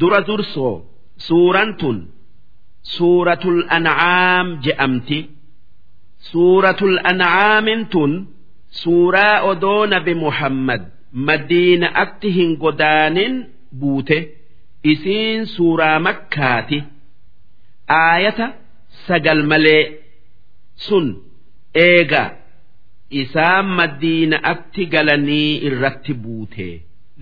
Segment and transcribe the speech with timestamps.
[0.00, 0.74] dura dursoo
[1.26, 1.98] suuraan tun
[2.96, 5.20] suuratul an'aam je'amti.
[6.30, 8.12] Suuratul an'aamin tun
[8.82, 10.82] suuraa odoo nabi muhammad
[11.26, 13.34] madiina'atti hin godaanin
[13.80, 14.18] buute.
[14.92, 16.78] Isiin suuraa makkaati.
[18.02, 18.46] Aayata
[19.06, 19.84] sagal malee
[20.86, 21.06] sun
[21.86, 22.24] eega.
[23.22, 26.68] Isaan madiina'atti galanii irratti buute.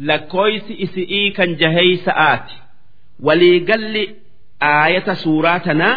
[0.08, 2.56] Lakkooysi isi'ii kan jaheeysa'aati
[3.26, 4.04] waliigalli
[4.60, 5.96] aayata suuraa tanaa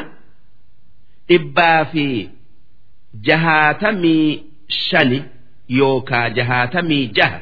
[1.29, 2.05] dhibbaa fi
[3.27, 5.19] jahaatamii shani
[5.79, 7.39] yookaa jahaatamii jaha.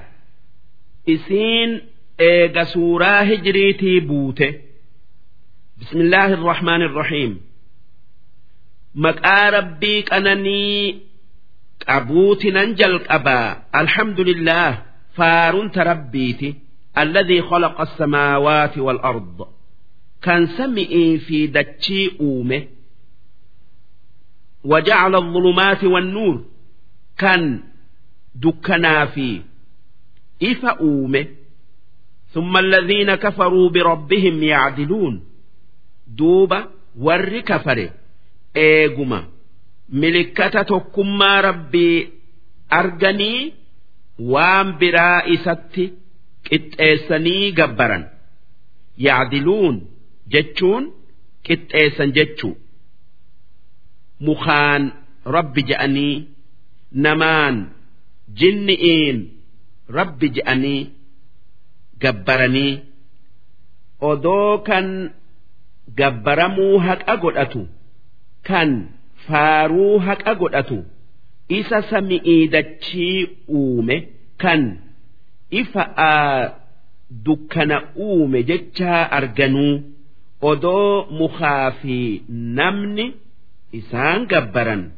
[1.14, 1.72] Isiin
[2.30, 4.48] eega suuraa hijriitii buute.
[5.80, 7.34] Bismillaahi irrahmaan irrahiim
[9.06, 11.02] maqaa rabbii qananii
[11.86, 13.50] qabuuti nan jalqabaa.
[13.82, 14.70] Alhamdulillah
[15.18, 16.50] faarunta rabbiiti.
[17.02, 19.38] Alladhii khalaqa asamaawaati wal-ard
[20.27, 22.69] kan sami'ii fi dachii uume
[24.65, 26.45] وجعل الظلمات والنور
[27.19, 27.61] كان
[28.35, 29.41] دكنا في
[30.43, 31.27] إفا أومه
[32.33, 35.25] ثم الذين كفروا بربهم يعدلون
[36.07, 36.69] دوبا
[36.99, 37.91] ور كفر
[38.57, 39.25] إيقما
[39.89, 42.09] ملكة تكما ربي
[42.73, 43.53] أرجني
[44.19, 45.93] وام برائستي
[46.53, 48.09] قطيسني جبرا
[48.99, 49.87] يعدلون
[50.34, 50.84] jechuun
[51.46, 52.56] qixxeessan jechuu
[54.28, 54.84] mukaan
[55.36, 56.16] rabbi je'anii
[57.06, 57.56] namaan
[58.40, 59.18] jinni'iin
[59.98, 60.82] rabbi je'anii
[62.02, 62.74] gabbaranii
[64.12, 64.88] odoo kan
[66.00, 67.62] gabbaramuu haqa godhatu
[68.48, 68.70] kan
[69.28, 70.78] faaruu haqa godhatu
[71.60, 73.28] isa sami'ii dachii
[73.60, 73.98] uume
[74.44, 74.64] kan
[75.62, 76.50] ifa'aa
[77.26, 79.97] dukkana uume jechaa arganuu.
[80.42, 83.14] odoo mukaafi namni
[83.72, 84.92] isaan gabbaran.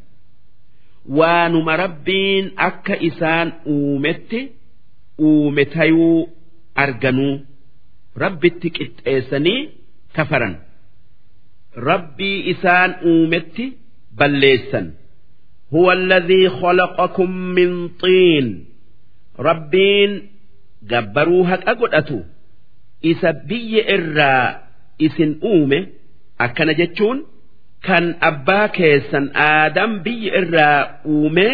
[1.18, 4.52] Waanuma rabbiin akka isaan uumetti
[5.18, 6.30] uume tayuu
[6.76, 7.36] arganuu.
[8.16, 9.70] Rabbitti qixxeessanii
[10.16, 10.56] kafaran.
[11.76, 13.66] Rabbii isaan uumetti
[14.18, 14.88] balleessan.
[15.72, 17.72] Huwa alladhii khalaqakum min
[18.02, 18.48] xiin
[19.48, 20.12] rabbiin
[20.92, 22.20] gabbaruu haqa godhatu.
[23.12, 24.69] Isa biyya irraa
[25.08, 25.80] isin uume
[26.46, 27.20] akkana jechuun
[27.88, 30.80] kan abbaa keessan aadam biyya irraa
[31.16, 31.54] uumee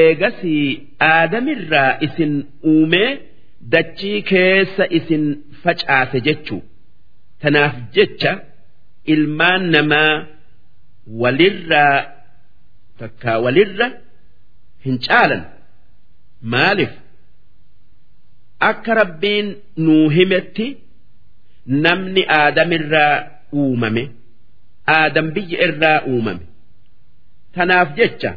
[0.00, 0.66] eegasii
[1.12, 2.32] aadamirraa isin
[2.72, 3.02] uume
[3.72, 5.24] dachii keessa isin
[5.62, 6.56] facaase jechu
[7.42, 8.32] tanaaf jecha
[9.14, 10.12] ilmaan namaa
[11.22, 11.96] walirraa
[13.00, 13.88] takkaa walirra
[14.84, 15.42] hin caalan
[16.54, 16.92] maaliif
[18.70, 19.48] akka rabbiin
[19.86, 20.66] nuu himetti.
[21.66, 24.10] namni aadamirraa uumame
[24.86, 26.44] aadam biyya irraa uumame.
[27.54, 28.32] Tanaaf jecha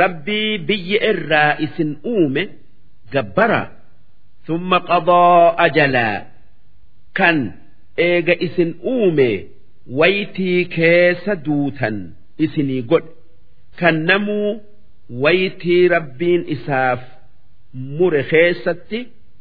[0.00, 2.42] rabbii biyya irraa isin uume
[3.12, 3.62] gabbara.
[4.46, 6.16] Summa qaboo ajalaa
[7.18, 7.38] kan
[7.96, 9.28] eega isin uume
[10.00, 11.96] waytii keessa duutan
[12.44, 13.10] isinii godhe.
[13.80, 14.60] Kan namuu
[15.24, 17.00] waytii rabbiin isaaf
[17.74, 19.00] mure keessatti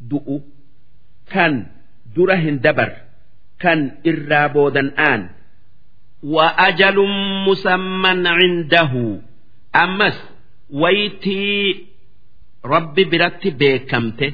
[0.09, 0.37] du'u.
[1.33, 1.55] Kan.
[2.16, 2.92] كان درهن دبر
[3.60, 5.30] كان إرابودا آن
[6.22, 6.96] وأجل
[7.48, 9.20] مسمى عنده
[9.76, 10.18] أمس
[10.70, 11.86] ويتي
[12.64, 14.32] ربي برتي بيكمته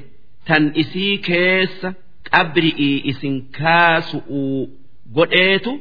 [0.49, 1.89] tan isii keessa
[2.31, 4.73] qabri'ii isin kaasu'uu
[5.17, 5.73] godheetu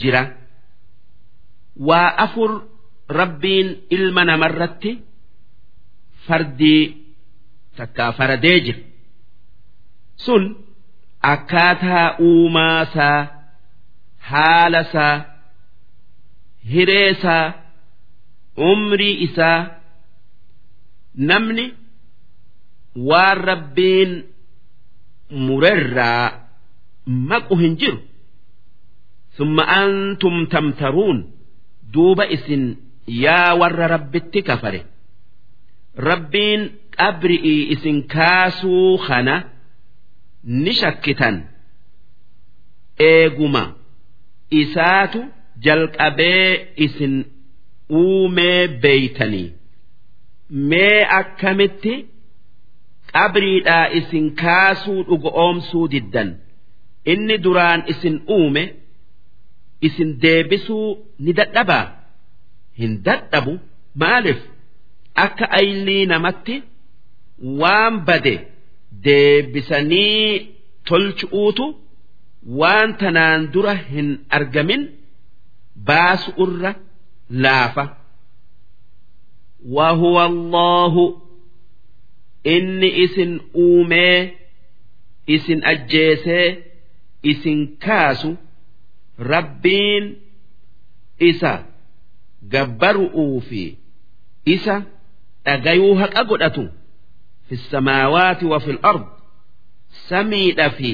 [0.00, 0.22] jira
[1.88, 2.50] waa afur
[3.08, 4.90] rabbiin ilma namarratti
[6.26, 6.82] fardii
[7.76, 8.80] takkaa faradee jira
[10.24, 10.42] sun
[11.21, 13.27] akkaataa uumaasaa
[14.17, 15.25] haalasaa
[16.73, 17.53] hireesaa
[18.57, 19.59] umrii isaa
[21.29, 21.65] namni
[23.09, 24.11] waan rabbiin
[25.45, 26.31] murerraa
[27.05, 27.99] maqu hin jiru.
[29.37, 31.19] Summa antum tamtaruun
[31.93, 32.63] duuba isin
[33.07, 34.81] yaa warra rabbitti kafare.
[36.09, 36.61] Rabbiin
[36.97, 39.35] qabri'ii isin kaasuu kana
[40.43, 41.35] ni shakkitan.
[42.99, 43.63] Eeguma.
[44.61, 45.19] Isaatu
[45.65, 47.15] jalqabee isin
[47.89, 49.49] uumee beeytanii.
[50.69, 51.93] Mee akkamitti
[53.13, 56.29] qabriidhaa isin kaasuu dhugoomsuu diddan.
[57.11, 58.63] Inni duraan isin uume
[59.87, 60.87] isin deebisuu
[61.19, 61.85] ni dadhabaa?
[62.79, 63.53] Hin dadhabu
[64.01, 64.41] maaliif?
[65.25, 66.55] Akka aynii namatti
[67.61, 68.35] waan bade
[69.04, 70.30] deebisanii
[70.88, 71.64] tolchu'uutu
[72.60, 74.08] waan tanaan dura hin
[74.38, 74.82] argamin
[75.88, 76.72] baasu irra
[77.44, 77.84] laafa
[79.76, 80.94] وهو الله
[82.56, 84.34] inni isin uumee
[85.34, 86.48] isin ajjeesee
[87.30, 88.30] isin kaasu
[89.18, 90.04] rabbiin
[91.30, 91.52] isa
[92.52, 93.62] gabbaru'uu fi
[94.54, 94.76] isa
[95.46, 96.64] dhagayuu haqa godhatu
[97.51, 99.03] fi samaawaati wa fil ard
[100.09, 100.91] samiidha fi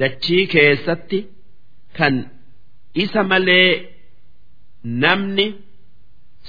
[0.00, 1.18] dachii keessatti
[1.98, 2.14] kan
[3.04, 3.70] isa malee
[5.04, 5.46] namni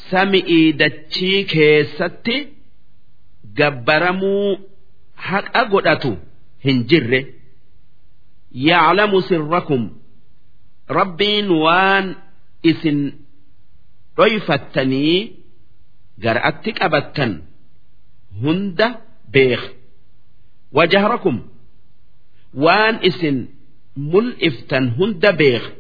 [0.10, 2.36] sami'ii dachii keessatti
[3.60, 4.50] gabbaramuu
[5.30, 6.12] haqa godhatu
[6.66, 7.22] hin jirre
[8.68, 9.84] yaclamu sirrakum
[11.00, 12.06] rabbiin waan
[12.72, 13.00] isin
[14.18, 15.16] dhoyfattanii
[16.24, 17.31] gar'atti qabattan
[18.44, 18.88] hunda
[19.32, 19.69] beeka
[20.73, 21.37] wajahrakum
[22.64, 23.37] waan isin
[23.96, 25.70] mul'iftan hunda beeka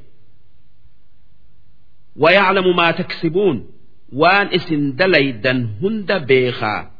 [2.16, 3.66] ويعلم ما تكسبون
[4.12, 6.90] وان اسن دليدا هند بيخا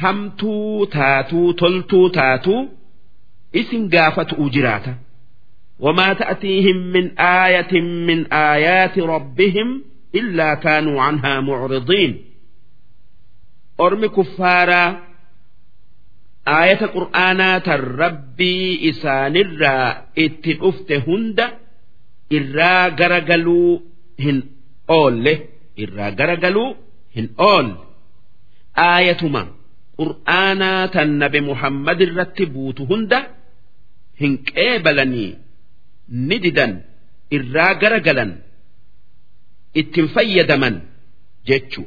[0.00, 2.66] همتو تاتو تلتو تاتو
[3.56, 4.94] اسم قافت أجراتا
[5.80, 9.84] وما تأتيهم من آية من آيات ربهم
[10.14, 12.24] إلا كانوا عنها معرضين
[13.80, 15.02] أرمي كفارا
[16.45, 19.87] aayata qur'aanaa tan rabbii isaanirraa
[20.25, 21.45] itti dhufte hunda
[22.37, 23.71] irraa garagaluu
[24.23, 24.37] hin
[24.87, 25.33] oolle.
[25.83, 26.69] Irraa garagaluu
[27.15, 27.75] hin oolle.
[28.75, 29.41] Aayatuma
[29.99, 33.19] qur'aanaa tan nabe muhammad irratti buutu hunda
[34.21, 35.31] hin qeebalanii
[36.27, 36.73] ni didan
[37.37, 38.31] irraa garagalan
[39.81, 40.75] ittiin fayyadaman
[41.47, 41.85] jechuu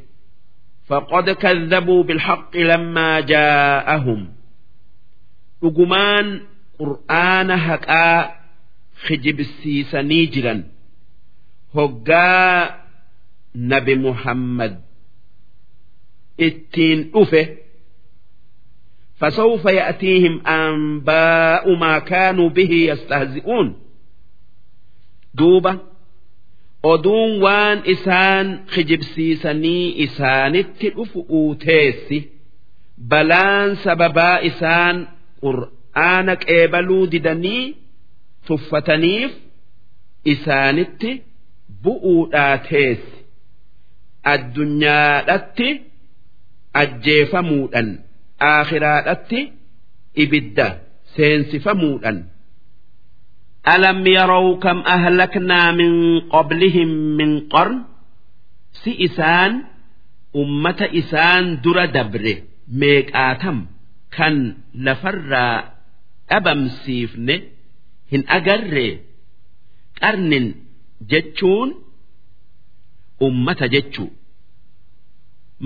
[0.89, 4.21] faqad kadhabuu bilhaqqi lammaa jaa'ahum.
[5.64, 6.28] dhugumaan
[6.80, 8.20] qur'aana haqaa
[9.08, 10.60] kijibsiisanii jiran
[11.76, 12.76] hoggaa
[13.72, 14.74] nabi muhammad
[16.48, 17.44] ittiin dhufe
[19.20, 23.76] فسوف يأتيهم أنباء ما كانوا به يستهزئون
[25.34, 25.80] دوبة
[26.84, 32.20] oduun waan isaan kijibsiisanii isaanitti dhufu teessi
[33.12, 35.08] balaan sababaa isaan
[35.44, 37.64] qur'aana qeebaluu didanii
[38.48, 39.32] tuffataniif
[40.34, 41.12] isaanitti
[41.84, 43.18] bu'uudhaa teessi
[44.34, 45.70] addunyaadhatti
[46.82, 47.88] ajjeefamuudhan
[48.52, 49.40] aakhiraadhatti
[50.24, 50.68] ibidda
[51.16, 52.18] seensifamuudhan
[53.76, 56.88] ألم يروا كم أهلكنا من قبلهم
[57.20, 57.84] من قرن
[58.84, 59.64] سئسان
[60.36, 62.26] أمة إسان در دبر
[62.82, 63.66] ميك آتم
[64.17, 64.35] kan
[64.87, 65.57] lafarraa
[66.31, 67.35] dhabamsiifne
[68.13, 68.87] hin agarre
[70.01, 70.47] qarnin
[71.11, 71.71] jechuun
[73.27, 74.11] ummata jechuu.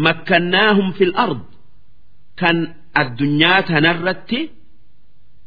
[0.05, 1.43] Makkannaahum fil ard
[2.41, 2.57] kan
[3.01, 4.41] addunyaa tanarratti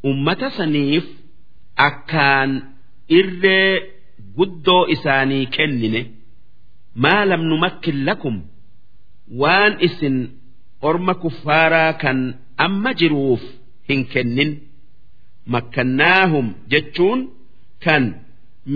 [0.10, 1.06] ummata saniif
[1.88, 2.52] akkaan
[3.20, 3.72] irree
[4.38, 6.02] guddoo isaanii kennine.
[7.04, 8.38] Maalam numakkin lakum
[9.42, 10.18] waan isin
[10.90, 12.20] orma kuffaaraa kan
[12.67, 13.43] amma jiruuf
[13.89, 14.51] hin kennin
[15.55, 17.21] makkannaahum jechuun
[17.85, 18.03] kan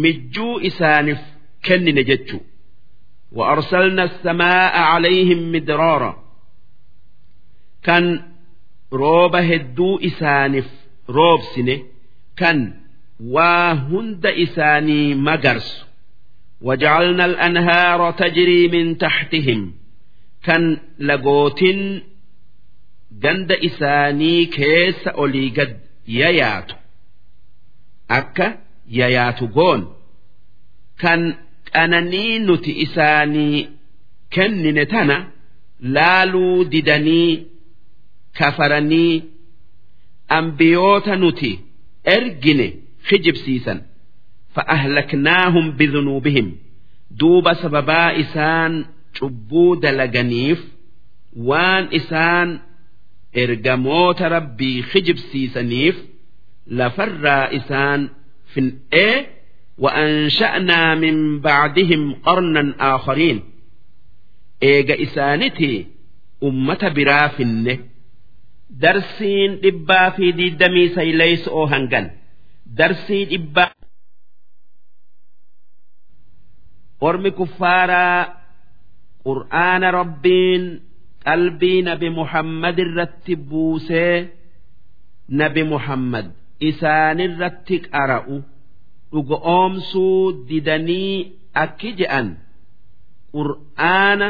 [0.02, 1.20] mijjuu isaaniif
[1.66, 2.38] kennine jechu
[3.32, 6.12] وأرسلنا السماء عليهم مدرارا
[7.82, 8.22] كان
[8.92, 10.66] روب هدو إسانف
[11.08, 11.82] روب سنه
[12.36, 12.74] كان
[13.20, 15.86] waa hunda isaanii magarsu
[16.60, 19.74] وجعلنا الأنهار تجري من تحتهم
[20.44, 22.02] كان لغوتين
[23.23, 25.71] ganda isaanii keessa olii gad
[26.19, 26.75] yayaatu
[28.19, 28.47] akka
[28.99, 29.81] yayaatu goon.
[31.01, 31.21] Kan
[31.73, 33.67] qananii nuti isaanii
[34.33, 35.17] kennine tana
[35.95, 37.31] laaluu didanii
[38.37, 39.23] kafaranii
[40.37, 41.51] ambiyoota nuti
[42.15, 42.67] ergine
[43.09, 43.79] kijibsiisan
[44.55, 46.47] fa'ahlaknaahum bidunuubihim
[47.19, 48.73] duuba sababaa isaan
[49.19, 50.59] cubbuu dalaganiif
[51.49, 52.49] waan isaan
[53.42, 55.96] ergamoota rabbii kijibsiisaniif
[56.78, 58.00] lafarraa isaan
[58.54, 59.16] fin'ee
[59.84, 62.62] وأنشأنا من بعدهم قرنا
[62.94, 63.38] آخرين
[64.62, 65.86] إيجا إسانتي
[66.42, 67.78] أمة برافنه
[68.82, 72.06] darsiin dhibbaa fi diddamii sayleeysa oo hangan
[72.78, 73.72] darsii dhibbaa
[77.08, 78.20] ormi kuffaaraa
[79.24, 80.62] qur'aana rabbiin
[81.27, 84.15] qalbii nabi muhammad irratti buusee
[85.39, 86.27] nabi muhammad
[86.69, 88.37] isaanirratti qara'u
[89.11, 91.15] dhugo oomsuu didanii
[91.63, 92.27] akki je'an
[93.35, 94.27] qur'aana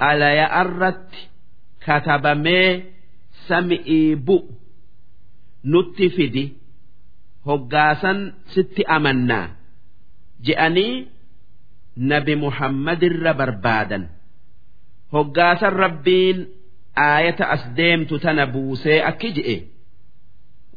[0.00, 1.20] xalaya irratti
[1.84, 2.68] katabamee
[3.48, 4.50] sami'ii bu'u.
[5.72, 6.44] Nutti fidi
[7.46, 8.18] hoggaasan
[8.54, 9.46] sitti amannaa
[10.46, 10.94] je'anii
[12.10, 14.04] nabi muhammadirra barbaadan
[15.15, 16.37] hoggaasan rabbiin
[17.07, 19.57] aayata as deemtu tana buusee akki je'e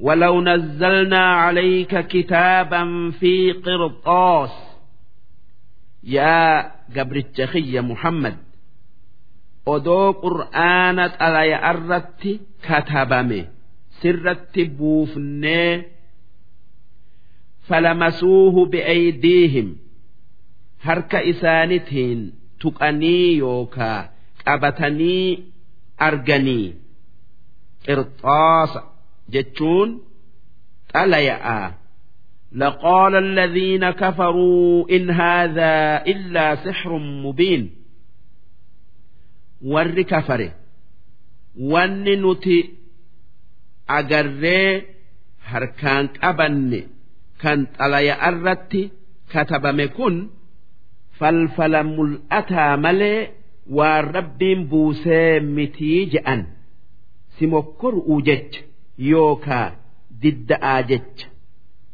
[0.06, 4.50] ولو نزلنا عليك كتابا في قرطاس
[6.04, 6.60] يا
[6.96, 8.36] قبر التخي محمد
[9.74, 12.32] odoo qur'aana xalaya irratti
[12.66, 13.40] katabame
[14.00, 15.74] sirratti buufnee
[17.68, 19.68] falamasuuhu bi'aydiihim
[20.86, 22.20] harka isaanitiin
[22.60, 24.00] tuqanii yookaa
[24.44, 25.26] qabatanii
[26.08, 26.66] arganii
[27.86, 28.80] qirxaasa
[29.32, 29.88] jechuun
[30.92, 31.60] xalaya'a
[32.52, 37.62] لقال الذين كفروا إن هذا إلا سحر مبين
[39.72, 40.48] warri kafare
[41.72, 42.58] wanni nuti
[43.98, 44.70] agarree
[45.50, 46.80] harkaan qabanne
[47.42, 48.82] kan xalaya irratti
[49.32, 50.14] katabame kun
[51.18, 53.20] falfala mul'ataa malee
[53.78, 56.40] waan rabbiin buusee mitii je'an
[57.38, 58.60] si mokkor'uu jecha
[59.10, 59.66] yookaa
[60.22, 61.26] didda'aa jecha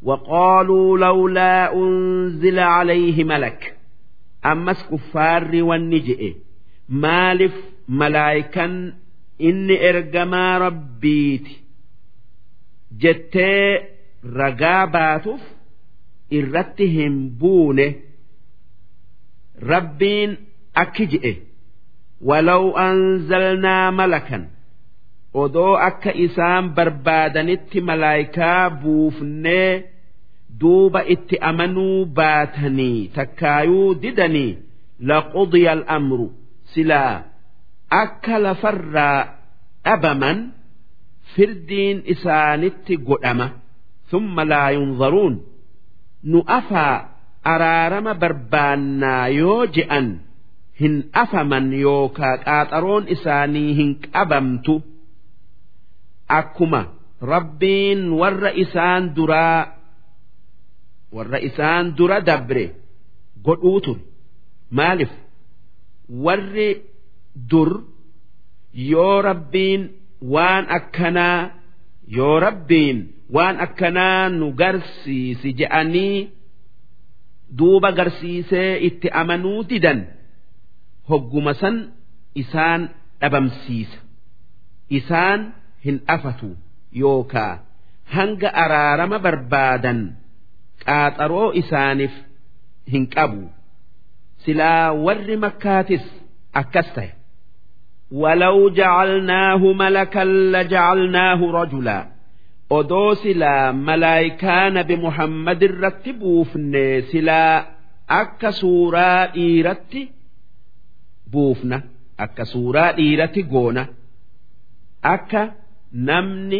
[0.02, 3.76] وقالوا لولا أنزل عليه ملك
[4.46, 6.34] أمس كفار والنجئ
[7.02, 7.54] maaliif
[7.98, 8.74] malaayikan
[9.48, 11.54] inni ergamaa rabbiiti
[13.02, 13.88] jettee
[14.38, 15.42] ragaa baatuuf
[16.38, 17.86] irratti hin buune
[22.29, 24.43] walaw anzalnaa malakan
[25.43, 29.71] odoo akka isaan barbaadanitti malaayikaa buufnee
[30.61, 34.51] duuba itti amanuu baatanii takkaayuu didanii
[35.09, 36.27] laqudiya al'amru
[36.73, 37.13] silaa
[38.03, 39.19] akka lafarraa
[39.85, 40.39] dhabaman
[41.33, 43.47] firdiin isaanitti godhama.
[44.09, 45.35] Thumma laa yunzaruun
[46.31, 46.95] nu afaa
[47.53, 50.07] araarama barbaannaa yoo je'an
[50.81, 54.75] hin afaman yookaa qaaxaroon isaanii hin qabamtu.
[56.39, 56.81] Akkuma
[57.31, 59.61] rabbiin warra isaan duraa
[61.15, 62.65] warra isaan dura dabre
[63.45, 64.01] godhuu ture
[64.77, 65.11] maaliif?
[66.25, 66.69] Warri
[67.51, 67.69] dur
[68.91, 69.81] yoo rabbiin
[70.33, 71.39] waan akkanaa
[72.17, 72.97] yoo rabbiin
[73.35, 76.17] waan akkanaa nu garsiisi je'anii
[77.57, 79.99] duuba garsiisee itti amanuu didan
[81.10, 81.76] hogguma san
[82.42, 82.82] isaan
[83.20, 83.98] dhabamsiisa
[84.98, 85.40] isaan
[85.84, 86.48] hin afatu
[87.02, 87.52] yookaa
[88.16, 90.00] hanga araarama barbaadan
[90.86, 92.14] qaaxaroo isaaniif
[92.92, 93.42] hin qabu.
[94.44, 96.04] silaa warri makkaatis
[96.62, 97.10] akkas ta'e
[98.12, 101.98] ولو جعلناه ملكا لجعلناه رجلا
[102.78, 107.64] odoo silaa malaayikaa nabi muhammad irratti buufne silaa
[108.20, 110.00] akka suuraa dhiiratti
[111.31, 111.77] buufna
[112.25, 113.83] akka suuraa dhiiratti goona
[115.15, 115.41] akka
[116.09, 116.59] namni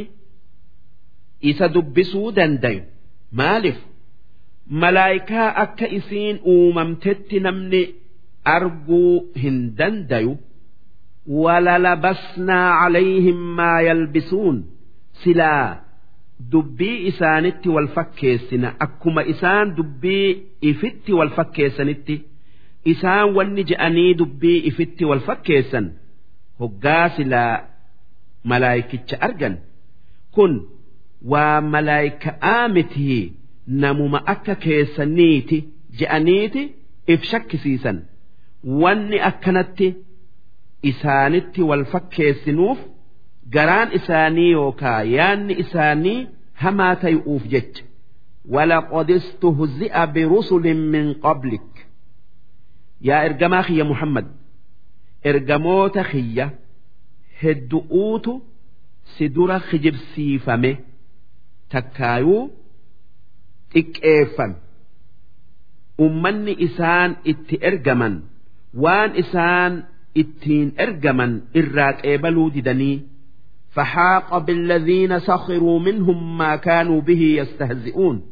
[1.52, 2.82] isa dubbisuu dandayu
[3.40, 3.80] maaliif?
[4.82, 7.82] Malaayikaa akka isiin uumamtetti namni
[8.56, 9.14] arguu
[9.44, 10.34] hin dandayu
[11.44, 14.58] walalabasnaa calayhim maa yalbisuun.
[15.24, 15.68] Silaa
[16.52, 18.70] dubbii isaanitti wal fakkeessina.
[18.86, 20.28] Akkuma isaan dubbii
[20.72, 22.16] ifitti wal fakkeessanitti
[22.93, 25.87] isaan wanni je'anii dubbii ifitti wal fakkeessan
[26.61, 27.55] hoggaa silaa
[28.53, 29.55] malaayikicha argan
[30.35, 30.53] kun
[31.33, 33.23] waa malaayika'aa mitii
[33.85, 35.59] namuma akka keessaniiti
[36.01, 36.63] je'aniiti
[37.15, 37.99] if shakkisiisan
[38.83, 39.89] wanni akkanatti
[40.91, 42.79] isaanitti wal fakkeessinuuf
[43.57, 46.19] garaan isaanii yookaa yaanni isaanii
[46.65, 47.83] hamaa tayu'uuf jecha
[48.55, 51.70] ولقد استهزئ برسل من قبلك
[53.01, 54.27] يا إرجما خي محمد
[55.27, 56.51] إرجموت خيّة
[57.43, 58.43] هدؤوت
[59.19, 60.77] سدر خجب سيفمه
[61.71, 62.51] تكايو
[63.77, 64.53] xiqqeeffan
[66.05, 68.15] ummanni isaan itti ergaman
[68.83, 69.73] waan isaan
[70.23, 72.99] ittiin ergaman irraa qeebaluu didanii
[73.77, 78.23] فحاق بالذين سخروا منهم ما كانوا به يستهزئون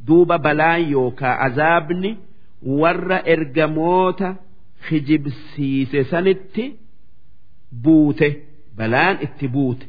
[0.00, 2.16] دوب بلان يوكا عذابني
[2.81, 4.35] warra ergamoota
[4.89, 6.65] hijibsiise sanitti
[7.83, 8.29] buute
[8.77, 9.85] balaan itti buute.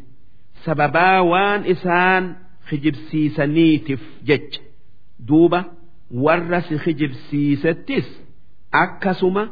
[0.64, 2.36] Sababaa waan isaan
[2.70, 4.60] hijibsiisaniitiif jecha.
[5.28, 5.60] Duuba
[6.24, 8.06] warra si hijibsiisettis
[8.82, 9.44] akkasuma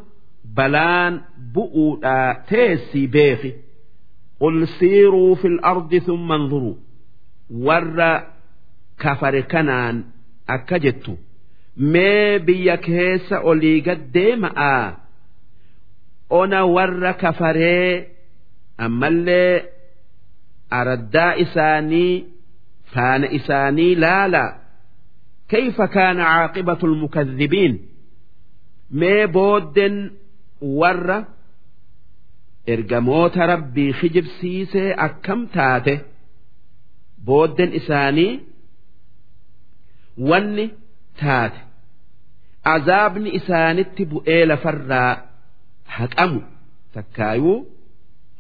[0.55, 1.15] balaan
[1.55, 3.51] bu'uudhaa teessii beeki.
[4.41, 6.77] Qul siiruu fil ardi thumma anzuruu
[7.67, 8.11] warra
[9.03, 9.97] kafare kanaan
[10.47, 11.19] akka jettu.
[11.94, 14.84] mee biyya keessa olii gad deema'aa
[16.40, 17.92] ona warra kafaree
[18.86, 19.56] ammallee
[20.80, 22.14] araddaa isaanii
[22.94, 24.50] faana isaanii laalaa
[25.50, 27.74] كيف كان عاقبة المكذبين
[29.02, 29.96] mee booddeen
[30.80, 31.18] warra
[32.74, 35.94] ergamoota rabbii kijibsiisee akkam taate
[37.28, 38.32] booddeen isaanii
[40.30, 40.66] wanni
[41.22, 41.60] taate
[42.74, 45.12] azaabni isaanitti bu'ee lafarraa
[45.98, 46.40] haqamu
[46.96, 47.58] takkaayuu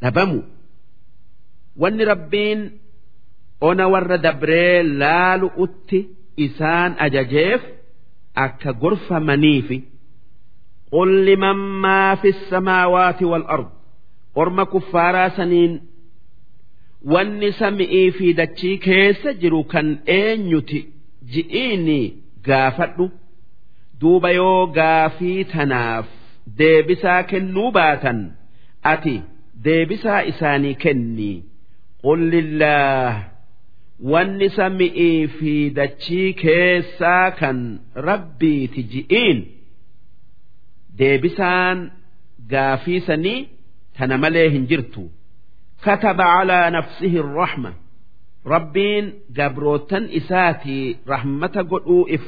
[0.01, 0.39] dhabamu
[1.81, 2.59] wanni rabbiin
[3.69, 5.99] ona warra dabree laalu utti
[6.45, 7.61] isaan ajajeef
[8.45, 9.79] akka gorfamaniifi
[10.97, 13.69] قل لمن ما في السماوات والأرض
[14.41, 15.73] orma kuffaaraa saniin
[17.13, 20.79] wanni sami'ii fi dachii keessa jiru kan eenyuti
[21.33, 21.99] ji'iini
[22.47, 23.05] gaafadhu
[24.00, 26.06] Duuba yoo gaafii tanaaf
[26.58, 28.20] deebisaa kennuu baatan
[28.92, 29.14] ati
[29.64, 31.32] deebisaa isaanii kenni.
[32.02, 33.14] Qul lillaah
[34.12, 37.58] wanni sami'ii fi dachii keessaa kan
[38.08, 39.38] rabbiiti ji'iin.
[40.98, 41.78] Deebisaan
[42.52, 43.48] gaafii sanii
[43.98, 45.04] tana malee hin jirtu.
[45.84, 47.72] Kataba calaa nafsihi rahma
[48.52, 49.06] rabbiin
[49.38, 52.24] gabrootan isaatii rahmata godhuu if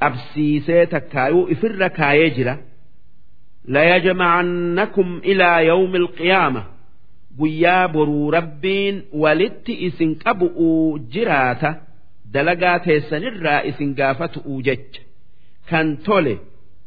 [0.00, 2.54] qabsiisee takkaayuu ifirra kaayee jira.
[3.74, 6.62] Layajmacannakum ilaa yawmi alqiyaama
[7.38, 11.70] guyyaa boruu rabbiin walitti isin qabu'uu jiraata.
[12.34, 15.00] Dalagaa teessanirraa isin gaafatu'uu jecha.
[15.70, 16.34] Kan tole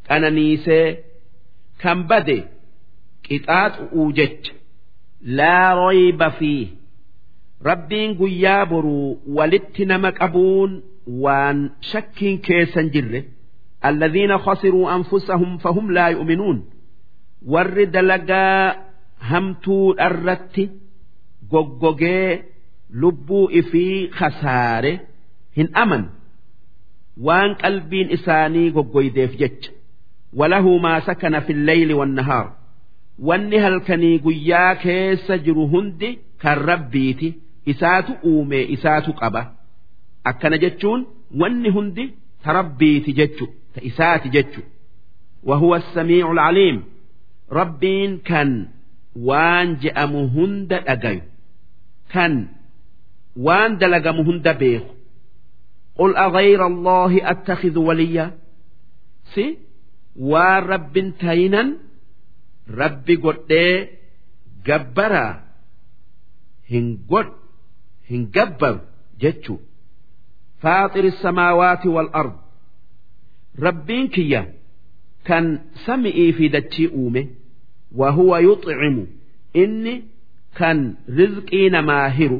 [0.07, 0.87] qananiisee.
[1.81, 2.37] Kan bade
[3.27, 4.53] qixaaxu'uu jecha.
[5.37, 6.63] Laa royba fii
[7.69, 10.71] rabbiin guyyaa boruu walitti nama qabuun
[11.07, 11.59] waan
[11.91, 13.21] shakkiin keessan jirre
[13.89, 16.59] alladhiina khasiruu anfusahum fahum laa yu'minuun
[17.53, 18.75] warri dalagaa
[19.31, 20.63] hamtuu dharratti
[21.51, 22.43] goggogee
[23.01, 24.91] lubbuu ifii khasaare
[25.57, 26.03] hin aman.
[27.27, 29.71] Waan qalbiin isaanii goggoydeef jecha.
[30.39, 32.47] Walahu maa sakana fi lleyli wannahaar
[33.29, 36.09] wanni halkanii guyyaa keessa jiru hundi
[36.41, 37.29] kan rabbiiti.
[37.65, 39.41] Isaatu uume isaatu qaba
[40.30, 41.06] akkana jechuun
[41.40, 42.04] wanni hundi
[42.42, 44.62] ta rabbiiti jechu ta isaati jechu
[45.46, 46.84] وهو السميع العليم
[47.52, 48.68] ربين كان
[49.16, 51.22] وان جأم هند أجي
[52.10, 52.48] كان
[53.36, 54.82] وان دلقم هند بيخ
[55.94, 58.34] قل أغير الله أتخذ وليا
[59.34, 59.58] سي
[60.16, 61.86] ورب تينا
[62.68, 63.98] rabbi godhee
[64.66, 65.42] gabbaraa
[66.70, 67.32] hin godh
[68.10, 68.80] hin gabbaru
[69.22, 69.60] jechuu
[70.63, 72.37] faaxiri samaawaati wal ardu
[73.65, 74.41] rabbiin kiyya
[75.27, 75.45] kan
[75.85, 77.21] sami'ii fi dachii uume
[77.99, 79.03] wa huwa yuxcimu
[79.63, 79.95] inni
[80.59, 80.77] kan
[81.19, 82.39] rizqii namaa hiru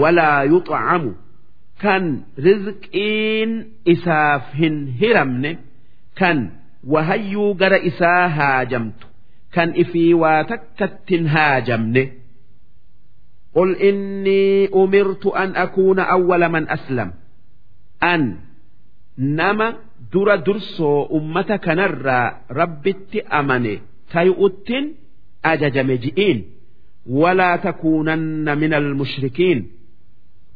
[0.00, 1.10] walaa yuxcamu
[1.82, 2.04] kan
[2.46, 3.52] rizqiin
[3.94, 5.52] isaaf hin hiramne
[6.20, 6.38] kan
[6.94, 9.06] wahayyuu gara isaa haajamtu
[9.54, 12.02] kan ifii waa takkattin haajamne
[13.55, 17.13] قل إني أمرت أن أكون أول من أسلم
[18.03, 18.37] أن
[19.17, 19.75] نما
[20.13, 23.81] در درسو أمتك نرى ربت أمني
[24.11, 24.69] تيؤت
[25.45, 26.45] أججم جئين
[27.05, 29.71] ولا تكونن من المشركين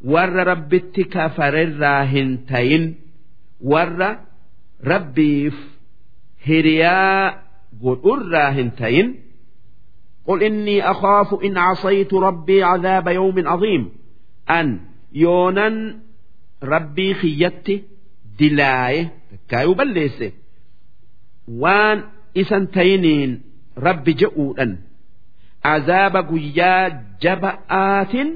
[0.01, 2.95] ور ربت كفر الراهن تين
[3.61, 4.17] ور
[4.83, 5.57] ربيف
[6.47, 7.43] هرياء
[7.83, 9.22] قل الراهن تين
[10.27, 13.89] قل إني أخاف إن عصيت ربي عذاب يوم عظيم
[14.49, 14.79] أن
[15.13, 15.95] يونا
[16.63, 17.83] ربي خيتي
[18.39, 19.13] دلايه
[19.49, 20.31] كايو بليسه
[21.47, 22.03] وان
[22.37, 23.41] isan tayiniin
[23.85, 24.71] rabbi je'uudhan
[25.73, 26.85] azaaba guyyaa
[27.23, 28.29] jaba'aatin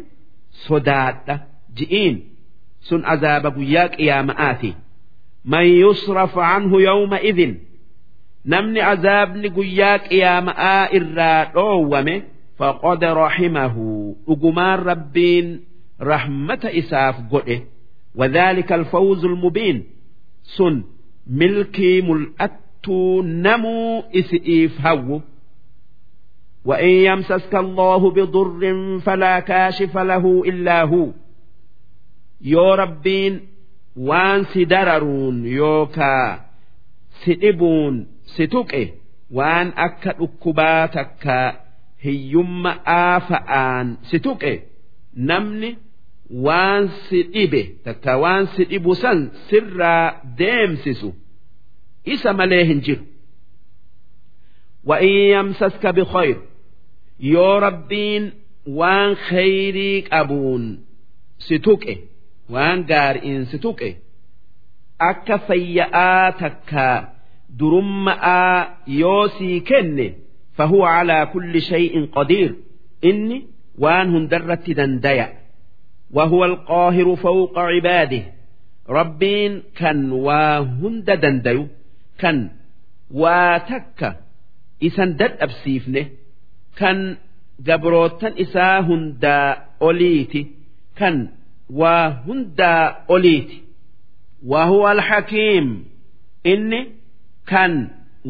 [0.66, 1.36] sodaadha
[1.78, 2.16] ji'iin
[2.90, 4.72] sun azaaba guyyaa qiyaama'aati
[5.52, 7.54] man yusraf anhu yawma idin
[8.52, 12.16] namni azaabni guyyaa qiyaama'aa irraa dhoowwame
[12.60, 13.86] faqad rahimahu
[14.28, 15.48] dhugumaan rabbiin
[16.12, 17.58] rahmata isaaf godhe
[18.16, 19.84] وذلك الفوز المبين
[20.44, 20.84] سن
[21.28, 22.90] ملكي ملأت
[23.46, 25.22] نمو إسئيف هو
[26.66, 31.08] وإن يمسسك الله بضر فلا كاشف له إلا هو
[32.42, 33.42] يو ربين
[33.98, 36.40] waan si dararuun yookaa
[38.36, 38.84] si dhibuun si tuqe
[39.32, 41.38] waan akka dhukkubaa takka
[42.04, 44.54] hiyyumma aafa'aan si tuqe
[45.30, 45.78] namni
[46.46, 51.10] waan si dhibe takka waan si dhibu san sirraa deemsisu
[52.06, 53.04] isa malee hin jiru.
[54.86, 56.38] وإن يمسسك بخير
[57.20, 58.32] yoo rabbiin
[58.80, 60.64] waan khayrii qabuun
[61.38, 61.94] si tuqe
[62.50, 63.90] waan gaariin si tuqe
[67.48, 70.14] akka fayya'aa takka durumma'aa yoo sii kenne
[70.58, 72.56] فهو على كل شيء قدير
[73.06, 73.48] إني
[73.80, 75.34] وان هندرت دنديا
[76.12, 78.24] وهو القاهر فوق عباده
[78.90, 81.68] ربين كان وهند دنديو
[82.18, 82.50] كان
[83.12, 84.16] واتك
[84.84, 86.06] إسان دد أبسيفنه
[86.80, 87.18] kan
[87.66, 90.48] gabrootan isaa hundaa oliiti
[90.96, 91.30] kan
[91.70, 93.64] waa hundaa oliiti
[94.46, 95.86] وهو الحكيم
[96.44, 96.97] inni
[97.51, 97.73] kan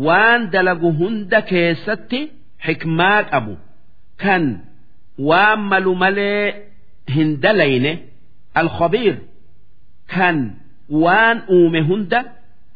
[0.06, 2.20] waan dalagu hunda keessatti
[2.66, 3.54] xikmaa qabu
[4.22, 4.44] kan
[5.28, 6.44] waan malu malee
[7.14, 7.92] hin dalayne
[8.60, 9.16] alkhabiir
[10.14, 10.36] kan
[11.02, 12.20] waan uume hunda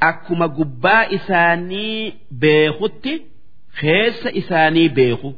[0.09, 1.97] akkuma gubbaa isaanii
[2.43, 3.13] beekutti
[3.81, 5.31] keessa isaanii beeku.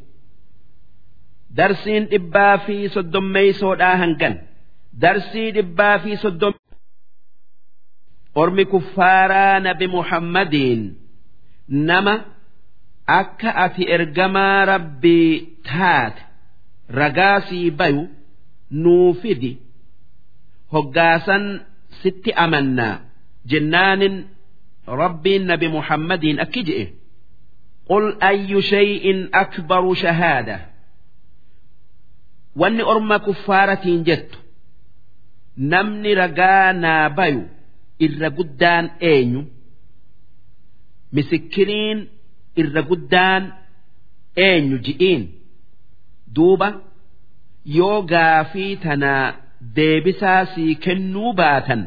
[1.57, 4.35] Darsiin dhibbaa fi soddommeeysoodhaa hangan.
[5.03, 6.55] Darsii dhibbaa fi soddom
[8.43, 10.83] ormi kuffaaraa nabi muhammadiin
[11.89, 12.15] nama
[13.19, 15.33] akka ati ergamaa rabbii
[15.69, 16.23] taate
[17.01, 18.03] ragaasii bayu
[18.83, 19.53] nuu fidi
[20.73, 21.45] hoggaasan
[22.03, 22.95] sitti amannaa
[23.51, 24.17] jennaanin
[25.03, 26.85] rabbiin nabi muhammadiin akki je'e.
[27.89, 30.57] Qul ayyu shay'in akbaru shahaada.
[32.61, 34.39] Wanni orma kuffaaratiin jettu
[35.73, 37.43] namni ragaa naa bayu
[38.06, 39.42] irra guddaan eenyu
[41.16, 42.00] misikiriin
[42.62, 43.44] irra guddaan
[44.48, 45.24] eenyu ji'iin
[46.36, 46.70] duuba
[47.78, 49.26] yoo gaafii tanaa
[49.76, 51.82] deebisaa sii kennuu baatan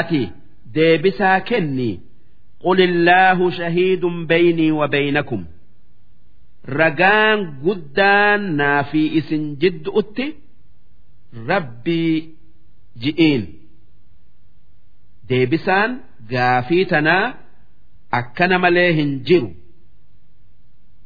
[0.00, 0.22] ati
[0.74, 1.90] deebisaa kenni
[2.66, 5.44] قل الله شهيد بيني وبينكم
[6.78, 10.26] ragaan guddaan naa fi isin jidduutti
[11.50, 12.16] rabbii
[13.02, 13.42] ji'iin
[15.29, 15.91] deebisaan
[16.31, 17.33] gaafii tanaa
[18.19, 19.49] akkana malee hin jiru.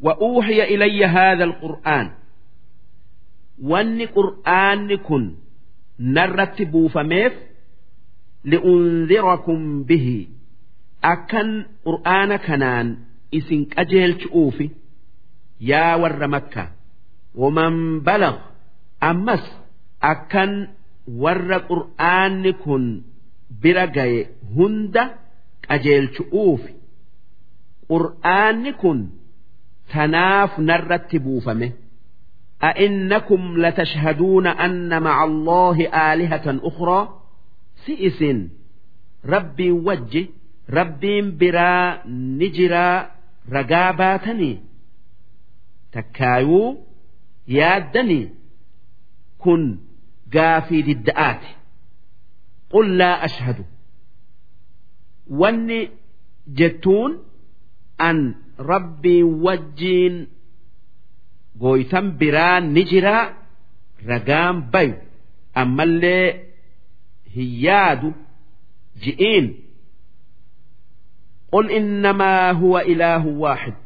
[0.05, 2.07] Wa'uuhiya ilayya haadha alqur'aan.
[3.71, 5.23] Wanni qur'aanni kun
[6.15, 7.33] narratti buufameef
[8.51, 10.19] li'unzirakum bihi.
[11.13, 11.49] Akkan
[11.85, 12.87] qur'aana kanaan
[13.37, 14.67] isin qajeelchu'uufi
[15.69, 16.63] yaa warra makka
[17.41, 17.75] waman
[18.07, 18.39] balagh?
[19.09, 19.43] Ammas
[20.11, 20.51] akkan
[21.23, 22.85] warra qur'aanni kun
[23.62, 24.20] bira gaye
[24.56, 25.02] hunda
[25.68, 26.72] qajeelchu'uufi
[27.90, 28.98] qur'aanni kun
[29.92, 31.68] tanaaf narratti buufame
[32.64, 35.76] أئنكم لتشهدون أن مع الله
[36.12, 37.20] آلهة أخرى
[37.86, 38.20] سئس
[39.26, 40.26] ربي وجه
[40.70, 42.06] ربي برا
[42.40, 43.10] نجرا
[43.52, 44.52] رقاباتني
[45.94, 46.68] takkaayuu
[47.56, 48.24] yaaddanii
[49.42, 49.62] kun
[50.34, 51.50] gaafii didda'aati
[52.73, 53.63] qul laa ashhadu
[55.41, 55.79] wanni
[56.59, 57.11] jettuun
[58.07, 58.17] an
[58.71, 60.15] rabbii wajjiin
[61.61, 63.23] gooytan biraa ni jiraa
[64.09, 64.95] ragaan bayu
[65.61, 66.25] ammallee
[67.35, 68.09] hin yaadu
[69.03, 69.47] ji'iin
[71.53, 73.77] qul innamaa huwa ilaahu waaxid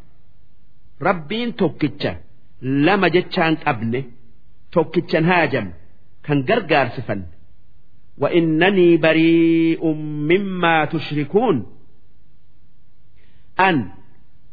[1.07, 2.11] rabbiin tokkicha
[2.85, 4.01] lama jechaan qabne
[4.73, 5.67] tokkichan haajam
[6.25, 7.21] kan gargaarsifan
[8.18, 9.86] وإنني بريء
[10.30, 11.66] مما تشركون
[13.60, 13.88] أن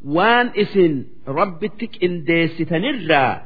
[0.06, 3.42] وان إسن ربتك إن ديستنرا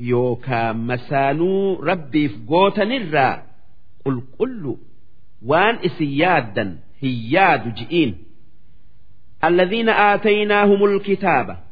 [0.00, 3.42] يوكا مسانو ربي فقوتنرا
[4.04, 4.76] قل قل
[5.46, 8.14] وان إسن يادا هياد جئين
[9.44, 11.64] الذين آتيناهم الكتاب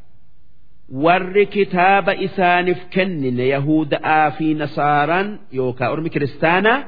[0.92, 6.84] warri kitaaba isaaniif kennine yahuda'aa fi nasaaraan yookaan ormi kiristaanaa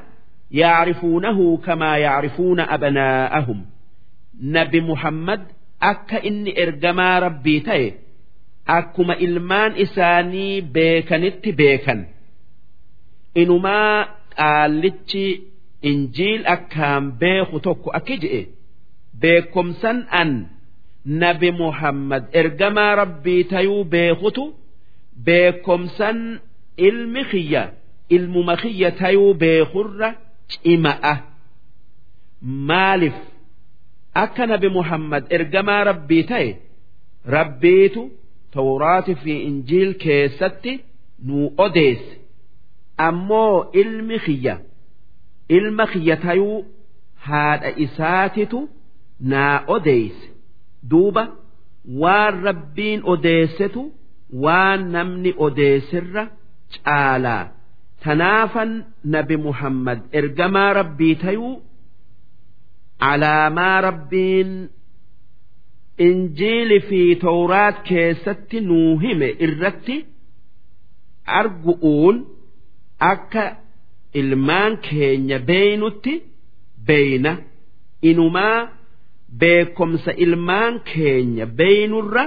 [0.50, 3.60] yacrifuunahu kamaa yacrifuuna abnaa'ahum
[4.56, 5.40] nabi muhammad
[5.90, 7.88] akka inni ergamaa rabbii ta'e
[8.78, 12.00] akkuma ilmaan isaanii beekanitti beekan
[13.42, 13.96] inumaa
[14.38, 15.26] qaallichi
[15.90, 18.40] injiil akkaan beeku tokko akki je'e
[19.22, 20.30] beekomsan an
[21.22, 24.44] nabi muhammad ergamaa rabbii tayuu beekutu
[25.26, 26.18] beekomsan
[26.88, 27.62] ilmi kiyya
[28.16, 30.08] ilmuma kiyya tayuu beekurra
[30.52, 31.14] cima'a
[32.68, 33.18] maaliif
[34.22, 36.50] akka nabi muhammad ergamaa rabbii ta'e
[37.36, 38.02] rabbiitu
[38.54, 40.72] tawraati fi injiil keessatti
[41.26, 42.14] nuu odeesse.
[43.08, 44.54] Ammoo ilmi kiyya
[45.56, 46.58] ilma kiyya tayuu
[47.26, 48.58] haadha isaatitu
[49.32, 50.26] naa odeesse.
[50.90, 51.24] Duuba
[52.02, 53.82] waan rabbiin odeessetu
[54.44, 56.24] waan namni odeessirra
[56.74, 57.44] caalaa
[58.04, 58.70] tanaafan
[59.14, 61.54] nabi muhammad ergamaa rabbii tayuu
[63.10, 64.50] alaamaa rabbiin
[66.08, 69.96] injiili fi tawraat keessatti nuu hime irratti
[71.40, 72.16] argu'uun
[73.12, 73.44] akka
[74.20, 76.14] ilmaan keenya beeynutti
[76.88, 77.32] beeyna
[78.10, 78.58] inumaa
[79.40, 82.24] beekomsa ilmaan keenya beeynurra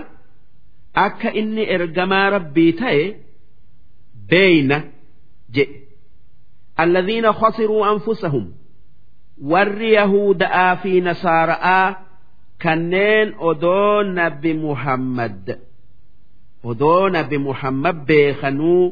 [1.06, 3.04] akka inni ergamaa rabbii ta'e
[4.32, 4.78] beeyna
[5.56, 5.78] jedhe
[6.84, 8.46] alladhiina khasiruu anfusahum.
[9.52, 11.96] Warri yahuda'aa fi nasaara'aa
[12.63, 15.46] kanneen odoo nabi muhammad.
[16.70, 18.84] Odoo nabi muhammad beekanuu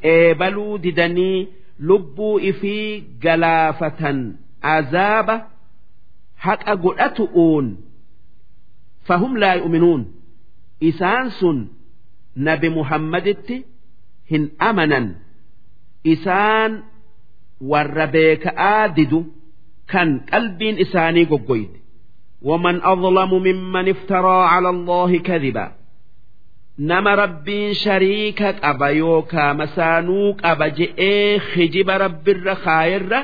[0.00, 1.48] qeebaluu didanii
[1.88, 4.18] lubbuu ifii galaafatan
[4.76, 5.36] azaaba
[6.44, 7.66] haqa godhatu'uun
[9.08, 10.02] fahum laa yu'minuun
[10.90, 11.58] isaan sun
[12.48, 13.56] nabi muhammaditti
[14.30, 15.06] hin amanan
[16.13, 16.71] isaan
[17.71, 19.19] warra beeka'aa didu
[19.91, 21.77] kan qalbiin isaanii goggoyde
[22.49, 25.65] ومن أظلم ممن افترى على الله كذبا
[26.89, 33.19] nama rabbiin shariika qaba yookaa masaanuu qaba je'ee hijiba rabbirra kaayerra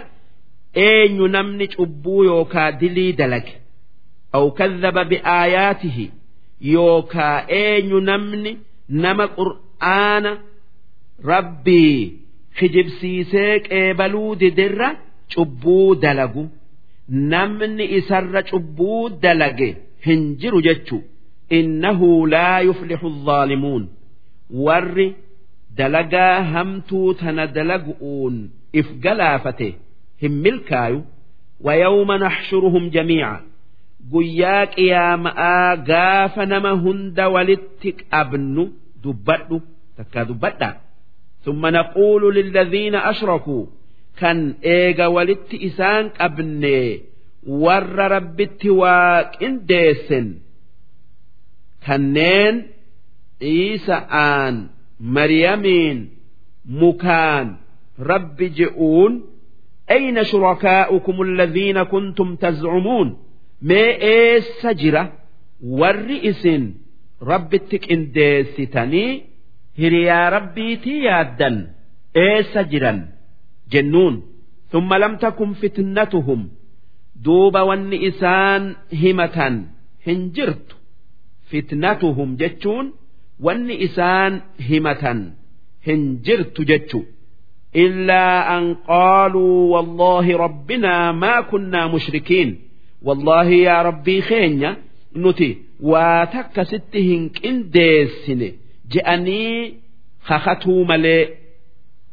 [0.88, 3.54] eenyu namni cubbuu yookaa dilii dalage
[4.38, 6.06] aw kadhaba bi'aayaatihi
[6.76, 8.52] yookaa eenyu namni
[9.04, 10.32] nama qur'aana
[11.32, 12.00] rabbii
[12.60, 14.90] hijibsiisee qeebaluu didirra
[15.34, 16.44] cubbuu dalagu
[17.34, 19.70] namni isarra cubbuu dalage
[20.08, 21.04] hin jiru jechuu
[21.52, 23.90] إنه لا يفلح الظالمون
[24.52, 25.14] ور
[25.78, 29.74] دلقا همتو تندلقون إفقلافته
[30.24, 31.02] هم ملكايو
[31.62, 33.42] ويوم نحشرهم جميعا
[34.14, 35.40] قياك يا ماء
[35.76, 38.72] قاف نما هند ولتك أبن
[39.04, 39.62] دبت
[39.98, 40.76] تكا دبت
[41.46, 43.66] ثم نقول للذين أشركوا
[44.20, 47.02] كان إيغا ولت إسان أبني
[47.48, 50.28] ور ربت واك إنديسن
[51.88, 52.56] kanneen
[53.42, 54.56] Iisa'aan
[55.00, 55.98] Maryamiin
[56.68, 57.48] mukaan
[58.10, 59.14] rabbi je'uun
[59.96, 63.10] ayna shurakaa'ukum alladhiina kuntum tazcumuun
[63.68, 65.04] mee eessa jira
[65.80, 66.64] warri isin
[67.32, 69.12] rabbitti qindeessitanii
[69.80, 71.56] hiriyaa rabbiitii yaaddan
[72.26, 73.00] eessa jiran
[73.72, 74.16] jennuun
[74.72, 76.50] ثم لم تكن فتنتهم
[77.16, 79.64] دوب ون إسان همة
[80.08, 80.76] هنجرت
[81.52, 82.94] فتنتهم جتشون
[83.40, 85.32] ون إسان همة
[85.88, 87.04] هنجرت جتشو
[87.76, 92.60] إلا أن قالوا والله ربنا ما كنا مشركين
[93.04, 94.78] والله يا ربي خينيا
[95.16, 97.30] نتي واتك ستهن
[98.92, 99.74] كنديسن جأني
[100.22, 101.30] خختو ملي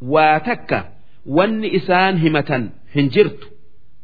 [0.02, 0.92] واتك
[1.26, 3.52] ون إسان همة هنجرت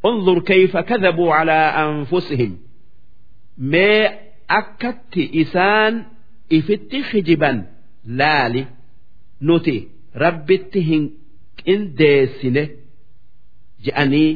[0.05, 2.59] انظر كيف كذبوا على أنفسهم
[3.59, 4.11] ما
[4.51, 6.05] أكدت إسان
[6.53, 7.67] إفت خجبا
[8.05, 8.67] لالي
[9.43, 11.11] نتي ربتهن
[11.67, 12.63] qindeessine
[13.85, 14.31] je'anii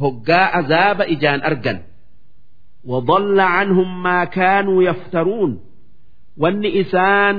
[0.00, 1.78] hoggaa azaaba ijaan argan
[2.84, 5.60] وضل عنهم ما كانوا يفترون
[6.41, 7.37] wanni isaan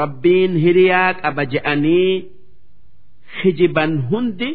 [0.00, 2.12] rabbiin hiriyaa qaba je'anii
[3.42, 4.50] hijiban hundi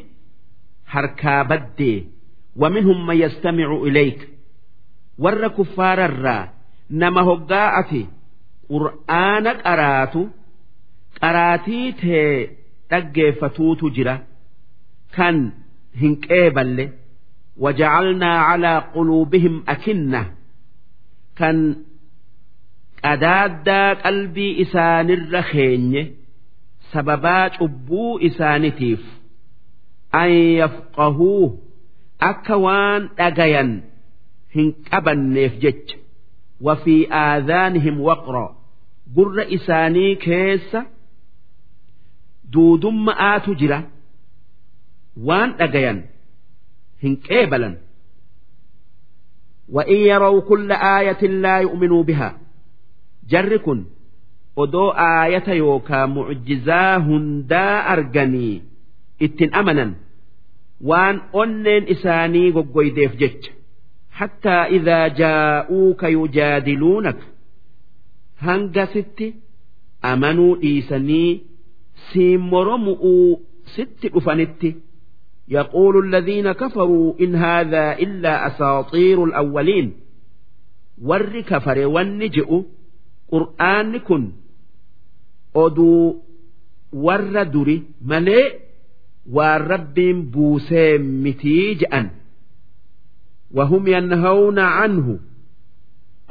[0.93, 1.97] harkaa baddee
[2.61, 4.25] waminhum man yastamicu ilayka
[5.23, 6.43] warra kuffaararraa
[7.01, 8.01] nama hoggaa ati
[8.71, 10.21] qur'aana qaraatu
[11.21, 12.29] qaraatii tee
[12.89, 14.15] dhaggeeffatuutu jira.
[15.15, 15.37] Kan
[16.01, 16.85] hin qeeballe
[17.63, 20.21] wajacalnaa calaa quluubihim akinna
[21.39, 21.57] kan
[23.04, 26.02] qadaaddaa qalbii isaanirra keenye
[26.92, 29.02] sababaa cubbuu isaanitiif
[30.22, 30.30] an
[30.60, 31.44] yafqahuu
[32.30, 33.70] akka waan dhagayan
[34.58, 35.96] hin qabanneef jecha
[36.66, 38.46] وفي آذانهم وقرا
[39.16, 40.70] قر إساني كيس
[42.52, 43.78] duudumma'aatu jira
[45.28, 45.98] waan dhagayan
[47.02, 47.74] hin qeebalan
[49.68, 52.38] وإن يروا كل آية لا يؤمنوا بها
[53.30, 53.84] جركن
[54.62, 58.62] odoo aayata yookaa mucjizaa hundaa arganii
[59.26, 59.90] ittin amanan
[60.90, 63.52] waan onneen isaanii goggoydeef jecha
[64.20, 67.24] hattaa idaa jaa'uuka yujaadiluunaka
[68.46, 69.28] hanga sitti
[70.10, 71.30] amanuu dhiisanii
[72.10, 73.30] siin mormu'uu
[73.76, 74.70] sitti dhufanitti
[75.50, 79.92] يقول الذين كفروا إن هذا إلا أساطير الأولين
[81.02, 81.86] ور كفر
[83.33, 84.23] qur'aanni kun
[85.63, 86.21] oduu
[87.05, 87.77] warra duri
[88.09, 88.45] malee
[89.35, 92.07] waan rabbiin buusee mitii je'an.
[93.57, 95.13] Wahum yanhawna canhu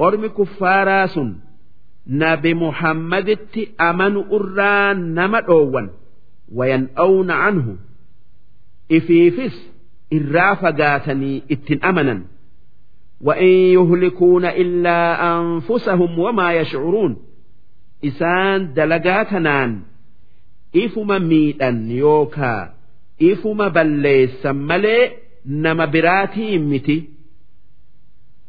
[0.05, 1.29] ormi kuffaaraa sun
[2.21, 5.87] nabi muhammaditti amanu irraa nama dhoowwan.
[6.57, 7.73] Wayan'awna canhu
[8.97, 9.55] ifiifis
[10.17, 12.19] irraa fagaatanii ittin amanan.
[13.22, 14.98] وإن يهلكون إلا
[15.38, 17.16] أنفسهم وما يشعرون
[18.04, 19.80] إسان دلقاتنان
[20.76, 22.74] إفما ميتا يوكا
[23.22, 25.10] إفما بليسا ملي
[25.46, 27.04] نما براتي متي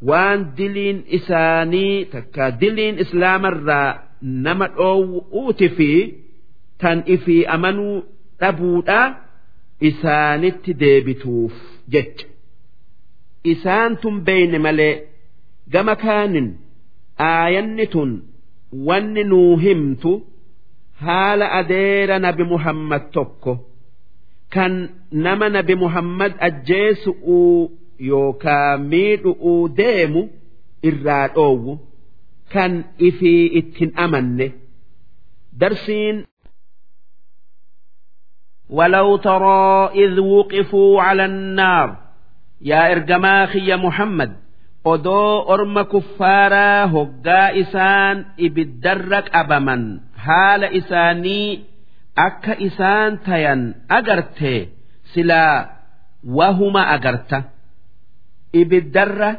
[0.02, 6.12] وان دلين إساني تكا دلين إسلام الرا نما أو أوتفي
[6.78, 8.02] تن إفي أمنوا
[8.40, 9.14] تبودا
[9.88, 11.52] isaanitti deebituuf
[11.92, 12.26] jecha
[13.52, 14.94] isaan tun beeyne malee
[15.72, 16.48] gama kaanin
[17.30, 18.10] aayanni tun
[18.88, 20.10] wanni nuu himtu
[21.04, 23.52] haala adeera nabi muhammad tokko
[24.54, 24.72] kan
[25.24, 27.70] nama nabi muhammad ajjeesu'uu
[28.10, 30.22] yookaa miidhu'uu deemu
[30.88, 31.72] irraa dhoowwu
[32.52, 32.72] kan
[33.08, 34.46] ifii ittin amanne
[35.60, 36.16] darsiin
[38.70, 41.88] ولو ترى إذ وقفوا على النار
[42.69, 44.31] yaa ergamaa kiyya Muhammad
[44.93, 49.83] odoo orma kuffaaraa hoggaa isaan ibiddarra qabaman
[50.25, 51.49] haala isaanii
[52.27, 53.61] akka isaan tayan
[53.97, 54.53] agarte
[55.13, 55.57] silaa
[56.37, 57.37] wahuma agarta
[58.61, 59.29] ibiddarra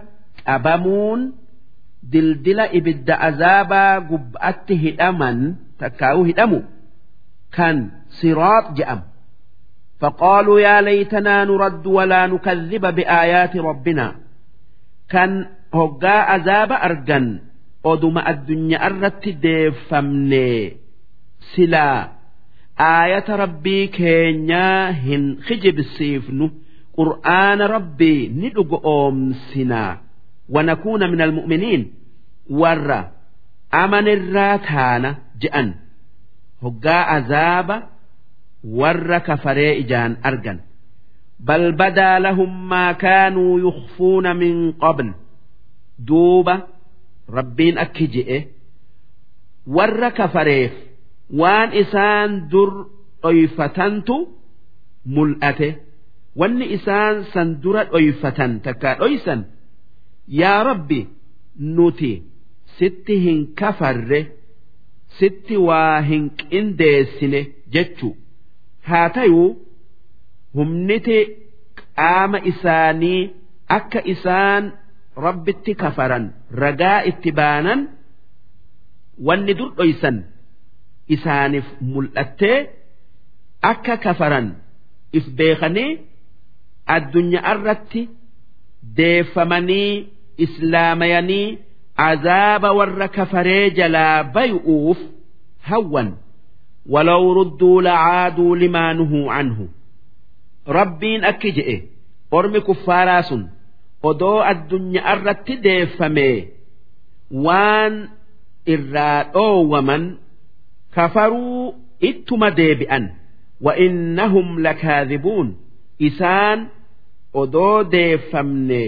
[0.47, 1.21] qabamuun
[2.13, 5.39] dildila ibidda azaabaa gubbaatti hidhaman
[5.81, 6.59] takkaa'uu hidhamu
[7.57, 7.77] kan
[8.19, 9.05] siroob jedhamu.
[10.00, 14.16] فقالوا يا ليتنا نرد ولا نكذب بآيات ربنا
[15.10, 17.40] كان هقا عذاب أرجن
[17.86, 20.78] أدم الدنيا أردت ديفمني
[21.56, 22.12] سلا
[22.80, 26.52] آية ربي كينيا هن خجب السيفن
[26.94, 30.02] قرآن ربي ندق أوم سنا
[30.50, 31.94] ونكون من المؤمنين
[32.50, 33.08] ور
[33.74, 35.74] أمن الراتان جأن
[36.64, 37.84] هقا عذاب
[38.65, 40.59] warra kafaree ijaan argan.
[41.47, 45.09] Bal badaa lahum maa kaanuu yukhfuuna min qabl.
[46.09, 46.55] Duuba
[47.37, 48.39] rabbiin akki je'e.
[49.77, 50.73] Warra kafareef
[51.41, 52.71] waan isaan dur
[53.23, 54.17] dhoyfatantu
[55.15, 55.71] mul'ate.
[56.41, 59.41] Wanni isaan san dura dhoyfatan takkaa dhoysan
[60.41, 61.01] yaa rabbi
[61.77, 62.13] nuti
[62.79, 64.21] sitti hin kafarre
[65.19, 67.41] sitti waa hin qindeessine
[67.73, 68.13] jechuu
[68.89, 69.49] haa tayuu
[70.57, 71.19] humniti
[71.99, 73.21] qaama isaanii
[73.79, 74.65] akka isaan
[75.27, 76.25] rabbitti kafaran
[76.63, 77.81] ragaa itti baanan
[79.27, 80.17] wanni dur dhoysan
[81.17, 82.59] isaaniif mul'attee
[83.73, 84.47] akka kafaran
[85.19, 85.91] if beekanii
[86.97, 88.03] addunyaa irratti
[88.99, 89.91] deeffamanii
[90.45, 91.47] islaamayanii
[92.09, 94.99] azaaba warra kafaree jalaa bay'uuf
[95.71, 96.09] hawwan
[96.90, 99.68] ولو ردوا لعادوا لما نهوا عنه
[100.68, 101.82] ربين أكجئ
[102.34, 103.34] أرمي كفاراس
[104.10, 106.30] odoo addunyaa irratti deeffame
[107.46, 107.94] waan
[108.74, 110.04] irraa dhoowwaman
[110.96, 111.76] kafaruu
[112.10, 113.06] ittuma deebi'an
[113.66, 115.48] wa'innahum lakaadhibuun
[116.08, 116.60] isaan
[117.42, 118.84] odoo deeffamne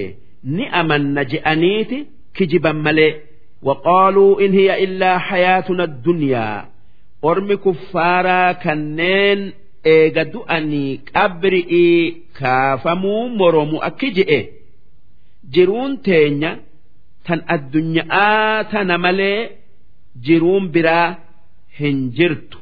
[0.55, 1.99] ni amanna je'aniiti
[2.35, 3.13] kijiban malee
[3.63, 6.65] وقالوا إن هي إلا حياتنا الدنيا
[7.29, 9.41] ormi kuffaaraa kanneen
[9.95, 11.97] eega du'anii qabri'ii
[12.39, 14.39] kaafamuu moromu akki je'e
[15.53, 16.51] jiruun teenya
[17.27, 19.39] tan addunyaa tana malee
[20.25, 21.07] jiruun biraa
[21.79, 22.57] hin jirtu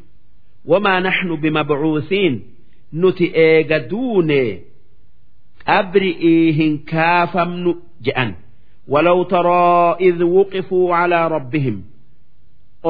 [0.71, 2.35] wamaa naxnu bimabcuusiin
[3.01, 4.41] nuti eega duune
[5.65, 7.71] qabri'ii hin kaafamnu
[8.07, 8.31] je'an
[8.87, 11.83] ولو ترى إذ وقفوا على ربهم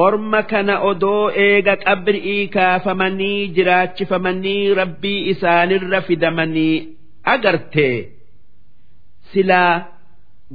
[0.05, 6.75] orma kana odoo eega qabri'ii kaafamanii jiraachifamanii rabbii isaanirra fidamanii
[7.33, 7.87] agarte
[9.31, 9.73] silaa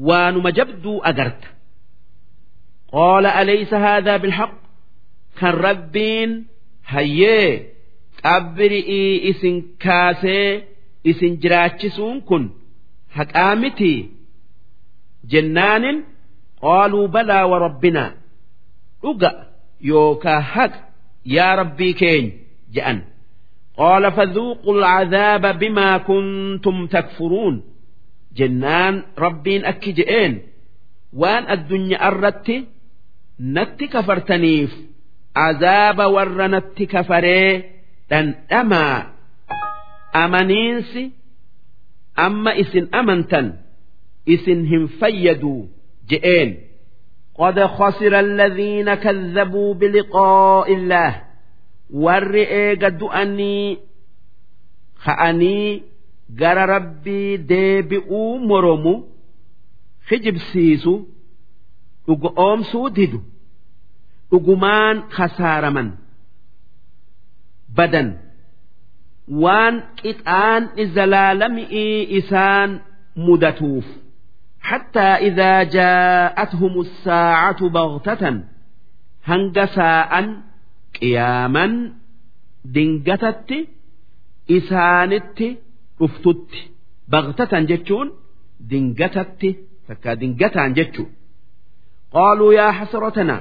[0.09, 1.49] waanuma jabduu agarta.
[2.95, 4.53] Qaala alaysa haadhaa bilhaq?
[5.39, 6.31] Kan rabbiin
[6.95, 7.51] hayyee
[8.25, 10.49] qabri'ii isin kaasee
[11.11, 12.45] isin jiraachisuun kun
[13.19, 13.93] haqaa miti
[15.33, 15.99] jennaanin
[16.65, 18.11] qaaluu balaa wa rabbinaa
[19.03, 19.31] dhuga
[19.91, 20.79] yookaa haqa
[21.37, 22.33] yaa rabbii keenya
[22.75, 22.99] je'an
[23.79, 27.57] qaala fadhuuqu alcadaaba bimaa kuntum takfuruun.
[28.39, 28.95] Jennaan
[29.25, 30.33] rabbiin akki je'een
[31.21, 32.57] waan addunyaa irratti
[33.55, 34.73] natti kafartaniif
[35.47, 37.51] azaaba warra natti kafaree
[38.11, 38.99] dhandhamaa.
[40.23, 41.03] Amaniinsi
[42.27, 43.47] amma isin amantan
[44.35, 45.61] isin hin fayyaduu
[46.11, 46.51] je'een.
[47.38, 51.12] قد خسر الذين كذبوا بلقاء الله
[52.04, 53.78] warri eega du'anii
[55.06, 55.84] ka'anii
[56.40, 58.94] gara rabbii deebi'uu moromu
[60.10, 60.94] hijibsiisu
[62.08, 63.20] dhuga oomsuu didu
[64.32, 65.90] dhugumaan kasaaraman
[67.78, 68.10] badan
[69.44, 72.70] waan qixaanni zalaalami'ii isaan
[73.26, 73.88] mudatuuf
[74.62, 78.24] حتى إذا جاءتهم الساعة بغتة
[79.26, 80.12] هنجساء
[80.98, 81.74] qiyaaman
[82.76, 83.60] dingatatti
[84.58, 85.48] isaanitti
[86.00, 86.60] dhuftutti
[87.14, 88.08] baqtatan jechuun
[88.72, 89.50] dingatatti
[89.88, 91.08] takka dingataan jechuu
[92.16, 93.38] qaaluu yaa hasratana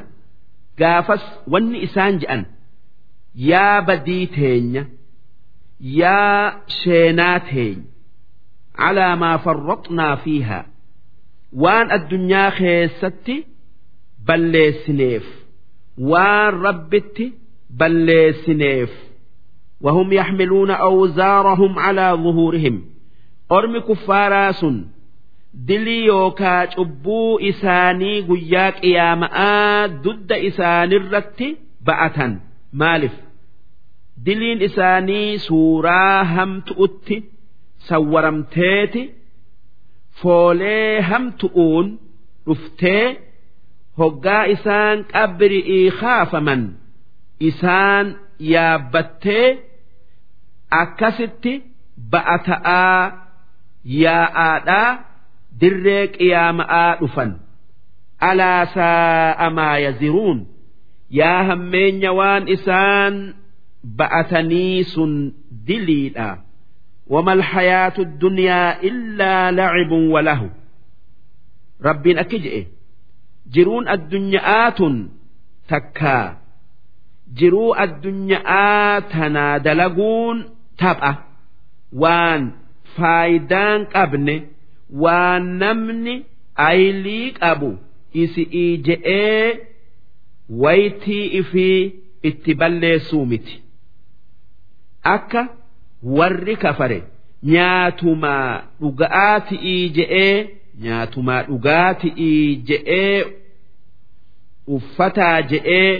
[0.80, 2.42] gaafas wanni isaan je'an
[3.50, 4.82] yaa badii teenya
[6.00, 6.42] yaa
[6.78, 7.88] sheenaa teenya
[8.78, 10.64] calaa maa farraqnaa fiihaa
[11.64, 13.36] waan addunyaa keessatti
[14.26, 15.26] balleessineef
[16.12, 17.26] waan rabbitti
[17.78, 18.90] balleessineef
[19.80, 22.84] وهم يحملون أوزارهم على ظهورهم
[23.52, 24.84] أرم كفارا سن
[25.54, 31.44] دلي يوكا شبو إساني قياك إياماء ضد إساني الرت
[31.86, 32.40] بأتا
[32.72, 33.12] مالف
[34.16, 36.62] دلين إساني سورا هم
[40.21, 41.87] foolee hamtu'uun
[42.47, 43.05] dhuftee
[43.99, 46.61] hoggaa isaan qabbiri'ii kaafaman
[47.49, 48.07] isaan
[48.53, 49.47] yaabbattee
[50.81, 51.53] akkasitti
[52.11, 53.01] ba'ata'aa
[54.03, 54.89] yaa'aadhaa
[55.61, 57.31] dirree qiyaama'aa dhufan
[58.29, 60.39] alaa saa'a maa yaziruun
[61.19, 63.15] yaa hammeenya waan isaan
[63.97, 65.13] ba'atanii sun
[65.67, 66.29] diliidha.
[67.10, 70.50] وما الحياة الدنيا إلا لعب وله
[71.84, 72.66] ربين أكجئ
[73.54, 74.94] jiruun addunyaa'aatun
[75.70, 76.26] takkaa
[77.38, 80.38] jiruu addunyaa'aa tanaa dalaguun
[80.82, 81.12] tapha
[82.02, 82.42] waan
[82.96, 84.36] faayidaan qabne
[85.02, 86.14] waan namni
[86.70, 87.70] aylii qabu
[88.22, 89.46] isi'ii je'ee
[90.64, 91.80] waytii ifii
[92.30, 93.54] itti balleessuu miti
[95.14, 95.42] akka
[96.17, 96.99] warri kafare
[97.51, 100.35] nyaatumaa dhuga'aati'ii je'ee
[100.83, 103.23] nyaatumaa dhugaati'ii je'ee
[104.77, 105.91] uffataa je'ee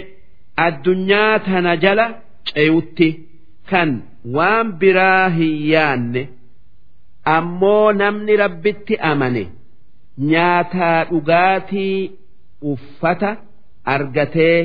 [0.66, 2.06] addunyaa tana jala
[2.52, 3.08] ceeyutti
[3.70, 3.90] kan
[4.36, 6.22] waan biraa hin yaanne
[7.36, 9.44] ammoo namni rabbitti amane
[10.30, 12.10] nyaataa dhugaatii
[12.74, 13.30] uffata
[13.96, 14.58] argatee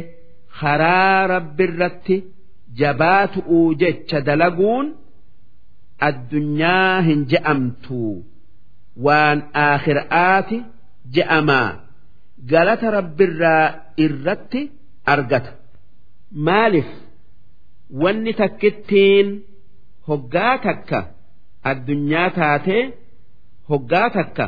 [0.62, 2.18] karaa rabbirratti
[2.80, 4.88] jabaatu'uu jecha dalaguun
[6.08, 8.02] addunyaa hin je'amtu.
[9.06, 10.58] Waan aakhiraati
[11.16, 11.70] je'amaa.
[12.52, 13.66] Galata rabbirraa
[14.06, 14.62] irratti
[15.14, 15.52] argata.
[16.48, 16.89] Maaliif?
[18.02, 19.28] Wanni takkittiin
[20.08, 21.00] hoggaa takka
[21.72, 22.84] addunyaa taatee
[23.70, 24.45] hoggaa takka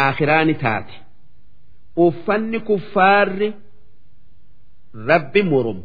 [0.00, 0.94] aakhiraani taate.
[2.04, 3.48] Uffanni kuffaarri
[5.10, 5.78] rabbi murum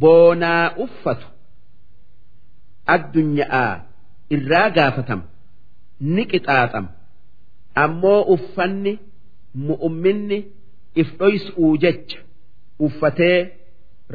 [0.00, 1.26] boonaa uffatu
[2.94, 3.72] addunyaa
[4.36, 5.24] irraa gaafatama
[6.14, 6.90] ni qixaaxama
[7.84, 8.92] ammoo uffanni
[9.68, 10.38] mu'umminni
[11.02, 12.18] if dhoys'uu jecha
[12.86, 13.38] uffatee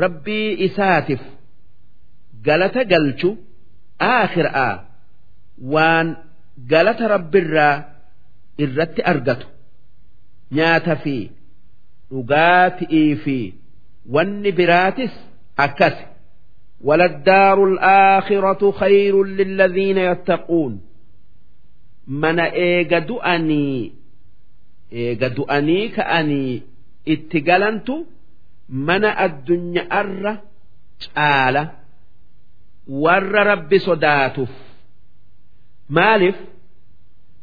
[0.04, 1.24] rabbii isaatiif
[2.48, 3.30] galata galchu
[4.12, 4.74] aakhir'aa
[5.74, 6.08] waan
[6.72, 7.74] galata rabbirraa
[8.64, 9.48] irratti argatu.
[10.56, 11.16] Nyaata fi
[12.12, 13.38] dhugaatii fi
[14.16, 15.14] wanni biraatis
[15.66, 15.96] akkas
[16.83, 20.81] وللدار الآخرة خير للذين يتقون
[22.09, 23.93] من إيجا دؤني
[24.93, 26.63] إيجا دؤني كأني
[27.09, 27.91] اتقلنت
[28.69, 30.39] من الدنيا أر
[31.15, 31.71] تعالى
[32.89, 34.49] ور رب صداتف
[35.91, 36.37] مالف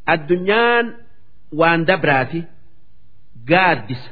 [0.08, 0.94] الدنيان
[1.52, 2.44] وان دبراتي
[3.50, 4.10] قادس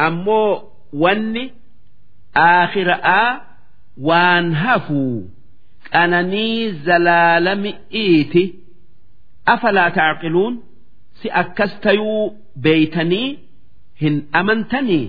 [0.00, 1.52] أمو وني
[2.36, 3.47] آخر آ
[4.08, 5.16] waan hafuu
[5.92, 8.42] qananii zalaalami'iiti
[9.54, 10.54] afalaa tacqiluun
[11.20, 12.22] si akkas tayuu
[12.66, 13.28] beeytanii
[14.02, 15.04] hin amantanii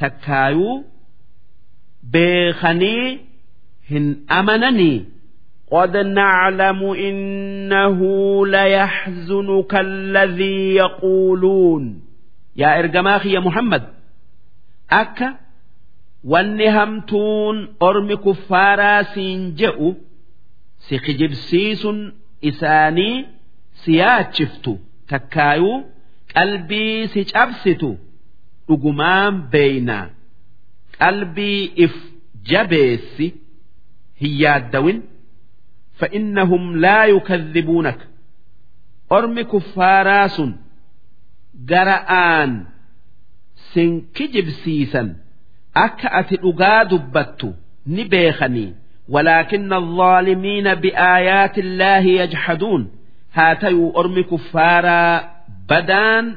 [0.00, 0.76] takkaayuu
[2.14, 3.18] beekanii
[3.90, 4.96] hin amananii
[5.70, 7.98] قد نعلم إنه
[8.46, 11.84] ليحزنك الذي يقولون
[12.60, 13.82] yaa ergamaa kiyya Muhammad
[14.88, 15.28] akka
[16.23, 17.57] wanni hamtuun
[17.87, 19.89] ormi kuffaaraa siin je'u
[20.87, 21.99] si kijibsiisun
[22.49, 23.15] isaanii
[23.81, 24.73] si yaachiftu
[25.11, 25.77] takkaayuu
[26.33, 27.89] qalbii si cabsitu
[28.67, 30.05] dhugumaan beeynaa
[30.99, 31.93] qalbii if
[32.51, 33.27] jabeessi
[34.21, 34.99] hin yaaddawin.
[35.99, 38.05] Fa'innahum laa yukadhibuunaka
[39.17, 40.51] ormi kuffaaraa sun
[41.71, 42.51] gara aan
[43.71, 45.07] sin kijibsiisan.
[45.74, 47.54] akka ati dhugaa dubbattu
[47.86, 48.72] ni beekanii
[49.08, 52.90] ولكن الظالمين بآيات الله يجحدون
[53.32, 55.30] هاتيو أرمي كفارا
[55.68, 56.36] بدان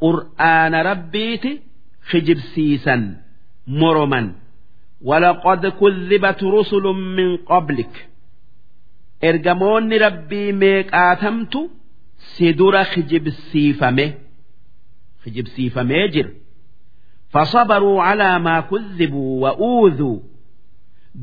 [0.00, 1.42] قرآن ربيت
[2.08, 3.16] خجب سيسا
[3.66, 4.32] مرما
[5.02, 6.82] ولقد كذبت رسل
[7.18, 8.08] من قبلك
[9.24, 11.70] إرجمون ربي ميك آتمت
[12.18, 14.12] سدر خجب سيفمه
[15.24, 16.30] kijibsiifamee jira
[17.33, 20.17] Fasabaruu calaa maa kuzzibuu wa uudhuu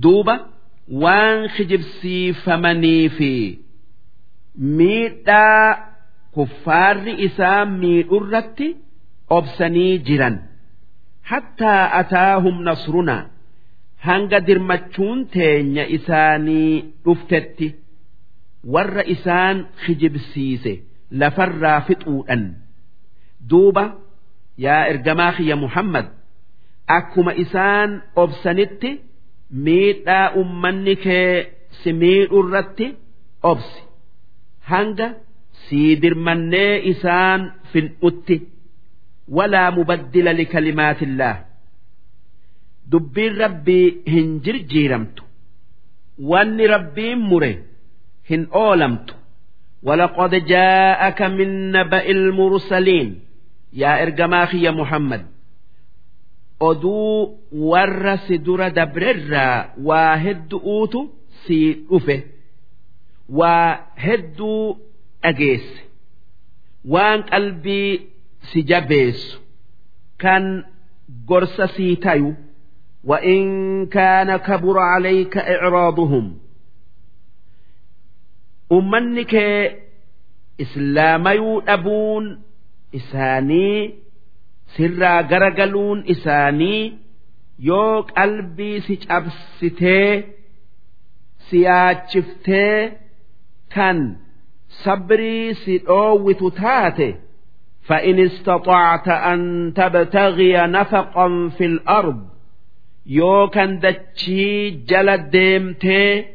[0.03, 0.35] duuba
[1.03, 3.31] waan kijibsiifamanii fi
[4.79, 5.77] miidhaa
[6.35, 8.69] kuffaarri isaa miidhurratti
[9.39, 10.37] obsanii jiran
[11.31, 13.23] hattaa ataahum nasrunaa
[14.07, 16.73] hanga dirmachuun teenya isaanii
[17.05, 17.69] dhuftetti
[18.75, 20.73] warra isaan kijibsiise
[21.23, 22.43] lafarraa fixuudhan
[23.51, 23.85] duuba
[24.66, 26.08] yaa ergamaa kiyya Muhammad
[26.98, 27.90] akkuma isaan
[28.24, 28.90] obsanitti
[29.66, 31.36] miidhaa ummanni kee
[31.84, 32.88] si miidhurratti
[33.52, 33.80] obsi
[34.72, 35.08] hanga
[35.66, 37.42] sii dirmannee isaan
[37.72, 38.36] fin'utti
[39.38, 41.38] walaa mubaddila likalimaatillaah
[42.92, 45.24] dubbiin rabbii hin jirjiiramtu
[46.32, 47.52] wanni rabbiin mure
[48.30, 49.14] hin oolamtu
[49.88, 53.08] ولقد جاءك من نبأ المرسلين
[53.82, 55.22] yaa ergamaa kiyya Muhammad
[56.70, 57.40] oduu
[57.72, 61.00] warra si dura dabrerraa waa heddu'uutu
[61.46, 61.58] si
[61.90, 62.18] dhufe
[63.40, 63.68] waa
[64.06, 64.60] hedduu
[65.24, 65.80] dhageesse
[66.94, 67.92] waan qalbii
[68.52, 69.38] si jabeessu
[70.24, 70.44] kan
[71.30, 72.32] gorsa sii tayu
[73.10, 73.42] وإن
[73.96, 76.26] كان كبر عليك إعراضهم
[78.72, 79.36] أمنك
[80.62, 82.42] إسلامي أبون
[83.00, 83.80] isaanii
[84.76, 86.84] sirraa garagaluun isaanii
[87.70, 90.12] yoo qalbii si cabsitee
[91.48, 92.78] si yaachiftee
[93.76, 93.98] kan
[94.84, 97.10] sabrii si dhoowwitu taate
[97.88, 102.28] فإن استطعت أن تبتغي نفقا في الأرض
[103.06, 106.26] يو كان دتشي جل ديمتي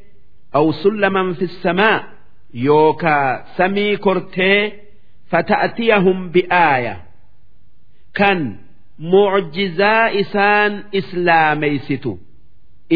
[0.54, 2.04] أو سلما في السماء
[2.54, 4.72] يوكا سمي كرتي
[5.31, 6.95] fata'atiyahum bi'aaya
[8.19, 8.39] kan
[9.13, 12.11] mucjizaa isaan islaameysitu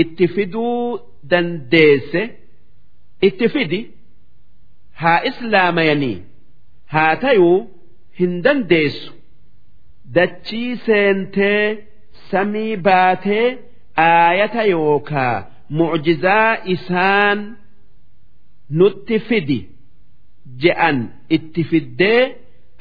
[0.02, 1.00] itti fiduu
[1.32, 2.22] dandeesse
[3.28, 3.80] itti fidi
[5.02, 6.18] haa islaamayanii
[6.94, 7.58] haa tayuu
[8.20, 9.12] hin dandeessu
[10.16, 11.64] dachii seentee
[12.32, 13.48] samii baatee
[14.08, 15.36] aayata yookaa
[15.80, 17.40] mucjizaa isaan
[18.70, 19.60] nutti fidi.
[20.63, 20.99] je'an
[21.37, 22.21] itti fiddee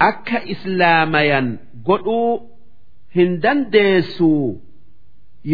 [0.10, 1.48] akka islaamayan
[1.88, 2.32] godhuu
[3.16, 4.32] hin dandeessu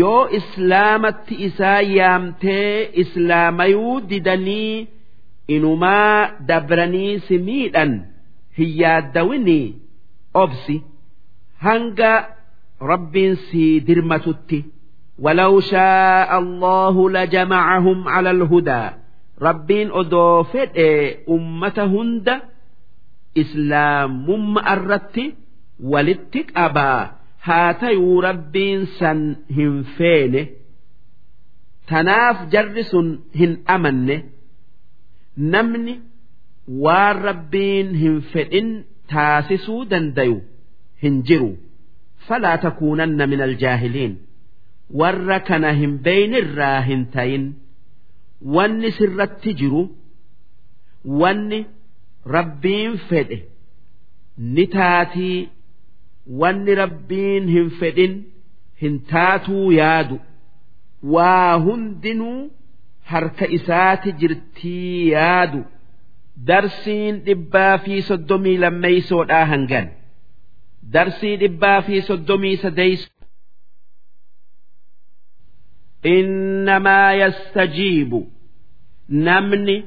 [0.01, 4.88] yoo islaamatti isaa yaamtee islaamayuu didanii
[5.55, 6.19] inumaa
[6.51, 7.91] dabranii si miidhan
[8.59, 9.65] hin yaaddawinii
[10.43, 10.75] obsi
[11.67, 12.13] hanga
[12.91, 14.61] rabbiin si dirmatutti
[15.19, 18.83] ولو شاء الله لجمعهم على الهدى
[19.47, 20.88] rabbiin odoo fedhe
[21.36, 22.34] ummata hunda
[23.43, 25.24] islaamumma irratti
[25.93, 27.01] walitti qabaa
[27.47, 29.20] haa tayuu rabbiin san
[29.57, 30.43] hin feene.
[31.88, 33.09] Tanaaf jarri sun
[33.41, 34.16] hin amanne.
[35.53, 35.95] Namni
[36.84, 38.68] waan rabbiin hin fedhin
[39.12, 40.36] taasisuu dandayu
[41.03, 41.53] hin jiru.
[42.26, 44.14] Falaa takuunanna min aljaahiliin
[45.01, 47.45] warra kana hin beeynirraa hin tayin
[48.57, 49.82] wanni sirratti jiru
[51.22, 51.61] wanni
[52.36, 53.38] rabbiin fedhe
[54.55, 55.38] ni taatii
[56.43, 58.14] wanni rabbiin hin fedhin
[58.82, 60.16] hin taatuu yaadu.
[61.14, 62.51] Waa hundinuu
[63.12, 65.61] harka isaati jirtii yaadu.
[66.49, 69.86] Darsiin dhibbaa fi soddomii lammeeysoodhaa hangan.
[70.93, 73.09] Darsii dhibbaa fi soddomii sadeeyso
[76.15, 78.19] innamaa yastajiibu
[79.27, 79.77] namni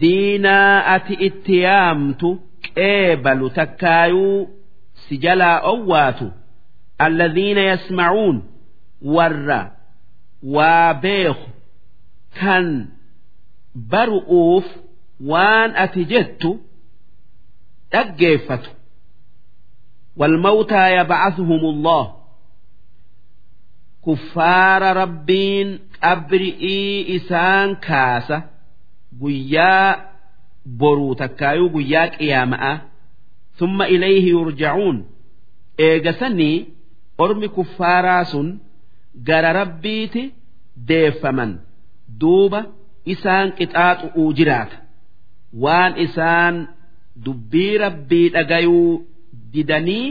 [0.00, 2.28] diinaa ati itti yaamtu
[2.74, 4.40] qeebalu takkaayuu
[5.02, 6.26] si jalaa owwaatu
[7.04, 8.36] alladhiina yasmacuun
[9.14, 9.60] warra
[10.56, 11.48] waa beeku
[12.40, 12.66] kan
[13.92, 14.66] baru'uuf
[15.30, 16.50] waan ati jettu
[17.92, 18.70] dhaggeeffatu
[20.16, 22.14] والموتى يبعثهم الله
[24.07, 25.69] kuffaara rabbiin
[26.03, 28.37] qabri'ii isaan kaasa
[29.21, 29.89] guyyaa
[30.79, 32.71] boruu takkaayuu guyyaa qiyaama'a.
[33.57, 34.97] Thumma ilayhi yurja'uun.
[35.87, 36.55] Eegasanii
[37.25, 38.47] ormi kuffaaraa sun
[39.27, 40.23] gara rabbiiti
[40.89, 41.51] deeffaman.
[42.21, 42.61] Duuba
[43.13, 44.77] isaan qixaaxu'uu jiraata.
[45.63, 46.55] Waan isaan
[47.25, 48.91] dubbii rabbii dhagayuu
[49.53, 50.07] didanii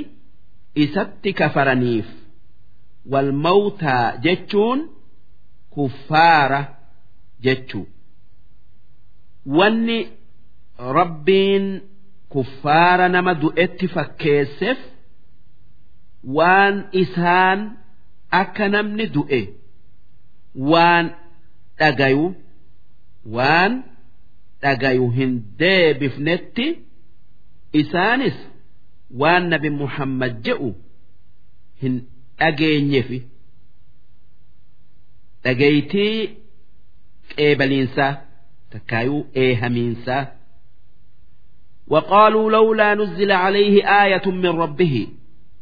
[0.84, 2.07] isatti kafaraniif.
[3.12, 4.80] Wal mawtaa jechuun
[5.74, 6.61] kuffaara
[7.44, 7.86] jechuu.
[9.46, 9.98] Wanni
[10.96, 11.66] rabbiin
[12.32, 14.78] kuffaara nama du'etti fakkeesseef
[16.36, 17.61] waan isaan
[18.40, 19.40] akka namni du'e
[20.70, 21.07] waan
[21.78, 22.26] dhagayu
[23.36, 23.72] waan
[24.62, 26.66] dhagayu hin deebifnetti
[27.80, 28.36] isaanis
[29.20, 30.70] waan nabi muhammad je'u
[31.82, 31.94] hin
[32.39, 33.20] dhageenyefi
[35.43, 36.18] dhagaytii
[37.36, 38.14] qeebaliinsaa
[38.74, 40.24] takkaayuu eehamiinsaa
[41.91, 45.07] وقالوا لولا نزل عليه آية من ربه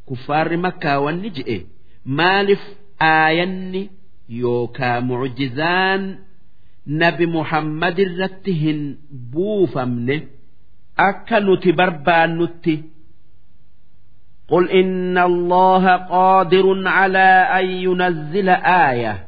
[0.10, 1.62] كفار مكة والنجئ
[2.06, 2.62] مالف
[3.02, 3.90] آيني
[4.30, 6.20] يوكا معجزان
[6.88, 10.22] نبي محمد رتهن بوفمن
[11.00, 12.84] أكا نتبربان نتي
[14.50, 19.28] قل إن الله قادر على أن ينزل آية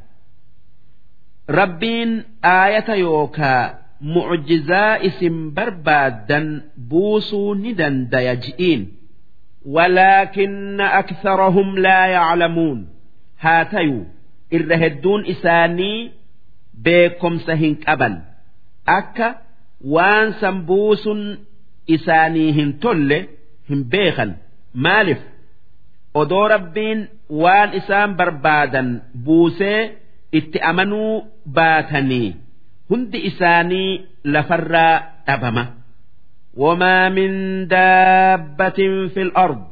[1.49, 8.91] ربين آية يوكا معجزاء اسم بربادا بوسو ندن ديجئين
[9.65, 12.87] ولكن أكثرهم لا يعلمون
[13.39, 14.05] هاتيو
[14.53, 16.11] الرهدون إساني
[16.73, 18.21] بكم سهنك أبا
[18.87, 19.35] أكا
[19.85, 21.09] وان سنبوس
[21.89, 23.25] إسانيهن تل
[23.69, 24.33] هم بيخن
[24.75, 25.21] maaliif
[26.13, 29.79] odoo rabbiin waan isaan barbaadan buusee
[30.39, 32.35] itti amanuu baatanii
[32.89, 34.95] hundi isaanii lafarraa
[35.27, 35.65] dhabama.
[36.53, 37.31] وما من
[37.67, 39.63] دابة في الأرض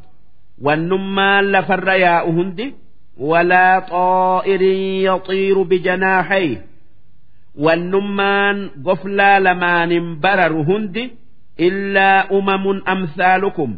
[0.62, 2.74] والنمان لفر يا أهند
[3.18, 4.62] ولا طائر
[5.12, 6.66] يطير بجناحيه
[7.56, 11.10] والنمان قفلا لمان برر هند
[11.60, 13.78] إلا أمم أمثالكم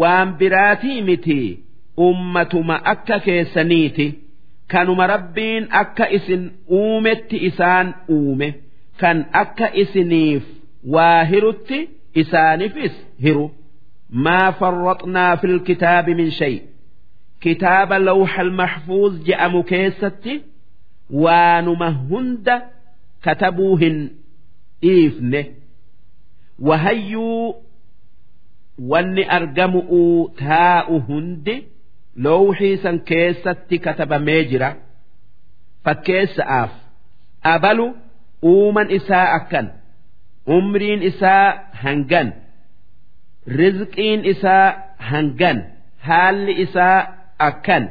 [0.00, 1.40] waan biraatii miti
[2.06, 4.06] ummatuma akka keessaniiti.
[4.72, 6.42] Kanuma rabbiin akka isin
[6.78, 8.48] uumetti isaan uume.
[9.00, 10.44] Kan akka isiniif
[10.94, 11.78] waa hirutti
[12.20, 13.46] isaanifis hiru.
[14.24, 16.56] Maa farraxnaa fil kitaabi min shay.
[17.42, 20.34] Kitaaba lawxal mahfuuz je'amu keessatti
[21.24, 22.56] waanuma hunda
[23.24, 23.98] katabuu hin
[24.82, 25.42] dhiifne.
[26.68, 27.54] Wahayyuu
[28.78, 31.54] wanni argamu'uu taa'u hundi
[32.24, 34.70] lowxii san keessatti katabamee jira.
[35.84, 36.72] Fakkeessa'aaf
[37.54, 37.86] abalu
[38.52, 39.66] uuman isaa akkan
[40.56, 41.44] umriin isaa
[41.82, 42.28] hangan
[43.58, 44.66] rizqiin isaa
[45.10, 45.58] hangan
[46.08, 46.98] haalli isaa
[47.48, 47.84] akkan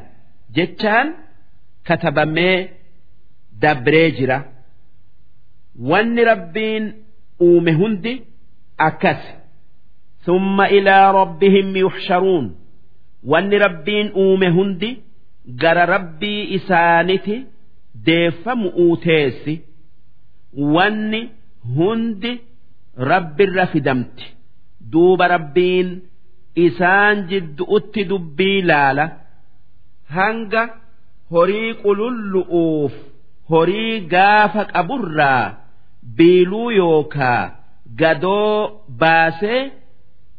[0.56, 1.08] jechaan
[1.88, 2.58] katabamee
[3.62, 4.38] dabree jira.
[5.90, 6.84] Wanni rabbiin
[7.42, 8.14] uume hundi
[8.88, 9.22] akkas
[10.26, 12.46] summa ilaa rabbihim yuhsharuun
[13.32, 14.90] wanni rabbiin uume hundi
[15.62, 17.36] gara rabbii isaaniti
[18.08, 19.56] deeffamu uuteessi
[20.76, 21.22] wanni
[21.78, 22.32] hundi
[23.12, 24.26] rabbirra fidamti
[24.92, 25.90] duuba rabbiin
[26.66, 29.06] isaan jiddu'utti dubbii laala
[30.18, 30.64] hanga
[31.36, 32.94] horii qulullu'uuf
[33.54, 35.46] horii gaafa qaburraa
[36.18, 37.42] biiluu yookaa
[38.02, 38.60] gadoo
[39.02, 39.62] baasee.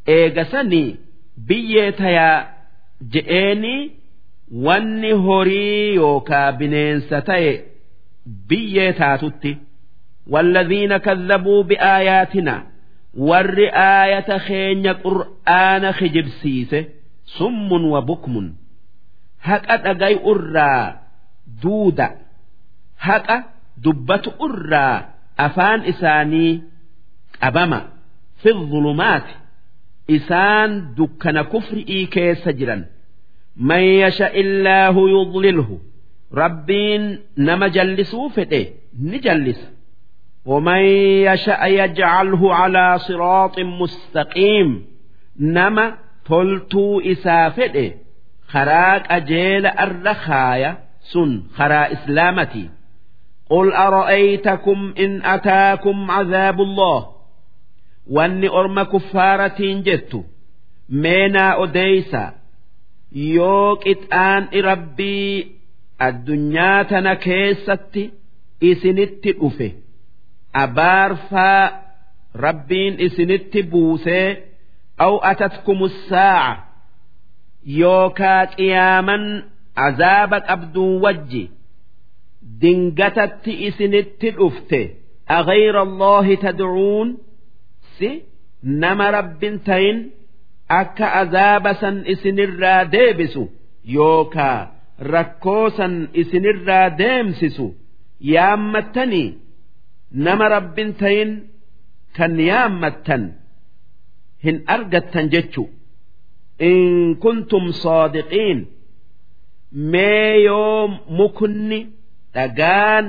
[0.07, 0.89] eegasanii
[1.47, 2.37] biyyee tayaa
[3.13, 3.91] je'eenii
[4.65, 7.53] wanni horii yookaa bineensa ta'e
[8.49, 9.53] biyyee taatutti
[10.27, 12.63] والذين كذبوا بآياتنا
[13.17, 16.85] ور آية خين قرآن خجب سيسه
[17.37, 18.53] سم وبكم
[19.41, 20.99] هكا أجاي أرى
[21.63, 22.15] دودة
[22.99, 23.43] هكا
[23.83, 25.03] dubbatu irraa
[25.37, 26.61] afaan isaanii
[27.41, 27.79] qabama
[28.41, 29.33] fi dhulumaati
[30.17, 32.81] isaan dukkana kufri'ii keessa jiran
[33.69, 35.75] man yasha illaahu yudlilhu
[36.41, 37.03] rabbiin
[37.47, 38.61] nama jallisuu fedhe
[39.11, 39.67] ni jallisa
[40.45, 40.81] ومن
[41.29, 44.85] يشأ يجعله على صراط مستقيم
[45.39, 45.95] نما
[46.25, 47.91] تلتو إسافده
[48.47, 52.69] خراك أجيل الرخايا سن خرا إسلامتي
[53.49, 57.07] قل أرأيتكم إن أتاكم عذاب الله
[58.09, 60.23] واني أرم كفارة جدت
[60.89, 62.33] مينا أديسا
[63.11, 65.51] يوك إتآن ربي
[66.01, 68.11] الدنيا تنكيستي
[68.63, 69.71] إسنت أفه
[70.55, 71.81] أبارفا
[72.35, 74.37] ربين إسنت بوسي
[75.01, 76.67] أو أتتكم الساعة
[77.65, 79.43] يوكا قياما
[79.77, 81.49] عذابك أبدو وجي
[82.61, 84.89] دنجتت إسنت الأفته
[85.31, 87.17] أغير الله تدعون
[87.98, 88.24] keessi
[88.62, 89.98] nama rabbin ta'in
[90.68, 93.42] akka azaaba san isinirraa deebisu
[93.94, 94.58] yookaa
[95.12, 97.66] rakkoo san isinirraa deemsisu
[98.34, 99.28] yaammattanii
[100.24, 101.30] nama rabbin ta'in
[102.16, 103.22] kan yaammattan
[104.44, 105.64] hin argattan jechu
[106.68, 108.58] in kuntum soodiqiin
[109.92, 110.88] mee yoo
[111.18, 111.80] mukni
[112.34, 113.04] dhagaan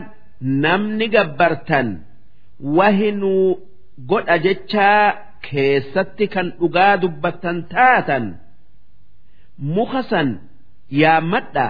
[0.64, 1.88] namni gabbartan
[2.78, 3.48] wahinuu
[4.10, 5.04] godha jechaa
[5.50, 8.26] keessatti kan dhugaa dubbattan taatan
[9.76, 10.30] muka san
[11.02, 11.68] yaammadha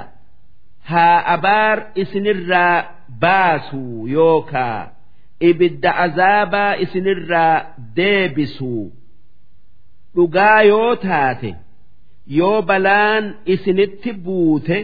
[0.89, 2.75] haa abaar isinirraa
[3.21, 4.79] baasuu yookaa
[5.49, 7.55] ibidda azaabaa isinirraa
[7.97, 8.83] deebisuu
[10.15, 11.51] dhugaa yoo taate
[12.39, 13.25] yoo balaan
[13.55, 14.77] isinitti buute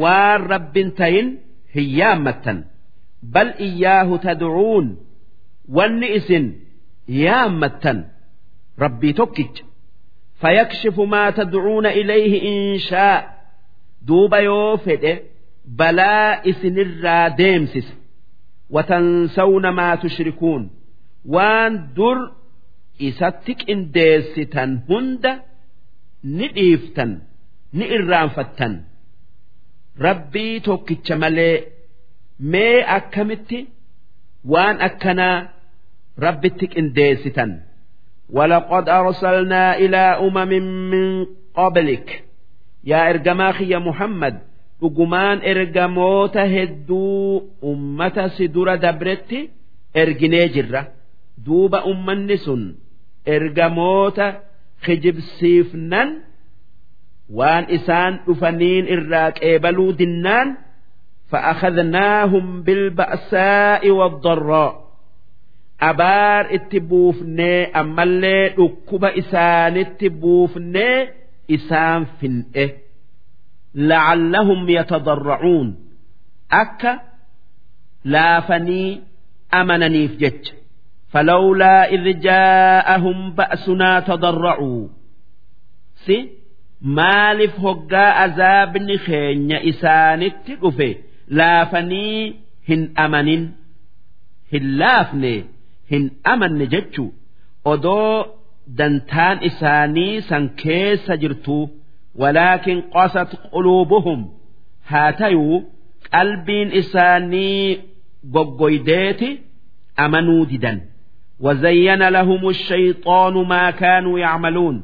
[0.00, 1.28] waan rabbin tayin
[1.74, 2.58] hin yaammattan.
[3.34, 4.86] Bal iyyaahu tad'uun
[5.76, 6.46] wanni isin
[7.24, 7.98] yaammattan
[8.82, 9.64] rabbii tokkicha.
[10.40, 13.16] Fayakshifu maa tadcuuna ilayhi inshaa
[14.08, 15.12] duuba yoo fedhe
[15.78, 17.92] balaa isinirraa deemsise
[18.74, 20.62] watansawna maa tushrikuun.
[21.34, 22.18] Waan dur
[23.08, 25.32] isatti qindeessitan hunda
[26.36, 27.10] ni dhiiftan
[27.76, 28.74] ni irraanfattan.
[30.06, 31.56] Rabbii tokkicha malee
[32.52, 33.58] mee akkamitti?
[34.52, 35.36] Waan akkanaa
[36.77, 37.59] إن ديستن
[38.29, 40.49] ولقد أرسلنا إلى أمم
[40.91, 42.23] من قبلك
[42.83, 44.35] يا إرجماخي يا محمد
[44.83, 49.39] dhugumaan ergamoota hedduu ummata si dura dabretti
[50.01, 50.81] erginee jirra
[51.45, 52.63] duuba ummanni sun
[53.35, 54.27] ergamoota
[54.85, 56.09] kijibsiifnan
[57.37, 60.49] waan isaan dhufaniin irraa qeebaluu dinnaan
[61.31, 64.73] فأخذناهم بالبأساء والضراء
[65.80, 70.96] abaar itti buufnee ammallee dhukkuba isaanitti buufnee
[71.56, 72.66] isaan fin'e.
[73.88, 75.68] Lacallahum yatadarracuun
[76.62, 76.92] akka
[78.04, 79.00] laafanii
[79.60, 80.54] amananiif jecha.
[81.12, 84.90] Falawlaa idh jaa'ahum ba'sunaa tadarracuu
[86.04, 86.16] si
[86.96, 90.88] maaliif hoggaa azaabni keenya isaanitti dhufe
[91.38, 92.36] laafanii
[92.68, 93.44] hin amanin?
[94.52, 95.40] Hin laafnee.
[95.91, 97.11] لافني هن أمن ججو
[97.65, 98.25] odoo
[98.77, 101.69] dantaan isaanii san keessa jirtu
[102.15, 104.29] ولكن قست قلوبهم
[104.87, 105.63] هاتيو
[106.13, 107.79] قلبين إساني
[108.33, 109.39] قوقويديتي
[109.99, 110.81] أمنوا ددا
[111.39, 114.83] وزين لهم الشيطان ما كانوا يعملون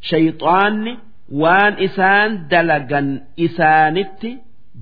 [0.00, 0.96] شيطان
[1.32, 4.38] وان إسان دلقا إسانتي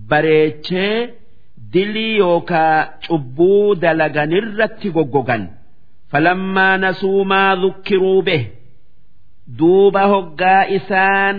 [0.08, 1.08] بريتشي
[1.73, 5.43] dilii yookaa cubbuu dalaganirratti goggogan.
[6.11, 8.45] Falammaa nasuu maa dhukkiruu behe
[9.59, 11.37] duuba hoggaa isaan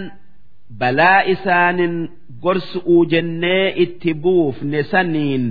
[0.80, 1.94] balaa isaanin
[2.42, 5.44] gorsu'uu jennee itti buufne saniin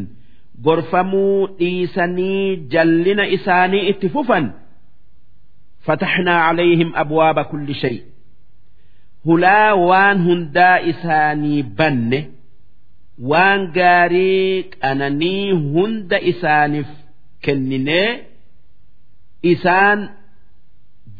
[0.65, 4.45] gorfamuu dhiisanii jallina isaanii itti fufan.
[5.85, 7.97] Fataxnaa calayhim abwaaba kulli shay.
[9.25, 12.19] Hulaa waan hundaa isaanii banne.
[13.31, 16.87] waan gaarii qananii hunda isaaniif
[17.41, 18.09] kenninee
[19.51, 19.99] isaan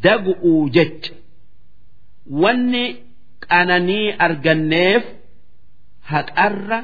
[0.02, 1.12] dagu'uu jecha.
[2.42, 2.84] Wanni
[3.48, 5.04] qananii arganneef
[6.10, 6.78] haqarra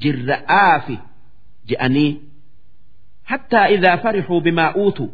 [0.00, 0.96] jirra'aafi
[1.68, 2.12] je'anii.
[3.30, 5.04] Hattaa idaa farixuu bimaa uutu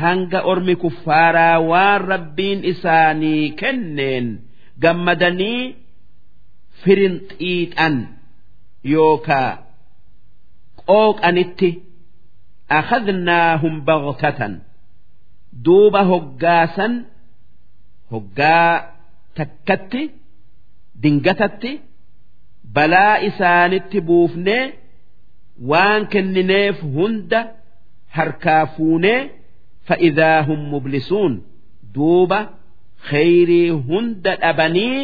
[0.00, 4.26] hanga ormi kuffaaraa waan rabbiin isaanii kenneen
[4.82, 5.76] gammadanii
[6.82, 7.96] firinxiixan
[8.94, 9.50] yookaa
[10.88, 11.70] qooqanitti
[12.78, 14.52] akhadnaahum baghtatan.
[15.64, 16.92] Duuba hoggaasan
[18.12, 18.72] hoggaa
[19.36, 20.02] takkatti
[21.02, 21.72] dingatatti
[22.74, 24.64] balaa isaanitti buufnee
[25.70, 27.40] waan kennineef hunda
[28.16, 29.20] harkaa fuunee
[29.88, 31.32] fa'idaa hum mublisuun
[31.94, 32.38] duuba
[33.10, 34.98] kheyrii hunda dhabanii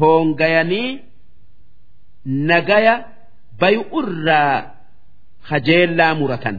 [0.00, 1.00] hoongayanii
[2.50, 2.94] nagaya
[3.60, 4.54] bayu irraa
[5.48, 6.58] kajeellaa muratan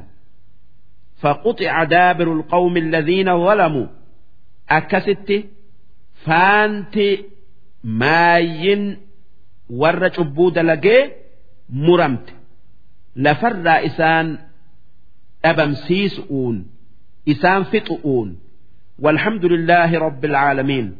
[1.22, 3.88] فقطع دابر القوم الذين ظلموا
[4.70, 5.44] أكست
[6.26, 6.96] فانت
[7.84, 8.98] ماين
[9.70, 11.12] ور عبود لقي
[11.70, 12.30] مرمت
[13.16, 14.38] لفر إسان
[15.46, 16.68] أبمسيسؤون
[17.30, 18.40] إسان فطؤون
[19.00, 20.96] والحمد لله رب العالمين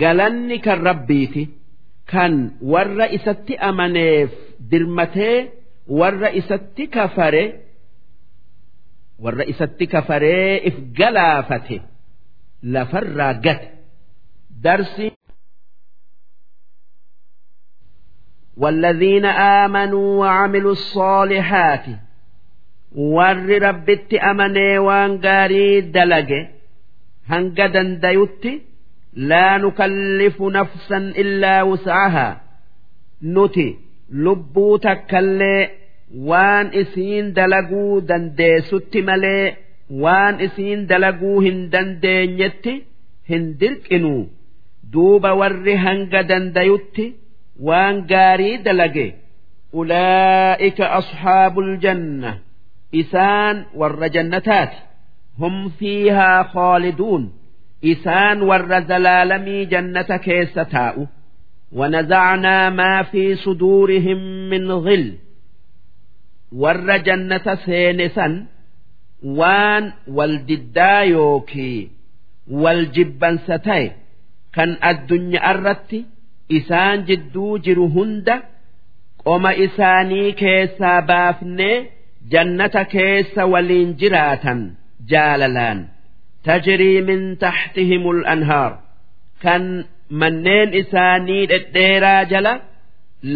[0.00, 1.48] قالني كالربيتي
[2.06, 4.30] كان ور إسات أمنيف
[4.60, 5.48] درمتي
[5.86, 7.52] ور إسات كفره
[9.22, 11.76] warra isatti kafaree if galaafate
[12.74, 13.68] lafarraa gate
[14.64, 15.08] darsi
[18.56, 21.84] والذين آمنوا وعملوا الصالحات
[22.92, 26.30] ور ربت أمني وان قاري دلق
[27.26, 28.46] هنقدا ديوت
[29.16, 32.40] لا نكلف نفسا إلا وسعها
[33.22, 33.76] نتي
[34.12, 35.68] لبوتك اللي
[36.28, 39.56] waan isiin dalaguu dandeessutti malee
[40.02, 42.74] waan isiin dalaguu hin dandeenyetti
[43.30, 44.12] hin dirqinu
[44.92, 47.06] duuba warri hanga dandayutti
[47.68, 49.06] waan gaarii dalage
[49.80, 52.32] ulaa'ika asxaabul janna
[53.02, 54.78] isaan warra jannataati
[55.40, 57.24] hum fiihaa khaaliduun
[57.92, 61.04] isaan warra zalaalamii jannata keessa taa'u
[61.80, 64.18] ونزعنا ما في صدورهم
[64.50, 65.06] من غل
[66.62, 68.34] warra jannata seene san
[69.38, 69.84] waan
[70.16, 71.80] wal diddaa yookii
[72.62, 73.86] wal jibbansa ta'e
[74.56, 76.00] kan addunyaa irratti
[76.58, 78.36] isaan jidduu jiru hunda
[79.24, 81.76] qoma isaanii keessaa baafnee
[82.32, 84.60] jannata keessa waliin jiraatan
[85.12, 85.78] jaalalaan
[86.48, 88.72] tajrii min taxtihimul anhaar
[89.42, 89.64] kan
[90.20, 92.54] manneen isaanii dhedheeraa jala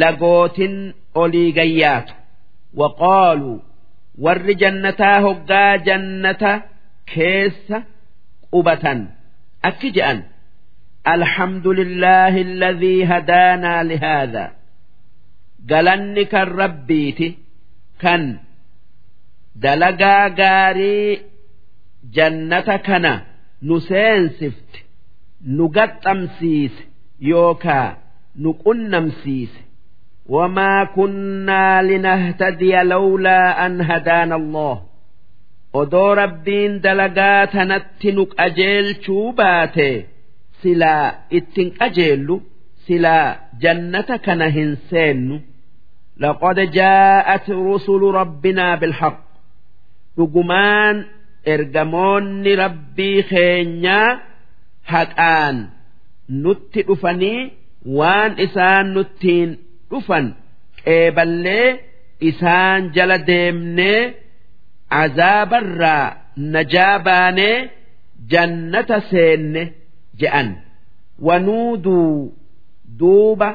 [0.03, 0.77] lagootin
[1.15, 2.15] olii gayyaatu
[2.77, 3.59] وقالوا
[4.19, 6.63] ور جنتا هقا جنة
[7.07, 7.73] كيس
[8.53, 9.07] قبة
[9.65, 10.23] أكجأن
[11.09, 14.53] الحمد لله الذي هدانا لهذا
[15.71, 17.37] قالنك الربيت
[18.01, 18.39] كان
[19.57, 21.21] دلقا قاري
[22.16, 23.14] jannata kana
[23.68, 24.80] nu seensifte
[25.56, 26.84] nu gaxxamsiise
[27.30, 27.90] yookaa
[28.42, 29.60] nu qunnamsiise.
[30.34, 34.78] Wamaa kunnaa linahtadiya lawlaa an hadaana allah
[35.80, 39.90] odoo rabbiin dalagaa tanatti nu qajeelchuu baate
[40.62, 42.36] silaa ittin qajeellu
[42.86, 43.28] silaa
[43.64, 45.36] jannata kana hin seennu.
[46.24, 49.18] Laqad jaa'at rusulu rabbinaa bilhaq.
[50.18, 50.96] Dhugumaan
[51.54, 54.20] ergamoonni rabbii keenyaa
[54.94, 55.58] haqaan
[56.44, 57.40] nutti dhufanii
[57.98, 59.50] waan isaan nuttiin
[59.92, 60.26] dhufan
[60.84, 61.68] qeeballee
[62.30, 64.02] isaan jala deemnee
[65.04, 66.06] azaabarraa
[66.54, 67.58] najaa baanee
[68.32, 69.64] jannata seenne
[70.20, 70.50] je'an.
[71.28, 72.34] Wanuuduu
[73.00, 73.50] duuba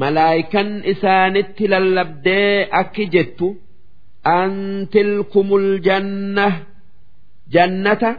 [0.00, 3.48] malaayikan isaanitti lallabdee akki jettu
[4.38, 4.52] an
[4.92, 6.46] tilkumul janna
[7.53, 8.11] jannata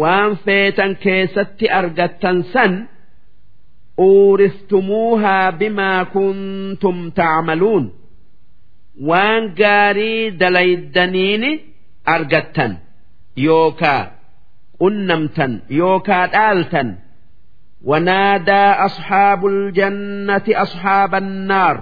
[0.00, 2.72] waan feetan keessatti argattan san
[4.08, 7.84] uuristumuuhaa bimaa kuntum tacmaluun
[9.08, 11.50] waan gaarii dalaydaniini
[12.14, 12.72] argattan
[13.46, 14.02] yookaa
[14.80, 16.90] qunnamtan yookaa dhaaltan
[17.90, 21.76] ونادى أصحاب الجنة أصحاب النار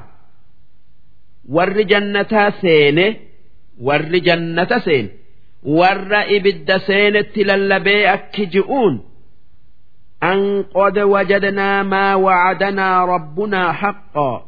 [1.55, 2.32] ور جنة
[2.62, 2.98] سين
[3.86, 5.07] ور جنة سين
[5.64, 9.01] ور إبد سين تللبي أكجئون
[10.22, 14.46] أن قد وجدنا ما وعدنا ربنا حقا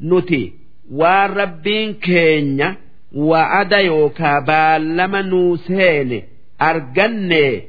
[0.00, 0.52] نتي
[0.92, 2.76] والربين كينيا
[3.14, 6.22] وعد يوكا بالما نوسين
[6.62, 7.62] أرجني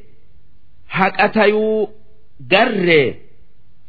[0.87, 1.89] حقتيو
[2.51, 3.15] قري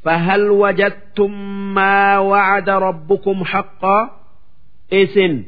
[0.03, 1.33] فهل وجدتم
[1.75, 4.11] ما وعد ربكم حقا
[4.93, 5.45] إسن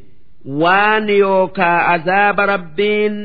[0.62, 3.16] waan yookaa azaaba rabbiin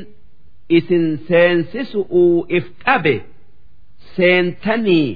[0.79, 3.15] isin seensisu'uu if qabe
[4.17, 5.09] seentanii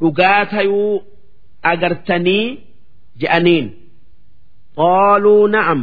[0.00, 0.94] dhugaa tayuu
[1.72, 2.46] agartanii
[3.20, 3.66] je'aniin.
[4.78, 5.80] Qooluu na'am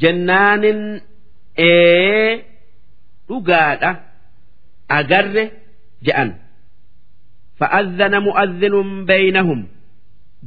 [0.00, 0.80] jennaanin
[1.68, 2.30] ee
[3.28, 3.90] dhugaadha
[4.98, 5.44] agarre
[6.06, 6.30] je'an.
[7.58, 9.60] Fa'azzana mu'azzinun beeynahum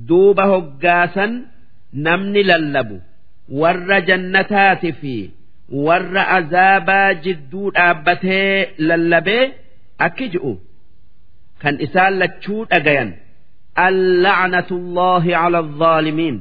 [0.08, 1.32] duuba hoggaasan
[2.06, 2.98] namni lallabu.
[3.62, 5.16] warra jannataati fi
[5.88, 9.44] warra azaabaa jidduu dhaabbatee lallabee
[10.08, 10.54] akki ji'u
[11.62, 13.10] kan isaan lachuu dhagayan
[13.88, 16.38] allacnatullaahi cala alzaalimiin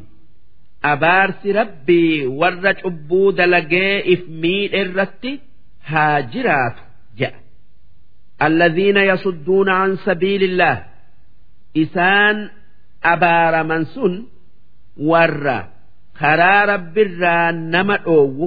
[0.93, 5.33] abaarsi rabbii warra cubbuu dalagee if miidhe irratti
[5.91, 6.83] haa jiraatu
[7.21, 7.39] jedha
[8.47, 10.79] alladhiina yasudduuna an sabiilillaah
[11.85, 12.37] isaan
[13.15, 14.15] abaaraman sun
[15.11, 15.59] warra
[16.23, 18.47] karaa rabbirraa nama dhoowwu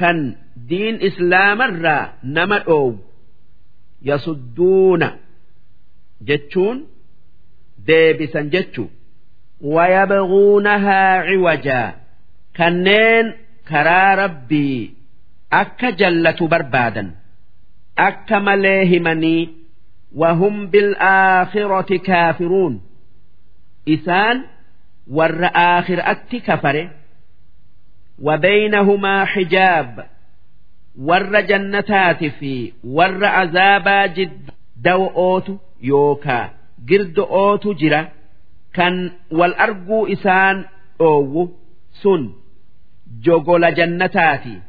[0.00, 0.18] kan
[0.70, 2.02] diin islaamarraa
[2.38, 2.98] nama dhoowwu
[4.10, 5.08] yasudduuna
[6.30, 6.78] jechuun
[7.88, 8.84] deebisan jechu
[9.74, 11.92] wayabguunahaa ciwajaa
[12.58, 13.26] kanneen
[13.70, 14.80] karaa rabbii
[15.60, 17.08] akka jallatu barbaadan
[18.08, 19.42] akka malee himanii
[20.22, 22.74] wahum bil'aakhirati kaafiruun
[23.96, 24.36] isaan
[25.18, 26.82] warra aakhiraatti kafare
[28.21, 30.05] وبينهما حجاب
[30.99, 36.49] ور جنتات في ور عذابا جد دو أوتو يوكا
[36.89, 38.07] قرد أوتو جرا
[38.73, 40.65] كان والأرجو إسان
[41.01, 41.49] أو
[42.03, 42.33] سن
[43.21, 44.59] جوغول جنتاتي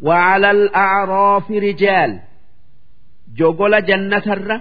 [0.00, 2.20] وعلى الأعراف رجال
[3.38, 4.56] jogola jannatarra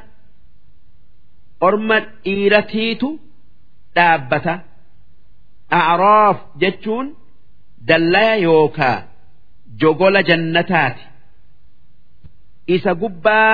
[1.67, 3.09] orma dhiiratiitu
[3.95, 4.53] dhaabbata
[5.79, 7.07] a'raaf jechuun
[7.88, 8.96] dallaya yookaa
[9.80, 11.04] jogola jannataati.
[12.74, 13.52] Isa gubbaa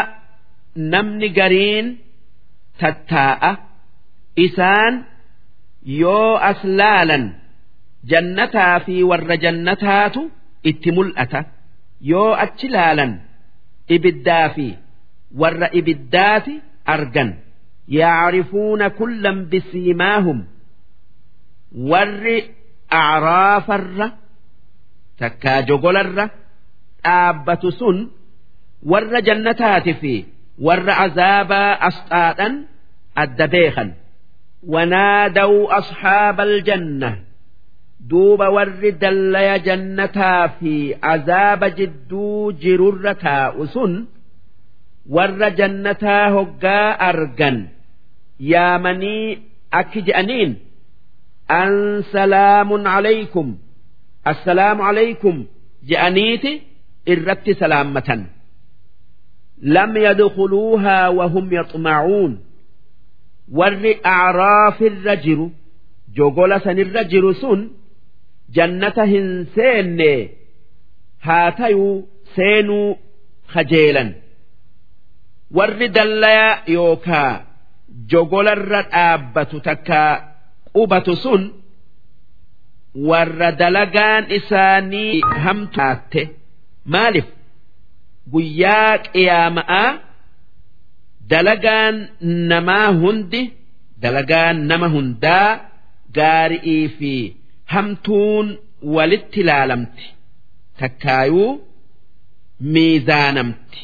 [0.93, 1.87] namni gariin
[2.80, 3.51] tattaa'a.
[4.47, 4.95] Isaan
[6.03, 7.24] yoo as laalan
[8.11, 10.22] jannataa fi warra jannataatu
[10.70, 11.41] itti mul'ata.
[12.11, 13.12] Yoo achi laalan
[13.95, 14.66] ibiddaa fi
[15.41, 16.55] warra ibiddaati
[16.95, 17.30] argan.
[17.99, 20.39] Yacrifuuna kullan bisiimaahum.
[21.91, 22.37] Warri
[23.03, 24.07] acraafarra
[25.21, 26.25] takkaa jogolarra
[27.05, 27.99] dhaabbatu sun
[28.93, 30.15] warra jannataati fi
[30.67, 32.55] warra azaabaa asxaadhan
[33.23, 33.89] adda beekan.
[34.73, 37.11] Wanaadawu asxaabal janna.
[38.11, 40.73] Duuba warri dallaya jannataa fi
[41.15, 43.93] azaaba jidduu jirurra taa'u sun
[45.17, 47.59] warra jannataa hoggaa argan
[48.53, 49.27] yaamanii
[49.81, 50.53] akki je'aniin
[51.61, 51.73] an
[52.12, 53.49] salaamun calaykum
[54.33, 55.37] assalaamu calaykum
[55.91, 56.53] je'aniiti
[57.12, 58.20] irratti salaammatan
[59.77, 62.33] lam yadkhuluuhaa wahum yaxmacuun
[63.59, 65.47] warri acraafirra jiru
[66.16, 67.61] jogola sanirra jiru sun
[68.57, 70.12] jannata hin seenne
[71.27, 71.95] haa tayuu
[72.37, 72.89] seenuu
[73.55, 74.11] kajeelan
[75.59, 77.33] warri dallaya yookaa
[78.12, 80.01] jogolarra dhaabbatu takka
[80.77, 81.43] qubatu sun
[83.09, 86.22] warra dalagaan isaanii hamtaatte
[86.92, 87.28] maaliif?
[88.32, 89.90] Guyyaa qiyaama'aa
[91.32, 91.97] dalagaan
[92.51, 93.42] namaa hundi
[94.03, 95.51] dalagaan nama hundaa
[96.18, 97.12] gaari'ii fi
[97.74, 98.47] hamtuun
[98.97, 100.05] walitti ilaalamti.
[100.80, 101.51] Takkaayuu
[102.72, 103.80] miizaanamti.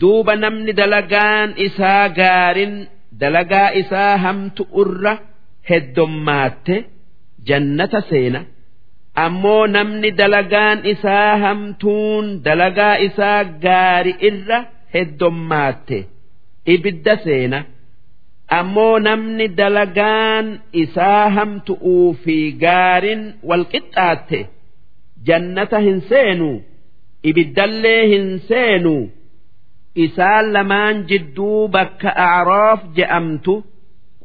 [0.00, 2.74] duuba namni dalagaan isaa gaarin
[3.20, 5.12] dalagaa isaa hamtu irra
[5.70, 6.76] heddommaatte
[7.48, 8.40] jannata seena
[9.24, 14.58] ammoo namni dalagaan isaa hamtuun dalagaa isaa gaari irra
[14.94, 15.98] heddommaatte
[16.74, 17.58] ibidda seena
[18.58, 20.46] ammoo namni dalagaan
[20.84, 24.40] isaa hamtu'uu fi gaarin walqixxaatte
[25.28, 26.50] jannata hin seenu
[27.28, 28.96] ibiddallee hin seenu.
[30.04, 33.52] isaan lamaan jidduu bakka acroof je'amtu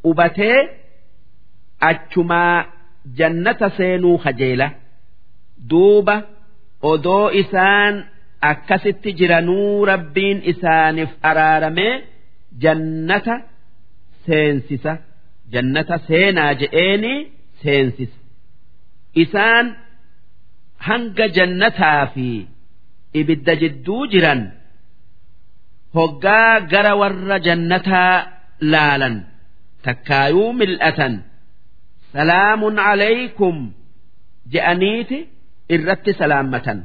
[0.06, 0.60] qubatee
[1.90, 2.56] achumaa
[3.18, 4.68] jannata seenuu kajeela.
[5.70, 6.16] Duuba
[6.92, 7.96] odoo isaan
[8.52, 11.94] akkasitti jiranuu rabbiin isaaniif araaramee
[12.64, 13.36] jannata
[14.26, 14.94] seensisa.
[15.54, 17.14] Jannata seenaa je'eeni
[17.64, 18.18] seensisa.
[19.24, 19.66] Isaan
[20.88, 22.28] hanga jannataa fi
[23.20, 24.42] ibidda jidduu jiran.
[25.98, 28.16] hoggaa gara warra jannataa
[28.72, 29.16] laalan
[29.86, 31.14] takkaayuu mil'atan
[32.14, 33.58] salaamun alaykum
[34.54, 35.20] je'aniiti
[35.76, 36.80] irratti salaammatan.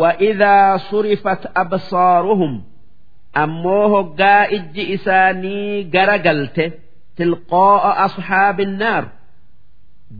[0.00, 2.54] Wa'idaa surifat absaaruhum
[3.42, 6.64] ammoo hoggaa ijji isaanii gara galte
[7.16, 9.04] tilqoo'a asxaabi naar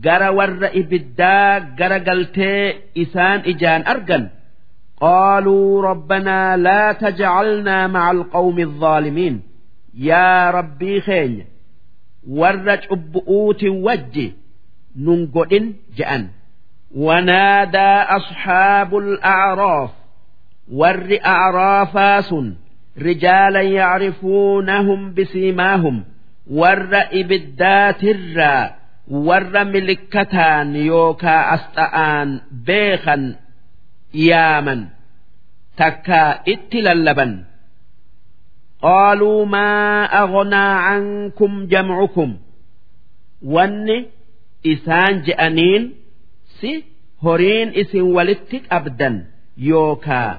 [0.05, 2.65] gara warra ibiddaa gara galtee
[3.03, 4.23] isaan ijaan argan.
[5.01, 9.35] Qaaluu rabbanaa laa tajcalnaa maca alqawmi alzaalimiin
[10.09, 11.45] yaa rabbii keenya
[12.27, 14.27] warra cubbu'uutin wajji
[14.95, 15.65] nun godhin
[15.97, 16.23] je'an.
[17.05, 19.91] Wanaadaa asxaabul acroof
[20.79, 22.47] warri acroofaa sun
[23.05, 25.97] rijaala yacrifuunahum bisiimaahum
[26.59, 28.69] warra ibiddaatirraa
[29.27, 32.29] warra milikkataan yookaa asxa'aan
[32.67, 33.23] beekan
[34.13, 34.81] yaaman
[35.79, 37.31] takkaa itti lallaban.
[38.85, 42.31] qaaluu maa agonaa ankum jam'ukum
[43.55, 43.97] wanni
[44.73, 45.83] isaan je'aniin
[46.59, 46.71] si
[47.23, 49.15] horiin isin walitti qabdan
[49.69, 50.31] yookaa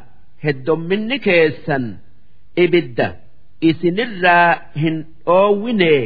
[0.44, 1.84] heddomminni keessan
[2.64, 3.06] ibidda
[3.70, 4.50] isinirraa
[4.82, 6.02] hin dhoowwinee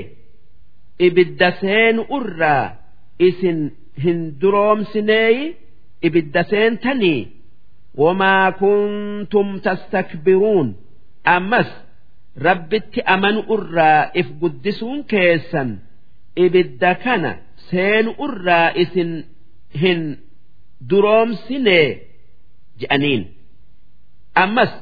[1.07, 2.64] ibidda seenu irraa
[3.28, 3.59] isin
[4.05, 5.45] hin duroomsineeyi
[6.09, 7.20] ibidda seentanii
[8.03, 10.68] wamaa kuntum tastakbiruun
[11.37, 11.70] ammas
[12.45, 15.70] rabbitti amanu irraa if guddisuun keessan
[16.45, 17.30] ibidda kana
[17.70, 19.11] seenu irraa isin
[19.82, 20.03] hin
[20.91, 21.78] duroomsine
[22.80, 23.22] je'aniin.
[24.43, 24.72] Ammas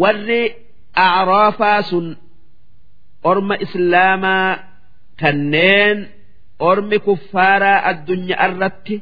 [0.00, 0.42] warri
[1.06, 2.06] acraafaa sun
[3.30, 4.58] orma islaamaa
[5.20, 5.98] kanneen
[6.70, 8.96] ormi kuffaaraa addunyaa irratti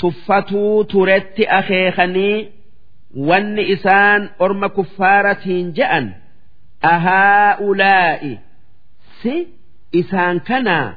[0.00, 2.36] tuffatuu turetti akeekanii
[3.28, 6.06] wanni isaan orma kuffaaratiin je'an
[6.82, 8.38] ahaa ulaa'i
[9.22, 9.34] si
[9.92, 10.94] isaan kanaa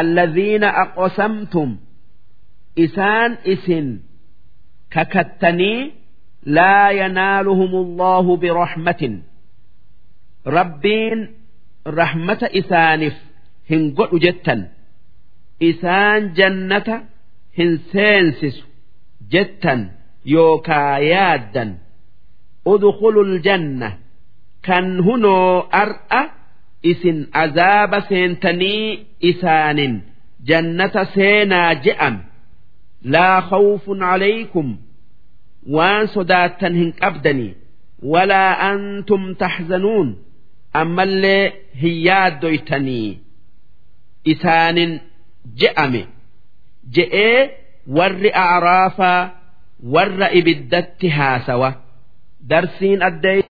[0.00, 1.70] alladhiina aqosamtum
[2.76, 3.86] isaan isin
[4.94, 5.92] kakattanii
[6.56, 9.14] laa yanaaluhum allahu birahmatin.
[10.46, 11.20] Rabbiin
[11.84, 13.16] rahmata isaaniif
[13.70, 14.60] hin godhu jettan.
[15.60, 16.96] Isaan jannata
[17.58, 18.64] hin seensisu
[19.32, 19.80] jettan
[20.24, 21.70] yookaa yaaddan.
[22.72, 23.88] Udkhulu ljanna
[24.66, 26.22] kan hunoo ar'a
[26.90, 28.84] isin azaaba seentanii
[29.30, 29.94] isaanin
[30.48, 32.16] jannata seenaa je'an.
[33.12, 34.68] Laa khawfun calaykum
[35.74, 37.52] waan sodaattan hin qabdanii.
[38.12, 40.08] Walaa antum taxzanuun
[40.80, 41.44] ammallee
[41.82, 43.08] hin yaaddoytanii
[44.32, 44.92] isaanin
[45.60, 46.02] je'ame.
[46.94, 47.38] Je'ee
[47.96, 49.20] warri acraafaa
[49.94, 51.70] warra ibiddatti haasawa.
[52.50, 53.49] Darsiin addee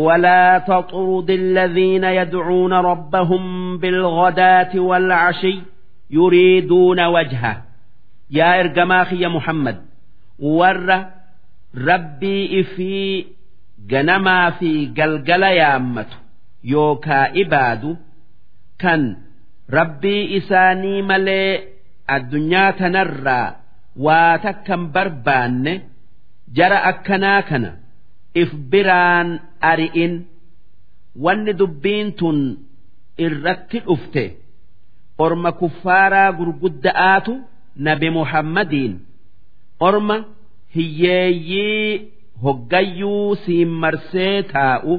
[0.00, 5.60] ولا تطرد الذين يدعون ربهم بالغداة والعشي
[6.10, 7.62] يريدون وجهه
[8.30, 9.82] يا إرجماخي يا محمد
[10.38, 11.06] ور
[11.76, 13.24] ربي في
[13.86, 16.16] جنما في جلجل يا أمته
[16.64, 17.96] يوكا إبادو
[18.78, 19.16] كان
[19.72, 21.60] ربي إساني ملي
[22.10, 23.56] الدنيا تنرى
[23.96, 25.80] واتكم بربان
[26.52, 27.40] جرى أكنا
[28.41, 29.29] if biraan
[29.71, 30.13] ari'in
[31.23, 32.39] wanni dubbiin tun
[33.25, 34.23] irratti dhufte
[35.25, 37.33] orma kuffaaraa gurgudda'aatu
[37.87, 38.93] nabi muhammadiin
[39.87, 40.15] orma
[40.75, 42.11] hiyyeeyyii
[42.43, 44.93] hoggayyuu siin marsee taa'u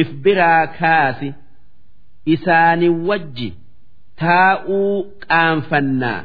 [0.00, 1.28] if biraa kaasi
[2.34, 3.48] isaani wajji
[4.22, 4.92] taa'uu
[5.26, 6.20] qaanfannaa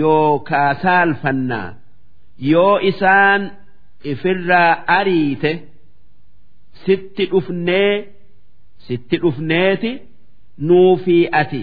[0.00, 1.68] yoo kaasaalfannaa
[2.52, 3.42] yoo isaan
[4.12, 5.50] ifirraa ariite
[6.84, 7.92] sitti dhufnee
[8.86, 9.90] sitti dhufneeti
[10.68, 11.62] nuufii ati.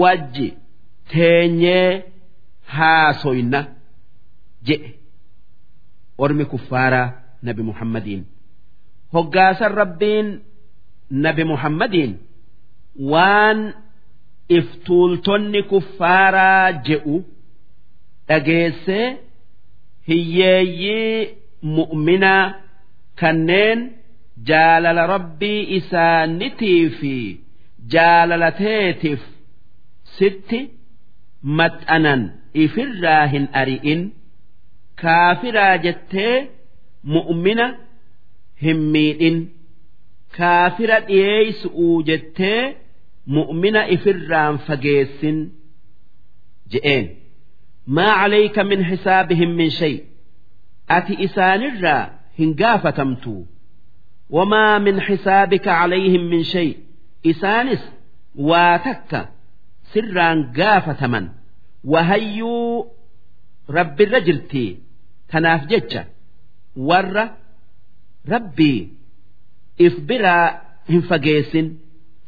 [0.00, 0.46] wajji
[1.12, 1.90] teenyee
[2.76, 3.60] haasoyna
[4.68, 4.90] jedhe
[6.24, 7.08] ormi kuffaaraa
[7.48, 8.22] nabi muhammadiin
[9.14, 10.28] hoggaasan rabbiin
[11.26, 12.12] nabi muhammadiin
[13.12, 13.60] waan
[14.58, 17.16] iftuultonni kuffaaraa je'u
[18.28, 19.06] dhageessee
[20.08, 21.28] hiyyeeyyii
[21.76, 22.44] mu'minaa
[23.20, 23.80] kanneen
[24.48, 27.14] jaalala rabbii isaanitii fi
[27.94, 29.22] jaalalateetiif
[30.18, 30.60] sitti
[31.58, 32.22] maxxanan
[32.64, 34.02] ifirraa hin ari'in.
[35.02, 36.36] Kaafiraa jettee
[37.14, 37.66] mu'mina
[38.64, 39.38] hin miidhin.
[40.36, 42.62] Kaafira dhiyeeysu'uu jettee
[43.36, 45.38] mu'mina ifirraan fageessin
[46.72, 47.04] je'een
[47.86, 49.94] maa calayka min xisaabihim min shay
[50.96, 52.02] ati isaanirraa
[52.38, 53.34] hin gaafatamtu
[54.36, 56.68] wamaa min xisaabika calayhim min shay
[57.32, 57.82] isaanis
[58.50, 59.20] waa takka
[59.92, 61.26] sirraan gaafataman
[61.92, 62.86] wahayyuu
[63.78, 64.70] rabbirra jirtii
[65.32, 66.02] tanaaf jecha
[66.88, 67.24] warra
[68.34, 68.78] rabbii
[69.86, 70.46] if biraa
[70.90, 71.66] hin fageessin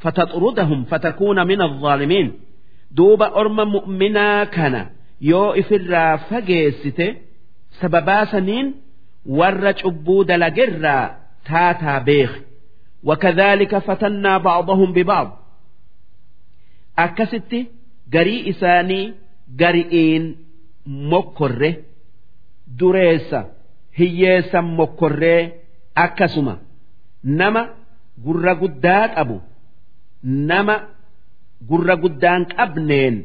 [0.03, 2.29] fataxurudahum fatakuuna min alظaalimiin
[2.97, 4.83] duuba orma mu'minaa kana
[5.31, 7.07] yoo ifirraa fageessite
[7.81, 8.67] sababaa saniin
[9.39, 11.05] warra cubbuu dalagerraa
[11.49, 12.43] taataa beekne
[13.09, 15.33] wakadhaalika fatannaa ba'oobahum bibaabu
[17.05, 17.61] akkasitti
[18.15, 19.05] garii isaanii
[19.61, 20.25] gari'iin
[21.11, 21.71] mokkorre
[22.79, 23.41] dureessa
[23.99, 25.43] hiyyeessa mokkorree
[26.05, 26.55] akkasuma.
[27.41, 27.63] Nama
[28.25, 29.37] gurra guddaa qabu
[30.51, 30.75] nama
[31.69, 33.17] gurra guddaan qabneen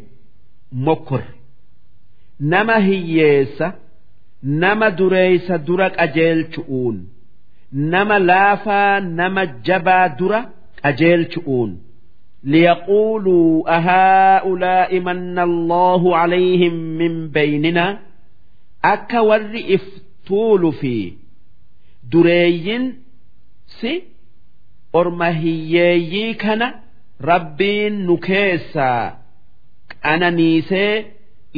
[0.86, 1.34] mokkorre.
[2.53, 3.67] nama hiyyeessa
[4.63, 6.97] nama dureeysa dura qajeelchu'uun
[7.95, 10.41] nama laafaa nama jabaa dura
[10.83, 11.71] qajeelchu'uun
[12.45, 17.99] ليقولوا أهؤلاء من الله عليهم من بيننا
[18.85, 21.13] أكا ور إفتول في
[22.13, 22.85] دريين
[23.81, 24.03] سي
[25.01, 26.69] orma hiyyeeyyii kana
[27.31, 29.05] rabbiin nu keessaa
[30.03, 30.95] qananiisee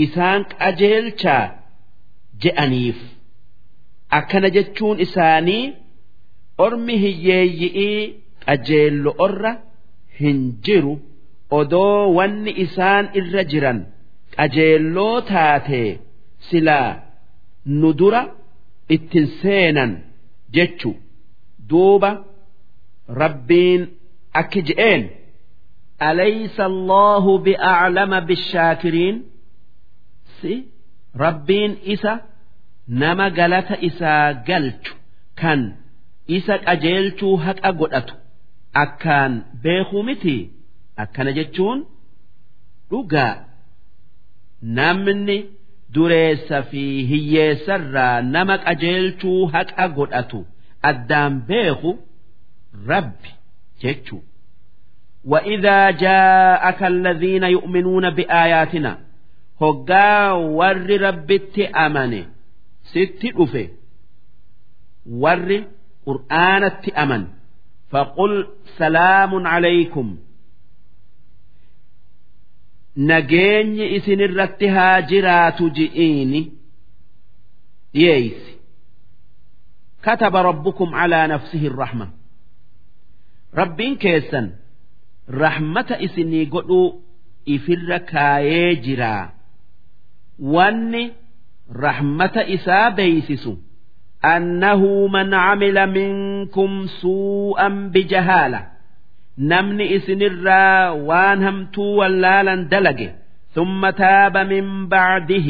[0.04, 1.44] isaan qajeelchaa
[2.42, 3.00] je'aniif.
[4.18, 5.74] Akkana jechuun isaanii
[6.66, 8.02] ormi hiyyeeyyi'ii
[8.46, 9.52] qajeello'orra
[10.20, 10.94] hin jiru.
[11.60, 13.80] Odoo wanni isaan irra jiran
[14.36, 15.90] qajeelloo taatee
[16.48, 16.90] silaa
[17.80, 18.22] nu dura
[18.96, 19.92] ittin seenan
[20.56, 20.92] jechu.
[21.70, 22.12] Duuba.
[23.22, 23.82] rabbiin
[24.42, 25.02] akki je'een
[26.10, 29.16] alaysa allahu bi'aclama bishaakiriin
[30.41, 30.55] si
[31.25, 32.13] rabbiin isa
[33.03, 34.93] nama galata isaa galchu
[35.41, 35.61] kan
[36.39, 38.15] isa qajeelchuu haqa godhatu
[38.85, 39.33] akkaan
[39.63, 40.37] beekuu miti
[41.03, 41.79] akkana jechuun
[42.91, 43.35] dhugaa
[44.79, 45.39] namni
[45.95, 50.39] dureessa fi hiyyeessarraa nama qajeelchuu haqa godhatu
[50.91, 51.91] addaan beeku
[52.89, 53.31] ربي
[53.83, 54.19] جتشو
[55.25, 58.99] وإذا جاءك الذين يؤمنون بآياتنا
[59.62, 62.22] hoggaa warri rabbitti amane
[62.92, 63.64] sitti dhufe
[65.24, 65.58] warri
[66.06, 67.24] qur'aanatti aman
[67.92, 68.34] faqul
[68.78, 70.10] salaamun alaykum.
[72.96, 76.42] Nageenyi isinirratti haa jiraatu ji'iini.
[77.94, 78.52] Dhiyeeysi
[80.06, 82.08] kataba rabbukum calaa nafsihi irrahma
[83.60, 84.48] rabbiin keessan
[85.44, 86.88] rahmata isinii godhuu
[87.56, 89.35] ifirra kaayee jiraa.
[90.55, 91.05] wanni
[91.85, 93.53] rahmata isaa beeysisu
[94.35, 98.61] annahu man camila minkum suu'an bijahaala
[99.53, 103.11] namni isinirraa waan hamtuu wallaalan dalage
[103.55, 105.49] ثم تاب من بعده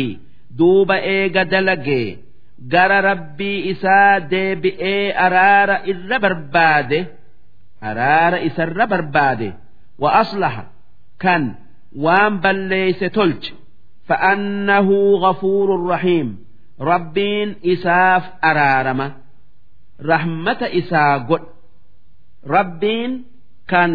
[0.51, 2.16] دوب إيغا دلقي
[2.73, 6.99] gara rabbii isaa deebi'ee araara irra barbaade
[7.89, 9.49] araara isarra barbaade
[10.03, 10.62] wa aslaha
[11.23, 11.43] kan
[12.05, 13.53] waan balleeyse tolche
[14.09, 16.28] fa'annahu ghafuurun rahiim
[16.91, 19.07] rabbiin isaaf araarama
[20.12, 21.49] rahmata isaa godha
[22.55, 23.12] rabbiin
[23.70, 23.93] kan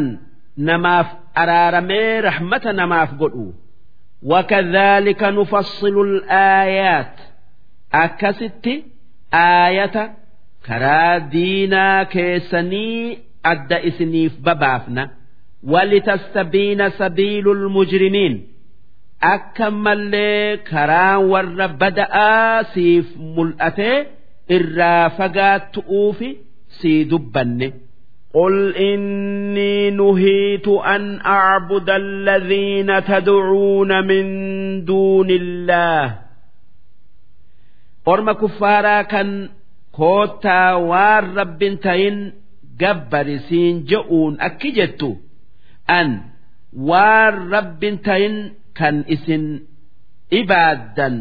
[0.69, 1.07] namaaf
[1.41, 3.47] araaramee rahmata namaaf godhu
[4.25, 7.15] وكذلك نفصل الآيات
[7.93, 8.69] أكست
[9.33, 10.13] آية
[10.65, 15.09] كرا دينا كيسني أدى إسنيف ببافنا
[15.63, 18.47] ولتستبين سبيل المجرمين
[19.23, 20.15] أكمل
[20.69, 24.05] كرا ور بدأ سيف ملأته
[24.51, 26.35] إرا فقات تؤوفي
[26.81, 27.73] سيدبني
[28.33, 34.25] قل إني نهيت أن أعبد الذين تدعون من
[34.85, 36.19] دون الله
[38.07, 39.49] أرم كفارا كان
[39.91, 42.33] كوتا وار رب تين
[42.79, 45.15] جبر سين جؤون أكجتو
[45.89, 46.21] أن
[46.77, 49.44] وار رب تين kan isin
[50.40, 51.16] ibaaddan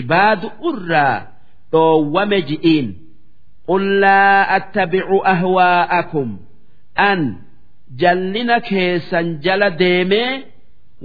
[0.00, 1.16] ibaadu irraa
[1.72, 2.88] dhoowwame ji'iin
[3.68, 6.28] qul laa attabicu ahwaa'akum
[7.10, 7.20] an
[8.02, 10.30] jallina keessan jala deemee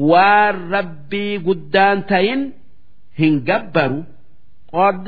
[0.10, 2.42] waan rabbii guddaan ta'in
[3.20, 4.00] hin gabbaru.
[4.76, 5.04] Qod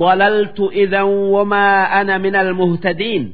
[0.00, 3.24] dalaltu idan wamaa ana min almuhtadiin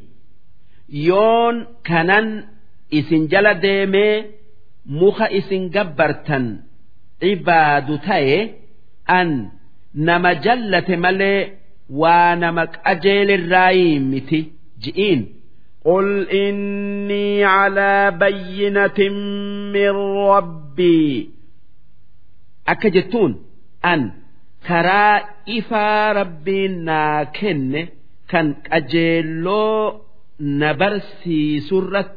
[1.08, 1.56] yoon
[1.88, 2.26] kanan
[2.98, 4.14] isin jala deemee
[4.89, 6.59] مخ إسن جبرتن
[7.23, 8.51] عباد تاي
[9.09, 9.49] أن
[9.95, 11.51] نما جلة ملي
[11.89, 14.51] وانا أجيل الرايم متي
[14.81, 15.35] جئين
[15.85, 19.09] قل إني على بينة
[19.73, 19.89] من
[20.30, 21.30] ربي
[22.67, 23.45] أكجتون
[23.85, 24.11] أن
[24.67, 27.88] كرا إفا ربي ناكن
[28.30, 30.01] كان أجيلو
[30.39, 32.11] نبرسي سورة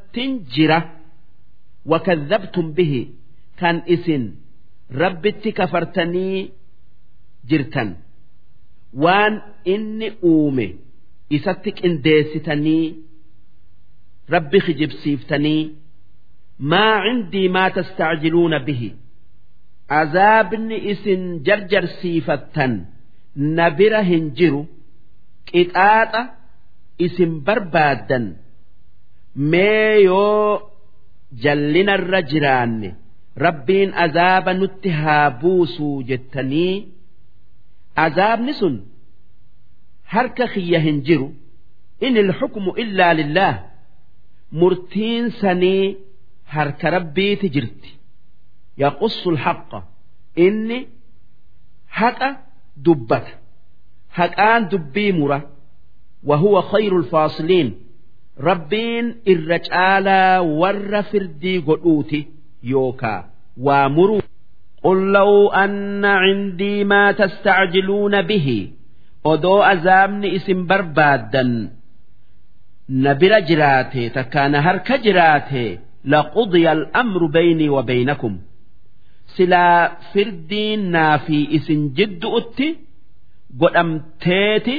[0.56, 0.90] جرة
[1.91, 3.01] wakadhabtum bihi
[3.59, 4.23] kan isin.
[5.01, 6.51] Rabbitti kafartanii
[7.49, 7.89] jirtan.
[9.03, 9.33] Waan
[9.73, 10.67] inni uume
[11.35, 12.85] isatti qindeessitanii
[14.33, 15.63] rabbi kijibsiiftanii
[16.71, 18.89] maa cindii maa tastacjiluuna bihi.
[19.99, 22.73] Azaabni isin jarjarsiifattan
[23.55, 24.61] na bira hin jiru.
[25.49, 26.21] Qixaaxa
[27.05, 28.25] isin barbaaddan.
[29.51, 30.72] Mee yoo
[31.44, 32.90] jallinarra jiraanne
[33.46, 36.74] rabbiin azaaba nutti haa buusuu jettanii
[38.06, 38.76] azaabni sun
[40.14, 41.28] harka kiyya hin jiru
[42.06, 43.56] in ilxukmu illaa lillaah
[44.60, 45.84] murtiin sanii
[46.54, 47.90] harka rabbiiti jirti
[48.82, 49.78] yaqussu alhaqa
[50.46, 50.78] inni
[52.00, 52.28] haqa
[52.84, 53.32] dubbata
[54.18, 55.40] haqaan dubbii mura
[56.24, 57.68] وهو خير الفاصلين
[58.40, 60.08] ربين الرجال
[60.60, 62.26] ور فردي قلوتي
[62.62, 63.24] يوكا
[63.60, 64.20] وامروا
[64.84, 68.70] قل لو أن عندي ما تستعجلون به
[69.32, 71.50] odoo azaabni isin barbaaddan
[73.02, 75.64] na bira jiraate takkaana harka jiraate
[76.12, 78.34] laqudiya al'amru baynii wa baynakum
[79.36, 79.80] silaa
[80.12, 82.68] firdiin naa fi isin jiddu'utti
[83.60, 84.76] godhamteeti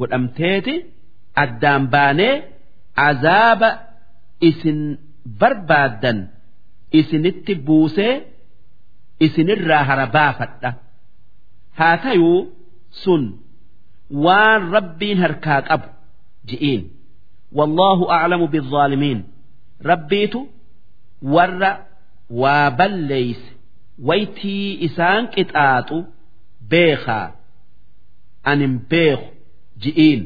[0.00, 0.74] godhamteeti
[1.43, 2.35] addaan baanee
[3.07, 3.69] azaaba
[4.49, 4.79] isin
[5.39, 6.19] barbaaddan
[6.99, 8.13] isinitti buusee
[9.25, 10.69] isinirraa hara baafadha.
[11.79, 12.39] Haa tayuu
[13.03, 13.23] sun
[14.25, 15.87] waan rabbiin harkaa qabu
[16.49, 16.81] ji'iin.
[17.57, 19.19] Wallaahu aclamu biaalimiin
[19.89, 20.39] rabbiitu
[21.35, 21.71] warra
[22.41, 23.47] waa balleeyse
[24.07, 25.97] waytii isaan qixaaxu
[26.71, 27.27] beekaa
[28.51, 29.27] anin beeku
[29.83, 30.21] ji'iin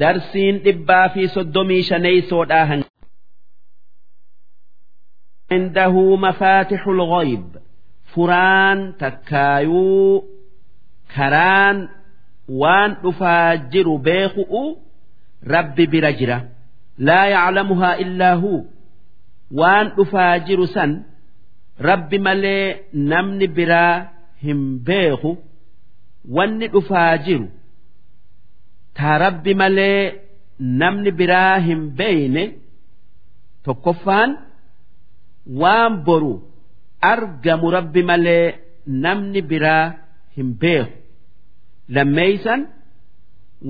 [0.00, 2.82] darsiin dhibbaa fi soddomii shaneeysoodhaa han
[5.52, 7.44] عنده مفاتح الغيب
[8.14, 10.24] فران تكايو
[11.16, 11.76] karaan
[12.60, 14.62] waan dhufaa jiru beeku'u
[15.54, 16.38] rabbi bira jira
[17.06, 18.60] laa yaclamuhaa illaa huu
[19.60, 20.90] waan dhufaa jiru san
[21.88, 23.94] rabbi malee namni biraa
[24.44, 24.60] hin
[28.97, 30.01] taa rabbi malee
[30.81, 32.43] namni biraa hin beeyne
[33.65, 34.31] tokkoffaan
[35.61, 36.33] waan boru
[37.11, 38.45] argamu rabbi malee
[39.05, 39.85] namni biraa
[40.37, 40.93] hin beeku.
[41.95, 42.61] Lammeeysan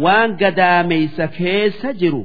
[0.04, 2.24] waan gadaameysa keessa jiru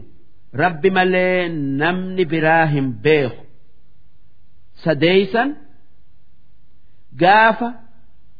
[0.62, 1.48] rabbi malee
[1.80, 3.40] namni biraa hin beeku.
[4.84, 5.48] Sadeeysan
[7.22, 7.68] gaafa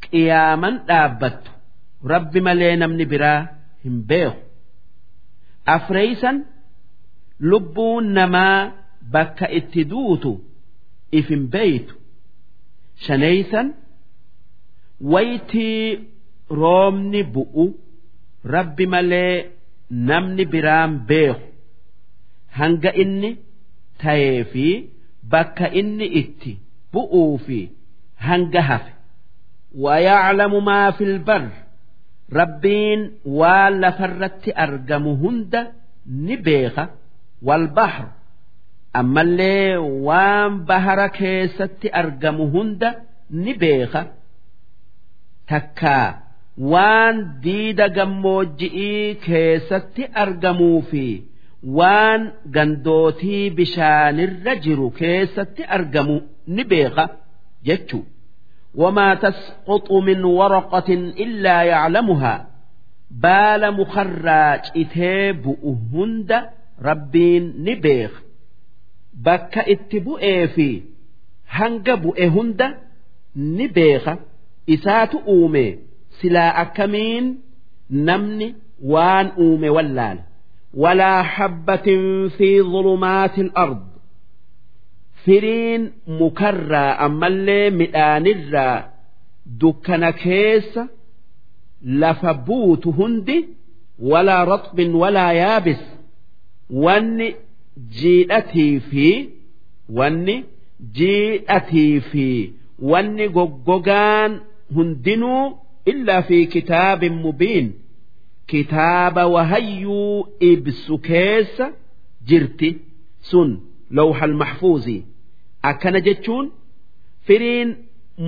[0.05, 1.51] qiyaaman dhaabbattu
[2.13, 3.41] rabbi malee namni biraa
[3.85, 4.41] hin beeku
[5.76, 6.38] afreeysan
[7.52, 8.58] lubbuun namaa
[9.14, 10.32] bakka itti duutu
[11.20, 11.94] if hin beeytu
[13.06, 13.68] shaneeysan
[15.14, 16.00] waytii
[16.62, 17.66] roobni bu'u
[18.56, 19.36] rabbi malee
[20.10, 21.48] namni biraan beeku
[22.60, 23.32] hanga inni
[24.04, 24.66] ta'ee fi
[25.34, 26.52] bakka inni itti
[26.94, 27.60] bu'uu fi
[28.30, 28.92] hanga hafe
[29.76, 31.50] ويعلم ما في البر
[32.39, 33.01] rabbiin
[33.39, 35.61] waan lafarratti argamu hunda
[36.07, 36.85] ni beeka.
[37.43, 38.09] Walbahru
[39.01, 39.77] ammallee
[40.07, 42.91] waan bahara keessatti argamu hunda
[43.31, 44.03] ni beeka.
[45.49, 46.09] Takkaa
[46.73, 51.05] waan diida gammoojji'ii keessatti argamuu fi
[51.79, 52.23] waan
[52.57, 56.17] gandootii bishaanirra jiru keessatti argamu
[56.55, 57.05] ni beeka
[57.67, 58.11] jechuudha.
[58.76, 62.48] وما تسقط من ورقة إلا يعلمها
[63.12, 65.56] بال مخراج إتيب
[65.94, 66.42] هند
[66.82, 68.22] ربين نبيخ
[69.14, 70.18] بك اتبو
[70.56, 70.82] في
[71.50, 72.62] هنجب هند
[73.36, 74.10] نبيخ
[74.70, 75.78] إسات أومي
[76.22, 77.26] silaa akkamiin
[77.90, 78.56] namni
[78.94, 80.24] waan uume wallaala
[80.84, 83.78] walaa habbatin fi zulumaati ard
[85.27, 85.85] firiin
[86.19, 88.77] mukarraa ammallee midhaanirraa
[89.61, 90.83] dukkana keessa
[92.03, 93.37] lafa buutu hundi
[94.11, 95.83] walaa ratbin walaa yaabis
[96.85, 97.29] wanni
[97.99, 99.07] jiidhatii fi
[99.99, 100.37] wanni
[100.99, 102.27] jiidhatii fi
[102.93, 104.41] wanni goggogaan
[104.75, 105.43] hundinuu
[105.93, 107.69] illaa fi kitaabin mubiin
[108.47, 111.67] kitaaba wahayyuu ibsu keessa
[112.29, 112.71] jirti
[113.21, 113.51] sun
[113.91, 115.03] lawhal maxfuuzii.
[115.71, 116.47] akkana jechuun
[117.27, 117.71] firiin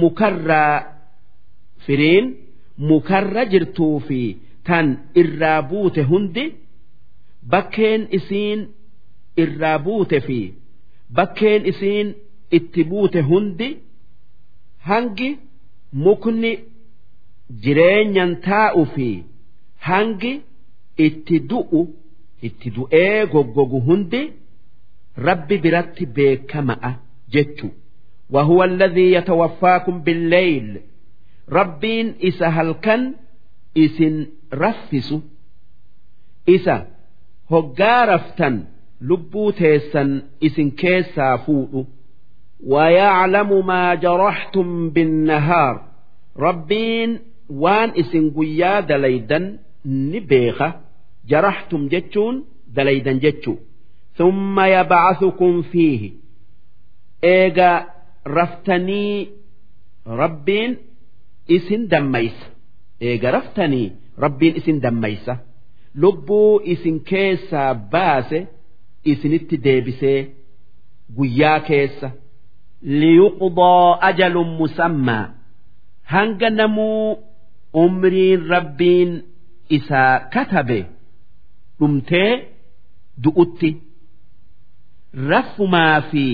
[0.00, 0.74] mukarraa
[1.84, 2.26] firiin
[2.88, 4.20] mukarra jirtuu fi
[4.66, 4.86] tan
[5.20, 6.44] irraa buute hundi
[7.52, 8.60] bakkeen isiin
[9.42, 10.40] irraa buute fi
[11.16, 12.08] bakkeen isiin
[12.58, 13.68] itti buute hundi
[14.88, 15.30] hangi
[16.04, 16.52] mukni
[17.62, 19.08] jireenyan taa'u fi
[19.88, 20.32] hangi
[21.06, 21.80] itti du'u
[22.46, 24.22] itti du'ee goggogu hundi
[25.26, 26.90] rabbi biratti beekama'a.
[27.33, 27.69] jechu
[28.29, 30.81] وهو الذي يتوفاكم بالليل
[31.49, 33.11] ربين إسا هلكن
[33.77, 35.19] إسن رفسوا
[36.47, 36.85] isa
[37.51, 38.67] hoggaa raftan
[39.01, 41.87] lubbuu teessan isin keessaa fuudhu
[42.67, 45.81] ويعلم ما جرحتم بالنهار
[46.39, 47.19] ربين
[47.49, 50.79] وان اسن قيا دليدا نبيخة
[51.27, 53.55] جرحتم جتشون دليدا جتشو
[54.15, 56.11] ثم يبعثكم فيه
[57.22, 57.70] eega
[58.24, 59.28] raftanii
[60.06, 60.78] rabbiin
[61.48, 62.46] isin dammaysa.
[63.00, 65.36] Eega raftanii rabbiin isin dammaysa.
[65.94, 68.46] Lubbuu isin keessaa baase
[69.04, 70.18] isinitti deebisee
[71.16, 72.10] guyyaa keessa.
[73.00, 75.24] Liyuqdaa ajalun musammaa
[76.12, 77.18] hanga namuu
[77.82, 79.10] umriin rabbiin
[79.76, 80.78] isaa katabe
[81.78, 82.32] dhumtee
[83.24, 83.70] du'utti.
[85.30, 86.24] Raffumaa fi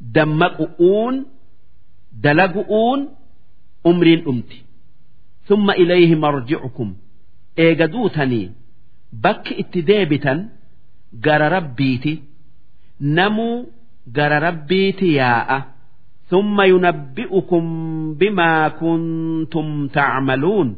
[0.00, 1.24] dammaqu'uun
[2.22, 3.00] dalagu'uun
[3.84, 4.58] umriin dhumti.
[5.48, 6.90] Summa ilayhi marji'ukum.
[7.56, 8.50] Eega duutanii
[9.24, 10.38] bakki itti deebitan
[11.24, 12.12] gara rabbiiti.
[13.00, 13.66] Namuu
[14.16, 15.58] gara rabbiiti yaa'a.
[16.30, 17.64] Summa yunabbi'ukum
[18.18, 20.68] bimaa kuntum ta'maluun.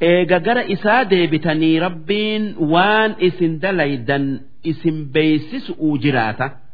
[0.00, 4.24] Eega gara isaa deebitanii rabbiin waan isin dalaydan
[4.70, 5.72] isin beeysisu
[6.02, 6.65] jiraata.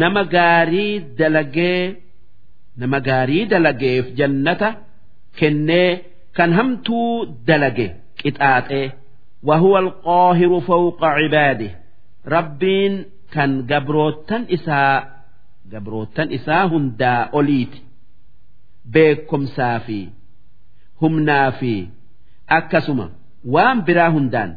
[0.00, 1.80] nama gaarii dalagee
[2.80, 4.68] nama gaarii dalageef jannata
[5.38, 5.90] kennee
[6.36, 7.86] kan hamtuu dalage
[8.20, 8.88] qixaaxee
[9.48, 11.70] وهو القاهر فوق عباده
[12.28, 15.24] ربين كان جبروتن إساء
[15.72, 17.74] جبروتن إساء هندا أوليت
[18.84, 20.08] بيكم سافي
[21.02, 21.86] هم نافي
[22.50, 23.10] أكسما
[23.44, 24.56] وان برا هندان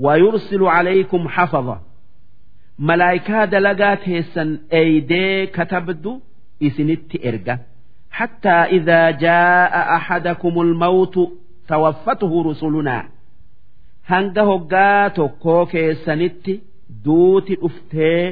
[0.00, 1.78] ويرسل عليكم حفظه
[2.88, 6.10] malaayikaa dalagaa teessan eeydee katabdu
[6.66, 7.54] isinitti erga
[8.18, 11.22] hattaa idaa jaa'a ahadakumul mawtu
[11.70, 13.04] tawaffatuhu rusulunaa
[14.10, 16.54] hanga hoggaa tokkoo keessanitti
[17.04, 18.22] duuti dhuftee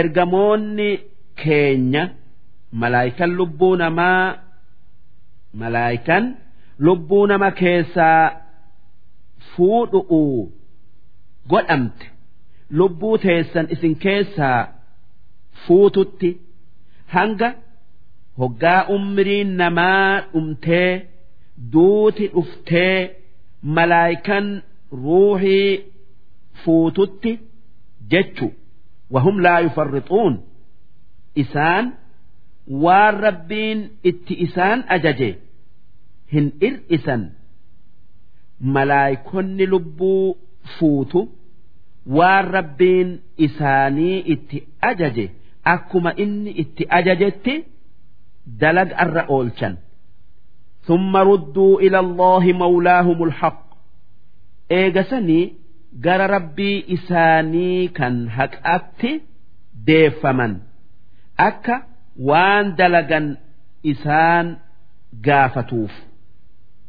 [0.00, 0.90] ergamoonni
[1.42, 2.02] keenya
[2.82, 4.24] malaayikan lubbuu namaa
[5.60, 6.24] malaayikan
[6.86, 8.22] lubbuu nama keessaa
[9.51, 10.21] fuudhu'u
[11.51, 12.05] godhamte.
[12.77, 14.59] Lubbuu teessan isin keessaa
[15.65, 16.29] fuututti
[17.15, 17.49] hanga
[18.39, 20.91] hoggaa umriin namaa dhumtee
[21.73, 22.97] duuti dhuftee
[23.75, 24.47] malaayikan
[25.03, 25.71] ruuhii
[26.63, 27.31] fuututti
[28.11, 28.47] jechu.
[29.13, 30.33] Wahum laa yufarrixuun
[31.43, 31.85] isaan
[32.83, 33.79] waan rabbiin
[34.09, 35.29] itti isaan ajaje.
[36.33, 37.21] Hin ir'isan
[38.62, 40.36] malaayikonni lubbuu
[40.78, 41.20] fuutu
[42.16, 43.08] waan rabbiin
[43.46, 44.58] isaanii itti
[44.90, 45.26] ajaje
[45.74, 47.54] akkuma inni itti ajajetti
[48.60, 49.74] dalaga irra oolchan
[50.88, 53.64] ثم ردوا إلى الله مولاهم الحق
[54.72, 55.52] إيجسني
[56.04, 59.20] جرى ربي إساني كان هكأتي
[59.86, 60.56] ديفمن
[61.40, 61.82] أكا
[62.20, 63.36] وان دلقا
[63.86, 64.56] إسان
[65.26, 65.92] قافتوف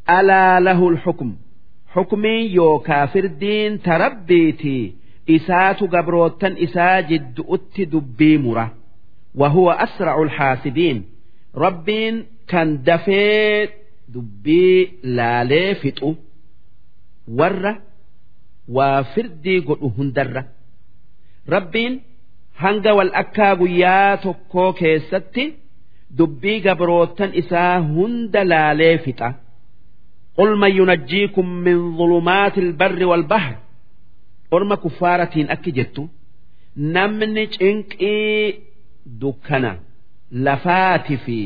[0.09, 1.42] ألا له الحكم حكمي
[1.96, 4.76] hukmiin yookaa firdiin tarabbiiti
[5.36, 8.66] isaatu gabroottan isaa jiddu'utti dubbii mura
[9.40, 10.98] wahuwa asra'ul haasibiin
[11.64, 12.16] rabbiin
[12.50, 13.68] kan dafee
[14.14, 14.78] dubbii
[15.18, 16.10] laalee fixu
[17.38, 17.72] warra
[18.76, 20.42] waa firdii godhu hundarra
[21.54, 21.94] rabbiin
[22.62, 25.44] hanga wal akkaa guyyaa tokkoo keessatti
[26.18, 29.28] dubbii gabroottan isaa hunda laalee fixa
[30.37, 33.55] قل من ينجيكم من ظلمات البر والبحر
[34.55, 36.03] orma kuffaaratiin akki jettu
[36.95, 38.55] namni cinqii
[39.21, 39.71] dukkana
[40.45, 41.39] lafaati fi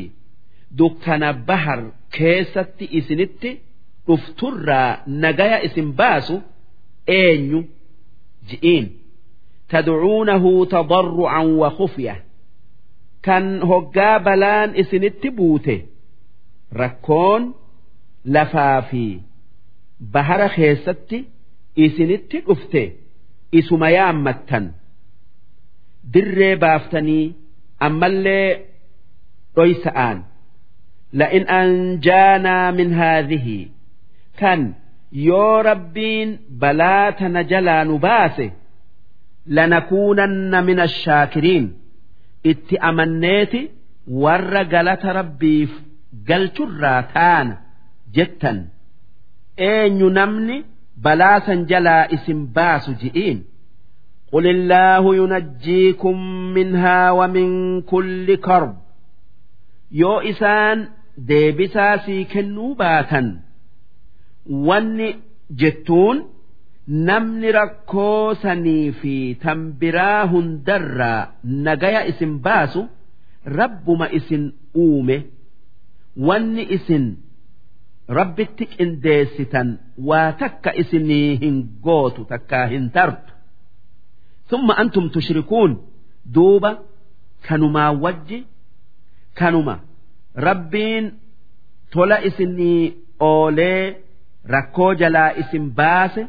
[0.78, 1.80] dukkana bahar
[2.16, 3.50] keessatti isinitti
[4.06, 4.90] dhufturraa
[5.22, 6.36] nagaya isin baasu
[7.18, 7.60] eenyu
[8.48, 8.86] ji'iin
[9.70, 12.14] tadcuunahu tadarrucan wa khufya
[13.26, 15.76] kan hoggaa balaan isinitti buute
[16.80, 17.42] rakkoon
[18.25, 19.03] lafaa fi
[20.13, 21.19] bahara keessatti
[21.85, 22.83] isinitti dhufte
[23.51, 24.65] isuma yaammattan.
[26.13, 27.35] Dirree baaftanii
[27.87, 28.47] ammallee
[29.55, 30.17] dhoysa'aan.
[31.19, 33.59] La'in anjaanaa min haadhihi.
[34.39, 34.61] Kan
[35.11, 36.29] yoo rabbiin
[36.61, 38.51] balaa tana jalaa nu baase
[39.55, 41.65] lanakuunanna min ashaakiriin
[42.51, 43.61] itti amanneeti
[44.23, 45.71] warra galata rabbiif
[46.27, 47.55] galchurraa taana
[48.16, 48.58] jettan
[49.70, 50.56] eenyu namni
[51.04, 53.40] balaa san jalaa isin baasu ji'iin
[54.34, 56.16] قل الله ينجيكم
[56.54, 57.48] منها ومن
[57.82, 58.74] كل كرب
[60.00, 60.78] yoo isaan
[61.28, 63.26] deebisaa sii kennuu baatan
[64.68, 65.08] wanni
[65.60, 66.18] jettuun
[67.08, 71.20] namni rakkoo sanii fi tan biraa hundarraa
[71.66, 72.82] nagaya isin baasu
[73.58, 74.44] rabbuma isin
[74.84, 75.16] uume
[76.28, 77.04] wanni isin
[78.17, 79.67] rabbitti qindeessitan
[80.09, 83.31] waa takka isinii hin gootu takkaa hin tartu.
[84.49, 85.71] Summa antum tushrikuun
[86.35, 86.71] duuba
[87.47, 88.39] kanumaa wajji
[89.39, 89.75] kanuma
[90.47, 91.05] rabbiin
[91.93, 92.93] tola isinii
[93.29, 93.83] oolee
[94.53, 96.23] rakkoo jalaa isin baase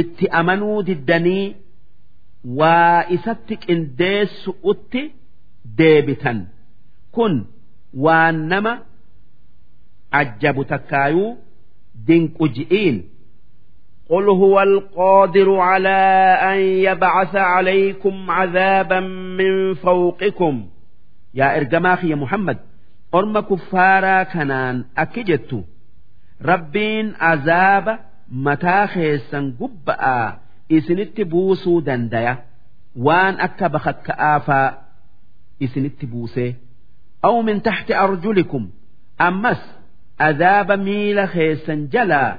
[0.00, 1.46] itti amanuu diddanii
[2.60, 5.02] waa isatti qindeessu utti
[5.78, 6.38] deebitan.
[7.14, 7.34] Kun
[8.04, 8.72] waan nama
[10.19, 11.29] ajjabu takkaayuu
[12.07, 12.97] dinqu ji'iin
[14.09, 15.99] قل هو القادر على
[16.51, 16.57] أن
[16.87, 18.99] يبعث عليكم عذابا
[19.39, 20.55] من فوقكم
[21.39, 22.57] yaa ergamaa kiyya Muhammad
[23.17, 25.59] orma kuffaaraa kanaan akki jettu
[26.49, 27.93] rabbiin azaaba
[28.45, 30.27] mataa keessan gubba'aa
[30.77, 32.33] isinitti buusuu dandaya
[33.05, 34.67] waan akka bakakka'aafaa
[35.65, 36.51] isinitti buusee
[37.27, 38.63] aw min taxti arjulikum
[39.27, 39.61] ammas
[40.28, 42.30] azaaba miila keessan jalaa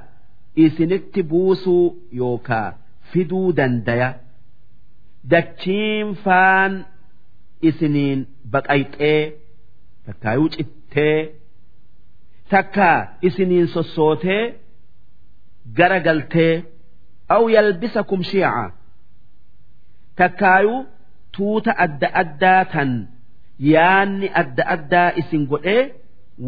[0.64, 1.84] isinitti buusuu
[2.20, 2.68] yookaa
[3.12, 4.08] fiduu dandaya
[5.30, 6.72] dachiin faan
[7.70, 8.20] isiniin
[8.52, 9.20] baqayxee
[10.06, 11.18] takkaayuu cittee
[12.52, 12.98] takkaa
[13.28, 14.42] isiniin sossootee
[15.78, 16.54] gara galtee
[17.36, 18.64] aw yalbisakum shiica
[20.20, 20.80] takkaayuu
[21.36, 22.90] tuuta adda addaa tan
[23.72, 25.82] yaanni adda addaa isin godhee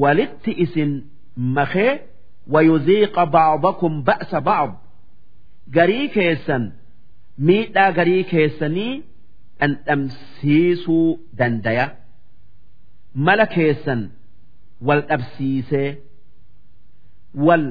[0.02, 0.92] walitti isin
[1.36, 2.00] makee
[2.52, 4.72] wayuziiqa ba'obakum ba'sa ba'ob
[5.76, 6.72] garii keessan
[7.46, 8.92] miidhaa garii keessanii
[9.60, 11.86] dhandhamsiisuu dandaya.
[13.14, 14.00] Mala keessan
[14.86, 15.88] wal dhabsiisee
[17.46, 17.66] wal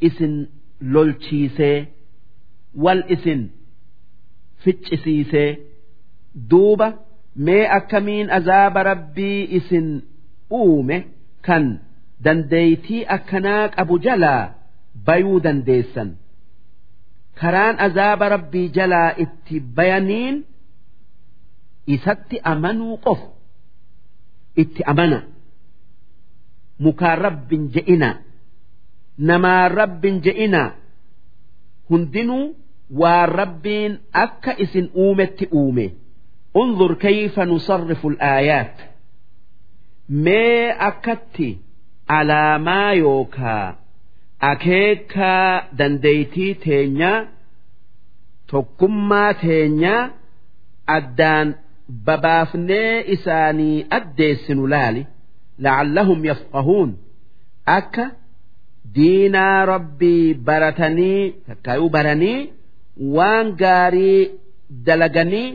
[0.00, 0.34] isin
[0.80, 1.88] lolchiisee
[2.84, 3.42] wal isin
[4.64, 5.50] ficcisiisee
[6.50, 6.88] duuba
[7.36, 9.88] mee akkamiin azaaba rabbii isin
[10.50, 10.96] uume
[11.46, 11.80] kan
[12.24, 14.42] dandeeytii akkanaa qabu jalaa
[15.06, 16.10] bayuu dandeessan.
[17.40, 20.36] Karaan azaaba rabbii jalaa itti bayaniin
[21.94, 23.20] isatti amanuu qof.
[24.62, 25.18] Itti amana.
[26.84, 28.10] Mukaan rabbin je'ina.
[29.28, 30.62] Namaan rabbin je'ina.
[31.90, 32.44] Hundinuu
[33.00, 33.92] waan rabbiin
[34.24, 35.86] akka isin uumetti uume.
[36.60, 38.76] Unzur kayfa nusarrifu alaayaat.
[40.24, 41.48] Mee akkatti
[42.08, 43.74] alaamaa yookaa
[44.50, 47.26] akeekaa dandeeytii teenyaa
[48.50, 50.02] tokkummaa teenyaa
[50.96, 51.54] addaan
[52.06, 55.06] babaafnee isaanii addeessinu laali
[55.64, 56.90] la'allahum yafqahuun.
[57.76, 58.04] Akka
[58.94, 62.40] diinaa rabbii baratanii takkaayuu baranii
[63.16, 64.30] waan gaarii
[64.86, 65.48] dalaganii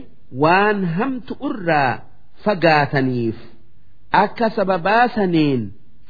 [0.44, 1.98] waan hamtu irraa
[2.44, 3.38] fagaataniif
[4.22, 5.62] akka sababaasaniin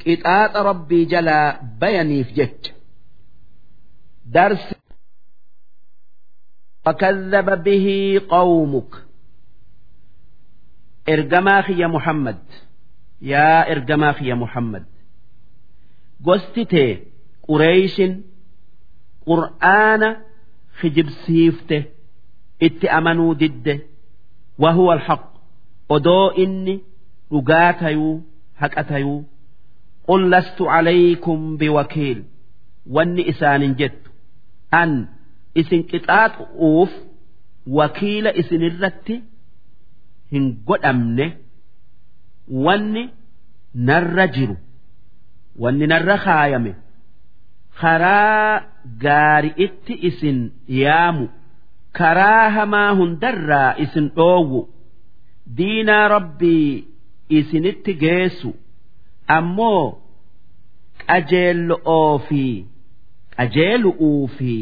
[0.03, 1.47] qixaaxa rabbii jalaa
[1.81, 2.71] bayaniif jecha
[4.35, 4.75] darsi
[6.87, 7.87] وكذب به
[8.29, 8.91] قومك
[11.13, 12.41] ergamaa kiyya Muhammad
[13.31, 14.85] yaa ergamaa kiyya Muhammad
[16.27, 16.91] gosti tee
[17.47, 18.13] Qureeshin
[19.27, 20.09] qur'aana
[20.81, 21.77] kijibsiifte
[22.67, 23.73] itti amanuu didde
[24.63, 25.23] wahuwa alhaq
[25.95, 26.75] odoo inni
[27.31, 28.15] dhugaa tayuu
[28.61, 29.19] haqa tayuu
[30.10, 32.20] qul lastu calaykum biwakiil
[32.96, 34.10] wanni isaanin jettu
[34.80, 34.90] an
[35.62, 36.92] isin qixaaxu'uuf
[37.78, 39.16] wakiila isinirratti
[40.32, 41.26] hin godhamne
[42.66, 43.04] wanni
[43.90, 44.56] narra jiru
[45.62, 46.72] wanni narra kaayame
[47.80, 48.62] karaa
[49.04, 50.38] gaari'itti isin
[50.82, 51.26] yaamu
[51.98, 54.60] karaa hamaa hundarraa isin dhoowwu
[55.56, 56.84] diinaa rabbii
[57.38, 58.50] isinitti geessu
[59.36, 59.84] ammoo
[61.10, 62.44] qajeello'oo fi
[63.36, 64.54] qajeelu'uu fi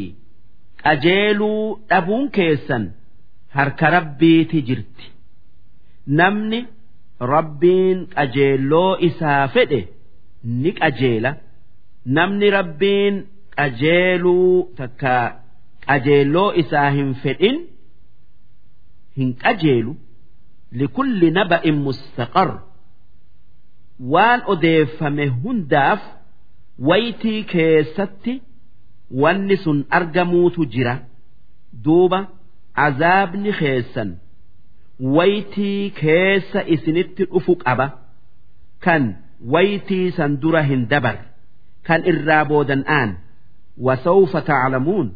[0.84, 2.84] qajeeluu dhabuun keessan
[3.56, 5.06] harka rabbiiti jirti.
[6.18, 6.60] namni
[7.32, 9.80] rabbiin qajeelloo isaa fedhe
[10.62, 11.30] ni qajeela.
[12.16, 13.14] Namni rabbiin
[13.56, 15.14] qajeeluu takka
[15.86, 17.56] qajeelloo isaa hin fedhin
[19.16, 19.92] hin qajeelu.
[20.78, 22.50] Likulli naba'in mustaqar.
[24.12, 26.00] Waan odeeffame hundaaf
[26.89, 28.33] waytii keessatti
[29.23, 30.93] wanni sun argamuutu jira
[31.85, 32.19] duuba
[32.85, 34.09] azaabni keessan
[35.17, 37.87] waytii keessa isinitti dhufu qaba
[38.85, 39.03] kan
[39.55, 41.17] waytii san dura hin dabar
[41.87, 43.09] kan irraa boodan aan
[43.87, 45.07] wasawfa taclamuun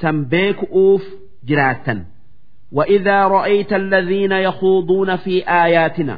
[0.00, 1.04] san beeku'uuf
[1.50, 2.00] jiraattan
[2.78, 6.16] وإذا رأيت الذين يخوضون في آياتنا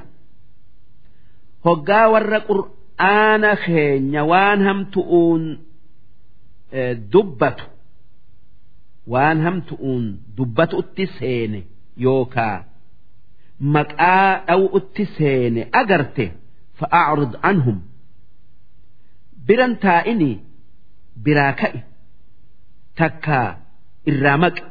[1.67, 2.37] هقا ور
[3.02, 5.44] qur'aana keenya waan hamtu'uun
[7.14, 7.66] dubbatu
[9.14, 10.06] waan hamtu'uun
[10.38, 11.60] dubbatuutti seene
[12.06, 12.58] yookaa
[13.76, 16.26] maqaa dhawu'utti seene agarte
[16.80, 17.78] fa'aacrud anhum
[19.48, 20.32] biran taa'ini
[21.26, 21.80] biraa ka'i
[23.00, 23.40] takka
[24.10, 24.64] irraa maqi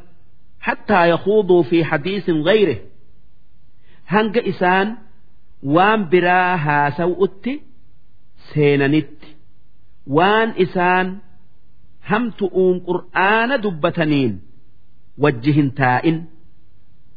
[0.66, 2.76] hattaa yahuuduu fi hadiisin gayre
[4.12, 4.88] hanga isaan
[5.74, 7.52] waan biraa haasawu'utti
[8.53, 9.07] سيننت
[10.07, 11.17] وان إسان
[12.09, 14.41] هم تؤون قرآن دبتنين
[15.17, 16.25] وجه تائن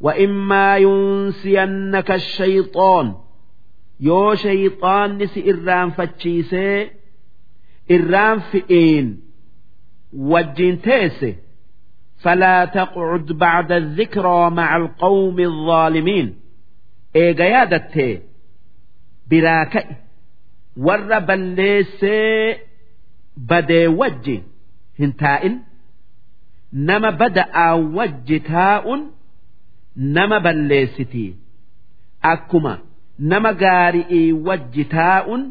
[0.00, 3.14] وإما ينسينك الشيطان
[4.00, 6.90] يو شيطان نسي إرام فتشيسي
[7.90, 9.20] إرام فئين
[10.12, 11.36] وجين تيسي
[12.18, 16.34] فلا تقعد بعد الذكرى مع القوم الظالمين
[17.16, 18.22] إيجا يادت
[19.30, 19.86] براكئ
[20.76, 22.56] ور بليسي
[23.36, 24.42] بدي وجي
[25.00, 25.58] هنتائن
[26.72, 29.06] نما بدأ وجه تاء
[29.96, 31.34] نما بليستي
[32.24, 32.78] أكما
[33.20, 35.50] نما قارئي وجه تاء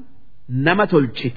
[0.50, 1.34] نما تلشت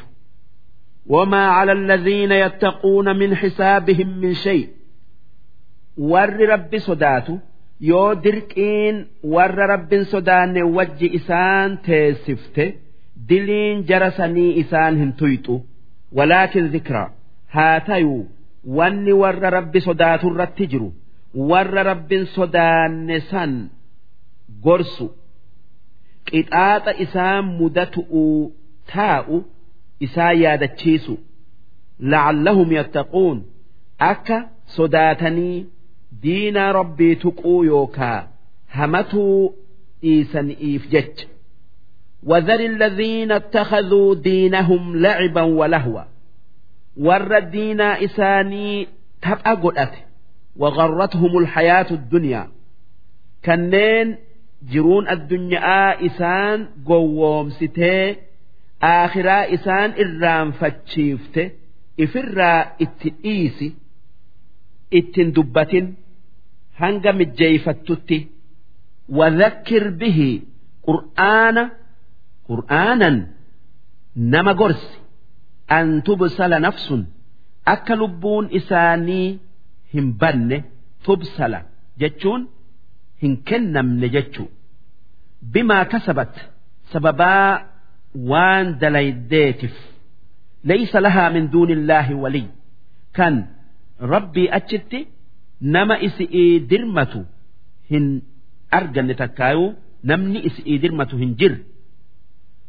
[1.07, 4.69] وما على الذين يتقون من حسابهم من شيء
[6.11, 7.33] warri rabbi sodaatu
[7.91, 8.97] yoo dirqiin
[9.35, 12.65] warra rabbin sodaanne wajji isaan teessifte
[13.30, 15.56] diliin jara sanii isaan hin tuyxu
[16.18, 17.10] walaakin zikraa
[17.56, 18.22] haa tayuu
[18.78, 20.90] wanni warra rabbi sodaatu irratti jiru.
[21.50, 23.52] Warra rabbin sodaanne san
[24.66, 25.08] gorsu.
[26.30, 28.42] Qixaaxa isaan mudatu'uu
[28.94, 29.38] taa'u
[30.08, 31.14] isaan yaadachiisu.
[32.12, 33.38] La'allahum yattaquun
[34.12, 34.38] akka
[34.78, 35.58] sodaatanii
[36.24, 38.20] diinaa rabbii tuquu yookaa
[38.78, 39.40] hamatuu
[40.02, 41.26] dhiisaniif jecha
[42.23, 46.03] وذر الذين اتخذوا دينهم لعبا ولهوا
[46.97, 48.89] ور الدين إساني
[49.23, 49.93] تبقى قلت
[50.57, 52.49] وغرتهم الحياة الدنيا
[53.45, 54.17] كنين
[54.73, 58.17] جرون الدنيا إسان قووم ستي
[58.83, 61.51] آخرا إسان إرام فتشيفته
[62.01, 63.75] إفرا اتئيسي
[64.95, 65.95] اتن دبتن
[66.81, 68.19] hanga mijjeeyfattutti
[69.19, 70.31] wadhakkir bihi
[70.87, 71.63] qur'aana
[72.50, 73.18] qur'aanan
[74.34, 74.98] nama gorsi
[75.78, 77.02] an tubsala nafsun
[77.74, 79.28] akka lubbuun isaanii
[79.94, 80.58] hin banne
[81.06, 81.60] tubsala
[82.04, 82.42] jechuun
[83.24, 84.48] hin kennamne jechuu
[85.54, 86.34] bimaa kasabat
[86.94, 87.50] sababaa
[88.32, 89.76] waan dalaydeetif
[90.72, 92.48] laysa lahaa min duuni illaahi waliy
[93.18, 93.36] kan
[94.14, 95.00] rabbii achitti
[95.76, 97.20] nama isi'ii dirmatu
[97.92, 98.06] hin
[98.80, 99.70] arganne takkaayuu
[100.12, 101.60] namni isi'ii dirmatu hin jirre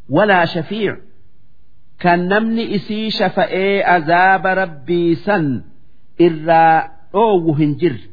[0.09, 0.97] walaa shafiic
[2.03, 5.45] kan namni isii shafa'ee azaaba rabbii san
[6.27, 8.07] irraa dhoowwu hin jirre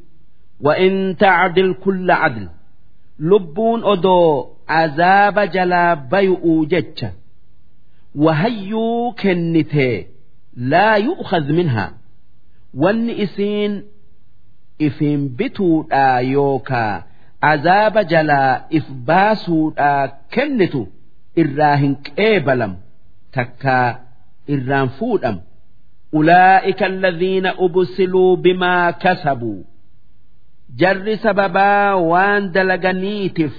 [0.61, 2.49] وإن تعدل كل عدل
[3.21, 7.05] لبون أدو عذاب جلا بيء جتش
[8.15, 10.07] وهيو كنتي
[10.57, 11.93] لا يؤخذ منها
[12.75, 13.83] وان إسين
[14.81, 17.03] ifin bituudhaa yookaa
[17.41, 20.87] azaaba jalaa if baasuudhaa kennitu
[21.42, 22.74] irraa hin qeebalam
[23.36, 23.88] takkaa
[24.54, 25.38] irraan fuudham.
[26.20, 29.66] Ulaa'ika alladhiina ubsiluu bimaa kasabuu
[30.82, 33.56] jarri sababaa waan dalaganiitiif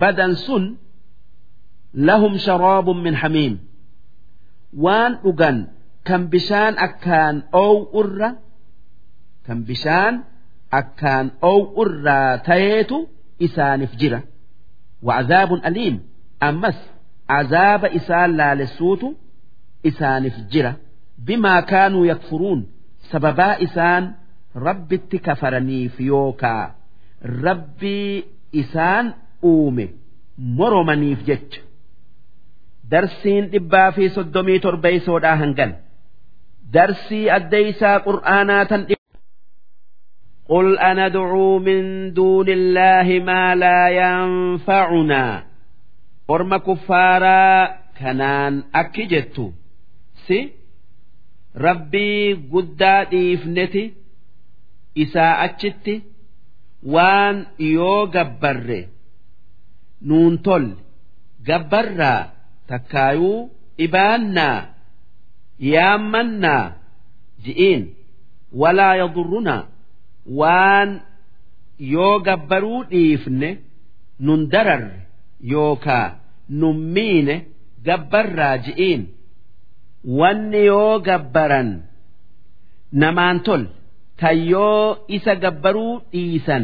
[0.00, 0.64] badan sun
[2.08, 3.54] lahum sharaabun min hamiim.
[4.84, 5.58] Waan dhugan
[6.06, 8.30] kan bishaan akkaan oow'urra
[9.46, 10.14] kan bishaan
[10.80, 12.98] akkaan oow'urraa tayeetu
[13.46, 14.20] isaaniif jira.
[15.06, 15.96] Wa'azaabun aliim.
[16.48, 16.78] Ammas
[17.39, 19.07] azaaba isaan laalessuutu
[19.89, 20.71] isaaniif jira
[21.25, 22.61] bimaa kaanuu yakfuruun
[23.11, 24.03] sababaa isaan
[24.67, 26.65] rabbitti kafaraniif yookaa
[27.45, 28.13] rabbii
[28.61, 29.05] isaan
[29.51, 29.85] uume
[30.59, 31.61] moromaniif jecha
[32.91, 35.71] darsiin dhibbaa fi soddomii torbeeysoodhaa hangan
[36.73, 38.81] darsii addeeysaa qur'aanaa tan
[40.53, 45.23] قل أندعو من دون الله ما لا ينفعنا
[46.28, 47.68] orma kuffaaraa
[47.98, 49.54] kanaan akki jettu.
[50.26, 50.38] Si?
[51.54, 53.84] Rabbii guddaa dhiifneti
[54.94, 55.94] isaa achitti
[56.94, 58.80] waan yoo gabbarre
[60.08, 60.74] nuun tolle.
[61.46, 62.20] Gabbarraa
[62.68, 63.50] takkaayuu
[63.86, 64.58] ibaannaa
[65.72, 66.72] yaammannaa
[67.44, 67.82] ji'iin
[68.60, 69.62] walaa yadurrunaa
[70.40, 70.90] waan
[71.94, 73.50] yoo gabbaruu dhiifne
[74.26, 75.03] nun dararre
[75.53, 76.07] yookaa
[76.59, 77.35] nun miine
[77.87, 79.01] gabbarraa ji'iin
[80.19, 81.69] wanni yoo gabbaran
[83.01, 83.63] namaan tol
[84.21, 86.63] tayyoo isa gabbaruu dhiisan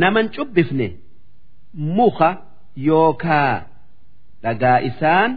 [0.00, 0.86] naman cubbifne
[1.96, 2.28] muka
[2.88, 3.54] yookaa
[4.42, 5.30] dhagaa isaan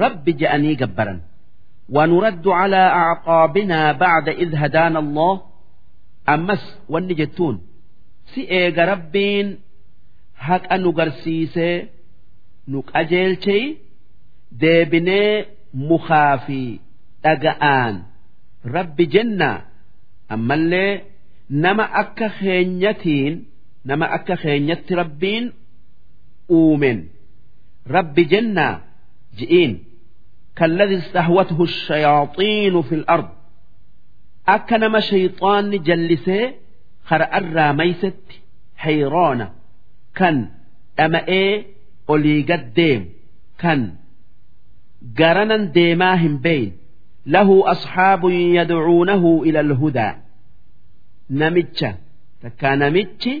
[0.00, 1.20] rabbi je'anii gabbaran
[1.96, 5.34] ونرد على أعقابنا بعد إذ هدانا الله
[6.28, 7.56] أمس ونجتون
[8.34, 9.46] سئيغ ربين
[10.38, 11.86] هك أنو قرسيسي
[12.68, 13.76] نك أجيل شي
[14.52, 16.78] ديبني مخافي
[17.24, 18.02] أقآن
[18.66, 19.64] رب جنة
[20.32, 21.02] أما اللي
[21.50, 23.44] نما أكا خينيتين
[23.86, 25.52] نما أكا خينيت ربين
[26.50, 27.04] أومن
[27.88, 28.80] رب جنة
[29.36, 29.84] جئين
[30.56, 33.28] كالذي استهوته الشياطين في الأرض
[34.48, 36.54] أكنما شيطان جلسه
[37.04, 38.16] خرأ الراميست
[40.19, 40.35] kan
[40.97, 41.49] dhama'ee
[42.13, 43.05] olii gad deemu
[43.61, 43.81] kan
[45.19, 46.73] garanan deemaa hin beeyin
[47.35, 48.27] lahu asxaabu
[48.57, 50.13] yadcuunahu ila alhudaa
[51.41, 51.89] namicha
[52.41, 53.33] takka namichi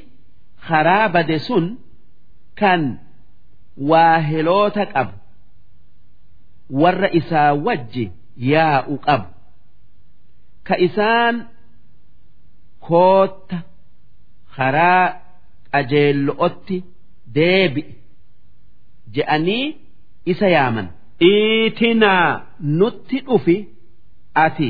[0.67, 1.65] karaa bade sun
[2.61, 2.81] kan
[3.91, 5.15] waahiloota qabu
[6.81, 8.05] warra isaa wajji
[8.53, 9.27] yaa'u qabu
[10.67, 11.35] ka isaan
[12.87, 13.57] kootta
[14.55, 15.05] karaa
[15.73, 16.77] qajeello'otti
[17.35, 17.93] deebi'i
[19.15, 19.65] je'anii
[20.31, 20.87] isa yaaman.
[21.31, 22.27] Iitinaa
[22.79, 23.57] nutti dhufi
[24.45, 24.69] ati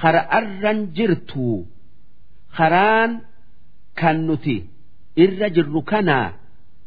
[0.00, 1.56] kara'arran jirtuu
[2.56, 3.12] karaan
[4.00, 4.56] kan nuti
[5.24, 6.26] irra jirru kanaa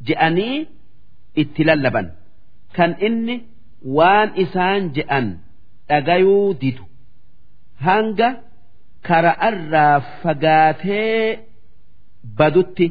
[0.07, 0.57] je'anii
[1.41, 2.07] itti lallaban.
[2.75, 3.35] Kan inni
[3.97, 5.27] waan isaan je'an
[5.89, 6.83] dhagayuu didu
[7.85, 8.29] hanga
[9.07, 11.39] kara'arraa fagaatee
[12.37, 12.85] badutti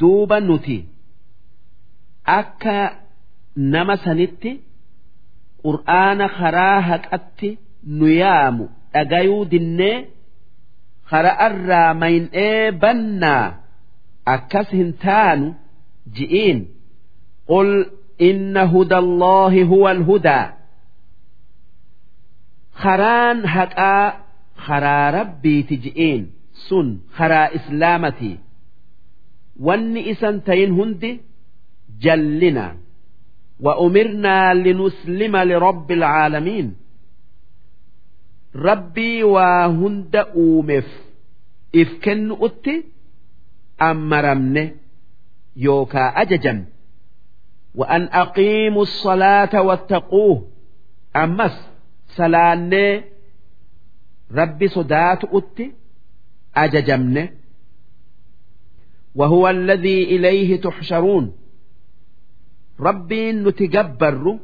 [0.00, 0.78] duuba nuti
[2.38, 2.76] akka
[3.72, 4.52] nama sanitti
[5.64, 7.50] qur'aana karaa haqatti
[7.98, 9.96] nu yaamu dhagayuu dinnee
[11.12, 13.46] hara'arraa mayn'ee bannaa
[14.34, 15.48] akkas hin taanu
[16.16, 16.58] ji'iin.
[17.50, 17.70] Qul
[18.28, 20.46] inna hudalloohi huwa alhudaa
[22.82, 24.06] haraan haqaa
[24.66, 26.22] haraa rabbiiti ji'iin
[26.68, 26.88] sun
[27.18, 28.36] haraa islaamatii
[29.59, 31.21] سن خرا إسلامتي واني إسان تين هندي
[31.99, 32.77] جلنا
[33.59, 36.75] وأمرنا لنسلم لرب العالمين
[38.55, 40.87] ربي وهند أومف
[41.75, 42.83] إفكن أتي
[43.81, 44.75] أمرمني
[45.55, 46.65] يوكا أججم
[47.75, 50.47] وأن أقيموا الصلاة واتقوه
[51.15, 51.69] أمس
[52.07, 53.03] سلاني
[54.31, 55.73] ربي صدات أتي
[56.55, 57.33] أججمني
[59.15, 61.31] وهو الذي إليه تحشرون
[62.79, 64.37] ربي نتجبر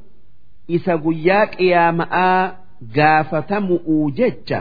[0.72, 2.58] إسا قياك يا ماء
[2.96, 4.56] قافة مؤوجج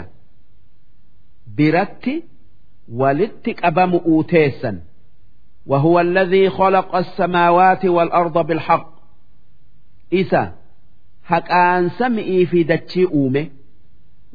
[1.59, 2.23] برتي
[2.93, 4.81] ولتك أبا مؤوتيسا
[5.67, 8.95] وهو الذي خلق السماوات والأرض بالحق
[10.15, 10.55] إسا
[11.25, 13.47] حقان سمئي في دتشي أومه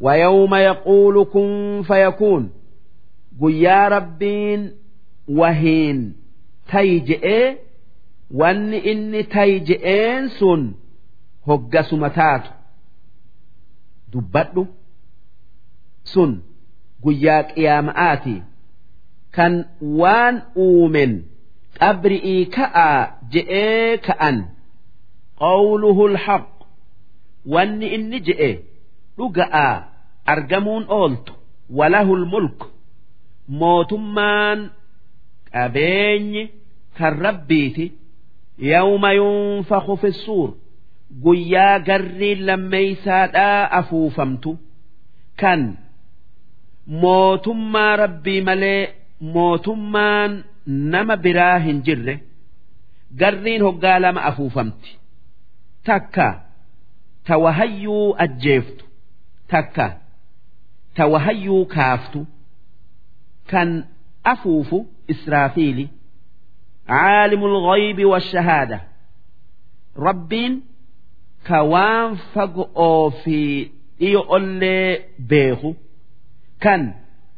[0.01, 2.49] ويوم يقول كن فيكون
[3.41, 3.89] قل يا
[5.28, 6.00] wahiin
[6.70, 7.56] tayi je'ee
[8.40, 10.62] wanni inni tayi je'een sun
[11.46, 12.50] hoggasuma taatu.
[14.12, 14.62] Dubbadhu
[16.12, 16.32] sun
[17.02, 18.36] guyyaa qiyaama'aati.
[19.36, 19.54] Kan
[20.00, 21.12] waan uumen
[21.80, 22.98] qabri'ii ka'aa
[23.32, 24.36] je'ee ka'an.
[25.40, 26.46] Qawluhu lhaq.
[27.52, 28.50] Wanni inni je'e
[29.18, 29.74] dhuga'aa
[30.32, 31.32] argamuun ooltu.
[31.78, 32.60] Walahul mulk.
[33.60, 34.60] Mootummaan
[35.54, 36.42] qabeenyi
[36.98, 37.86] kan rabbiiti
[38.72, 40.50] yawma yunfaku fi suur
[41.24, 44.50] guyyaa garriin lammeeysaadhaa afuufamtu
[45.40, 45.60] kan
[47.02, 48.82] mootummaa rabbii malee
[49.34, 50.32] mootummaan
[50.92, 52.14] nama biraa hin jirre
[53.20, 54.90] garriin hoggaa lama afuufamti
[55.90, 56.26] takka
[57.26, 58.84] ta wahayyuu ajjeeftu
[59.52, 59.86] takka
[60.96, 62.20] ta wahayyuu kaaftu
[63.50, 63.70] kan
[64.32, 64.78] afuufu
[65.11, 65.87] israafiili
[66.89, 68.81] عالم الغيب والشهادة
[69.97, 70.61] ربين
[71.47, 73.69] كوان فقو في
[74.01, 75.73] إيولي بيخو
[76.61, 76.93] كان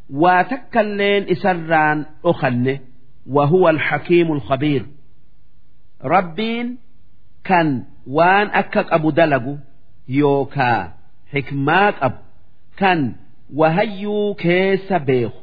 [0.10, 2.80] واتكلين إسران أخنه
[3.30, 4.86] وهو الحكيم الخبير
[6.04, 6.78] ربين
[7.44, 9.58] كان وان أكك أبو دلقو
[10.08, 10.94] يوكا
[11.34, 12.18] حكماك أب
[12.78, 13.16] كان
[13.54, 15.40] وهيو كيس بيخو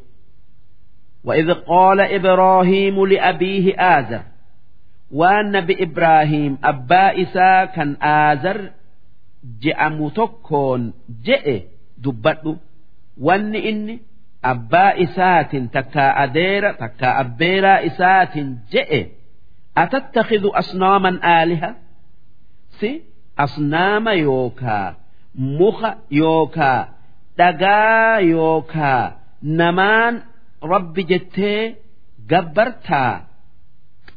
[1.24, 4.22] وإذ قال إبراهيم لأبيه آزر
[5.12, 8.70] والنبي إبراهيم أبا إسا كان آزر
[9.62, 10.92] جاء متكون
[11.24, 11.62] جاء
[11.98, 12.56] دبته
[13.20, 14.00] وان إني
[14.44, 18.38] أبا إسات تكا أدير تكا أبيرا إسات
[18.72, 19.08] جاء
[19.78, 21.76] أتتخذ أصناما آلهة
[22.70, 23.02] سي
[23.38, 24.96] أصنام يوكا
[25.34, 26.88] مخ يوكا
[27.38, 30.22] دقا يوكا نمان
[30.71, 31.75] rabbi jettee
[32.31, 33.13] gabbartaa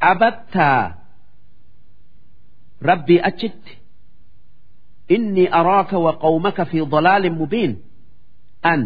[0.02, 0.82] qabattaa
[2.88, 3.72] rabbii achitti.
[5.14, 7.72] Inni araaka wa qawmaka fi dalaalin mubiin.
[8.72, 8.80] An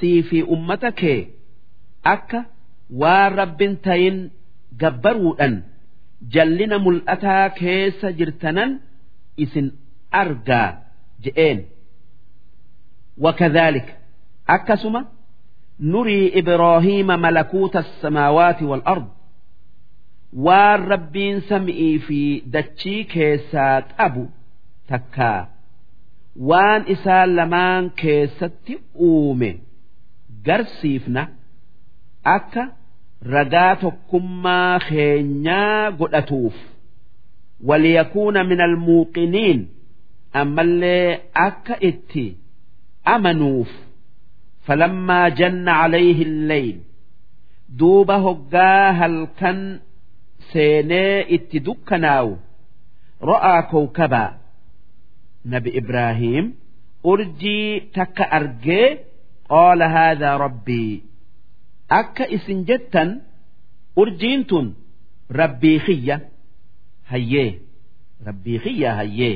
[0.00, 1.20] sii fi ummata kee
[2.14, 2.40] akka
[3.00, 4.18] waan rabbin tayin
[4.80, 5.54] gabbaruudhan
[6.34, 8.70] jallina mul'ataa keessa jirtanan
[9.44, 9.66] isin
[10.22, 10.68] argaa
[11.24, 11.58] je'een
[15.92, 19.10] nurii Ibraahiima malakuuta samaawaati wal ardu
[20.46, 22.20] waan rabbiin sam'ii fi
[22.56, 24.24] dachii keessaa qabu
[24.92, 25.40] takkaa
[26.50, 28.74] waan isaan lamaan keessatti
[29.08, 29.50] uume
[30.46, 31.22] garsiifna
[32.36, 32.64] akka
[33.34, 36.56] ragaa tokkummaa keenyaa godhatuuf
[37.68, 39.60] waliyakuuna min almuuqiniin
[40.40, 41.08] ammallee
[41.46, 42.24] akka itti
[43.14, 43.70] amanuuf.
[44.66, 46.76] falammaa janna calayhi illeyl
[47.78, 49.60] duuba hoggaa halkan
[50.52, 52.32] seenee itti dukkanaawu
[53.30, 54.30] ro'aa kowkabaa
[55.54, 56.46] nabi ibraahiim
[57.12, 58.86] urjii takka argee
[59.52, 60.92] qaala haadaa rabbii
[62.00, 63.10] akka isin jettan
[64.02, 64.66] urjiin tun
[65.40, 66.16] rabbii kiyya
[67.12, 67.50] hayyee
[68.28, 69.34] rabbii kiyya hayyee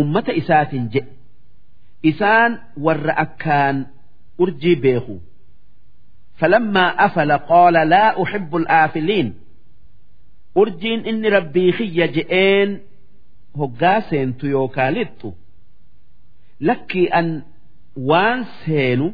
[0.00, 1.12] ummata isaatiin jedhe
[2.02, 2.52] isaan
[2.84, 3.86] warra akkaan
[4.38, 5.16] urjii beeku.
[6.38, 9.28] Falammaa afala qaala laa uxibbu alaafiliin
[10.60, 12.70] urjiin inni rabbii kiyya je'een
[13.58, 15.28] hoggaa seentu yookaa lixxu
[16.68, 17.28] lakkii an
[18.10, 19.06] waan seenu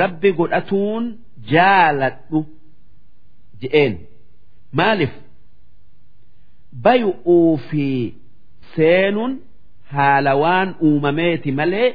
[0.00, 1.04] rabbi godhatuun
[1.52, 2.40] jaaladhu
[3.60, 3.94] je'een.
[4.78, 5.12] Maalif
[6.84, 7.86] bayu'uu fi
[8.76, 9.32] seenuun
[9.94, 11.88] haala waan uumameeti malee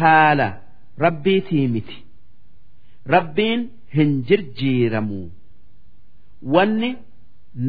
[0.00, 0.48] haala
[1.04, 1.98] rabbiitii miti
[3.14, 3.60] rabbiin
[3.96, 5.20] hin jirjiiramu.
[6.54, 6.90] Wanni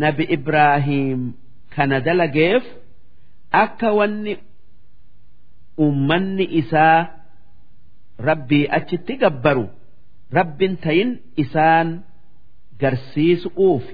[0.04, 1.22] nabi ibraahiim
[1.76, 2.64] kana dalageef
[3.64, 4.34] akka wanni
[5.86, 7.00] ummanni isaa
[8.30, 9.66] rabbii achitti gabbaru
[10.38, 11.12] rabbin tayin
[11.44, 11.90] isaan
[12.82, 13.86] garsiisu'uuf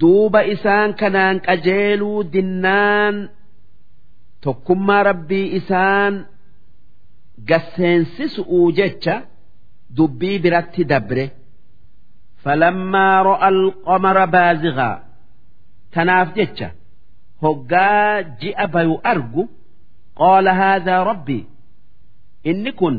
[0.00, 3.16] duuba isaan kanaan qajeeluu dinnaan
[4.44, 6.14] tokkummaa rabbii isaan
[7.50, 9.14] gaseensisu'uu jecha
[9.96, 11.24] dubbii biratti dabre.
[12.44, 14.96] Falammaa ro'a alqamara baazigaa
[15.94, 16.68] tanaaf jecha
[17.42, 19.42] hoggaa ji'a bayu argu
[20.20, 21.42] qaala haadhaa rabbii
[22.50, 22.96] inni kun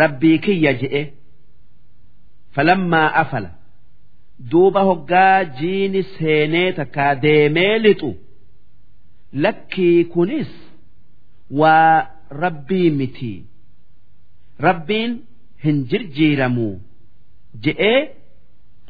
[0.00, 1.02] rabbii kiyya je'e.
[2.54, 3.50] Falammaa afala.
[4.50, 8.10] Duuba hoggaa jiini seenee takkaa deemee lixu
[9.32, 10.50] lakkii kunis
[11.60, 12.06] waa
[12.44, 13.32] rabbii miti
[14.66, 15.12] rabbiin
[15.64, 16.68] hin jirjiiramu
[17.66, 18.00] je'ee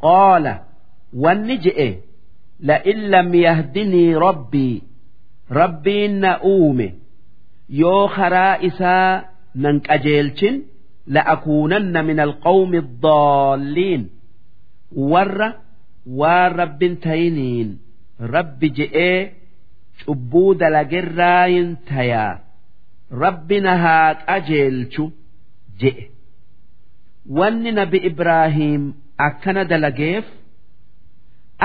[0.04, 0.54] qaala
[1.24, 1.88] wanni je'e
[2.70, 4.82] la'in lam yahdinii rabbii
[5.60, 6.88] rabbiin na uume
[7.80, 9.22] yoo karaa isaa
[9.66, 10.56] nan qajeelchin
[11.14, 14.02] la'akuunanna min alqawmi daalliin
[15.12, 15.48] warra
[16.20, 17.70] waan rabbin tayiniin
[18.34, 19.18] rabbi je'ee
[20.05, 22.33] cubbuu dalagerraayin tayaa
[23.23, 25.03] rabbi na haa qajeelchu
[25.83, 26.03] je'e
[27.39, 28.83] wanni nabi ibraahiim
[29.27, 30.25] akkana dalageef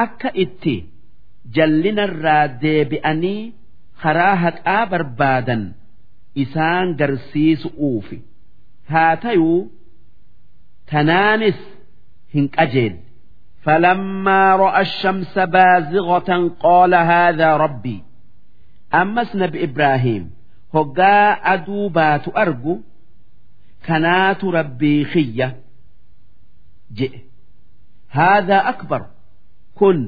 [0.04, 0.74] akka itti
[1.58, 3.40] jallinarraa deebi'anii
[4.02, 5.62] karaa haqaa barbaadan
[6.44, 8.18] isaan garsiisu'uufi
[8.92, 9.60] haa tayuu
[10.92, 11.58] tanaanis
[12.34, 13.00] hin qajeelle
[13.66, 16.30] فلما رأى الشمس بازغة
[16.60, 18.02] قال هذا ربي
[18.91, 20.23] ammas nabi ibraahim
[20.73, 22.73] hoggaa aduu baatu argu
[23.87, 25.47] kanaatu rabbii kiyya
[26.97, 27.19] je'e
[28.15, 29.01] haadhaa akbar
[29.79, 29.99] kun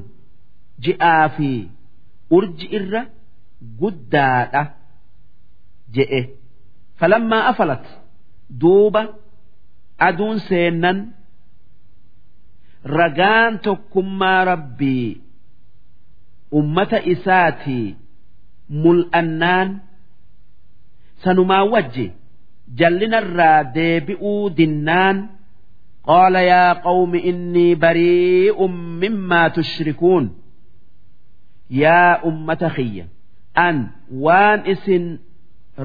[0.88, 1.50] ji'aa fi
[2.38, 3.02] urji irra
[3.80, 4.64] guddaadha
[5.96, 6.22] je'e
[7.00, 7.86] falammaa afalat
[8.62, 9.02] duuba
[10.08, 10.98] aduun seennan
[12.98, 15.22] ragaan tokkummaa rabbii
[16.60, 17.88] ummata isaatii
[18.84, 19.70] mul'annaan.
[21.24, 22.06] Sanumaa wajji
[22.80, 25.18] jallinarraa deebi'uu dinnaan.
[26.08, 30.26] Qaala yaa qawmi innii barii'un mimmaa tushrikuun.
[31.82, 33.06] Yaa ummata kiyya
[33.68, 33.78] an
[34.24, 35.06] waan isin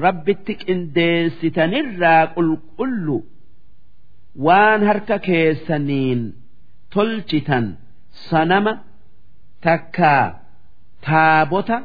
[0.03, 3.17] rabbitti qindeessitanirraa qulqullu
[4.45, 6.21] waan harka keessaniin
[6.93, 7.65] tolchitan
[8.29, 8.73] sanama
[9.65, 10.25] takkaa
[11.05, 11.77] taabota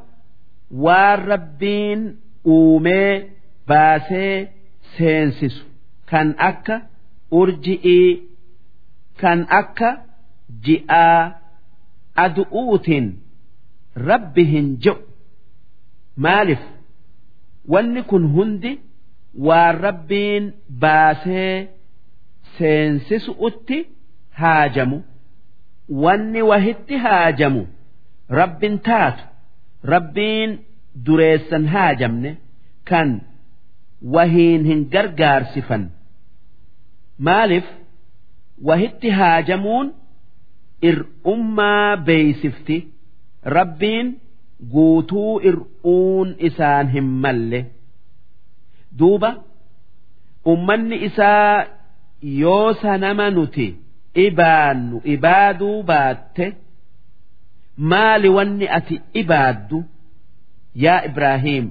[0.84, 2.02] waan rabbiin
[2.46, 3.30] uumee
[3.68, 4.52] baasee
[4.96, 5.64] seensisu.
[6.10, 6.80] Kan akka
[7.30, 8.08] urji'ii
[9.20, 9.90] kan akka
[10.64, 11.22] ji'aa
[12.24, 13.06] adu'uutiin
[14.08, 14.96] rabbi hin je'u
[16.16, 16.62] maaliif?
[17.72, 18.72] Wanni kun hundi
[19.46, 20.44] waan rabbiin
[20.82, 21.68] baasee
[22.58, 23.78] seensisu'utti
[24.40, 24.98] haajamu.
[26.02, 27.66] Wanni wahitti haajamu
[28.38, 29.24] rabbin taatu
[29.84, 30.58] rabbiin
[31.06, 32.36] dureessan haajamne
[32.90, 33.20] kan
[34.14, 35.90] wahiin hin gargaarsifan
[37.18, 37.64] maaliif?
[38.68, 39.94] Wahitti haajamuun
[40.82, 42.76] ir'ummaa beeysifti.
[43.56, 44.08] Rabbiin
[44.72, 47.60] guutuu ir'uun isaan hin malle.
[48.98, 49.30] Duuba
[50.52, 51.66] ummanni isaa
[52.42, 53.66] yoo sanama nuti
[54.26, 56.46] ibaannu ibaaduu baatte
[57.76, 59.84] maali wanni ati ibaaddu?
[60.74, 61.66] Yaa Ibraahiim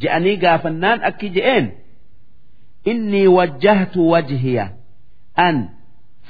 [0.00, 1.66] je'anii gaafannaan akki je'een?
[2.84, 4.64] Innii wajjahtu wajhiya
[5.46, 5.56] an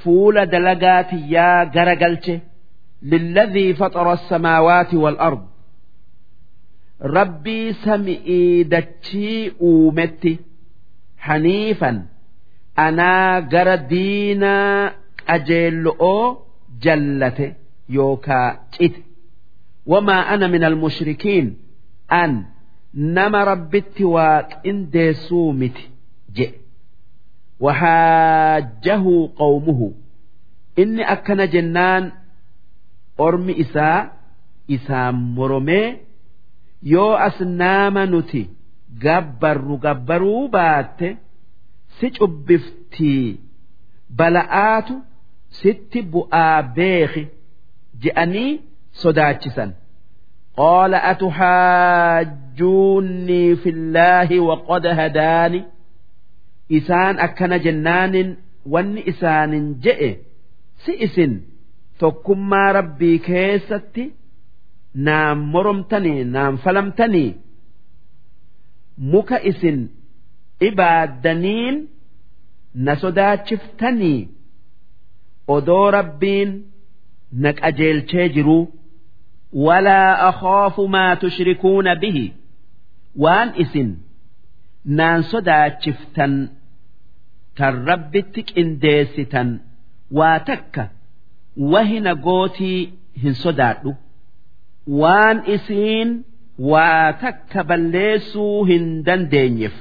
[0.02, 2.34] fuula dalagaati yaa garagalche
[3.10, 5.42] lilladhii faxara الsamaawaati wal-ard.
[7.16, 10.32] Rabbii sami'ii dachii uumetti
[11.26, 11.98] haniifan
[12.86, 14.92] anaa gara diinaa
[15.26, 16.26] qajeello'oo
[16.84, 17.48] jallate
[17.88, 19.02] yookaa cite.
[19.86, 21.46] Wamaa ana min almushrikiin
[22.08, 22.32] an
[22.94, 25.84] nama rabbitti waa qindeessuu miti
[26.36, 26.58] jedhe
[27.60, 29.88] wahaajjahu qawmuhu.
[30.76, 32.04] Inni akkana jennaan
[33.18, 34.00] ormi isaa
[34.68, 35.88] isaan moromee
[36.92, 38.42] yoo asnaama nuti
[39.04, 41.08] gabbarru gabbaruu baatte
[42.00, 43.40] si cubbiftii
[44.18, 44.94] bala'aatu
[45.60, 47.22] sitti bu'aa beeki
[48.02, 48.50] je'anii
[49.02, 49.70] sodaachisan.
[50.60, 55.60] Qaala atuxaajjuunnii fillaahi waqad hadaani.
[56.78, 58.28] Isaan akkana jennaanin
[58.72, 60.10] wanni isaanin je'e
[60.84, 61.32] si isin.
[62.00, 64.04] Tokkummaa rabbii keessatti
[65.06, 67.30] naan moromtanii naan falamtanii.
[69.12, 69.78] Muka isin
[70.68, 71.76] ibaaddaniin
[72.84, 74.20] na sodaachiftanii
[75.54, 76.50] odoo rabbiin
[77.44, 78.62] na qajeelchee jiruu
[79.66, 82.24] walaa akhaafu maa tushrikuuna bihi
[83.24, 83.90] waan isin
[85.00, 86.34] naan sodaachiftan
[87.60, 89.50] tan rabbitti qindeessitan
[90.18, 90.84] waa takka
[91.74, 92.80] wahina gootii
[93.22, 93.90] hin sodaadhu
[95.02, 96.10] waan isiin
[96.72, 99.76] waa takka balleessuu hin dandeenyeef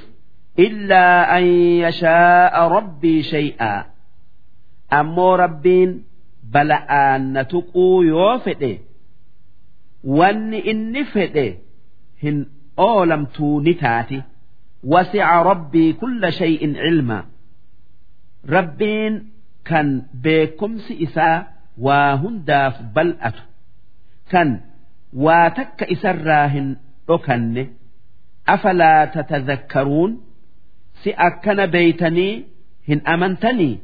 [0.66, 1.44] illaa an
[1.84, 3.78] yashaa'a rabbii shay'aa
[5.00, 5.90] ammoo rabbiin
[6.54, 8.72] bala'aan na tuquu yoo fedhe
[10.18, 11.46] wanni inni fedhe
[12.22, 12.38] hin
[12.76, 14.18] oolamtuu ni taati.
[14.92, 17.18] Wasi'a rabbii kulla shay'in cilma
[18.54, 19.14] rabbiin
[19.68, 19.88] kan
[20.24, 21.36] beekumsi isaa
[21.86, 23.42] waa hundaaf bal'atu.
[24.30, 24.48] Kan
[25.24, 26.68] waa takka isarraa hin
[27.08, 27.64] dhokanne.
[28.54, 30.12] Afalaa tatadhakkaruun
[31.04, 32.34] si akkana beeytanii
[32.88, 33.74] hin amantanii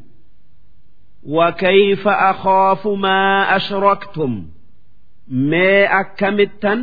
[1.24, 4.46] وكيف أخاف ما أشركتم
[5.52, 6.80] mee akkamittan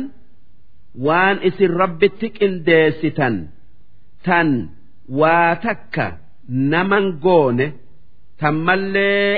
[1.05, 3.35] waan isin rabbitti qindeessitan
[4.25, 4.49] tan
[5.19, 6.07] waa takka
[6.71, 7.67] naman goone
[8.39, 9.33] tan mallee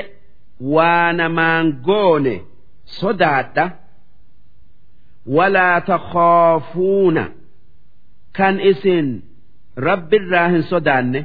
[0.74, 2.34] waa namaan goone
[2.98, 3.66] sodaadha
[5.36, 7.24] walaa takhaafuuna
[8.36, 9.06] kan isin
[9.86, 11.20] rabbirraa hin sodaanne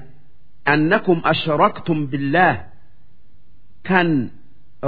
[0.74, 2.56] annakum ashraktum billaah
[3.89, 4.11] kan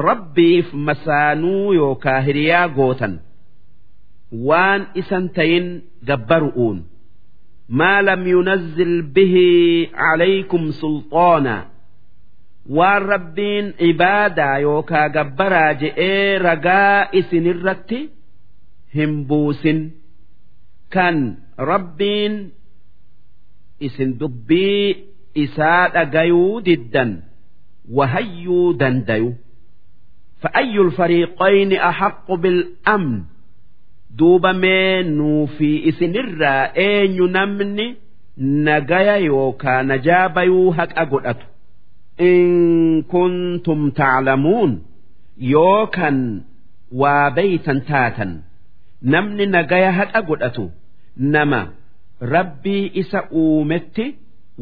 [0.09, 3.15] rabbiif masaanuu yookaa hiriyaa gootan
[4.49, 5.67] waan isan tayin
[6.09, 6.79] gabbaru'uun.
[7.79, 9.47] Maa lam yunazzil bihi
[10.01, 11.57] calaykum sulxaana
[12.77, 18.01] waan rabbiin ibaadaa yookaa gabbaraa je'ee ragaa isinirratti
[18.97, 19.81] hin buusin.
[20.95, 21.17] Kan
[21.71, 22.35] rabbiin
[23.87, 24.87] isin dubbii
[25.45, 27.11] isaa dhagayuu diddan
[27.99, 29.31] wahayyuu dandayu
[30.43, 33.13] fa'ayyul fariiqoyni ahaqqu bil'amn
[34.19, 37.87] duuba mee nuufi isinirraa eenyu namni
[38.67, 41.47] nagaya yookaa najaa bayuu haqa godhatu
[42.31, 44.73] in kuntum taclamuun
[45.55, 46.19] yookan
[47.01, 48.33] waa beeytan taatan
[49.15, 50.65] namni nagaya haqa godhatu
[51.35, 51.61] nama
[52.35, 54.07] rabbii isa uumetti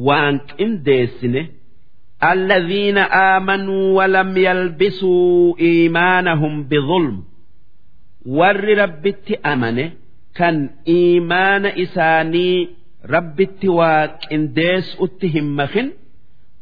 [0.06, 1.42] waan qindeessine
[2.23, 7.23] الذين آمنوا ولم يلبسوا إيمانهم بظلم
[8.26, 9.85] warri rabbitti amane
[10.38, 10.56] kan
[10.95, 12.69] iimaana isaanii
[13.14, 15.88] rabbitti waa qindeessutti hin makin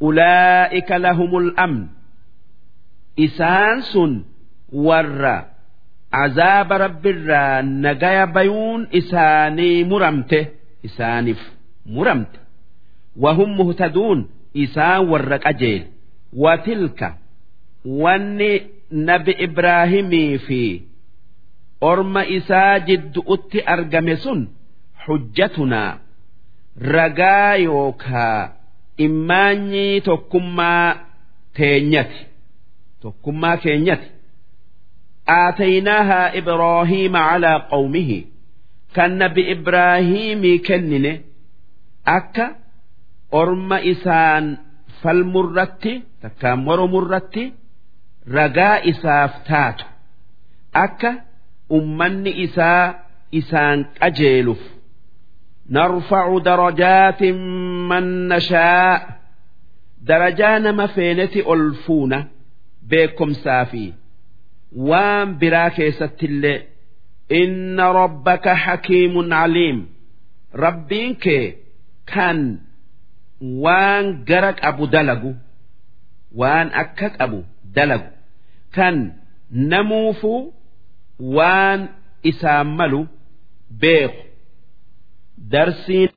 [0.07, 1.81] ulaa'ika lahumul amn
[3.25, 4.13] isaan sun
[4.87, 5.35] warra
[6.23, 10.39] azaaba rabbirraa nagaya bayuun isaanii muramte
[10.87, 11.41] isaaniif
[11.95, 12.39] muramte
[13.23, 14.19] wahum muhtaduun
[14.64, 15.82] isaan warra qajeel
[16.44, 17.08] watilka
[18.02, 18.50] wanni
[19.08, 20.60] nabi ibraahimii fi
[21.90, 24.40] orma isaa jiddu'utti argame sun
[25.06, 25.90] hujjatunaa
[26.94, 28.38] ragaa yookaa
[29.06, 30.88] immaanyii tokkummaa
[31.56, 32.20] teenyati
[33.02, 34.08] tokkummaa keenyati.
[35.26, 38.18] Aataynaahaa ibraahiima calaa qawmihi
[38.94, 41.12] kan nabi ibraahiimii kennine
[42.16, 42.46] akka
[43.40, 44.44] orma isaan
[45.02, 45.92] falmurratti
[46.22, 47.44] takkaan moromurratti
[48.36, 49.84] ragaa isaaf taatu.
[50.84, 51.10] Akka
[51.76, 52.84] ummanni isaa
[53.40, 54.62] isaan qajeeluuf.
[55.74, 57.38] Narfacu darajaatin
[57.88, 58.94] man nashaa.
[60.08, 62.18] Darajaa nama feeneti ol fuuna
[62.90, 63.84] beekomsaa fi
[64.88, 66.58] waan biraa keessattillee
[67.40, 69.78] inna rabbaka hakiimun caliim
[70.64, 71.44] rabbiin kee
[72.14, 72.38] kan
[73.63, 75.31] waan gara qabu dalagu
[76.39, 77.39] waan akka qabu
[77.75, 78.09] dalagu
[78.75, 78.95] kan
[79.69, 80.41] namuufuu
[81.35, 81.79] waan
[82.29, 83.01] isaan malu
[83.81, 84.21] beeku
[85.51, 86.11] darsiin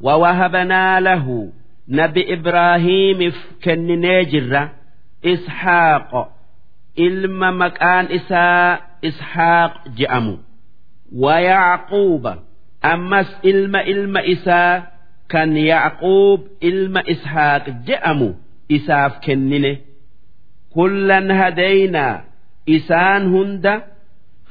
[0.00, 1.52] ووهبنا له
[1.88, 3.32] نبي إبراهيم
[3.64, 4.72] كنني جرة
[5.24, 6.10] إسحاق
[6.98, 10.38] إلما مكان إساء إسحاق جأمو
[11.16, 12.24] ويعقوب
[12.84, 14.92] أمس إلما إلما إساء
[15.28, 18.34] كان يعقوب إلما إسحاق جأمو
[18.72, 19.78] إساف كنني
[20.74, 22.24] كلا هدينا
[22.76, 23.74] isaan hunda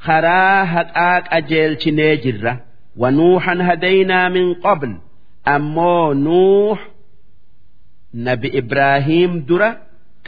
[0.06, 2.52] karaa haqaa qajeelchinee jirra
[3.00, 4.90] wanuuxan hadaynaa min qabl
[5.54, 6.78] ammoo nuux
[8.26, 9.70] nabi ibraahiim dura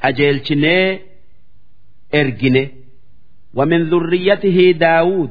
[0.03, 0.87] qajeelchinee
[2.21, 2.65] ergine
[3.55, 5.31] ومن ذريته داود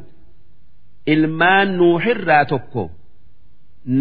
[1.14, 2.84] ilmaan nuuxirraa tokko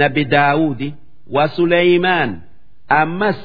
[0.01, 0.89] nabi daawudi
[1.31, 2.41] وسليمان
[2.91, 3.41] ammas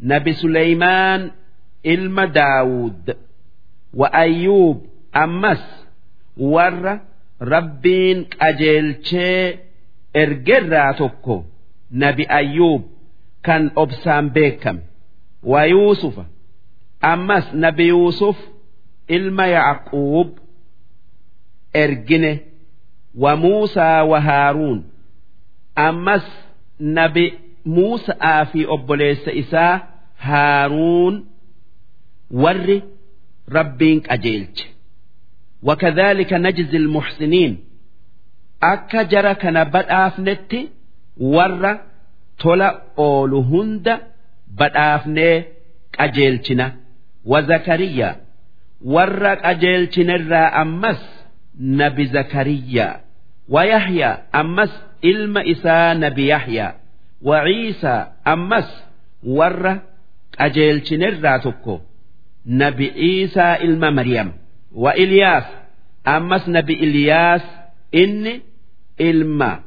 [0.00, 1.30] nabi suleymaan
[1.84, 3.16] ilma daawud
[3.94, 4.86] وأيوب
[5.16, 5.64] أمس
[6.36, 7.00] ور
[7.42, 9.56] ربين قجلشي
[10.16, 11.44] إرجرا تكو
[11.92, 12.90] نبي أيوب
[13.42, 14.78] كان أبسام بيكم
[15.42, 16.24] ويوسف
[17.04, 18.36] أمس نبي يوسف
[19.10, 20.38] إلما يعقوب
[21.76, 22.38] إرجنه
[23.18, 24.84] وموسى وهارون
[25.78, 26.41] أمس
[26.80, 27.34] نبي
[27.66, 28.12] موسى
[28.52, 29.88] في أبوليس إساء
[30.20, 31.26] هارون
[32.30, 32.82] ورّي
[33.52, 34.60] ربين قجيلج
[35.62, 37.64] وكذلك نجزي المحسنين
[38.62, 40.54] أكا جرى كان بدآفنت
[41.16, 41.78] ور
[42.38, 43.98] تولا أولو هند
[44.48, 45.44] بدآفني
[45.98, 46.76] قجيلشنا
[47.24, 48.16] وزكريا
[48.84, 51.24] ور قجيلشنا الرا أمس
[51.60, 53.00] نبي زكريا
[53.48, 56.72] ويحيى أمس إلم إسا نبي يحيى
[57.22, 58.82] وعيسى أمس
[59.26, 59.78] ور
[60.40, 61.80] قجيلشنا الرا تكو
[62.48, 64.32] nabi Iisaa ilma Maryam
[64.72, 65.44] wa Iliyaas
[66.04, 67.42] ammas nabi Iliyaas
[67.92, 68.42] inni
[68.98, 69.62] ilma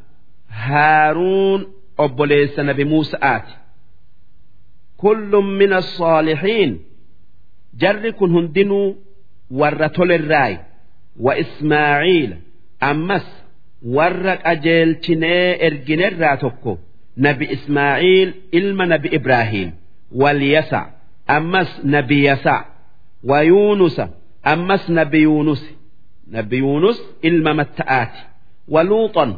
[0.49, 3.53] Haaruun obboleessa nabi Muusa'aati.
[4.97, 6.71] Kullum min as-saalihiin
[7.81, 8.97] jarri kun hundinuu
[9.59, 10.57] warra tolerraayi
[11.25, 12.31] wa Ismaaciil
[12.89, 13.25] ammas
[13.82, 16.78] warra qajeelchinee erginerraa tokko
[17.16, 19.70] nabi Ismaa'iil ilma nabi Ibraahiim
[20.22, 20.80] walyasa
[21.26, 22.64] ammas nabi Yasa
[23.24, 24.08] wa Yuunusa
[24.42, 25.62] ammas nabi Yuunus
[26.30, 28.20] nabi Yuunus ilma Matta'aati
[28.68, 29.36] waluuxon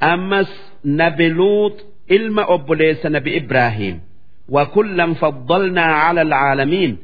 [0.00, 0.50] ammas
[0.84, 3.96] nabi Luuxi ilma obboleessa nabi Ibraahiim
[4.48, 6.98] wa kullan faddalnaa cala alcaalamiin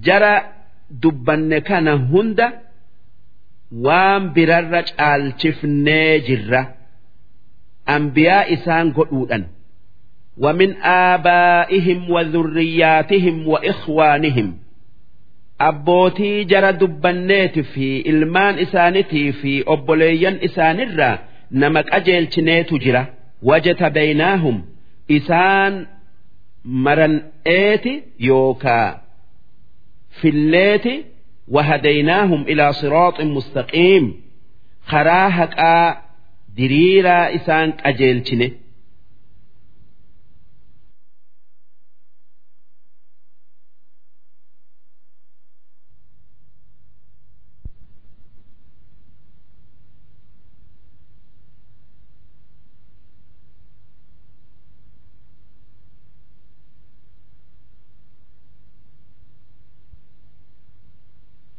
[0.00, 0.34] jara
[1.02, 2.52] dubbanne kana hunda.
[3.71, 6.73] وام بررج الشفني جرة
[7.89, 9.47] أنبياء إسان قلودا
[10.37, 14.53] ومن آبائهم وذرياتهم وإخوانهم
[15.69, 21.17] abbootii jara dubbanneeti fi ilmaan isaanitii fi obboleeyyan isaanirraa
[21.51, 23.01] nama qajeelchineetu jira
[23.49, 24.57] wajata baynaahum
[25.17, 25.73] isaan
[26.85, 27.93] maran'eeti
[28.29, 28.89] yookaa
[30.19, 30.93] filleeti
[31.51, 34.21] وهديناهم إلى صراط مستقيم
[34.85, 36.01] خراها قا
[36.57, 38.51] دريرا إسان أجيلتنه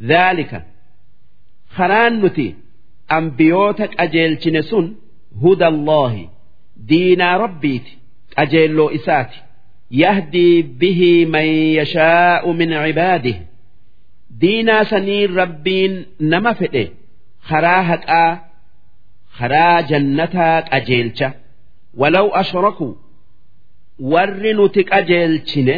[0.10, 0.60] Daalika
[1.76, 2.48] karaan nuti
[3.18, 4.86] ambiyoota qajeelchine sun
[5.42, 6.24] hudalloohi
[6.90, 7.92] diinaa rabbiiti
[8.36, 9.38] qajeelloo isaati.
[10.02, 11.48] Yahdii bihii man
[11.80, 13.42] yashaa'u min cibaadihi
[14.42, 15.94] diinaa sanii rabbiin
[16.32, 16.84] nama fedhe
[17.50, 18.32] karaa haqaa
[19.38, 21.28] karaa jannataa qajeelcha
[22.02, 22.92] walau ashrakuu
[24.14, 25.76] warri nuti qajeelchine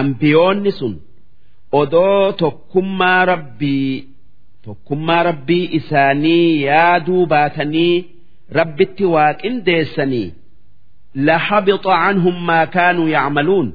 [0.00, 0.94] ambiyoonni sun
[1.72, 4.08] odoo tokkummaa rabbii
[4.64, 7.94] tokkummaa rabbii isaanii yaaduu baatanii
[8.58, 10.28] rabbitti waa qindeessanii
[11.28, 13.68] lahabita canhum maa kaanuu yacmaluun.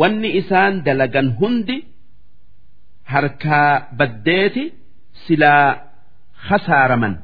[0.00, 1.76] Wanni isaan dalagan hundi
[3.12, 4.64] harkaa baddeeti
[5.26, 5.68] silaa
[6.48, 7.14] khasaaraman.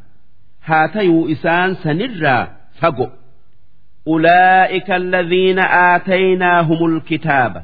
[0.67, 2.43] Haa tayuu isaan sanirraa
[2.81, 3.07] fago.
[4.15, 7.61] Ulaa'ika alladhiina aataynaahum alkitaaba.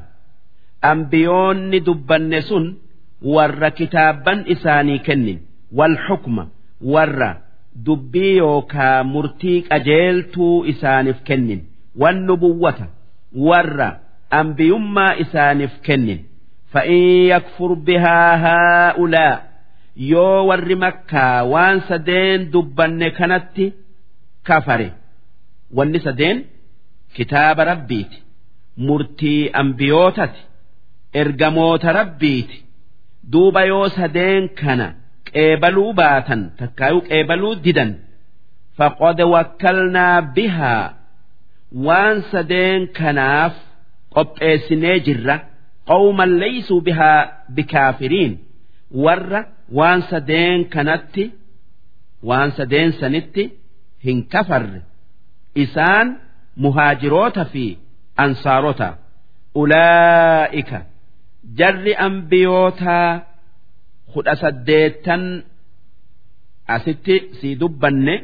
[0.91, 2.65] ambiyoonni dubbanne sun
[3.35, 5.39] warra kitaabban isaanii kennin.
[5.77, 6.43] Wal xukma
[6.93, 7.29] warra
[7.85, 11.61] dubbii yookaa murtii qajeeltuu isaaniif kennin.
[12.01, 12.85] Wan nubuwwata
[13.47, 13.89] warra
[14.39, 16.19] ambiyummaa isaaniif kennin.
[16.71, 19.35] Fa'in yakfur bihaa haa'ulaa
[20.11, 23.65] yoo warri makkaa waan sadeen dubbanne kanatti
[24.47, 24.89] kafare.
[25.77, 26.37] Wanni sadeen
[27.15, 28.17] kitaaba rabbiiti
[28.87, 30.41] murtii ambiyootati.
[31.21, 32.57] Ergamoota rabbiiti.
[33.31, 34.87] Duuba yoo sadeen kana
[35.31, 37.91] qeebaluu baatan takkaayuu qeebaluu didan
[38.77, 40.87] faqad wakkalnaa bihaa.
[41.87, 43.53] Waan sadeen kanaaf
[44.15, 45.35] qopheessinee jirra.
[45.89, 47.21] Qawman laysuu bihaa
[47.55, 48.33] bikaafiriin.
[49.03, 49.41] Warra
[49.77, 51.25] waan sadeen kanatti
[52.29, 53.43] waan sadeen sanitti
[54.05, 54.81] hin kafarre.
[55.63, 56.07] Isaan
[56.63, 57.65] muhaajiroota fi
[58.23, 58.87] ansaarota.
[59.61, 60.79] Ulaa'ika
[61.59, 63.09] jarri ambiyootaa
[64.13, 65.23] kudha saddeettan
[66.75, 68.15] asitti sii dubbanne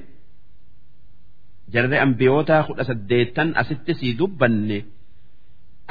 [1.74, 4.78] jarri ambiyootaa kudha saddeettan asitti sii dubbanne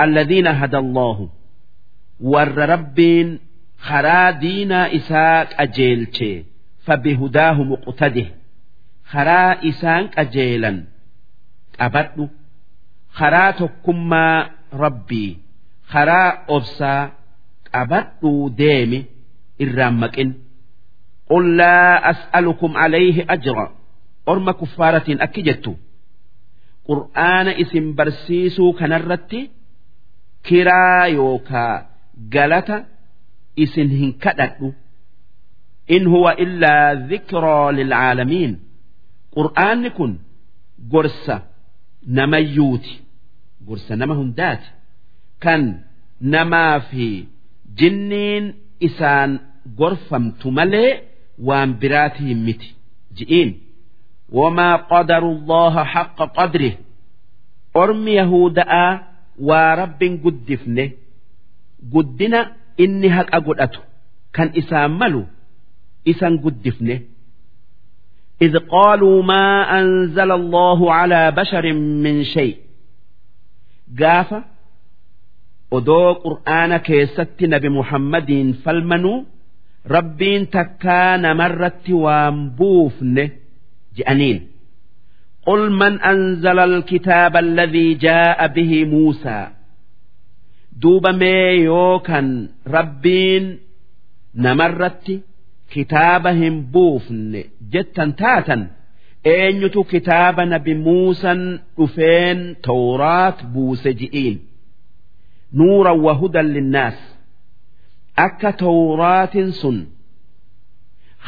[0.05, 1.24] alladhiina hadallahu
[2.32, 3.28] warra rabbiin
[3.89, 6.31] karaa diinaa isaa qajeelche
[6.86, 8.28] fabihudaahu muqtadih
[9.12, 10.78] karaa isaan qajeelan
[11.78, 12.24] qabadhu
[13.19, 14.36] karaa tokkummaa
[14.85, 15.31] rabbii
[15.93, 17.02] karaa obsaa
[17.74, 19.01] qabadhuu deemi
[19.64, 20.30] irraan maqin.
[21.30, 23.66] Qul laa as'alukum alayhi ajra.
[24.30, 25.72] Orma kuffaaratiin akki jettu.
[26.88, 29.40] Qur'aana isin barsiisuu kanarratti
[30.47, 31.74] kiraa yookaa
[32.34, 32.76] galata
[33.64, 34.68] isin hin kadhadhu.
[35.94, 38.52] In huwa illaa dhikraa lilcaalamiin
[39.36, 40.12] qur'aanni kun
[40.92, 41.36] gorsa
[42.16, 42.92] namayyuuti.
[43.66, 44.68] Gorsa nama hundaati.
[45.44, 45.62] Kan
[46.34, 47.06] namaa fi
[47.80, 48.45] jinniin
[48.88, 49.32] isaan
[49.80, 50.91] gorfamtu malee
[51.48, 52.69] waan biraatii miti
[53.18, 53.49] ji'iin
[54.38, 56.76] wamaa qadaru allaha haqqa qadrih
[57.82, 58.91] ormi yahuda'aa
[59.48, 60.86] waa rabbin guddifne
[61.94, 62.40] guddina
[62.84, 63.82] inni haqa godhatu
[64.36, 65.22] kan isaan malu
[66.11, 66.98] isan guddifne
[68.45, 69.45] إذ قالوا ما
[69.80, 71.65] أنزل الله على بشر
[72.03, 72.56] من شيء
[73.99, 74.44] قافة
[75.76, 79.18] odoo qur'aana keessatti nabi muhammadiin falmanuu
[79.94, 83.24] rabbiin takkaa namarratti waan buufne
[83.97, 84.38] je'aniin.
[85.47, 89.47] Qul man anzala alkitaaba alladhii jaa'a bihi muusaa.
[90.82, 92.28] Duuba mee yookan
[92.76, 93.44] rabbiin
[94.44, 95.14] namarratti
[95.72, 97.40] kitaaba hin buufne
[97.72, 98.62] jettan taatan
[99.24, 101.40] eenyutu kitaaba nabi muusan
[101.76, 103.90] dhufeen tawraat buuse?
[104.01, 104.38] ji'iin
[105.60, 106.98] nuuran wa hudan linnaas
[108.26, 109.77] akka tawraatin sun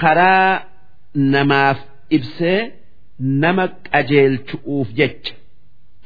[0.02, 0.52] karaa
[1.34, 1.80] namaaf
[2.18, 2.60] ibsee
[3.44, 5.34] nama qajeelchu'uuf jecha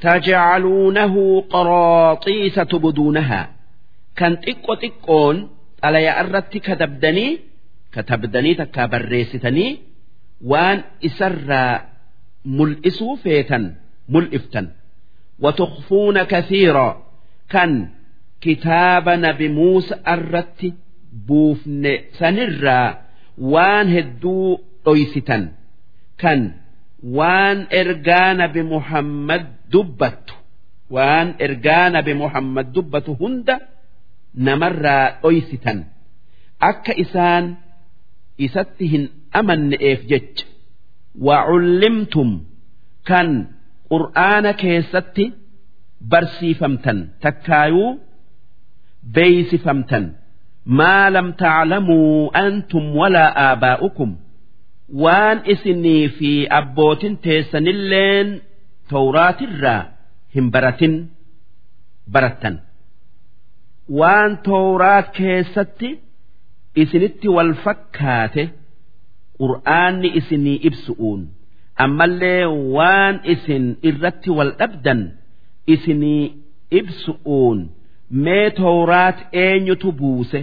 [0.04, 1.22] tajcaluunahu
[1.54, 3.46] qaraaxiisa tubduunahaa
[4.20, 5.38] kan xiqqo xiqqoon
[5.84, 7.32] xalayaa irratti katabdanii
[7.96, 9.72] katabdanii takkaa barreessitanii
[10.52, 10.80] waan
[11.10, 11.74] isarraa
[12.58, 13.64] mul'isuu feetan
[14.14, 14.68] mul'iftan
[15.46, 16.90] وتخفون كثيرا
[17.50, 17.72] كان
[18.43, 20.69] kitaaba nabi Muusa irratti
[21.27, 22.89] buufne sanirraa
[23.53, 24.49] waan hedduu
[24.85, 25.43] dhoysitan.
[26.21, 26.41] Kan
[27.19, 30.35] waan ergaa nabi Muhammad dubbattu
[30.95, 33.55] waan ergaa nabi Muhammad dubbatu hunda
[34.47, 35.79] namarraa dhoysitan.
[36.71, 37.45] Akka isaan
[38.47, 39.05] isatti hin
[39.39, 40.45] amanne'eef jecha.
[41.27, 42.31] Wacullimtum
[43.09, 43.29] kan
[43.91, 45.25] qur'aana keessatti
[46.11, 47.91] barsiifamtan takkaayuu
[49.15, 50.05] beeysifamtan
[50.79, 54.11] maa lam taclamuu antum walaa aabaa'ukum
[55.03, 56.31] waan isinii fi
[56.61, 58.29] abbootin teessanilleen
[58.93, 59.83] tawraatirraa
[60.35, 60.95] hin baratin
[62.17, 62.57] barattan
[64.01, 65.89] waan tawraat keessatti
[66.83, 68.45] isinitti wal fakkaate
[69.41, 71.21] qur'aanni isinii ibsu'uun
[71.85, 72.45] ammallee
[72.77, 75.01] waan isin irratti wal dhabdan
[75.75, 76.25] isinii
[76.81, 77.59] ibsu'uun
[78.11, 80.41] mee tawraat eenyutu buuse?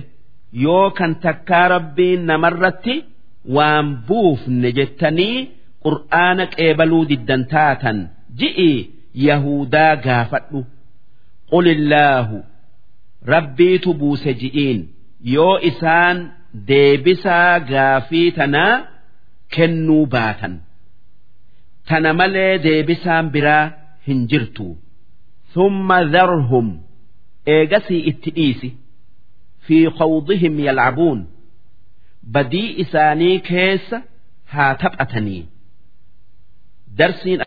[0.63, 2.95] Yoo kan takkaa rabbiin namarratti
[3.55, 5.37] waan buufne jettanii
[5.85, 7.97] qur'aana qeebaluu diddan taatan
[8.39, 8.71] ji'i
[9.27, 10.59] yahudaa gaafadhu.
[11.51, 12.37] Qulillaahu
[13.33, 14.79] rabbiitu buuse ji'iin.
[15.35, 16.17] Yoo isaan
[16.67, 18.73] deebisaa gaafii tanaa
[19.55, 20.53] kennuu baatan.
[21.87, 23.71] tana malee deebisaan biraa
[24.07, 24.67] hin jirtu.
[25.53, 26.67] Thumma dharhum
[27.54, 28.68] eegasii itti dhiisi
[29.66, 31.20] fi khawdihim yalcabuun
[32.34, 33.98] badii isaanii keessa
[34.54, 35.42] haa taphatanii
[36.98, 37.40] darsiin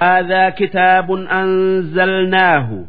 [0.00, 2.84] هذا كتاب أنزلناه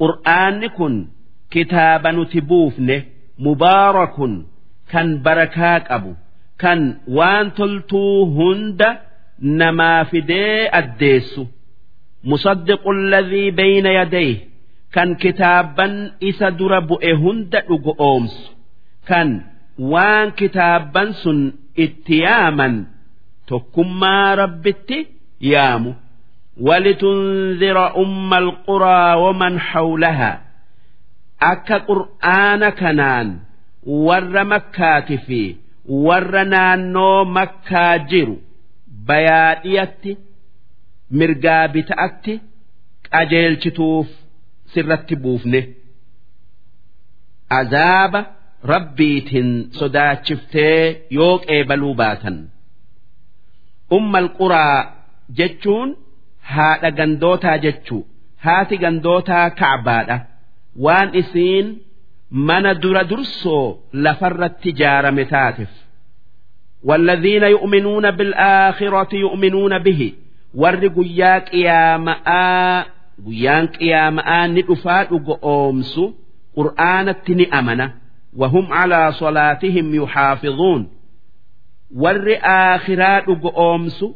[0.00, 1.08] قرآن كن
[1.50, 3.02] كتاب نتبوفنه
[3.38, 4.16] مبارك
[4.90, 6.14] كان بركاك أبو
[6.62, 6.80] kan
[7.16, 8.88] waan toltuu hunda
[9.60, 11.42] namaa fidee addeessu
[12.23, 14.35] musaddiqu alladhii bayna yadayhi
[14.95, 15.93] kan kitaaban
[16.29, 18.43] isa dura bu'e hunda dhugu oomsu
[19.09, 19.29] kan
[19.91, 21.39] waan kitaaban sun
[21.85, 22.75] itti yaaman
[23.49, 24.97] tokkummaa rabbitti
[25.53, 25.91] yaamu
[26.67, 30.37] walitunzira umma alquraa waman hawlahaa
[31.51, 33.27] akka qur'aana kanaan
[34.07, 35.41] warra makkaati fi
[36.07, 38.35] warra naannoo makkaa jiru
[39.07, 40.11] bayaadhiyatti
[41.20, 42.34] mirgaa bita'atti
[43.12, 44.08] qajeelchituuf
[44.74, 45.60] sirratti buufne
[47.58, 48.20] azaaba
[48.72, 50.80] rabbiitiin sodaachiftee
[51.18, 52.36] yoo qeebaluu baatan
[53.98, 54.78] ummal quraa
[55.38, 55.88] jechuun
[56.54, 58.02] haadha gandootaa jechuu
[58.46, 60.16] haati gandootaa kacbaadha
[60.86, 61.66] waan isiin
[62.50, 63.64] mana dura dursoo
[64.04, 65.70] lafarratti ijaarame taatif
[66.88, 70.00] والذين يؤمنون بالآخرة يؤمنون به
[70.61, 72.85] warri guyyaa qiyaama'aa
[73.25, 76.03] guyyaan qiyaama'aa ni dhufaa dhugo oomsu
[76.57, 77.85] qur'aanatti ni amana.
[78.39, 80.81] Wahum calaa solaatihim yuxaafizuun
[82.03, 84.07] warri aakhiraa dhugo oomsu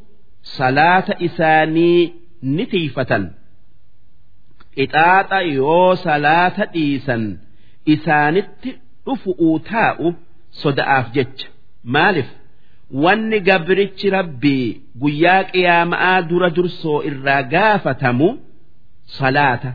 [0.58, 2.02] salaata isaanii
[2.56, 3.24] ni tiifatan.
[4.76, 7.24] Qixaaxa yoo salaata dhiisan
[7.94, 8.70] isaanitti
[9.06, 10.08] dhufu'uu taa'u
[10.62, 11.48] soda'aaf jecha.
[11.94, 12.30] Maalif
[13.05, 14.67] wanni gabrichi rabbii
[15.03, 18.29] guyyaa qiyaama'aa dura dursoo irraa gaafatamu
[19.19, 19.71] salaata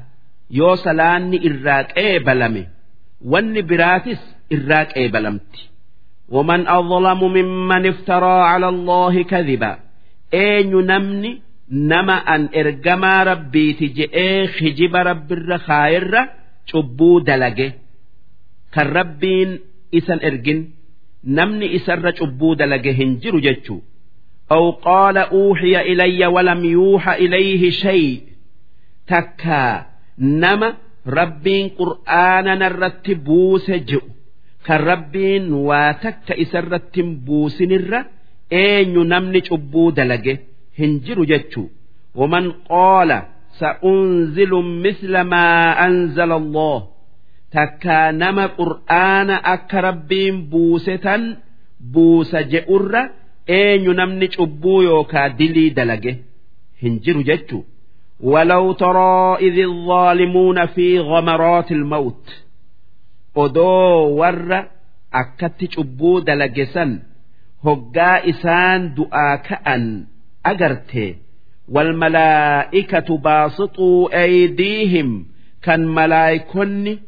[0.60, 2.64] yoo salaanni irraa qeebalame
[3.32, 4.22] wanni biraatis
[4.56, 5.62] irraa qeebalamti
[6.36, 9.72] ومن أظلم ممن افترى على الله كذبا
[10.34, 11.42] أين نمني
[11.72, 14.16] نما أن إرجما ربي تجئ
[14.56, 16.12] خجب رب الرخائر
[16.70, 17.72] شبو دلقه
[18.74, 19.50] kan rabbiin
[20.00, 20.60] isan ergin
[21.24, 23.82] namni isarra cubbuu dalage hin jiru jechuu
[24.52, 28.22] أو قال أوحي إلي ولم يوحى إليه شيء
[29.08, 29.86] تكا
[30.20, 30.74] نما
[31.08, 34.02] ربين قرآنا نرتبوس جئ
[34.66, 38.06] كالربين واتك إسرت بوس نر
[38.54, 40.38] أين نمني أبو دلقه
[40.80, 41.66] هنجر جتشو
[42.16, 43.22] ومن قال
[43.60, 44.52] سأنزل
[44.86, 46.88] مثل ما أنزل الله
[47.56, 51.24] takkaa nama qur'aana akka rabbiin buusetan
[51.94, 53.02] buusa je'urra
[53.60, 56.12] eenyu namni cubbuu yookaa dilii dalage
[56.82, 57.64] hin jiru jechuu
[58.24, 62.26] ولو ترى إذ الظالمون في غمرات الموت
[63.36, 64.60] odoo warra
[65.22, 66.92] akkatti cubbuu dalagesan
[67.66, 69.84] hoggaa isaan du'aa ka'an
[70.52, 71.16] agarte
[71.70, 75.26] والملائكة باسطوا أيديهم
[75.64, 77.00] كان ملايكني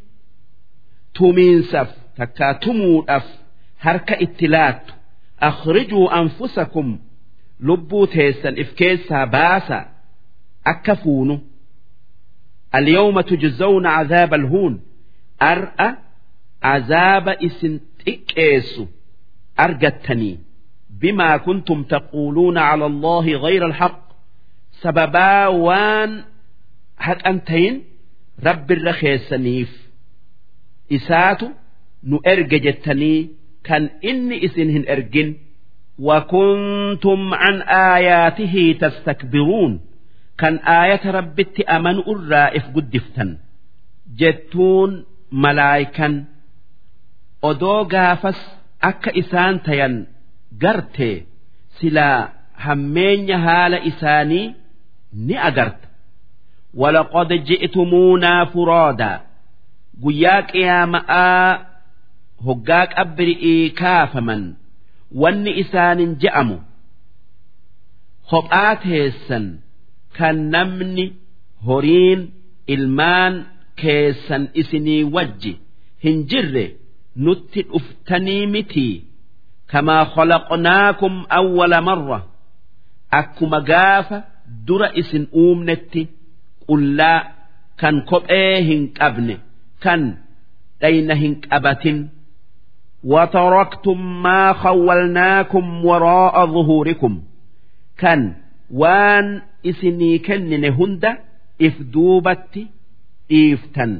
[1.20, 3.26] tumiinsaf takkaa tumuudhaaf
[3.84, 4.92] harka itti laattu.
[5.48, 6.88] Akhrijuu anfusakum
[7.68, 9.78] lubbuu teessan if keessaa baasa
[10.72, 11.36] akka fuunu.
[12.78, 14.74] Alyawma tujzawna cazaaba alhuun
[15.50, 15.88] ar'a
[16.66, 17.74] cazaaba isin
[18.04, 18.82] xiqqeessu
[19.64, 20.36] argattanii.
[21.00, 23.96] Bimaa kuntum taquuluuna cala allaahi gayra alhaq
[24.82, 26.12] sababaa waan
[27.06, 27.76] haqan tayin
[28.46, 29.70] rabbirra keessaniif
[30.97, 31.47] isaatu
[32.09, 33.19] nu erge jettanii
[33.67, 35.29] kan inni isin hin ergin
[35.99, 39.79] وكنتم عن آياته تستكبرون
[40.37, 43.37] كان آية ربت أمن الرائف قدفتا
[44.17, 46.25] جتون ملايكا
[47.43, 50.05] أدو غافس أكا إسان تين
[50.61, 51.23] قرتي
[51.81, 52.29] سلا
[52.59, 54.55] همين هال إساني
[55.13, 55.79] ني أقرت
[56.73, 59.21] ولقد جئتمونا فرادا
[60.02, 61.48] guyyaa qiyaama'aa
[62.46, 64.42] hoggaa qabri'ii kaafaman
[65.22, 66.56] wanni isaanin je'amu
[68.30, 69.46] kophaa teessan
[70.18, 71.06] kan namni
[71.66, 72.20] horiin
[72.74, 73.34] ilmaan
[73.82, 75.52] keessan isinii wajji
[76.04, 76.64] hin jirre
[77.24, 78.94] nutti dhuftanii mitii.
[79.70, 82.18] Kamaa khalaqnaakum awwala marra
[83.20, 84.18] akkuma gaafa
[84.66, 86.02] dura isin uumnetti
[86.66, 87.18] qullaa
[87.80, 89.36] kan kophee hin qabne
[89.84, 90.02] kan
[90.80, 91.98] dhayna hin qabatin
[93.12, 97.14] wataraktum maa khawwalnaakum waraa'a zuhuurikum
[98.02, 98.20] kan
[98.82, 99.28] waan
[99.70, 101.10] isinii kennine hunda
[101.66, 102.62] if duubatti
[103.30, 103.92] dhiiftan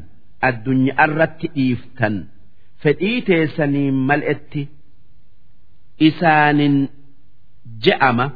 [0.49, 2.15] addunyaa irratti dhiiftan
[2.83, 4.63] fedhii teessanii mal'etti
[6.09, 6.77] isaanin
[7.85, 8.27] je'ama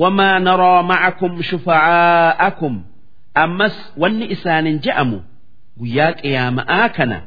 [0.00, 2.74] wamaa naraa macakum shufacaa'akum
[3.44, 5.18] ammas wanni isaanin je'amu
[5.77, 7.21] وياك يا مآكنا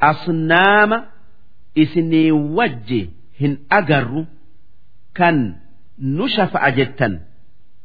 [0.00, 1.06] asnaama
[1.74, 4.26] isinii wajji hin agarru
[5.12, 5.56] kan
[5.98, 7.20] nu shafa'a jettan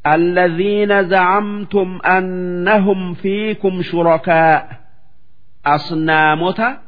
[0.06, 4.80] الذين زعمتم أنهم فيكم شركاء
[5.66, 6.82] أصنامتا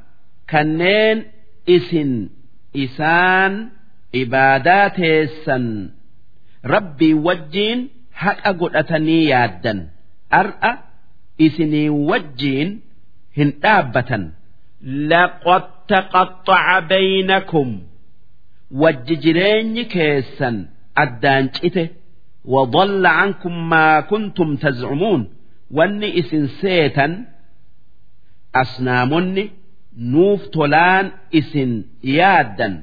[0.50, 1.24] كنين
[1.68, 2.28] إسن
[2.76, 3.68] إسان
[4.14, 5.90] عبادات السن
[6.64, 8.76] ربي وجين حق أقول
[9.08, 9.88] يادا
[10.34, 10.78] أرأى
[11.45, 12.69] isinii wajjiin
[13.37, 14.23] hin dhaabbatan.
[15.11, 17.69] Laqotta qaxxaca baynakum.
[18.81, 20.55] Wajji jireenyi keessan
[21.03, 21.83] addaan cite.
[22.53, 25.21] Wadalla ankum maa kuntum tazcumuun
[25.77, 27.13] wanni isin seetan
[28.61, 29.43] asnaamonni
[30.11, 31.05] nuuf tolaan
[31.39, 31.71] isin
[32.17, 32.73] yaaddan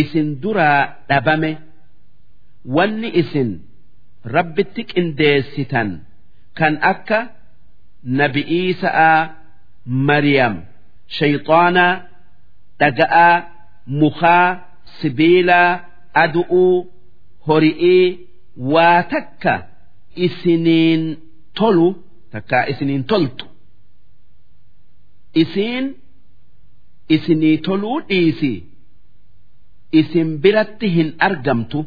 [0.00, 1.52] isin duraa dhabame.
[2.76, 3.50] Wanni isin
[4.34, 5.88] rabbitti qindeessitan
[6.58, 7.18] kan akka
[8.20, 9.20] nabi'ii sa'aa
[10.08, 10.54] Mariyam
[11.18, 11.92] shayxaanaa
[12.80, 13.34] dhaga'aa
[14.00, 14.48] mukaa
[15.00, 15.70] sibiilaa
[16.24, 16.76] adu'uu
[17.48, 18.06] hori'ii
[18.74, 19.54] waa takka
[20.26, 21.02] isiniin
[21.60, 21.88] tolu
[22.32, 23.44] takkaa isiniin toltu
[25.42, 25.84] isiin
[27.16, 28.52] isinii toluu dhiisi
[30.00, 31.80] isin biratti hin argamtu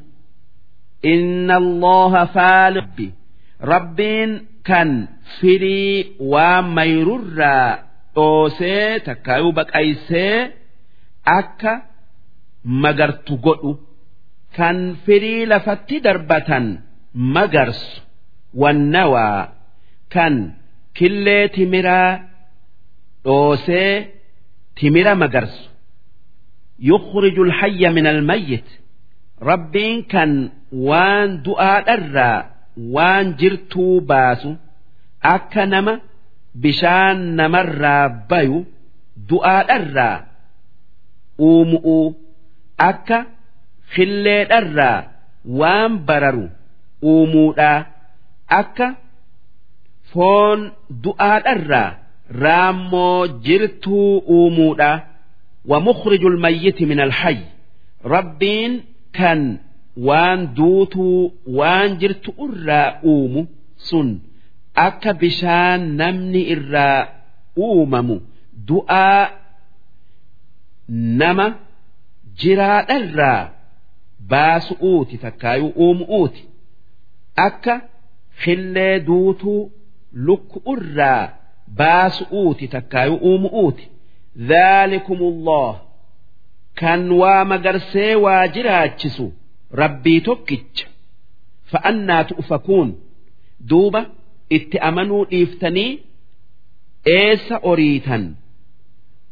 [1.13, 3.07] inna allaha faalibbi
[3.71, 4.31] rabbiin
[4.68, 4.90] kan
[5.38, 5.96] firii
[6.32, 7.70] waa mayrurraa
[8.16, 10.36] dhoosee takkaayuu baqaysee
[11.38, 11.72] akka
[12.82, 13.72] magartu godhu
[14.56, 16.64] kan firii lafatti darbatan
[17.36, 17.92] magarsu
[18.62, 19.40] wannawaa
[20.14, 20.34] kan
[20.98, 22.10] killee timiraa
[23.24, 23.92] dhoosee
[24.78, 25.62] timira magarsu
[26.92, 28.64] يخرج الحي من الميت
[29.42, 32.50] ربين كان وان دعاء الرا
[32.95, 34.51] waan jirtuu baasu
[35.35, 35.93] akka nama
[36.63, 38.57] bishaan namarraa bayu
[39.29, 40.15] du'aadharraa
[41.49, 41.97] uumu'u
[42.89, 43.17] akka
[43.95, 44.97] khilleedharraa
[45.59, 46.45] waan bararu
[47.11, 47.77] uumuudhaa
[48.61, 48.87] akka
[50.13, 50.59] foon
[51.05, 51.89] du'aadharraa
[52.43, 54.97] raammoo jirtuu uumuudhaa
[55.71, 57.39] wa mukhriju lmayyiti min alhayy
[58.15, 58.73] rabbiin
[59.17, 59.39] kan
[59.96, 63.46] وان دوتو وان جرت أرى أومو
[63.76, 64.18] سن
[64.86, 67.00] akka bishaan namni irraa
[67.64, 68.16] uumamu
[68.68, 69.24] du'aa
[71.20, 71.46] nama
[72.40, 73.42] jiraadharraa
[74.32, 76.42] baasu'uuti takkaayuu uumu'uuti
[77.46, 77.74] akka
[78.42, 79.60] xillee duutuu
[80.26, 81.22] lukku'urraa
[81.80, 83.84] baasu'uuti takkaayuu uumu'uuti
[84.48, 85.74] dhaalikumullaah
[86.80, 89.26] kan waa magarsee waa jiraachisu
[89.81, 90.87] rabbii tokkicha.
[91.71, 92.89] Fa'annaa tu'fakuun
[93.69, 94.01] duuba
[94.57, 95.91] itti amanuu dhiiftanii
[97.17, 98.23] eessa oriitan?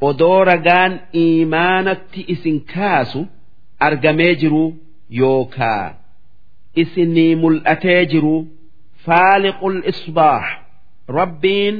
[0.07, 0.93] Odoo ragaan
[1.23, 3.21] iimaanatti isin kaasu
[3.79, 4.69] argamee jiruu
[5.19, 5.93] yookaa?
[6.81, 8.47] Isinii mul'atee jiruu
[9.05, 10.45] faaliqul isbaax.
[11.17, 11.77] Rabbiin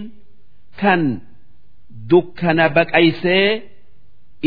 [0.82, 1.02] kan
[2.10, 3.50] dukkana baqaysee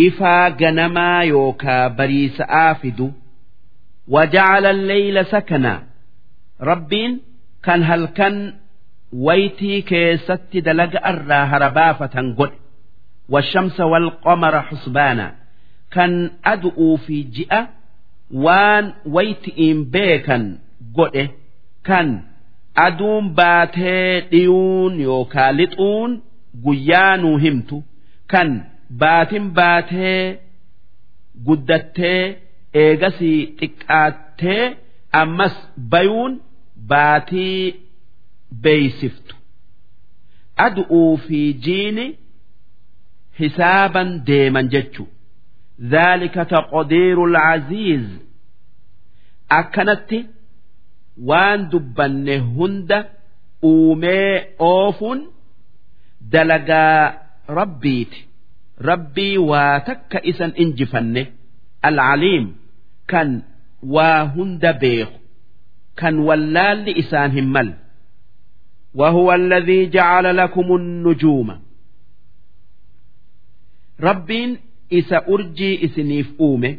[0.06, 3.06] ifaa ganamaa yookaa bariisa'aa fidu
[4.07, 5.83] وجعل الليل سكنا
[6.61, 7.19] ربين
[7.63, 8.53] كان هل كان
[9.13, 12.51] ويتي كيست دلق أرى هربافة قل
[13.29, 15.35] والشمس والقمر حسبانا
[15.91, 17.69] كان أدؤوا في جئة
[18.33, 20.57] وان ويتئين بيكا
[20.95, 21.27] قل
[21.83, 22.21] كان
[22.77, 26.21] أدوم باتي ديون يوكا لطون
[26.65, 27.81] قيانو همتو
[28.29, 30.37] كان باتن باتي
[31.47, 32.35] قدتي
[32.82, 34.64] eegasii xiqqaattee
[35.22, 35.56] ammas
[35.92, 36.32] bayuun
[36.90, 37.62] baatii
[38.62, 39.34] beeysiftu.
[40.66, 42.06] Adu'uu fi jiini
[43.40, 45.04] hisaaban deeman jechu
[45.92, 48.06] dhaalika taqdiiru alcaziiz
[49.60, 50.18] akkanatti
[51.28, 52.98] waan dubbanne hunda
[53.72, 54.32] uumee
[54.70, 55.20] oofuun
[56.32, 57.02] dalagaa
[57.58, 58.20] rabbiiti.
[58.90, 61.22] Rabbii waa takka isan injifanne
[63.07, 63.41] العليم كان
[63.83, 65.09] واهند بيخ
[65.97, 67.73] كان ولال إسان همل
[68.93, 71.59] وهو الذي جعل لكم النجوم
[73.99, 74.57] رب
[74.93, 76.77] إسا أرجي إسنيف أومه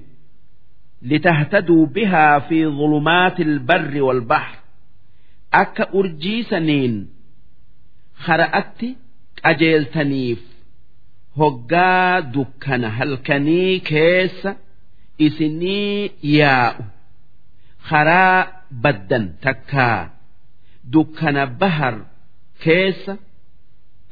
[1.03, 4.59] لتهتدوا بها في ظلمات البر والبحر
[5.55, 7.09] أك أرجي سنين
[8.15, 8.83] خرأت
[9.45, 10.43] أجيل تنيف
[11.37, 14.49] هقا دكان هلكني كيس
[15.26, 16.84] isinii yaa'u.
[17.90, 18.38] Karaa
[18.84, 20.00] baddan takkaa
[20.94, 21.96] dukkana bahar
[22.64, 23.14] keessa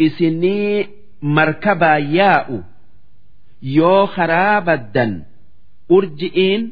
[0.05, 0.87] isinii
[1.35, 2.57] markabaa yaa'u.
[3.77, 5.11] Yoo karaa baddan
[5.95, 6.63] urji'iin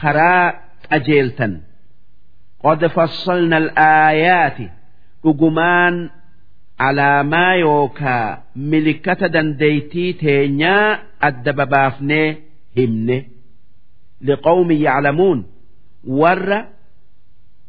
[0.00, 0.46] karaa
[0.88, 1.52] qajeeltan.
[2.64, 4.66] Qad fassalna alaayaati
[5.22, 5.96] dhugumaan
[6.86, 8.26] alaamaa yookaa
[8.70, 10.88] milikkata dandeeytii teenyaa
[11.28, 12.28] adda babaafnee
[12.76, 13.16] himne
[14.21, 15.45] لقوم يعلمون
[16.07, 16.65] ور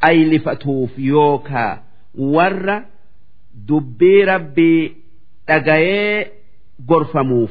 [0.09, 1.83] أيلفتوف يوكا
[2.15, 2.83] ور
[3.55, 4.97] دبي ربي
[5.49, 6.27] أجاي
[6.91, 7.51] غرفموف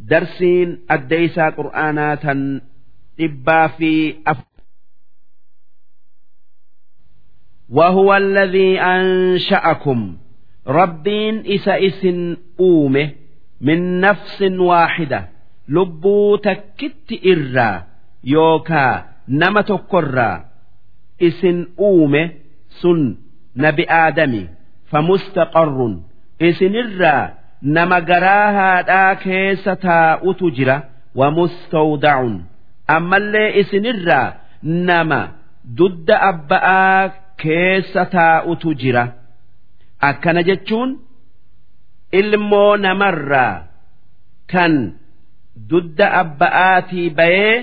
[0.00, 2.24] درسين أديسا قرآنات
[3.20, 4.36] إبا في أف
[7.68, 10.16] وهو الذي أنشأكم
[10.66, 13.10] ربين إسا إسن أومه
[13.60, 15.28] من نفس واحدة
[15.67, 17.83] Lubbuu takkitti irraa
[18.33, 20.41] yookaa nama tokkorraa
[21.27, 21.59] isin
[21.89, 22.21] uume
[22.81, 23.01] sun
[23.65, 24.41] nabi aadami
[24.91, 25.93] famustaqarrun
[26.49, 27.29] isinirraa
[27.75, 30.77] nama garaa haadhaa keessa taa'utu jira
[31.19, 32.35] wamustawda'un
[32.95, 34.27] ammallee isinirraa
[34.89, 35.19] nama
[35.77, 37.09] dudda abba'aa
[37.43, 39.03] keessa taa'utu jira.
[40.09, 40.89] Akkana jechuun
[42.19, 43.63] ilmoo namarraa
[44.51, 44.73] kan
[45.69, 47.57] dudda abba'aatii bayee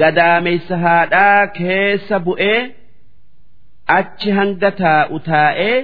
[0.00, 2.60] gadaameysa haadhaa keessa bu'ee
[3.98, 5.76] achi hanga taa'u taa'ee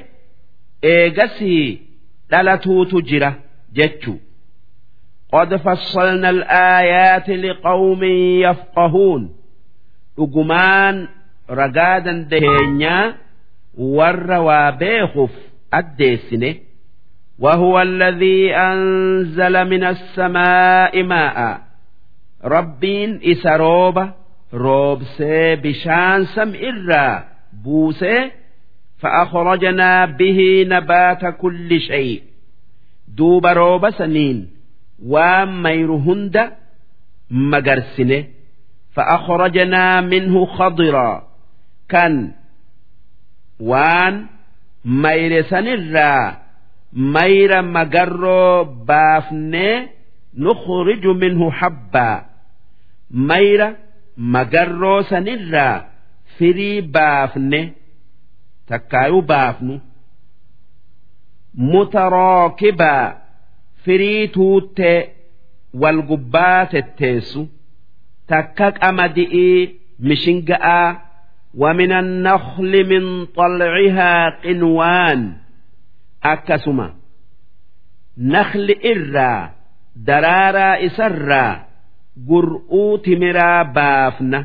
[0.93, 1.66] eegasii
[2.31, 3.31] dhalatuutu jira
[3.77, 4.15] jechu.
[5.32, 9.23] qod fassalna alaayaati liqawmin yafqahuun.
[10.16, 10.97] dhugumaan
[11.61, 13.15] ragaa dandeenyaa
[13.99, 15.35] warra waa beekuuf
[15.78, 16.51] addeessine.
[17.40, 21.61] وهو الذي أنزل من السماء ماء
[22.44, 24.14] ربين إسروبة
[24.53, 27.24] روبسي بشان سمئرا
[27.64, 28.32] بوسي
[28.99, 32.24] فأخرجنا به نبات كل شيء
[33.07, 34.49] دوب روب سنين
[35.06, 36.52] وميرهند
[37.32, 38.24] مجرسنه
[38.94, 41.28] فأخرجنا منه خضرا
[41.90, 42.32] كان
[43.60, 44.26] وان
[44.86, 46.43] ميرسن الرّا
[47.16, 49.76] mayra magarroo baafnee
[50.45, 52.18] nukhriju minhu habbaa
[53.30, 53.68] mayra
[54.34, 55.76] magarroo sanirraa
[56.38, 57.61] firii baafne
[58.70, 59.76] takkaayuu baafnu
[61.72, 63.14] mutaraakibaa
[63.84, 65.10] firii tuuttee
[65.82, 67.41] wal gubbaa tetteessu
[68.28, 69.60] takka qamadi'ii
[69.99, 70.88] mishinga'aa
[71.57, 75.34] ومن النخل من طلعها قنوان
[76.33, 76.87] akkasuma
[78.33, 79.43] nakhli irraa
[80.09, 81.53] daraaraa isarraa
[82.29, 84.41] gur'uu timiraa baafna.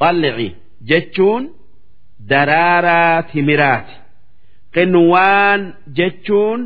[0.00, 0.48] Xallici
[0.88, 1.44] jechuun
[2.30, 3.94] daraaraa timiraati.
[4.74, 5.60] Qinwaan
[5.98, 6.60] jechuun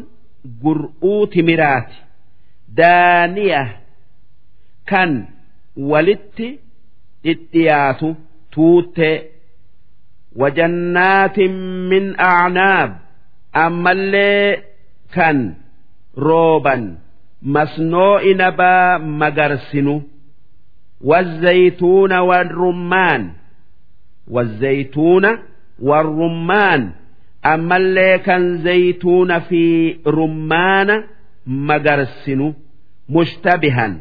[0.62, 1.96] gur'uu timiraati.
[2.78, 3.62] Daaniya
[4.90, 5.10] kan
[5.90, 6.48] walitti
[7.24, 8.08] dhidhiyaatu
[8.54, 9.10] tuutte.
[10.40, 11.52] Wajannaatin
[11.90, 12.90] min acnaab
[13.55, 14.63] ammallee
[15.15, 15.37] kan
[16.27, 16.83] rooban
[17.55, 19.95] masnoo'i nabaa magarsinu
[21.03, 23.31] والزيتون والرمان
[24.27, 25.25] والزيتون
[25.79, 26.91] والرمان
[27.45, 31.03] أما اللي كان زيتون في رمان
[31.47, 32.53] مجرسن
[33.09, 33.97] مشتبها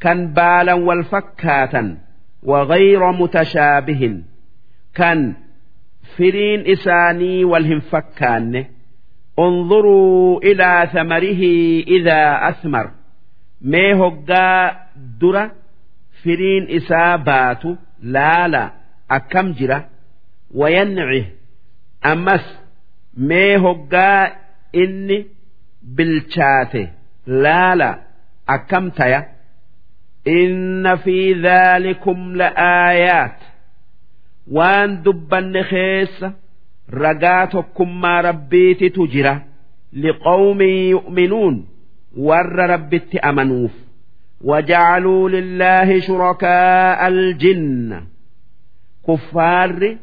[0.00, 1.96] كان بالا والفكاتا
[2.42, 4.22] وغير متشابه
[4.94, 5.34] كان
[6.16, 8.64] فرين إساني والهم فكان
[9.38, 11.42] انظروا إلى ثمره
[11.96, 12.90] إذا أثمر
[13.60, 14.76] ما هقا
[15.20, 15.52] درة
[16.24, 17.62] فرين إسابات
[18.02, 18.72] لا لا
[19.10, 19.88] أكم جرة
[20.54, 21.24] وينعه
[22.06, 22.58] أمس
[23.14, 24.32] ما هقا
[24.74, 25.26] إني
[25.82, 26.88] بالشاته
[27.26, 27.98] لا لا
[28.48, 29.28] أكم تيا
[30.28, 33.36] إن في ذلكم لآيات
[34.50, 35.62] وان دبن
[36.89, 39.35] ragaa tokkummaa rabbiititu jira.
[39.93, 41.55] Liqawmin yu'minuun
[42.27, 43.71] warra rabbitti amanuuf.
[44.49, 48.01] Wajacaluu lillaahi shurakaa aljinna
[49.05, 49.97] kuffaarri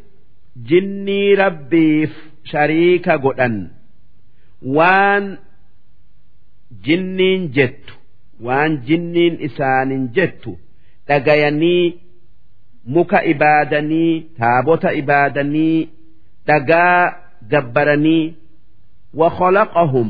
[0.68, 2.12] jinnii rabbiif
[2.50, 3.56] shariika godhan.
[4.76, 5.38] Waan
[6.84, 7.94] jinniin jettu
[8.46, 10.58] waan jinniin isaanin jettu
[11.08, 12.00] dhagayanii
[12.86, 15.88] muka ibaadanii taabota ibaadanii
[16.47, 17.01] dhagaa
[17.51, 18.25] gabbaranii
[19.19, 20.09] wakhalaqahum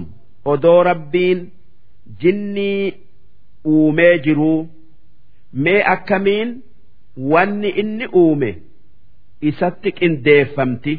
[0.54, 1.40] odoo rabbiin
[2.22, 2.94] jinnii
[3.74, 4.68] uumee jiruu
[5.64, 6.50] mee akkamiin
[7.34, 8.52] wanni inni uume
[9.52, 10.96] isatti qindeeffamti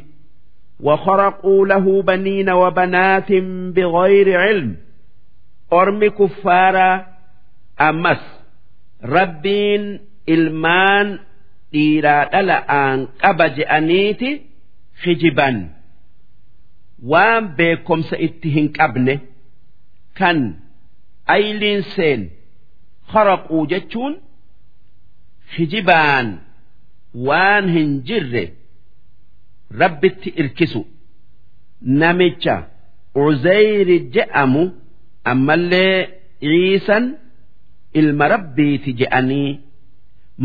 [0.81, 3.33] وخرقوا له بنين وبنات
[3.77, 4.77] بغير علم
[5.73, 7.07] أرمي كفارا
[7.89, 8.23] ammas
[9.15, 9.85] rabbiin
[10.35, 11.09] ilmaan
[11.73, 14.31] dhiiraa dhala'aan qaba je'aniiti
[15.02, 15.58] Hijiban
[17.12, 19.16] waan beekomsa itti hin qabne
[20.20, 20.38] kan
[21.36, 22.22] ayliin seen
[23.14, 24.14] haraquu jechuun
[25.58, 26.28] hijibaan
[27.28, 28.44] waan hin jirre
[29.82, 30.82] rabbitti irkisu.
[32.02, 32.56] Namicha
[33.26, 34.64] uzayri je'amu
[35.32, 35.98] ammallee
[36.42, 37.06] ciisan
[38.00, 39.60] ilma rabbiiti je'anii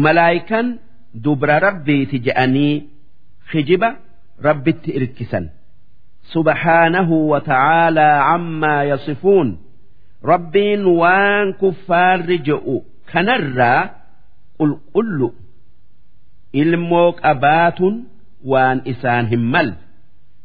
[0.05, 0.67] malaayikan
[1.25, 2.75] dubra rabbiiti je'anii
[3.53, 3.91] hijiba
[4.47, 5.45] rabbitti irkisan.
[6.33, 9.49] Subhaanahu wa ta'aalaa ammaa yasifuun
[10.33, 12.77] rabbiin waan kuffaarri je'u
[13.13, 13.83] kanarraa
[14.59, 15.29] qulqullu.
[16.63, 17.95] Ilmoo qabaatun
[18.53, 19.77] waan isaan hin malle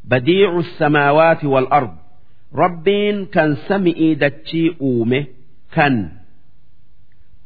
[0.10, 1.94] badiicu samaawaati wal ard.
[2.64, 5.20] Rabbiin kan sami'ii dachii uume
[5.76, 5.96] kan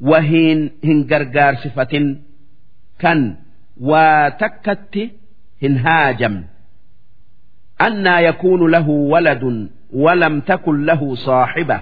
[0.10, 2.08] wahiin hin gargaarsifatin
[3.02, 3.20] kan
[3.90, 5.04] waa takkatti.
[5.63, 6.45] هن هاجم
[7.81, 11.81] أنا يكون له ولد ولم تكن له صاحبة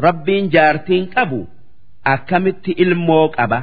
[0.00, 1.44] ربين جارتين قبو
[2.06, 3.62] أكمت الموك أبا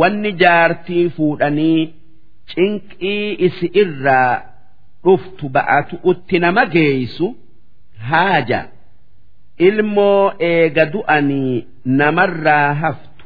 [0.00, 1.94] wanni jaartii fuudhanii
[2.52, 4.42] cinqii isi irraa
[5.04, 7.26] dhuftu ba'atu utti nama geeysu
[8.10, 8.60] haaja
[9.68, 11.66] ilmoo eega du'anii
[12.00, 13.24] namarraa haftu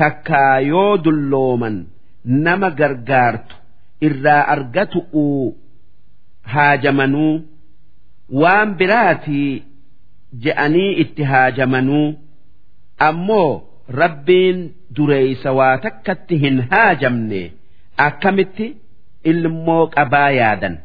[0.00, 1.76] takkaa yoo dullooman
[2.46, 3.56] nama gargaartu
[4.08, 5.46] irraa argatu'uu
[6.54, 7.32] haajamanuu
[8.42, 9.62] waan biraatii
[10.44, 12.06] je'anii itti haajamanuu
[13.08, 13.50] ammoo
[14.02, 14.58] rabbiin
[14.96, 17.42] dureeysa waa takkatti hin haajamne
[18.06, 18.66] akkamitti
[19.32, 20.76] ilmoo qabaa yaadan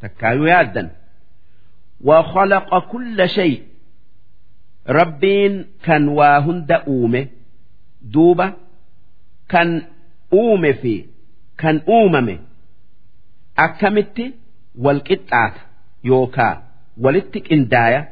[0.00, 0.88] takkaayuu yaaddan
[2.04, 3.62] وخلق كل شيء
[4.88, 7.26] ربين كان واهند أومه
[8.02, 8.52] دوبة
[9.48, 9.82] كان
[10.32, 11.04] أومه في
[11.60, 12.38] كان أوممه
[13.58, 14.22] أكمت
[14.78, 15.54] والقطعة
[16.04, 16.62] يوكا
[17.00, 18.08] ولتك إنداية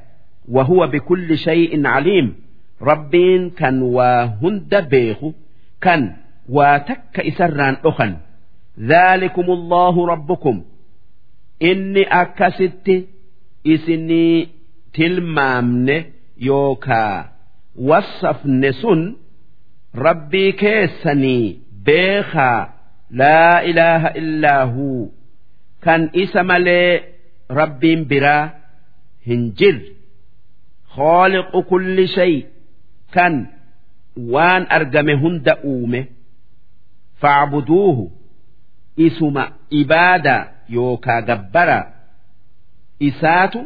[0.48, 2.34] وهو بكل شيء عليم
[2.84, 5.28] rabbiin kan waa hunda beeku
[5.81, 6.02] kan
[6.56, 8.12] waa takka isarraan dhokan
[8.78, 10.56] ذلكم الله ربكم
[11.70, 12.97] inni akkasitti
[13.64, 14.48] isinii
[14.92, 15.97] tilmaamne
[16.48, 17.18] yookaa
[17.89, 19.00] wassafne sun
[20.05, 21.44] rabbii keessanii
[21.86, 22.60] beekaa
[23.11, 25.11] laa ilaaha illaa huu
[25.85, 27.03] kan isa malee
[27.59, 28.49] rabbiin biraa
[29.27, 29.95] hin jirre
[30.95, 32.33] khooliqu kulli shay.
[33.13, 33.47] Kan
[34.33, 36.01] waan argame hunda uume.
[37.21, 38.11] Facbuduuhu
[39.05, 39.43] isuma
[39.81, 41.85] ibaadaa yookaa gabbaraa
[42.99, 43.61] isaatu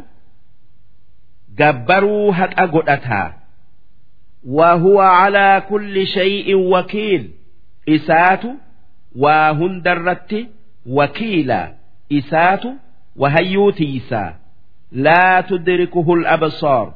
[1.58, 3.34] gabbaruu haqa godhataa.
[4.44, 7.24] Wa huwa calaa kulli shay'in wakiil.
[7.86, 8.56] Isaatu
[9.16, 10.48] waa hundarratti
[10.98, 11.60] wakiila
[12.10, 12.76] isaatu
[13.16, 14.34] wahayyuu tiisaa
[14.92, 16.88] laa tudrikuhu al-absaar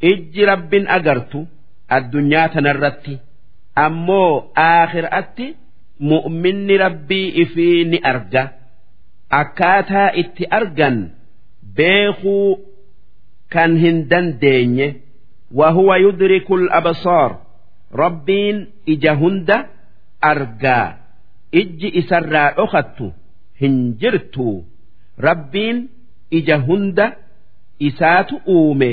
[0.00, 1.46] ijji rabbin agartu
[1.88, 3.18] addunyaa tanarratti.
[3.74, 5.46] Ammoo aakhiraatti
[6.10, 8.42] mu'minni rabbii ifii ni arga.
[9.30, 11.10] Akkaataa itti argan
[11.76, 12.58] beekuu
[13.48, 14.88] kan hin dandeenye.
[15.54, 17.36] Wahuwa yudriku al-absaar
[18.02, 19.58] rabbiin ija hunda
[20.20, 20.99] argaa.
[21.52, 23.06] ijji isarraa dhokattu
[23.60, 24.64] hin jirtu.
[25.26, 25.78] Rabbiin
[26.30, 27.06] ija hunda
[27.88, 28.92] isaatu uume.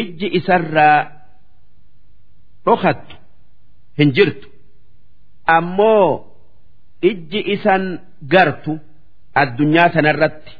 [0.00, 0.98] Ijji isarraa
[2.66, 3.16] dhokattu
[3.98, 4.48] hin jirtu.
[5.56, 6.24] Ammoo
[7.10, 7.84] ijji isan
[8.32, 8.78] gartu
[9.34, 10.52] addunyaa sanarratti.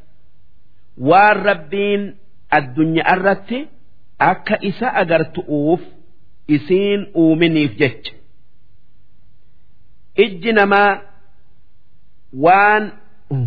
[1.09, 2.03] Waan rabbiin
[2.59, 3.59] addunyaa irratti
[4.31, 5.81] akka isa agartu'uuf
[6.57, 8.13] isiin uuminiif jecha.
[10.17, 11.01] Ijji namaa
[12.33, 12.91] waan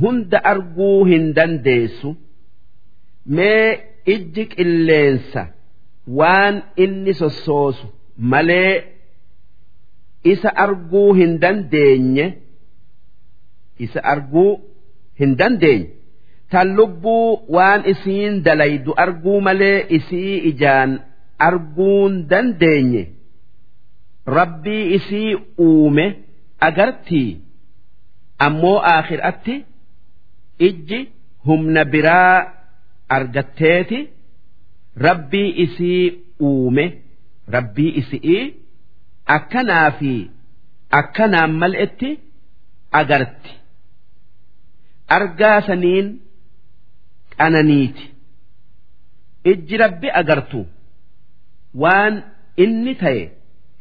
[0.01, 2.15] hunda arguu hin dandeessu.
[3.25, 5.47] Mee ijji qilleensa
[6.07, 7.87] waan inni sossoosu
[8.17, 8.83] malee
[10.23, 12.25] isa arguu hin dandeenye
[13.79, 14.59] isa arguu
[15.19, 15.89] hin dandeenye.
[16.49, 20.99] Tan lubbuu waan isiin dalaydu arguu malee isii ijaan
[21.37, 23.03] arguun dandeenye.
[24.25, 26.05] Rabbii isii uume
[26.67, 27.29] agartii
[28.45, 29.55] ammoo aakhiraatti
[30.67, 30.99] ijji
[31.45, 32.53] humna biraa
[33.09, 33.99] argatteeti.
[35.07, 36.03] Rabbii isii
[36.41, 36.85] uume
[37.55, 38.43] rabbii isii
[39.35, 40.11] akkanaa fi
[40.99, 42.09] akkanaan mal'etti
[42.99, 43.51] agarti.
[45.17, 46.07] Argaa saniin
[47.37, 48.05] qananiiti.
[49.51, 50.61] Ijji rabbi agartu
[51.81, 52.13] waan
[52.63, 53.23] inni ta'e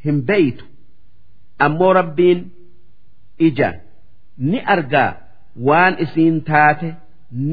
[0.05, 0.65] hin beeytu.
[1.65, 2.41] Ammoo rabbiin
[3.48, 3.70] ija
[4.50, 5.12] ni argaa
[5.68, 6.90] waan isiin taate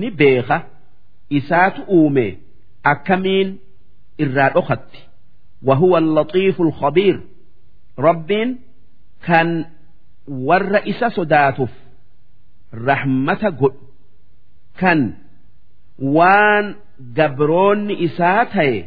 [0.01, 0.59] ni beeka
[1.39, 2.27] isaatu uume
[2.93, 3.49] akkamiin
[4.25, 5.01] irraa dhokatti
[5.63, 7.21] وهو اللطيف الخبير
[7.99, 8.59] ربين
[9.27, 9.65] كان
[10.29, 11.69] ور إسا صداتف
[12.75, 13.73] رحمة قل
[14.79, 15.01] كان
[16.17, 16.67] waan
[17.17, 18.79] gabroonni isaa ta'e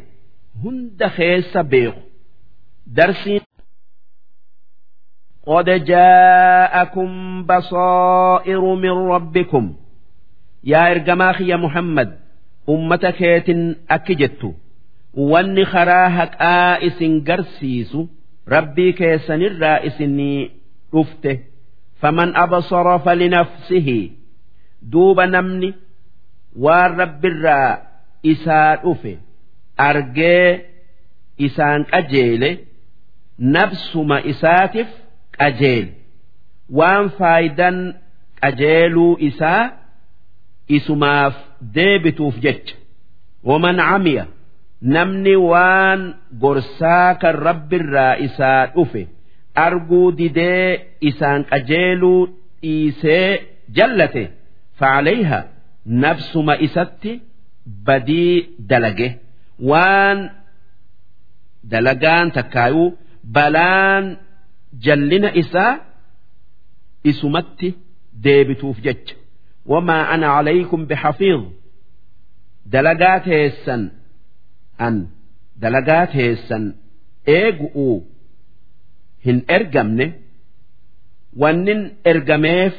[0.62, 2.00] hunda keessa beeku
[2.96, 3.42] darsiin
[5.46, 9.74] قد جاءكم بصائر من ربكم
[10.64, 12.18] يا إرجماخ يا محمد
[12.68, 13.22] أمتك
[13.90, 14.54] أكجت
[15.14, 16.98] واني خراهك آئس
[17.28, 17.96] قرسيس
[18.48, 20.02] ربي كيسن الرائس
[20.94, 21.38] رفته
[22.00, 24.10] فمن أبصر فلنفسه
[24.82, 25.74] دوب نمني
[26.56, 27.78] waan rabbirraa
[28.22, 29.12] isaa dhufe
[29.88, 30.66] argee
[31.46, 32.50] isaan qajeele
[33.38, 34.88] nabsuma isaatiif
[35.39, 35.91] qajeele
[36.79, 37.77] waan faayidan
[38.41, 39.63] qajeeluu isaa
[40.77, 41.35] isumaaf
[41.75, 42.75] deebituuf jecha.
[43.49, 44.25] Waman camiya?
[44.93, 46.01] Namni waan
[46.43, 49.03] gorsaa kan rabbirraa isaa dhufe
[49.65, 50.69] arguu didee
[51.09, 52.21] isaan qajeeluu
[52.61, 53.29] dhiisee
[53.77, 54.23] jallate
[54.79, 55.39] faalayha
[56.03, 57.11] nafsuma isatti
[57.87, 58.35] badii
[58.69, 59.09] dalage.
[59.69, 60.19] Waan
[61.71, 62.87] dalagaan takkaayuu
[63.35, 64.05] balaan
[64.86, 65.72] jallina isaa
[67.10, 67.68] isumatti
[68.24, 69.14] deebituuf jecha
[69.72, 71.42] wamaa ana calaykum bixafiid
[72.72, 73.82] dalagaa teessan
[74.86, 74.94] an
[75.62, 76.64] dalagaa teessan
[77.38, 77.96] eegu'uu
[79.26, 80.06] hin ergamne
[81.42, 81.80] wannin
[82.12, 82.74] ergameef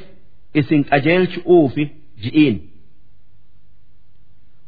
[0.59, 1.83] isin qajeelchu'uufi
[2.23, 2.57] ji'iin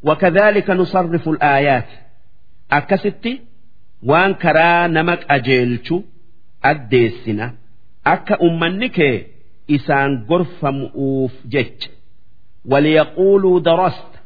[0.04, 1.88] وكذلك نصرف الآيات
[2.72, 3.42] أكستي
[4.04, 6.02] وان كرا نمك أجيلشو
[6.71, 7.47] addeessina
[8.15, 9.17] akka ummanni kee
[9.77, 11.91] isaan gorfamuuf jecha
[12.71, 14.19] waliyaquuluu darasta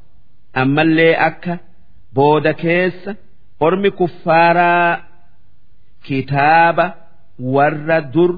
[0.62, 1.54] ammallee akka
[2.16, 3.10] booda keessa
[3.66, 4.90] ormi kuffaaraa
[6.06, 6.86] kitaaba
[7.54, 8.32] warra dur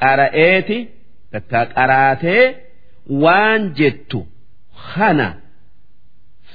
[0.00, 0.78] qara'eeti
[1.32, 2.44] takka qaraatee
[3.22, 4.20] waan jettu
[4.94, 5.28] kana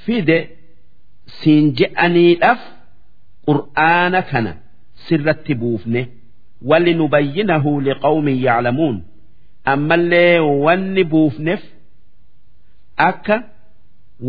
[0.04, 0.38] fide
[1.40, 2.60] siin je'aniidhaaf
[3.46, 4.52] qur'aana kana.
[5.08, 6.02] Sirratti buufne.
[6.70, 8.96] Walli nubayyinahu liqawmin yaclamuun
[9.72, 11.62] ammallee wanni buufneef
[13.08, 13.36] akka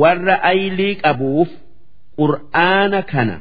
[0.01, 1.49] warra aylii qabuuf
[2.19, 3.35] qur'aana kana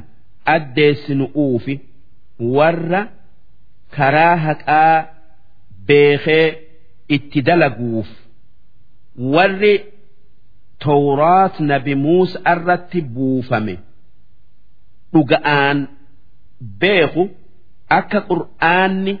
[0.55, 1.75] addeessinu'uufi
[2.57, 3.01] warra
[3.97, 4.95] karaa haqaa
[5.87, 6.47] beekee
[7.15, 8.09] itti dalaguuf.
[9.33, 9.75] Warri
[10.83, 13.75] tawraat nabi muusa irratti buufame
[15.13, 15.77] dhuga'aan
[16.79, 17.23] beeku
[17.97, 19.13] akka qur'aanni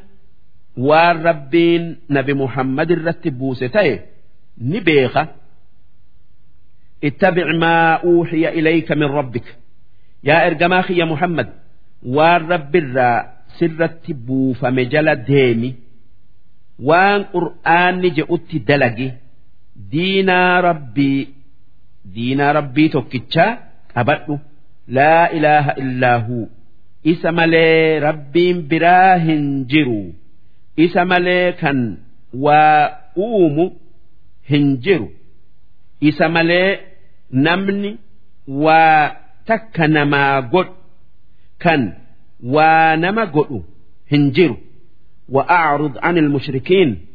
[0.87, 1.83] waan rabbiin
[2.15, 3.93] nabi muhammad irratti buuse ta'e
[4.69, 5.23] ni beeka.
[7.07, 9.47] Ittabic maa uuxiya ilayka min rabbik.
[10.27, 11.47] Yaa ergamaa kiyya muhammad
[12.15, 13.17] waan rabbirraa
[13.57, 15.69] sirratti buufame jala deemi.
[16.89, 19.09] Waan qur'aanni je'utti dalagi.
[19.91, 21.21] Diinaa rabbii
[22.15, 23.51] diinaa rabbii tokkichaa
[23.93, 24.33] qabadhu.
[24.95, 26.45] Laa ilaaha illaa huu.
[27.12, 30.02] isa malee rabbiin biraa hin jiru
[30.84, 31.78] isa malee kan
[32.44, 32.80] waa
[33.26, 33.66] uumu
[34.50, 35.08] hin jiru
[36.08, 36.70] isa malee
[37.46, 37.90] namni
[38.64, 39.02] waa
[39.48, 40.74] takka namaa godhu
[41.64, 41.82] kan
[42.56, 43.58] waa nama godhu
[44.14, 44.56] hin jiru
[45.28, 47.06] وأعرض عن المشركين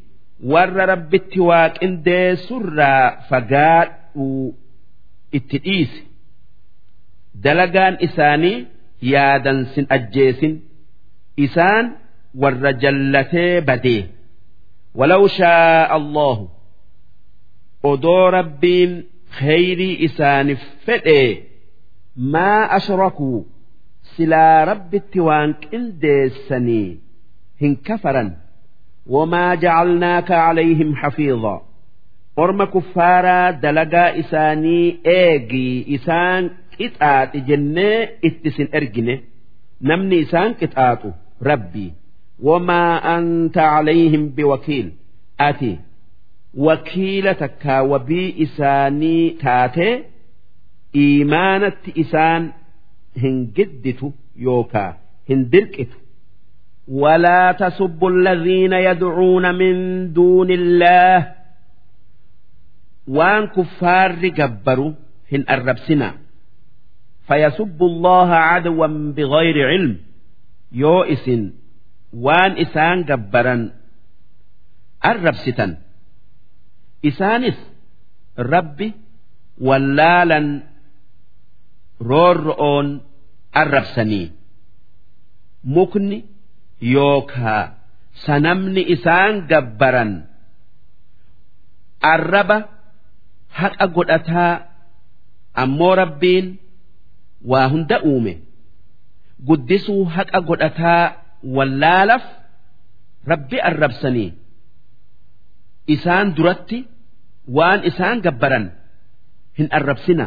[0.44, 3.90] ور ربت واكن دي سرا فقاد
[5.36, 6.04] اتئيس
[7.36, 8.66] دلقان إساني
[9.13, 10.55] yaadan sin ajjeesin
[11.47, 11.87] isaan
[12.43, 14.03] warra jallatee badee.
[14.99, 16.45] Walaw shaa allahu
[17.91, 18.93] odoo rabbiin
[19.39, 21.29] kheyrii isaaniif fedhee
[22.33, 23.39] maa ashrakuu
[24.15, 26.89] silaa rabbitti waan qindeessanii
[27.61, 28.31] hin kafaran.
[29.15, 31.59] Wamaa jacalnaaka calayhim xafiidaa
[32.43, 36.45] orma kuffaaraa dalagaa isaanii eegii isaan
[36.78, 37.98] qixaaxi jennee
[38.30, 39.16] itti sin ergine
[39.92, 41.10] namni isaan qixaaxu
[41.50, 41.90] rabbii
[42.48, 44.88] wamaa anta calayhim biwakiil
[45.48, 45.72] ati
[46.68, 49.94] wakiila takkaa wabii isaanii taatee
[51.04, 52.44] iimaanatti isaan
[53.24, 54.08] hin gidditu
[54.48, 54.92] yookaa
[55.32, 55.98] hin dirqitu
[57.02, 59.76] ولا تسبوا الذين يدعون من
[60.14, 61.18] دون الله
[63.08, 64.92] وان كفار جبروا
[65.34, 66.14] هن الربسنا
[67.28, 69.98] فيسب الله عدوا بغير علم
[70.72, 71.30] يوئس
[72.14, 73.72] وان إسان جبرا
[75.06, 75.78] الربستا
[77.06, 77.58] إسانس
[78.40, 78.94] ربي
[79.62, 80.64] ولالا
[82.02, 83.02] رورؤون
[83.58, 84.32] الربسني
[85.64, 86.26] مكني
[86.82, 87.74] يوكا
[88.14, 90.26] سنمني إسان جبرا
[92.06, 92.66] الرب
[93.52, 94.08] حق أقول
[95.58, 96.58] أمو ربين
[97.51, 98.35] waa hunda uume.
[99.49, 101.03] Guddisuu haqa godhataa
[101.57, 102.25] wallaalaf
[103.33, 104.31] rabbi arrabsanii.
[105.95, 106.79] Isaan duratti
[107.57, 108.67] waan isaan gabbaran
[109.59, 110.27] hin arrabsina.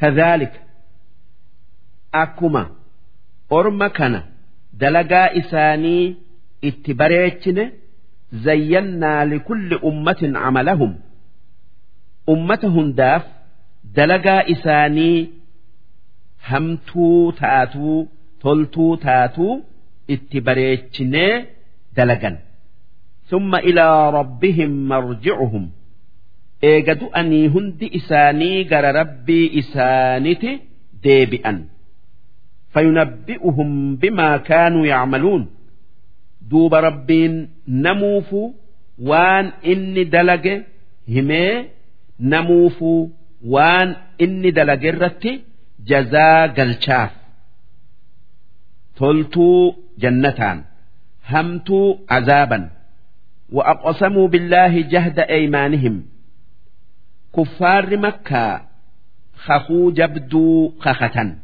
[0.00, 0.58] Kadhaalika
[2.22, 2.62] akkuma
[3.58, 4.20] orma kana
[4.80, 6.04] dalagaa isaanii
[6.68, 7.64] itti bareechine
[8.44, 10.92] zayyannaa likulli ummatin camalahum
[12.34, 13.24] ummata hundaaf
[13.96, 15.18] dalagaa isaanii
[16.50, 17.98] hamtuu taatuu
[18.42, 19.52] toltuu taatuu
[20.14, 21.34] itti bareechinee
[21.96, 22.36] dalagan.
[23.30, 25.64] Summa ilaa rabbihim marji'uhum.
[26.70, 30.50] Eega du'anii hundi isaanii gara rabbii isaaniti
[31.04, 31.58] deebi'an.
[32.72, 33.70] Fayunabbi'uhum
[34.00, 35.42] bimaa kaanuu yacmaluun.
[36.50, 37.34] Duuba rabbiin
[37.84, 38.46] namuufuu
[39.08, 40.54] waan inni dalage
[41.14, 41.52] himee
[42.32, 43.00] namuufuu
[43.53, 43.89] waan
[44.23, 45.31] inni dalage irratti
[45.89, 47.11] jazaa galchaaf
[48.97, 50.59] toltuu jannataan
[51.31, 52.63] hamtuu azaaban
[53.51, 56.03] وأقسموا بالله جهد أيمانهم
[57.35, 58.61] كفار مكة
[59.35, 61.35] خخو جبدوا خخة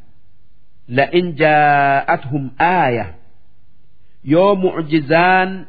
[0.90, 3.16] لئن جاءتهم آية
[4.26, 5.66] يوم معجزان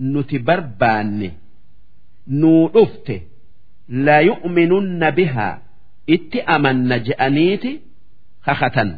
[0.00, 1.32] نتبربان
[2.28, 3.20] نورفته
[3.88, 5.62] لا يؤمنن بها
[6.15, 7.71] itti amanna je'aniiti
[8.45, 8.89] kakatan.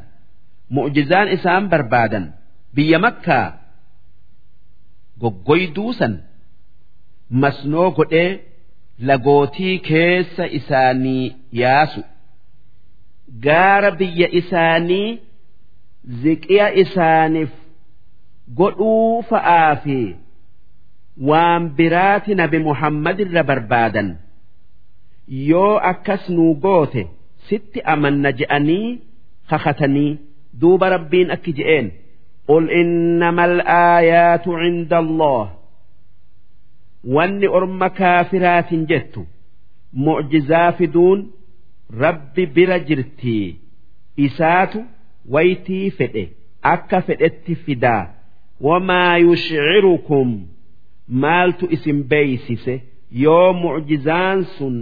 [0.75, 2.25] Mu'jizaan isaan barbaadan.
[2.75, 3.48] Biyya makkaa
[5.22, 6.14] goggoyduu san
[7.41, 8.30] masnoo godhee
[9.07, 11.25] lagootii keessa isaanii
[11.61, 12.01] yaasu.
[13.45, 15.09] Gaara biyya isaanii
[16.23, 17.51] ziqiya isaaniif
[18.59, 19.99] godhuu fa'aa fi
[21.30, 24.07] waan biraati nabi muhammadin irra barbaadan.
[25.27, 27.08] yoo akkas nuu goote
[27.50, 29.00] sitti amanna je'anii
[29.50, 30.11] kakatanii
[30.61, 31.88] duuba rabbiin akki je'een.
[32.48, 35.45] Qul innama alaayaatu cinda allah.
[37.16, 39.22] Wanni orma kaafiraatiin jettu
[39.93, 41.19] mucjizaa fiduun
[42.03, 43.59] rabbi bira jirtii.
[44.25, 44.80] Isaatu
[45.33, 46.24] waytii fedhe
[46.74, 48.03] akka fedhetti fidaa.
[48.61, 50.30] Wamaa yushcirukum
[51.08, 52.75] maaltu isin beeysise?
[53.24, 54.75] Yoo mucjizaan sun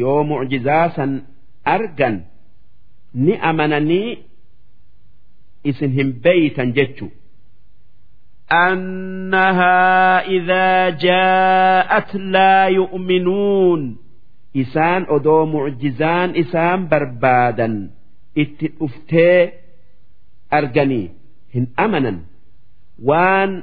[0.00, 1.10] yoo mucjizaa san
[1.74, 2.16] argan
[3.14, 4.18] ni amananii
[5.70, 7.06] isin hin beeytan jechu
[8.52, 13.96] أنها إذا جاءت لا يؤمنون
[14.56, 17.90] إسان أدو معجزان إسان بربادا
[18.38, 19.50] اتفتي
[20.52, 21.10] أرجني
[21.54, 22.20] هن أمنا
[23.02, 23.62] وان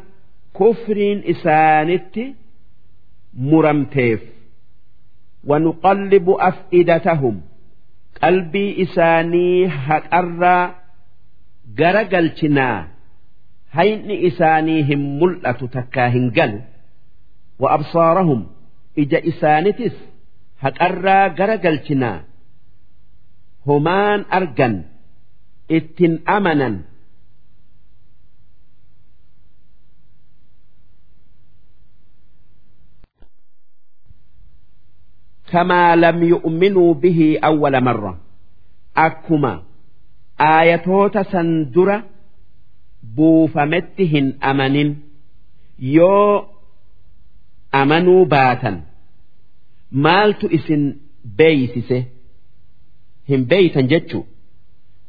[0.59, 2.19] كفر إسانت
[3.37, 4.21] مرمتيف
[5.43, 7.41] ونقلب أفئدتهم
[8.23, 10.75] قلبي إساني هكأرى
[11.77, 12.87] جرجلتنا
[13.69, 16.61] hayni isaanii hin mul'atu takkaa hin galu
[17.61, 18.39] wa absaarahum
[19.03, 19.93] ija isaanitis
[20.63, 22.17] haqarraa gara galchinaa
[35.53, 38.17] كما لم يؤمنوا به أول مرة
[38.97, 39.63] أكما
[40.41, 42.03] آياتوتا سندرة
[43.15, 44.89] buufametti hin amanin
[45.79, 46.49] yoo
[47.81, 48.81] amanuu baatan
[50.05, 50.83] maaltu isin
[51.37, 51.99] beeysise
[53.29, 54.19] hin beeytan jechu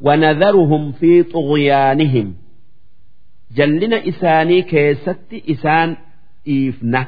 [0.08, 2.28] wanadharuhum fi xughyaanihim
[3.60, 5.96] jallina isaanii keessatti isaan
[6.46, 7.02] dhiifna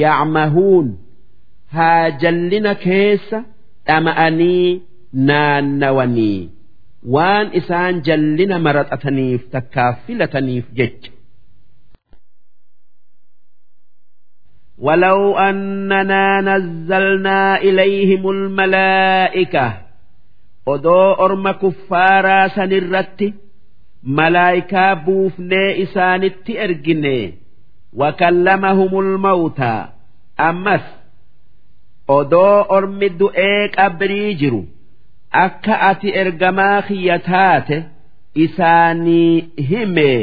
[0.00, 0.88] yacmahuun
[1.76, 3.38] haa jallina keessa
[3.86, 4.68] dhama'anii
[5.30, 6.38] naannawanii
[7.16, 11.10] waan isaan jallina maraxataniif takkaa filataniif jecha
[14.78, 19.72] ولو أننا نزلنا إليهم الملائكة
[20.66, 23.34] odoo orma kuffaaraa sanirratti
[24.18, 27.16] malaayikaa buufnee isaanitti ergine
[28.00, 29.88] wakallamahumul mawtaa
[30.48, 30.84] ammas
[32.18, 34.60] odoo ormi du'ee qabrii jiru
[35.44, 37.76] akka ati ergamaa kiyya taate
[38.44, 39.32] isaanii
[39.70, 40.20] himee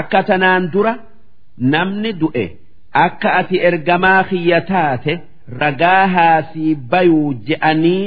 [0.00, 0.94] akka tanaan dura
[1.74, 2.44] namni du'e
[3.04, 5.12] akka ati ergamaa kiyya taate
[5.62, 8.04] ragaa haasii bayuu je'anii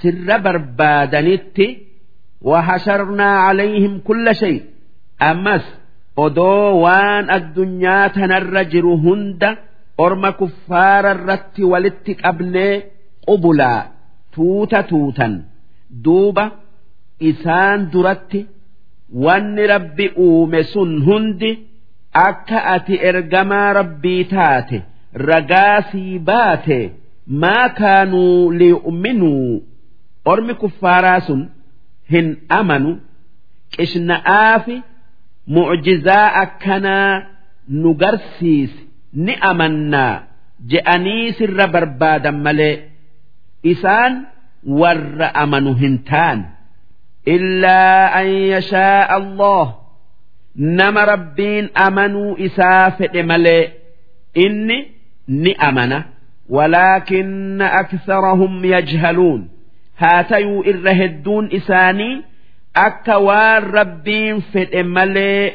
[0.00, 1.68] sirra barbaadanitti
[2.42, 4.60] وحشرنا عليهم كل شيء
[5.22, 5.64] أمس
[6.24, 9.50] odoo waan addunyaa tanarra jiru hunda
[10.03, 12.73] orma kuffaara irratti walitti qabnee
[13.27, 13.81] qubulaa
[14.35, 15.33] tuuta tuutan.
[16.05, 16.45] Duuba
[17.29, 18.39] isaan duratti
[19.25, 21.51] wanni rabbi uume sun hundi
[22.27, 24.77] akka ati ergamaa rabbii taate
[25.29, 26.79] ragaa sii baate
[27.41, 29.63] maa kaanuu liyu'minuu
[30.31, 31.41] ormi kuffaaraa sun
[32.11, 32.27] hin
[32.59, 32.91] amanu.
[33.75, 34.75] Qishna'aafi
[35.55, 37.11] mucjizaa akkanaa
[37.81, 38.84] nu garsiisi
[39.15, 40.23] ni amannaa
[40.71, 42.75] je'anii sirra barbaadan malee
[43.71, 44.13] isaan
[44.81, 46.45] warra amanu hin taane.
[47.35, 49.65] illaa an yashaa Allah.
[50.55, 53.63] Nama rabbiin amanuu isaa fedhe malee
[54.43, 54.77] inni
[55.27, 55.97] ni amana.
[56.49, 59.41] Walaakinna aksarahum yajhaluun.
[60.01, 62.21] Haa tayuu irra hedduun isaanii
[62.87, 65.53] akka waan rabbiin fedhe malee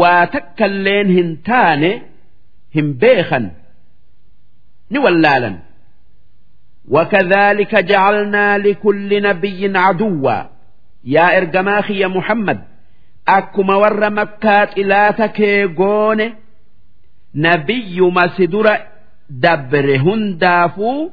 [0.00, 1.90] waa takka illeen hin taane
[2.75, 3.51] hin beekan
[4.89, 5.55] ni wallaalan
[6.89, 10.43] وكذلك جعلنا لكل نبي عدوا
[11.03, 12.59] يا إرجماخي يا محمد
[13.27, 16.35] أكما ور مكات إلى تكيغون
[17.35, 18.77] نبي مسدر
[19.29, 21.09] دبر هندافو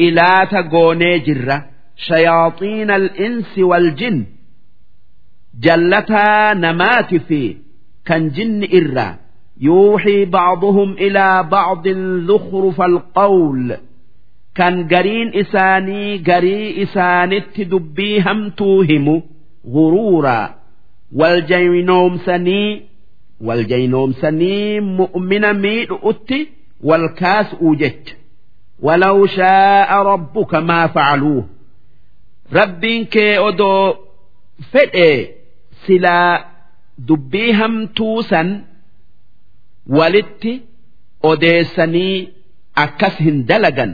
[0.00, 4.26] إلى تغوني جره شياطين الإنس والجن
[5.60, 7.56] جلتا نمات في
[8.04, 9.18] كان جن إرا
[9.60, 11.88] يوحي بعضهم إلى بعض
[12.28, 13.76] زخرف القول
[14.54, 19.22] كان قرين إساني قري إسانت دبي هم توهم
[19.72, 20.54] غرورا
[21.14, 22.82] والجينوم سني
[23.40, 26.48] والجينوم سني مؤمن ميد أتي
[26.82, 28.16] والكاس أوجت
[28.82, 31.44] ولو شاء ربك ما فعلوه
[32.52, 33.96] rabbiin kee odoo
[34.72, 35.10] fedhe
[35.86, 36.44] silaa
[37.08, 38.48] dubbii hamtuu san
[39.98, 40.52] walitti
[41.30, 42.16] odeessanii
[42.84, 43.92] akkas hin dalagan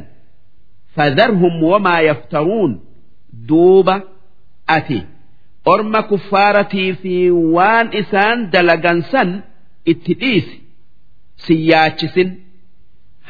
[0.96, 2.72] fadharhum wamaa yaftaruun
[3.48, 3.96] duuba
[4.76, 4.98] ati
[5.72, 7.14] orma kuffaaratii fi
[7.56, 9.30] waan isaan dalagan san
[9.92, 10.56] itti dhiisi
[11.44, 12.30] si yaachisin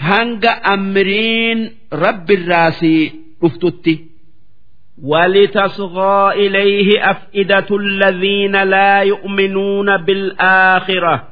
[0.09, 1.61] hanga amriin
[2.05, 2.93] rabbirraa si
[3.43, 3.95] dhuftutti
[5.03, 11.29] ولتصغى إليه أفئدة الذين لا يؤمنون بالآخرة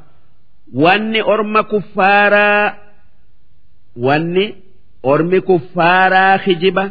[0.74, 2.76] wanni orma kuffaaraa
[4.08, 4.46] wanni
[5.04, 6.86] ormi kuffaaraa kijiba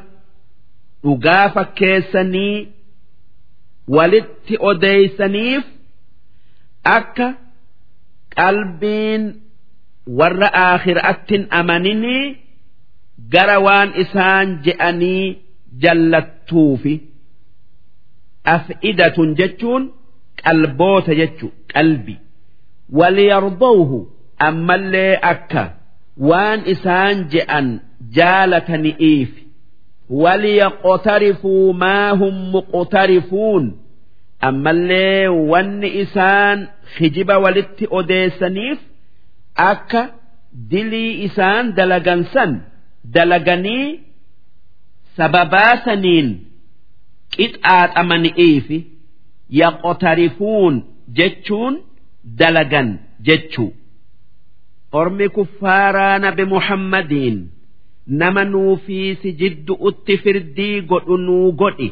[1.05, 2.69] dhugaa fakkeessanii
[3.97, 5.65] walitti odeeysaniif
[6.97, 7.27] akka
[8.37, 9.23] qalbiin
[10.19, 12.25] warra aakhiraattin amaninii
[13.35, 15.25] gara waan isaan je'anii
[15.83, 16.95] jallattuufi
[18.55, 19.83] af'idatun jechuun
[20.45, 22.15] qalboota jechu qalbi
[23.00, 24.00] waliyardawhu
[24.48, 25.64] ammallee akka
[26.30, 27.68] waan isaan je'an
[28.18, 29.32] jaalatani'iif
[30.10, 33.78] وليقترفوا ما هم مقترفون
[34.50, 38.80] ammallee wanni isaan kijiba walitti odeessaniif
[39.56, 40.02] akka
[40.72, 42.52] dilii isaan dalagansan
[43.16, 44.00] dalaganii
[45.18, 46.28] sababaasaniin
[47.36, 48.78] qixaaxamani'iifi
[49.62, 50.74] yaqotarifuun
[51.18, 51.74] jechuun
[52.39, 52.89] dalagan
[53.27, 53.73] jechuu.
[54.93, 57.39] Ormi kuffaaraa nabi muhammadiin
[58.07, 61.89] nama nuufii si jiddu'utti firdii godhu nuu godhi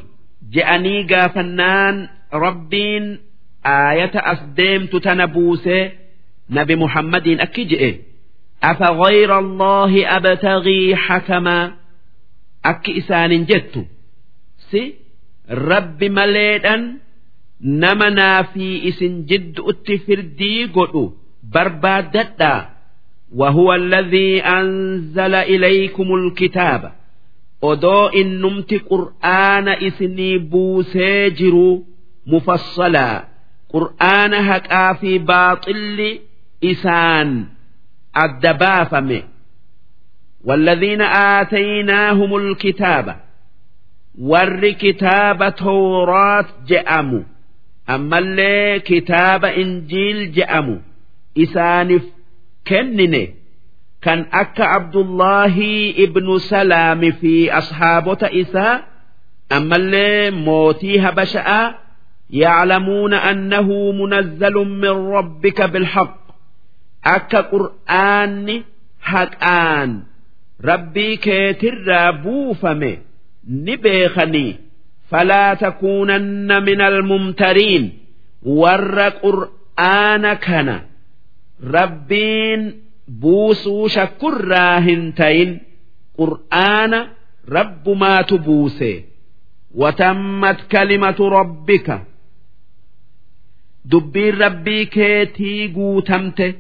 [0.54, 1.96] je'anii gaafannaan
[2.44, 3.06] rabbiin
[3.74, 5.82] aayata as deemtu tana buusee
[6.56, 7.90] nabi muhammadiin akki je'e.
[8.70, 11.64] Afa ghayra allaahi abtagii hakamaa
[12.70, 13.80] akki isaanin jettu.
[14.70, 14.82] Si
[15.68, 16.82] rabbi maleedhan
[17.83, 21.03] nama naafii isin jiddu'utti firdii godhu
[21.53, 22.61] barbaaddadhaa
[23.35, 26.91] وهو الذي أنزل إليكم الكتاب
[27.61, 31.69] odoo innumti qur'aana isinii buusee jiru
[32.31, 33.17] mufassalaa
[33.73, 36.11] qur'aana haqaa fi baaxilli
[36.71, 37.29] isaan
[38.23, 39.19] adda baafame
[40.45, 43.19] والذين آتيناهم الكتاب
[44.19, 47.23] ور كتاب توراة جأموا
[47.89, 50.77] أما اللي كتاب إنجيل جأموا
[51.37, 52.03] إسانف
[52.69, 53.33] kennine
[54.03, 58.83] kan akka abdullaahi ibnu salaami fi ashaabota isaa
[59.49, 61.73] ammallee mootii habasha'aa
[62.29, 66.11] yaclamuuna annahu munazzalun min rabbika bilhaq
[67.15, 68.57] akka qur'aanni
[69.11, 69.91] haqaan
[70.69, 72.91] rabbii keetirraa buufame
[73.65, 73.75] ni
[75.14, 77.84] beekanii falaa takuunanna min almumtariin
[78.44, 80.80] warra qur'aana kana
[81.76, 82.62] rabbiin
[83.20, 85.60] buusuu shakkurraa hin tayin
[86.18, 87.00] qur'aana
[87.48, 89.04] rabbumaatu buuse
[89.74, 91.96] watammat kalimatu rabbika
[93.90, 96.54] dubbiin rabbii keetii guutamte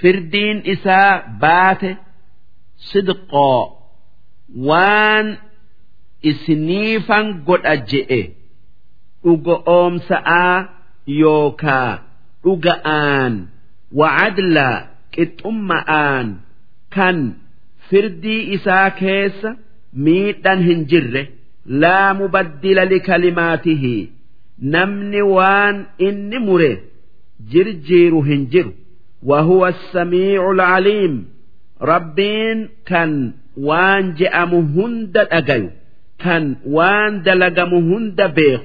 [0.00, 1.96] firdiin isaa baate
[2.76, 3.62] sidqoo
[4.68, 5.38] waan
[6.29, 8.21] isiniifan godha je'e
[9.23, 10.55] dhuga oomsa'aa
[11.21, 11.91] yookaa
[12.43, 13.33] dhuga'aan
[13.93, 14.87] وعدلا
[15.17, 16.35] قطمآن
[16.91, 17.33] كان
[17.89, 19.47] فردي إسا كيس
[19.93, 21.25] ميتا هنجر
[21.65, 24.07] لا مبدل لكلماته
[24.61, 26.77] نمني وان إني مره
[27.51, 28.71] جرجير هنجر
[29.23, 31.25] وهو السميع العليم
[31.81, 35.17] ربين كان وان جأمهند
[36.15, 38.61] أجل كان وان دلقمهند بيخ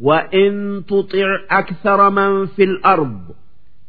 [0.00, 3.20] وإن تطع أكثر من في الأرض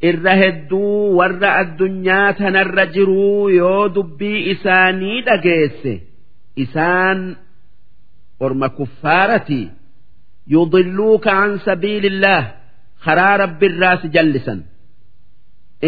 [0.10, 5.94] irra hedduu warra addunyaa tanarra jiruu yoo dubbii isaanii dhageesse
[6.64, 7.20] isaan
[8.40, 9.61] orma kuffaarati
[10.53, 12.44] yudilluuka an sabiilillaah
[13.06, 14.60] karaa rabbiirraa si jallisan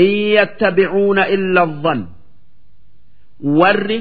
[0.04, 2.02] in yattabicuuna illa adhan
[3.60, 4.00] warri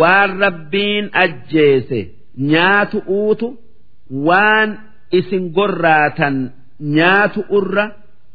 [0.00, 2.00] waan rabbiin ajjeese
[2.38, 3.48] nyaatu uutu
[4.28, 4.78] waan
[5.18, 6.36] isin gorraatan
[6.96, 7.84] nyaatu urra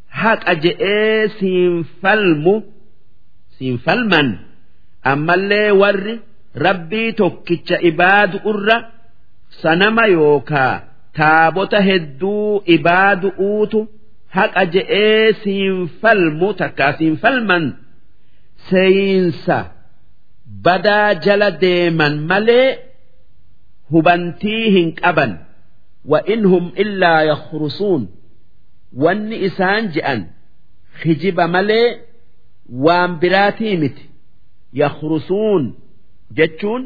[0.08, 2.54] haqa je'ee siin falmu
[3.58, 4.28] siin falman.
[5.12, 6.20] Ammallee warri
[6.54, 8.76] rabbii tokkicha ibaadu irra
[9.62, 10.80] sanama yookaa
[11.16, 13.80] taabota hedduu ibaadu uutu
[14.36, 17.64] haqa je'ee siin falmu takkaa siin falman.
[18.70, 19.58] Seeyinsa
[20.65, 22.69] badaa jala deeman malee
[23.91, 25.31] hubantii hin qaban
[26.11, 28.03] wa inhum illaa yakhrusuun
[29.03, 30.21] wanni isaan je'an
[31.03, 31.87] hijiba malee
[32.87, 34.05] waan biraatii miti
[34.81, 35.63] yakhrusuun
[36.41, 36.83] jechuun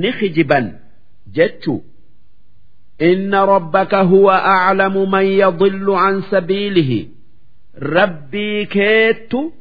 [0.00, 0.66] ni hijiban
[1.38, 1.80] jechuu
[3.10, 7.06] إن ربك هو أعلم من يضل عن سبيله
[7.94, 9.52] rabbii keettu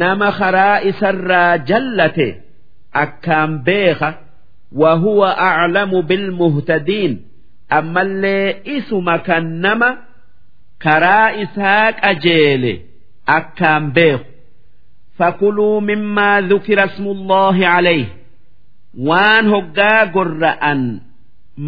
[0.00, 2.28] nama karaa isarraa jallate
[3.02, 4.10] akkaan beeka
[4.72, 7.12] وهو أعلم بالمهتدين
[7.78, 9.90] ammallee isuma kan nama
[10.84, 12.72] karaa isaa qajeele
[13.26, 14.24] akkaan beeku
[15.18, 18.06] فكلوا مما ذكر اسم الله عليه
[19.08, 20.80] waan hoggaa gorra'an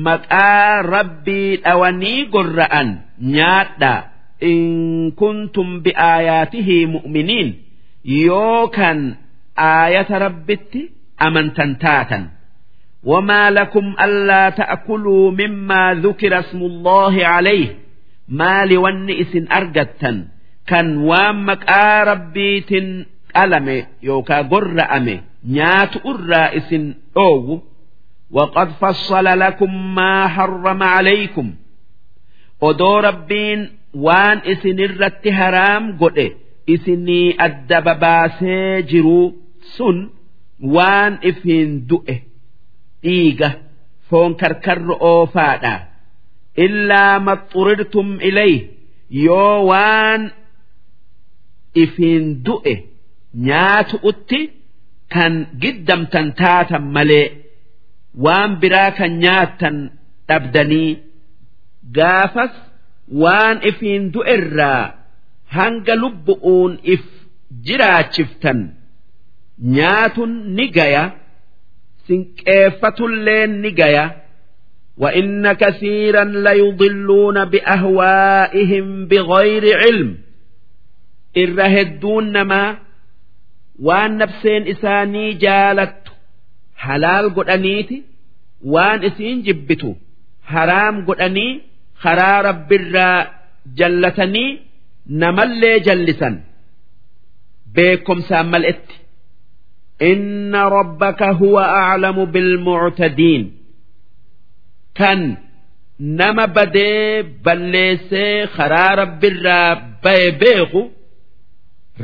[0.07, 2.89] maqaa rabbii dhawanii gorra'an
[3.21, 4.05] nyaadhaa
[4.43, 6.87] إن كنتم بآياته
[8.05, 8.99] مؤمنين yookan
[9.57, 10.83] aayata rabbitti
[11.19, 12.23] amantan taatan
[13.05, 17.69] وما لكم ألا تأكلوا مما ذكر اسم الله عليه
[18.31, 20.31] maali wanni isin argattan
[20.71, 22.89] kan waan maqaa rabbiitin
[23.35, 23.77] qalame
[24.09, 25.17] yookaa gorra'ame
[25.57, 27.57] nyaatu irraa isin dhoowwu
[28.31, 31.47] وقد فصل لكم ما حرم عليكم
[32.69, 33.61] odoo rabbiin
[34.07, 36.29] waan isinirratti haraam godhe
[36.74, 39.26] isinii adda babaasee jiruu
[39.76, 39.98] sun
[40.76, 42.16] waan ifiin du'e
[43.04, 43.50] dhiiga
[44.10, 45.74] foon karkarro oofaadha.
[46.66, 48.58] Illaa maxxurirtum ilayh
[49.26, 50.22] yoo waan
[51.84, 52.74] ifiin du'e
[53.48, 54.40] nyaatu utti
[55.14, 57.28] kan giddamtan taatan malee
[58.26, 59.78] waan biraa kan nyaattan
[60.28, 60.92] dhabdanii
[61.98, 62.54] gaafas
[63.22, 64.84] waan ifiin du'erraa
[65.57, 67.05] hanga lubbu'uun if
[67.67, 68.61] jiraachiftan
[69.77, 71.05] nyaatun ni gaya
[72.07, 74.07] sinqeeffatulleen ni gaya
[75.01, 80.11] وإن كثيرا ليضلون بأهوائهم بغير علم
[81.43, 82.77] irra hedduun namaa
[83.87, 86.13] waan nafseen isaanii jaalattu
[86.85, 87.99] halaal godhaniiti
[88.75, 89.91] waan isiin jibbitu
[90.53, 91.53] haraam godhanii
[92.03, 93.19] karaa rabbirraa
[93.79, 94.51] jallatanii
[95.08, 96.36] namallee jallisan.
[97.74, 98.96] Beekomsaan mal'etti.
[100.00, 103.44] Inna rabbaka huwa aclamu bilmuctadiin
[104.98, 105.38] kan
[106.00, 110.82] nama badee balleessee karaa rabbirraa baye beeku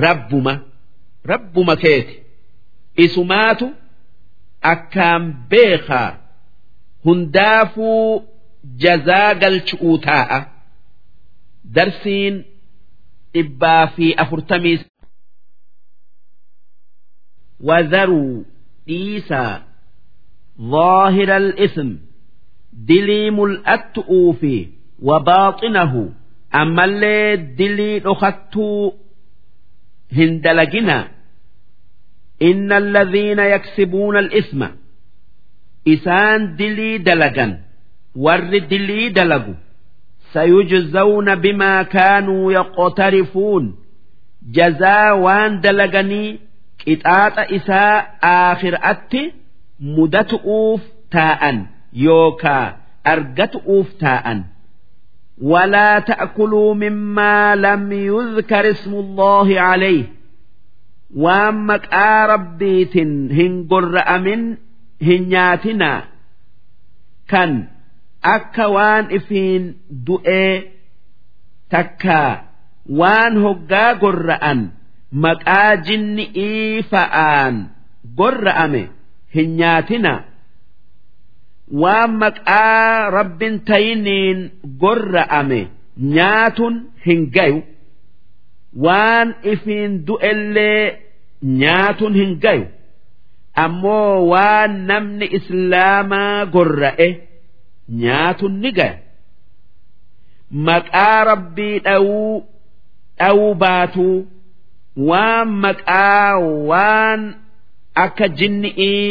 [0.03, 0.53] rabbuma
[1.25, 2.15] rabbuma keeti.
[2.97, 3.67] Isumaatu
[4.61, 6.09] akkaan beekaa
[7.05, 8.23] hundaafuu
[8.83, 10.39] jazaa galchu'uu taa'a.
[11.75, 12.35] Darsiin
[13.34, 14.78] dhibbaa fi afurtamii
[17.60, 18.44] وذروا
[18.89, 19.60] dhiisaa
[20.60, 21.91] ظاهر الإثم
[22.89, 24.55] dilii mul'attu'uu fi
[25.08, 26.02] wabaaxinahu
[26.60, 28.94] ammallee dilii dhokattuu
[30.18, 30.99] hin dalagina
[32.42, 34.62] إن الذين يكسبون الإثم
[35.94, 37.52] isaan dilii dalagan
[38.25, 39.55] warri dilii dalagu
[40.33, 43.75] سيجزون بما كانوا يقترفون
[44.57, 46.28] jazaa waan dalaganii
[46.83, 47.94] qixaaxa isaa
[48.33, 49.23] aakhiraatti
[49.97, 50.83] mudatu'uuf
[51.15, 51.57] taa'an
[52.07, 52.66] yookaa
[53.15, 54.39] argatu'uuf taa'an
[55.42, 60.05] ولا تأكلوا مما لم يذكر اسم الله عليه
[61.25, 64.42] waan maqaa rabbiitin hin gorra'amin
[65.08, 66.00] hin nyaatinaa
[67.33, 67.50] kan
[68.22, 69.64] akka waan ifiin
[70.08, 70.53] du'ee
[71.74, 72.32] takkaa
[73.00, 74.59] waan hoggaa gorra'an
[75.24, 77.56] maqaa jinni'ii fa'aan
[78.19, 78.83] gorra'ame
[79.35, 80.19] hin nyaatinaa.
[81.82, 84.40] Waan maqaa rabbin tayiniin
[84.82, 85.61] gorra'ame
[86.16, 86.75] nyaatun
[87.06, 87.59] hin gayu.
[88.85, 90.83] Waan ifiin du'ellee
[91.61, 92.66] nyaatun hin gayu.
[93.64, 97.09] Ammoo waan namni islaamaa gorra'e
[98.02, 98.99] nyaatun ni gaya
[100.68, 102.34] maqaa rabbii dhawuu
[103.18, 104.16] dhawuu baatuu
[105.10, 106.39] waan maqaa
[106.70, 107.20] waan
[108.05, 109.10] akka jinni'ii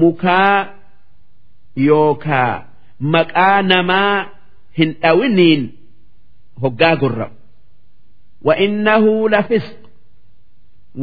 [0.00, 0.58] mukaa
[1.88, 2.54] yookaa
[3.16, 4.16] maqaa namaa
[4.78, 5.62] hin dhawiniin
[6.62, 7.32] hoggaa gorra'u
[8.46, 9.78] وإنه لفسق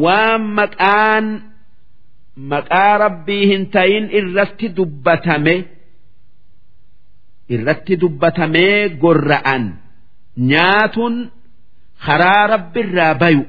[0.03, 1.25] waan maqaan
[2.51, 4.05] maqaa rabbii hin tayin
[7.55, 9.63] irratti dubbatame irratti dubbatamee gorra'an
[10.51, 11.15] nyaatun
[12.05, 13.43] karaa rabbirraa bayu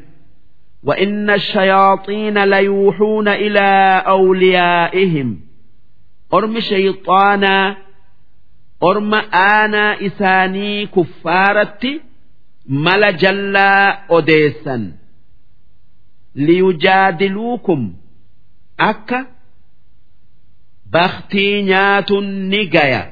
[0.84, 3.68] وإن الشياطين ليوحون إلى
[4.07, 5.28] أوليائهم
[6.36, 7.76] ormi shayxaanaa
[8.89, 11.92] orma aanaa isaanii kuffaaratti
[12.84, 14.82] mala jallaa odeessan
[16.47, 17.82] liyujaadiluukum
[18.90, 19.18] akka
[20.92, 23.02] baktii nyaatun ni gaya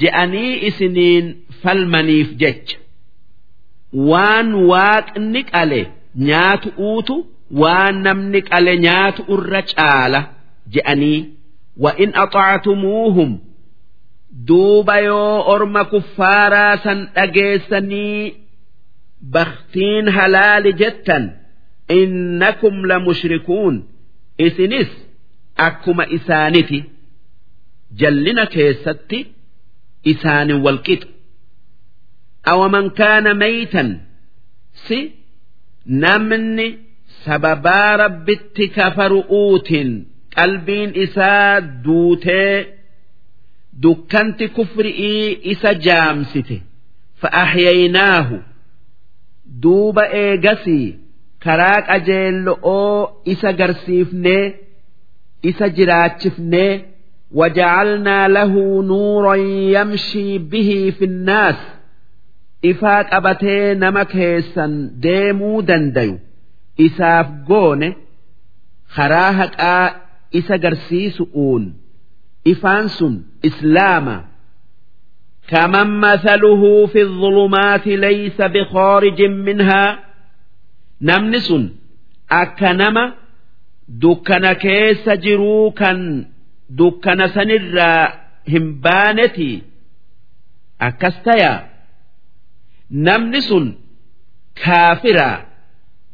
[0.00, 1.26] je'anii isiniin
[1.62, 2.76] falmaniif jecha
[4.10, 5.80] waan waaqni qale
[6.28, 7.16] nyaatu uutu
[7.62, 10.20] waan namni qale nyaatu irra caala
[10.74, 11.20] je'anii
[11.84, 13.30] وإن أطعتموهم
[14.48, 18.34] duuba yoo orma kuffaaraa san dhageessanii
[19.34, 21.24] baktiin halaali jettan
[22.00, 23.76] innakum la mushrikuun
[24.46, 24.90] isinis
[25.66, 26.78] akkuma isaaniti
[28.00, 29.18] jallina keessatti
[30.11, 31.07] isaanin walqixa
[32.51, 33.89] awaman kaana maytan
[34.85, 34.99] si
[36.03, 36.67] namni
[37.25, 39.89] sababaa rabbitti kafaru'uutiin
[40.35, 41.53] qalbiin isaa
[41.85, 42.55] duutee
[43.83, 46.57] dukkanti kufri'ii isa jaamsite
[47.21, 48.37] fa'ahyaynaahu
[49.63, 50.87] duuba eegasii
[51.45, 52.99] karaa qajeello'oo
[53.33, 54.43] isa garsiifnee
[55.49, 56.71] isa jiraachifnee
[57.34, 59.34] وجعلنا له نورا
[59.76, 61.56] يمشي به في الناس
[62.70, 64.72] ifaa qabatee nama keessan
[65.04, 66.16] deemuu dandayu
[66.86, 67.88] isaaf goone
[68.96, 69.86] karaa haqaa
[70.40, 71.64] isa garsiisu'uun
[72.52, 73.14] ifaan sun
[73.48, 74.16] islaama
[75.50, 79.98] كمن مثله في الظلمات ليس بخارج منها
[81.02, 81.52] نمنس
[86.80, 88.12] أكنما دكنا كيس جروكا دكنا سنرا
[88.48, 89.62] همبانتي
[90.80, 91.70] أكستيا
[92.90, 93.54] نمنس
[94.56, 95.46] كافرا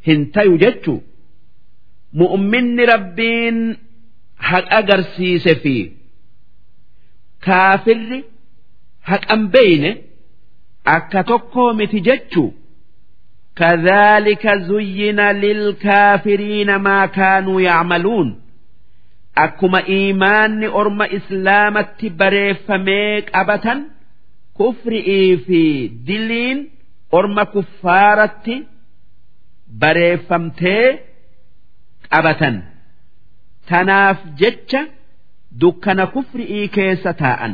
[0.09, 1.01] هنتيو جتشو
[2.13, 3.77] مؤمن ربين
[4.39, 5.97] حق أجرسيس فيه
[7.47, 8.25] kaafirri
[9.01, 9.91] haqan beeyne
[10.85, 12.53] akka tokkoo miti jechuu
[13.57, 18.41] كذلك زين للكافرين ما كانوا يعملون
[19.36, 23.80] akkuma iimaanni orma islaamatti bareeffamee qabatan
[24.58, 25.62] kufrii fi
[26.08, 26.60] diliin
[27.20, 28.56] orma kuffaaratti
[29.82, 30.86] bareeffamtee
[32.12, 32.56] qabatan
[33.70, 34.82] tanaaf jecha
[35.62, 37.54] dukkana kufrii keessa taa'an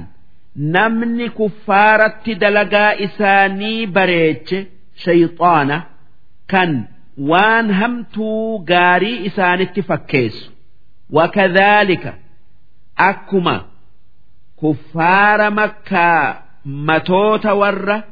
[0.76, 4.60] namni kuffaaratti dalagaa isaanii bareeche
[5.06, 5.78] shayxaana
[6.52, 6.72] kan
[7.32, 10.52] waan hamtuu gaarii isaanitti fakkeessu.
[11.12, 12.14] wakadhaalika
[12.96, 13.56] akkuma
[14.56, 18.04] kuffaara makkaa matoota warra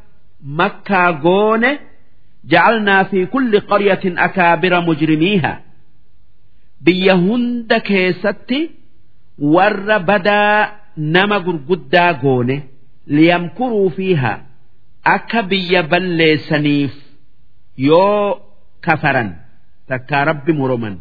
[0.60, 1.80] makkaa goone
[2.52, 5.54] jacalnaa fi kulli qaryatin akaabira mujrimiiha
[6.86, 8.60] biyya hunda keessatti
[9.56, 10.70] warra badaa
[11.16, 12.58] nama gurguddaa goone
[13.16, 14.34] liyamkuruu fiiha
[15.16, 16.94] akka biyya balleessaniif
[17.78, 18.42] yoo
[18.86, 19.30] kafaran
[19.90, 20.96] takkaa rabbi muroman.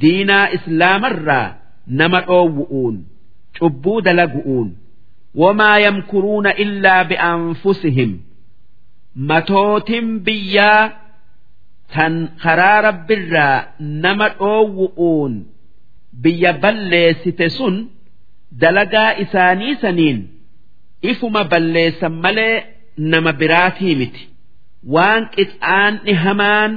[0.00, 1.46] Diinaa islaamarraa
[2.00, 2.96] nama dhoowwu'uun
[3.58, 4.68] cubbuu dalagu'uun
[5.42, 8.10] wamaa yamkuruuna illaa bi'anfusihim
[9.30, 10.84] matootin biyyaa
[11.94, 13.56] tan karaa rabbirraa
[14.04, 15.34] nama dhoowwu'uun
[16.22, 17.76] biyya balleessite sun
[18.62, 20.18] dalagaa isaanii saniin
[21.10, 22.56] ifuma balleessan malee
[23.12, 24.22] nama biraatii miti.
[24.94, 26.72] Waan qixaanni hamaan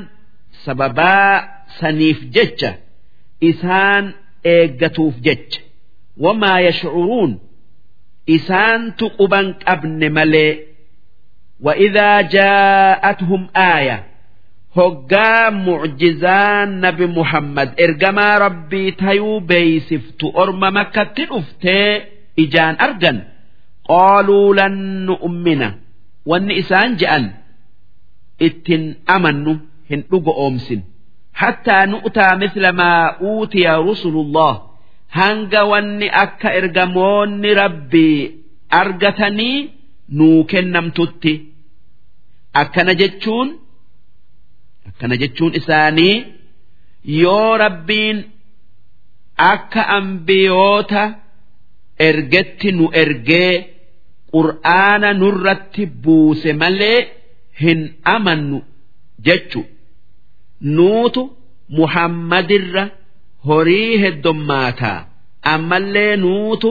[0.65, 1.33] sababaa
[1.79, 2.71] saniif jecha
[3.50, 4.04] isaan
[4.54, 5.60] eeggatuuf jecha
[6.24, 7.32] wamaa yashcuruun
[8.36, 10.52] isaantu quban qabne malee
[11.66, 13.98] وإذا جاءتهم آية
[14.76, 21.90] hoggaa mucjizaan nabi muhammad ergamaa rabbii tayuu beeysiftu orma makkatti dhuftee
[22.42, 23.18] ijaan argan
[23.88, 24.74] qaaluu lan
[25.08, 25.68] nu'mina
[26.30, 27.24] wanni isaan je'an
[28.46, 28.84] ittin
[29.16, 29.52] amannu
[29.90, 30.32] hin dhugo
[31.33, 34.53] oomsin hattaa nu'taa misla maa uutiya rusulullah.
[35.07, 38.31] Hanga wanni akka ergamoonni rabbii
[38.69, 39.69] argatanii
[40.09, 41.33] nuu kennamtutti.
[42.53, 43.49] Akkana jechuun
[44.89, 46.25] akkana jechuun isaanii
[47.05, 48.17] yoo rabbiin
[49.37, 51.03] akka ambiyoota
[51.99, 53.53] ergetti nu ergee
[54.33, 56.99] qur'aana nurratti buuse malee
[57.61, 57.81] hin
[58.15, 58.59] amannu
[59.25, 59.61] jechu
[60.61, 61.21] nuutu
[61.77, 62.83] muhammadirra
[63.47, 64.99] horii heddommaataa
[65.53, 66.69] ammallee nuutu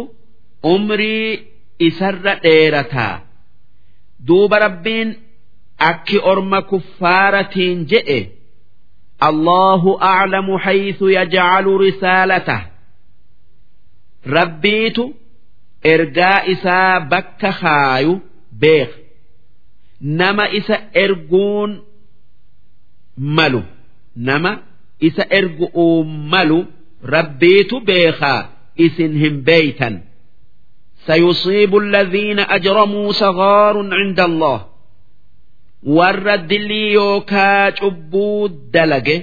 [0.72, 1.38] umrii
[1.88, 3.20] isarra dheerataa
[4.26, 5.10] duuba rabbiin
[5.90, 8.20] akki orma kuffaaratiin je'e
[9.28, 12.62] allahu a'lamu haythu yajcalu risaalatah
[14.36, 15.04] rabbiitu
[15.92, 18.14] ergaa isaa bakka kaayu
[18.60, 18.96] beeka
[20.00, 21.70] nama isa erguun
[23.36, 23.62] malu
[24.19, 24.51] nama
[25.07, 26.59] isa ergu'uu malu
[27.15, 28.41] rabbiitu beekaa
[28.85, 29.95] isin hin beeytan
[31.05, 34.65] سيصيب الذين أجرموا صغار عند الله
[35.97, 39.17] warra dilii yookaa cubbuu dalage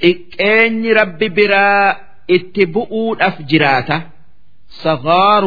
[0.00, 1.96] xiqqeenyi rabbi biraa
[2.36, 3.96] itti bu'uudhaaf jiraata
[4.84, 5.44] صغار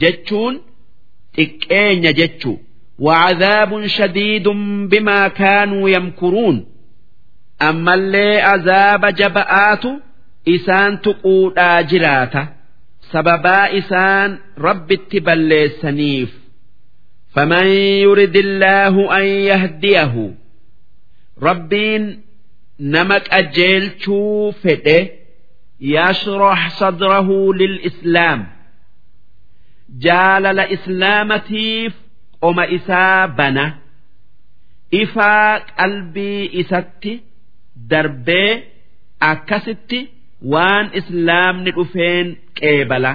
[0.00, 0.54] jechuun
[1.36, 2.56] xiqqeenya jechuu
[2.98, 4.48] وعذاب شديد
[4.88, 6.66] بما كانوا يمكرون
[7.68, 9.90] ammallee azaaba jaba'aatu
[10.54, 12.42] isaan tuquudhaa jiraata
[13.12, 14.30] sababaa isaan
[14.66, 16.30] rabbitti balleessaniif
[17.36, 17.66] فمن
[18.06, 20.14] يرد الله أن يهديه
[21.46, 22.04] rabbiin
[22.78, 25.00] nama qajeelchuu fedhe
[25.80, 27.28] يشرح صدره
[27.60, 28.40] للإسلام
[30.04, 31.92] jaalala islaamatiif
[32.42, 33.64] qoma isaa bana
[35.02, 37.12] ifaa qalbii isatti
[37.90, 38.50] darbee
[39.30, 40.00] akkasitti
[40.52, 42.26] waan islaamni dhufeen
[42.60, 43.12] qeebala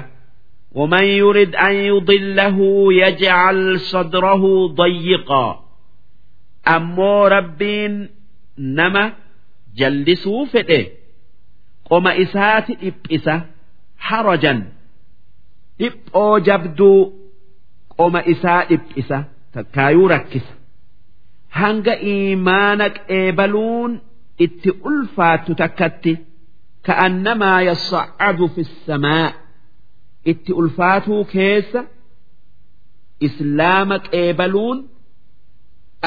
[0.76, 2.58] ومن يرد أن يضله
[2.94, 5.46] يجعل صدره ضيقا
[6.76, 7.94] ammoo rabbiin
[8.78, 9.04] nama
[9.80, 10.80] jallisuu fedhe
[11.90, 13.36] qoma isaati dhiphisa
[14.08, 14.60] harajan
[15.80, 17.00] dhiphoo jabduu
[17.98, 19.18] qoma isaa dhiphisa
[19.54, 20.54] takkaayuu rakkisa
[21.60, 23.92] hanga iimaana qeebaluun
[24.46, 26.14] itti ulfaattu takkatti
[26.88, 29.28] ka'annamaa yassa'adu fi samaa
[30.32, 31.82] itti ulfaatuu keessa
[33.28, 34.78] islaama qeebaluun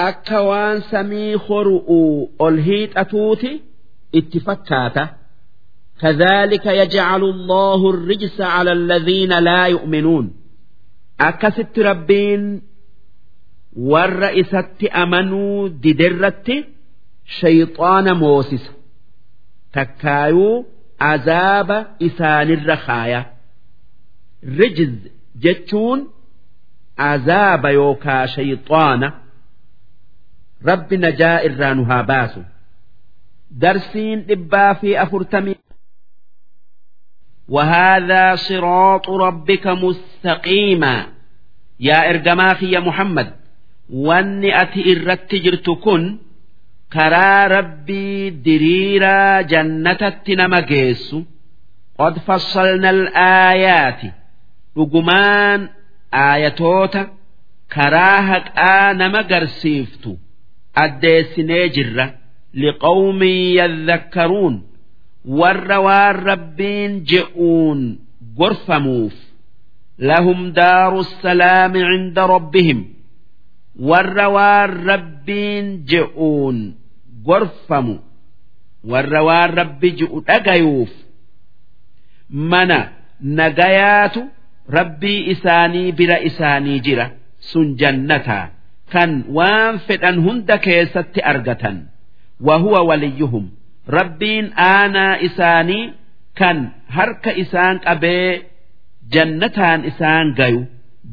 [0.09, 2.13] akka waan samii horu'uu
[2.47, 3.51] ol hiixatuuti
[4.19, 5.05] itti fakkaata
[6.03, 10.27] كذلك يجعل الله الرجس على الذين لا يؤمنون
[11.29, 12.43] akkasitti rabbiin
[13.91, 16.57] warra isatti amanuu diderratti
[17.41, 18.73] shayxaana moosisa
[19.75, 20.57] takkaayuu
[21.13, 23.21] azaaba isaanirra kaaya
[24.59, 24.93] rijiz
[25.45, 26.01] jechuun
[27.13, 29.09] azaaba yookaa shayxaana
[30.71, 32.41] rabbi najaa irraa nu haa baasu
[33.65, 35.59] darsiin dhibbaa fi afurtamii
[37.49, 41.07] وهذا صراط ربك مستقيما
[41.89, 43.29] yaa ergamaa kiyya muhammad
[44.07, 46.03] wanni ati irratti jirtu kun
[46.96, 51.18] karaa rabbii diriiraa jannatatti nama geessu.
[52.00, 54.10] qod fassalna al'aayaati.
[54.76, 55.62] dhugumaan
[56.26, 57.02] aayatoota
[57.76, 60.12] karaa haqaa nama garsiiftu
[60.84, 62.06] addeessinee jirra.
[62.62, 64.56] liqawmin yadhakkaruun
[65.40, 67.80] warra waan rabbiin je'uun
[68.40, 69.16] gorfamuuf.
[70.10, 72.80] lahum daaru salaami cinda rabbihim.
[73.80, 76.58] Warra waan rabbiin je'uun
[77.28, 77.96] gorfamu
[78.92, 80.92] warra waan rabbi je'u dhagayuuf
[82.30, 82.80] mana
[83.40, 84.22] nagayaatu
[84.78, 87.06] rabbii isaanii bira isaanii jira
[87.52, 88.46] sun jannataa
[88.94, 91.78] kan waan fedhan hunda keessatti argatan
[92.48, 93.46] wahuwa waliyyuhum.
[93.98, 95.94] Rabbiin aanaa isaanii
[96.40, 96.58] kan
[96.96, 98.42] harka isaan qabee
[99.14, 100.62] jannataan isaan gayu.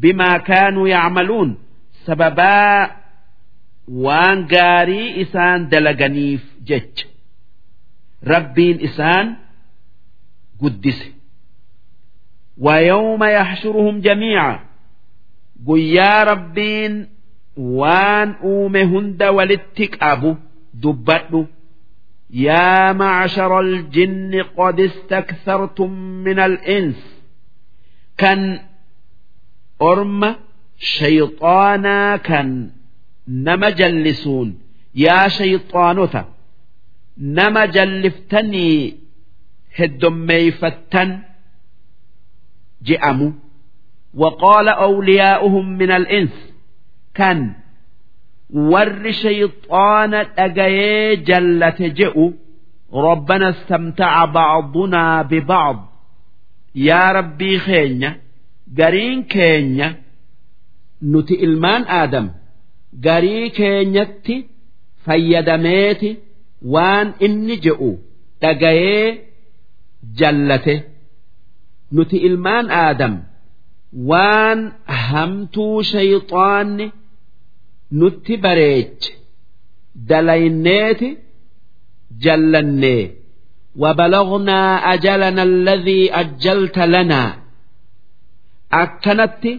[0.01, 1.51] Bimaa kaanuu yacmaluun
[2.06, 2.90] sababaa
[4.06, 7.06] waan gaarii isaan dalaganiif jecha
[8.34, 9.28] rabbiin isaan
[10.62, 11.08] guddise
[12.58, 14.60] ويوم يحشرهم جميعا
[15.68, 16.94] guyyaa rabbiin
[17.80, 20.32] waan uume hunda walitti qabu
[20.84, 21.42] dubbadhu
[22.34, 25.92] يا معشر الجن قد استكثرتم
[26.26, 27.00] من الإنس
[28.22, 28.40] kan
[29.80, 30.32] orma
[30.96, 32.50] shayxaanaa kan
[33.48, 34.50] nama jallisuun
[35.06, 36.22] yaa shayxaanota
[37.38, 38.78] nama jalliftanii
[39.78, 41.10] heddommeeyfattan
[42.90, 43.30] je'amu
[44.14, 46.34] وقال أولياؤهم من الإنس
[47.20, 47.40] kan
[48.72, 52.34] warri shayxaana dhagayee jallate je'u
[52.94, 55.78] ربنا استمتع بعضنا ببعض
[56.76, 58.12] yaa rabbii keenya
[58.80, 59.88] gariin keenya
[61.12, 62.28] nuti ilmaan aadam
[63.06, 64.36] garii keenyatti
[65.06, 66.10] fayyadameeti
[66.74, 67.92] waan inni je'u
[68.42, 69.08] dhagayee
[70.20, 70.76] jallate
[71.96, 73.14] nuti ilmaan aadam
[74.10, 74.60] waan
[75.08, 76.88] hamtuu shayxaanni
[78.00, 79.12] nutti bareeche
[80.10, 81.10] dalayneeti
[82.24, 83.04] jallannee
[83.82, 84.60] وبلغنا
[84.94, 87.24] أجلنا الذي أجلت لنا
[88.82, 89.52] akkanatti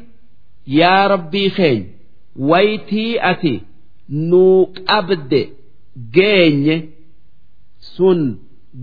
[0.79, 1.85] yaa rabbii keenya
[2.51, 3.53] waytii ati
[4.29, 5.41] nuu qabde
[6.15, 6.75] geenye
[7.93, 8.19] sun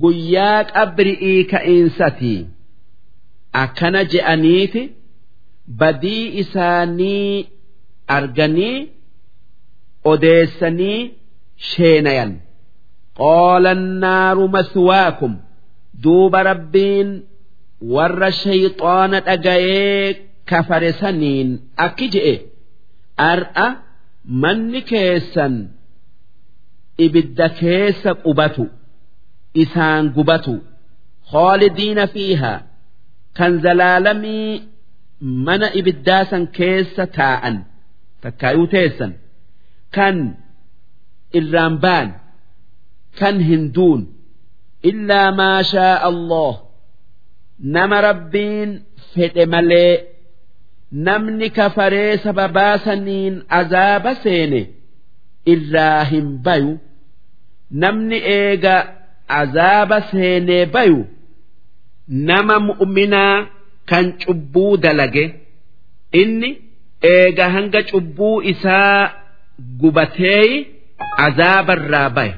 [0.02, 2.40] guyyaa qabri'ii ka'iinsatii
[3.62, 4.82] akkana je'aniiti
[5.80, 7.46] badii isaanii
[8.16, 8.76] arganii
[10.12, 11.00] odeessanii
[11.70, 12.32] sheenayan.
[13.20, 15.32] Qaala annaaru maswaakum
[16.04, 17.10] duuba rabbiin
[17.94, 20.08] warra shayxaana dhagayee
[20.50, 21.48] kafare saniin
[21.86, 22.34] akki je'e.
[23.30, 23.66] Ar'a
[24.42, 25.54] manni keessan
[27.04, 28.64] ibidda keessa qubatu
[29.62, 30.54] isaan gubatu
[31.30, 32.58] khaalidiina fiihaa
[33.38, 34.50] kan zalaalamii
[35.46, 37.56] mana ibiddaasan keessa taa'an
[38.22, 39.12] takkaayuu teessan
[39.96, 40.16] kan
[41.38, 42.08] irraan baan
[43.18, 44.00] kan hinduun
[44.90, 46.54] illaa maa shaa Allah
[47.74, 48.70] nama rabbiin
[49.14, 49.92] fedhe malee
[51.06, 54.60] namni kafaree sababaa saniin azaaba seene
[55.54, 56.72] irraa hin bayu.
[57.82, 58.76] Namni eega
[59.40, 61.00] azaaba seenee bayu
[62.28, 63.46] nama mu'minaa
[63.90, 65.24] kan cubbuu dalage.
[66.20, 66.50] Inni
[67.12, 69.10] eega hanga cubbuu isaa
[69.80, 70.66] gubatee
[71.26, 72.34] azaabarraa baye.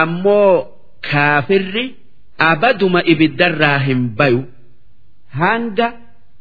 [0.00, 0.66] Ammoo
[1.10, 1.84] kaafirri
[2.50, 4.40] abaduma ibiddarraa hin bayu.
[5.40, 5.88] Hanga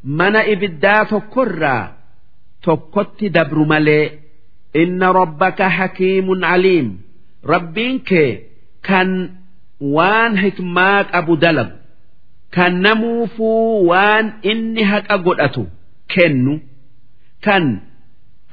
[0.04, 1.94] mana ibiddaa tokkorraa
[2.62, 4.12] tokkotti dabru malee
[4.82, 6.90] inna rabbaka hakiimun aliim.
[7.54, 8.32] Rabbiin kee
[8.88, 9.10] kan
[9.96, 11.78] waan hikmaa qabu dalagu
[12.56, 15.64] kan namuufuu waan inni haqa godhatu
[16.14, 16.54] kennu
[17.46, 17.66] kan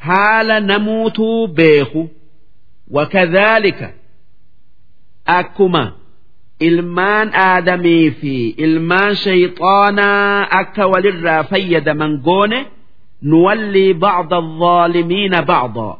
[0.07, 2.03] haala namuutuu beeku
[2.91, 3.89] wakadhaalika
[5.39, 5.83] akkuma
[6.69, 8.35] ilmaan aadamii fi
[8.67, 12.59] ilmaan shayxaanaa akka walirraa fayyadaman goone
[13.31, 15.95] nuwallii bacda alzaalimiina bacdaa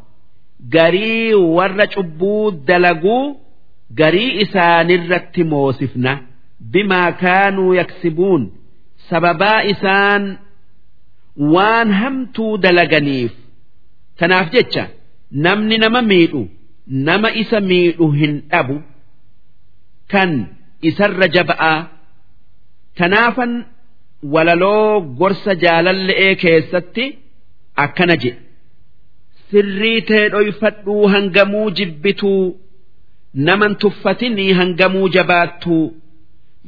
[0.75, 3.25] garii warra cubbuu dalaguu
[4.01, 6.13] garii isaanirratti moosifna
[6.73, 8.43] bimaa kaanuu yaksibuun
[9.11, 10.25] sababaa isaan
[11.55, 13.33] waan hamtuu dalaganiif
[14.19, 14.85] tanaaf jecha
[15.47, 16.43] namni nama miidhu
[17.09, 18.77] nama isa miidhu hin dhabu
[20.13, 20.31] kan
[20.89, 21.79] isarra jaba'aa
[22.99, 23.53] tanaafan
[24.35, 27.05] walaloo gorsa jaalalle'ee keessatti
[27.85, 28.41] akkana jedhe.
[29.51, 32.43] Sirrii tee dhoyfadhuu hangamuu jibbituu
[33.47, 35.85] naman tuffatinii hangamuu jabaattuu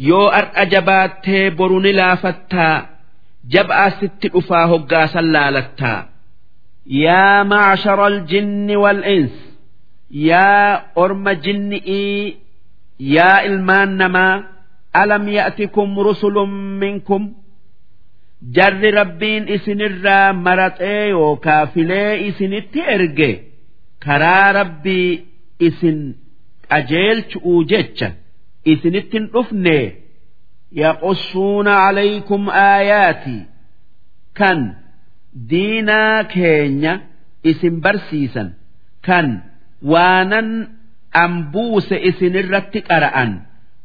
[0.09, 2.77] yoo ar'a jabaattee boru ni laafattaa
[3.55, 5.99] jab'aa sitti dhufaa hoggaasan laalattaa
[7.05, 9.35] yaa macshara aljinni wal'ins
[10.29, 10.69] yaa
[11.05, 12.37] orma jinni'ii
[13.17, 14.35] yaa ilmaan namaa
[15.03, 16.51] alam ya'tikum rusulun
[16.83, 17.23] minkum
[18.57, 23.31] jarri rabbiin isinirraa maraxee yookaa filee isinitti erge
[24.05, 25.11] karaa rabbii
[25.69, 25.99] isin
[26.71, 28.09] qajeelchu'uu jecha
[28.73, 29.79] isinittin dhufne
[30.83, 33.43] yaqussuuna calaykum aayaatii
[34.39, 34.59] kan
[35.51, 36.93] diinaa keenya
[37.51, 38.49] isin barsiisan
[39.07, 39.27] kan
[39.93, 40.49] waanan
[41.13, 43.31] ambuuse isinirratti qara'an.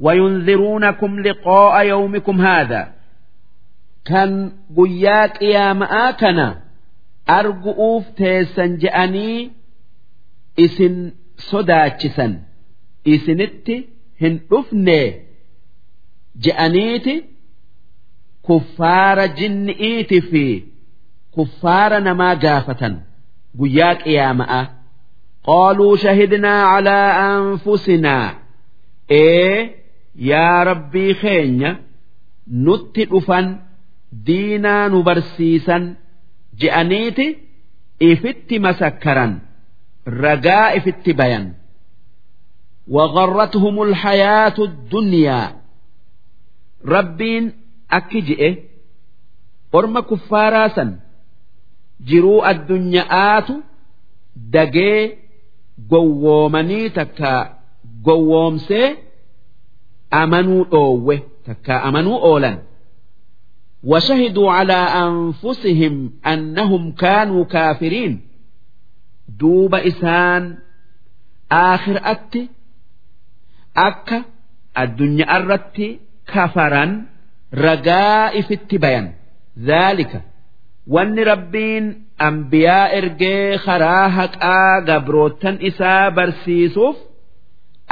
[0.06, 2.82] Wayunziruunakum liqaa'a yawmikum haadha.
[4.10, 4.32] Kan
[4.78, 6.48] guyyaa qiyaama'aa kana
[7.40, 9.40] argu'uuf teessan je'anii
[10.66, 10.96] isin
[11.50, 12.34] sodaachisan.
[13.14, 13.76] Isinitti
[14.22, 15.00] hin dhufne
[16.46, 17.16] je'aniiti
[18.48, 20.46] kuffaara jinni'iiti fi
[21.36, 22.94] kuffaara namaa gaafatan
[23.60, 24.77] guyyaa qiyaama'aa qaaluu
[26.05, 28.29] shahidnaa calaa anfusinaa
[29.11, 29.71] ee
[30.31, 31.71] yaa rabbii keenya
[32.67, 33.47] nutti dhufan
[34.27, 35.85] diinaa nu barsiisan
[36.61, 37.27] je'aniiti
[38.11, 39.33] ifitti masakkaran
[40.25, 41.47] ragaa ifitti bayan
[42.89, 45.57] وغرتهم الحياة الدنيا
[46.85, 47.53] ربين
[47.91, 48.59] أكجئ
[49.75, 51.01] أرم كفاراسا
[52.01, 53.03] جروا الدنيا
[53.39, 53.49] آت
[54.37, 55.17] دقي
[55.91, 57.59] قوومني تكا
[58.05, 58.97] قوومسي
[60.15, 62.59] أمنوا أوه تكا أمنوا أولا
[63.85, 64.73] وشهدوا على
[65.07, 68.21] أنفسهم أنهم كانوا كافرين
[69.29, 70.59] دوب إسان
[71.53, 72.49] آخر أتي
[73.75, 74.19] akka
[74.83, 75.87] addunyaa irratti
[76.33, 76.91] kafaran
[77.65, 79.07] ragaa ifitti bayan
[79.69, 80.21] zaalika
[80.95, 81.85] wanni rabbiin
[82.28, 86.98] ambiyaa ergee karaa haqaa gabrootan isaa barsiisuuf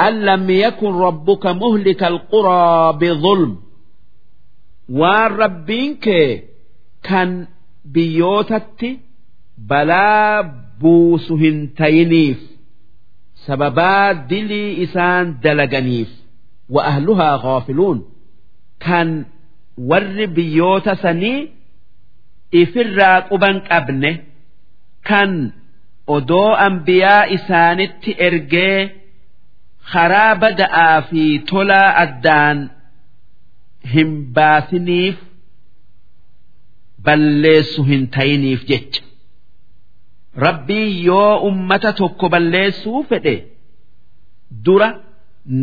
[0.06, 3.52] an lam yakun rabbuka muhlika alquraa bidulm
[5.00, 6.28] waan rabbiin kee
[7.08, 7.30] kan
[7.94, 8.90] biyyootatti
[9.70, 10.42] balaa
[10.80, 12.38] buusu hin tayiniif
[13.46, 16.10] sababaa dilii isaan dalaganiif
[16.74, 17.98] wa ahluhaa ghaafiluun
[18.86, 19.08] kan
[19.90, 21.38] warri biyyoota sanii
[22.62, 24.10] ifirraa quban qabne
[25.08, 25.32] kan
[26.16, 28.78] odoo ambiyaa isaanitti ergee
[29.92, 32.58] karaa bada'aa fi tolaa addaan
[33.94, 35.16] hin baasiniif
[37.06, 39.02] balleessu hin tayiniif jecha.
[40.44, 43.36] Rabbii yoo ummata tokko balleessuu fedhe
[44.64, 44.88] dura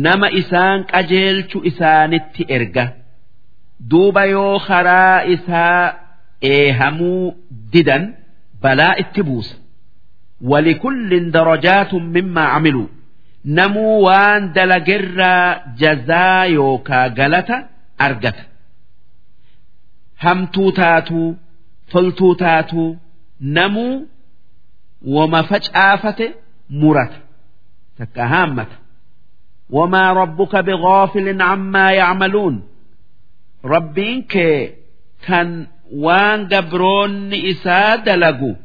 [0.06, 2.84] nama isaan qajeelchu isaanitti erga.
[3.90, 5.82] Duuba yoo karaa isaa
[6.52, 7.22] eehamuu
[7.72, 8.04] didan
[8.62, 9.54] balaa itti buusa
[10.50, 12.88] walikullin darajaatun mimmaa camiluu
[13.58, 15.48] namuu waan dalagerraa
[15.82, 17.56] jazaa yookaa galata
[18.06, 18.44] argata
[20.24, 21.28] hamtuu taatuu
[21.92, 22.88] toltuu taatuu
[23.40, 23.94] namuu
[25.16, 26.26] wama facaafate
[26.80, 27.18] murata
[27.98, 28.76] takka haammata
[29.76, 32.56] wamaa rabbuka bigaafilin cammaa yacmaluun
[33.74, 34.58] rabbiin kee
[35.26, 35.48] kan
[36.04, 38.56] waan gabroonni isaa dalagu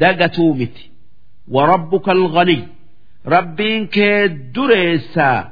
[0.00, 0.90] dagatuu miti.
[1.54, 2.62] Warabbuka alghaniy
[3.34, 5.50] rabbiin kee dureessaa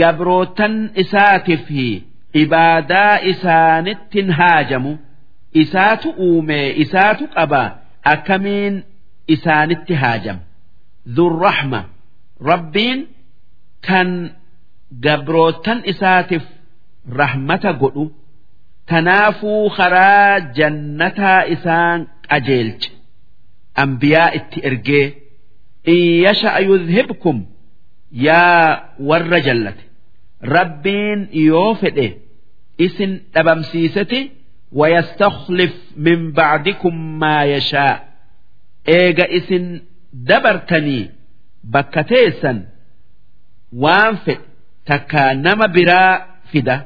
[0.00, 1.66] gabrootan isaatiif
[2.42, 4.92] ibaadaa isaanittin haajamu
[5.62, 7.62] isaatu uume isaatu qaba
[8.12, 8.74] akkamiin
[9.34, 10.38] isaanitti haajam
[11.16, 11.80] dhurrahma
[12.50, 13.00] rabbiin
[13.88, 14.08] kan
[15.04, 16.44] gabrootan isaatiif
[17.20, 18.04] rahmata godhu
[18.90, 22.90] Tanaafuu karaa jannataa isaan qajeelche
[23.82, 25.06] ambiyaa itti ergee
[25.94, 27.38] in yasha'a yudhibkum
[28.26, 28.66] yaa
[29.10, 29.84] warra jallate
[30.54, 32.06] rabbiin yoo fedhe
[32.86, 34.20] isin dhabamsiisati
[34.80, 35.74] wayastakhlif
[36.06, 37.94] min ba'dikum maa yashaa
[38.98, 39.64] eega isin
[40.28, 41.04] dabartanii
[41.74, 42.58] bakka teessan
[43.84, 44.44] waan fedhe
[44.88, 46.12] takkaa nama biraa
[46.52, 46.76] fida.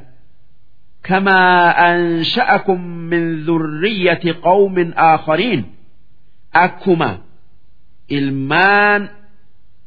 [1.06, 5.64] كما أنشأكم من ذرية قوم آخرين
[6.56, 7.18] أكما
[8.12, 9.08] ilmaan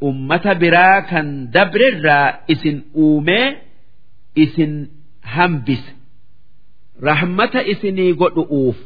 [0.01, 3.49] ummata biraa kan dabrirraa isin uumee
[4.45, 4.73] isin
[5.35, 5.93] hambise
[7.09, 8.79] rahmata isinii godhu'uuf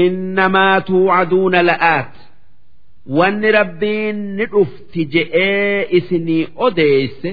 [0.00, 2.14] innamaa tuucaduuna la'aat
[3.18, 7.30] wanni rabbiin ni dhufti je'ee isinii odeeyse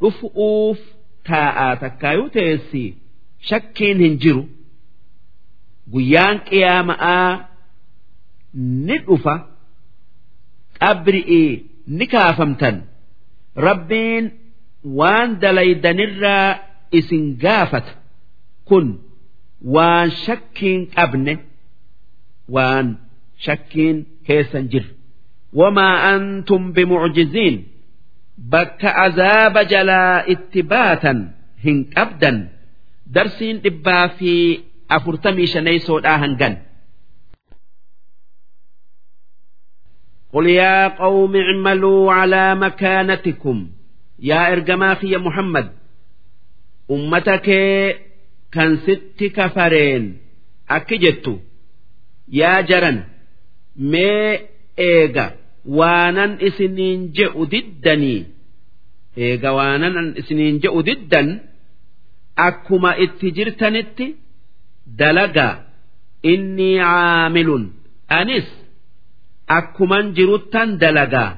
[0.00, 0.80] dhufu'uuf
[1.28, 2.90] taa'aa takkaayuu teessii
[3.49, 4.43] shakkiin hin jiru
[5.93, 7.29] guyyaan qiyaama'aa
[8.87, 9.35] ni dhufa
[10.79, 11.51] qabri'ii
[11.97, 12.75] ni kaafamtan.
[13.67, 14.25] Rabbiin
[14.99, 16.49] waan dalaydanirraa
[16.99, 17.93] isin gaafata.
[18.67, 18.87] Kun
[19.75, 21.33] waan shakkiin qabne
[22.55, 22.87] waan
[23.45, 23.97] shakkiin
[24.27, 24.91] keessan jirre
[25.59, 27.55] wamaa antum bimucjiziin
[28.51, 31.19] bakka azaaba jalaa itti baatan
[31.63, 32.37] hin qabdan
[33.14, 34.32] darsiin dhibbaa fi
[34.96, 36.54] afurtamii shanaysoodhaa hangan
[40.32, 43.70] قل يا قوم اعملوا على مكانتكم
[44.18, 45.72] يا إرجماخي يا محمد
[46.90, 47.46] أمتك
[48.52, 50.18] كان ست كفرين
[50.70, 51.40] أكجت
[52.28, 53.04] يا جرن
[53.76, 54.38] ما
[54.78, 55.26] إيجا
[55.78, 58.20] waanan isiniin je'u diddanii
[59.24, 61.28] eega waanan isiniin je'u diddan
[62.46, 64.06] akkuma itti jirtanitti
[65.00, 65.54] dalagaa
[66.32, 67.64] innii caamilun
[68.20, 68.48] anis
[69.58, 71.30] akkuman jiruttan dalagaa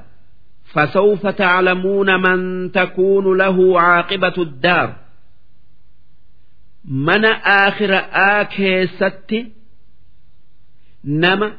[0.73, 4.95] فسوف تعلمون من تكون له عاقبة الدار
[6.85, 7.25] من
[7.65, 9.31] آخر آكيست
[11.05, 11.51] نما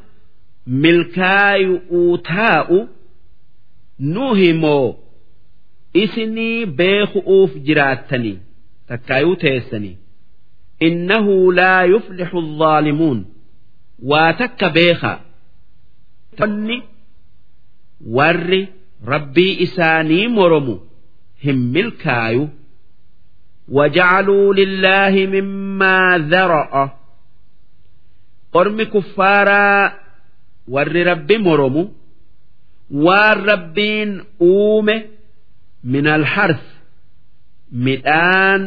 [0.83, 2.79] milkaayu'uu taa'u
[4.15, 4.87] nu himoo
[6.03, 8.37] isinii beeku'uuf jiraattanii
[8.89, 9.97] takkaayuu teessanii
[10.89, 13.19] innahu laa yuflixu الظaalimuun
[14.11, 15.19] waa takka beekaa
[16.39, 16.77] tonni
[18.17, 18.63] warri
[19.13, 20.75] rabbii isaanii moromu
[21.45, 22.45] hin milkaayu
[23.69, 26.91] وجعلوا لله مما ذرأ
[28.53, 29.93] قرم كفارا
[30.75, 31.83] warri rabbi moromu
[33.07, 34.97] waan rabbiin uume
[35.93, 36.63] min alhars
[37.72, 38.62] Midhaan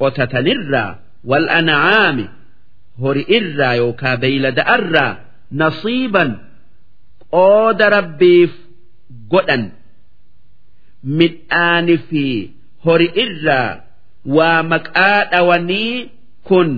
[0.00, 0.90] qotatanirraa
[1.30, 2.26] wal ancaami
[3.02, 5.12] hori irraa yookaa beeylada'arraa
[5.60, 6.30] nasiiban
[7.34, 8.52] qooda rabbiif
[9.32, 9.64] godhan.
[11.18, 12.24] Midhaani fi
[12.84, 13.70] hori irraa
[14.36, 16.10] waa maqaa dhawanii
[16.48, 16.70] kun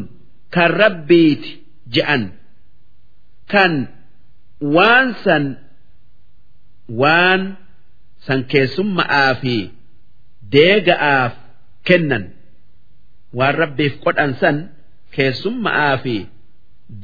[0.55, 1.51] kan rabbiiti
[1.95, 2.23] je'an.
[3.53, 3.73] Kan
[4.75, 5.45] waan san
[7.01, 7.43] waan
[8.27, 9.57] san keessumma'aa fi
[10.55, 11.33] deega'aaf
[11.89, 12.25] kennan
[13.39, 13.95] waan rabbiif
[14.41, 14.57] san
[15.15, 16.17] keessumma'aa fi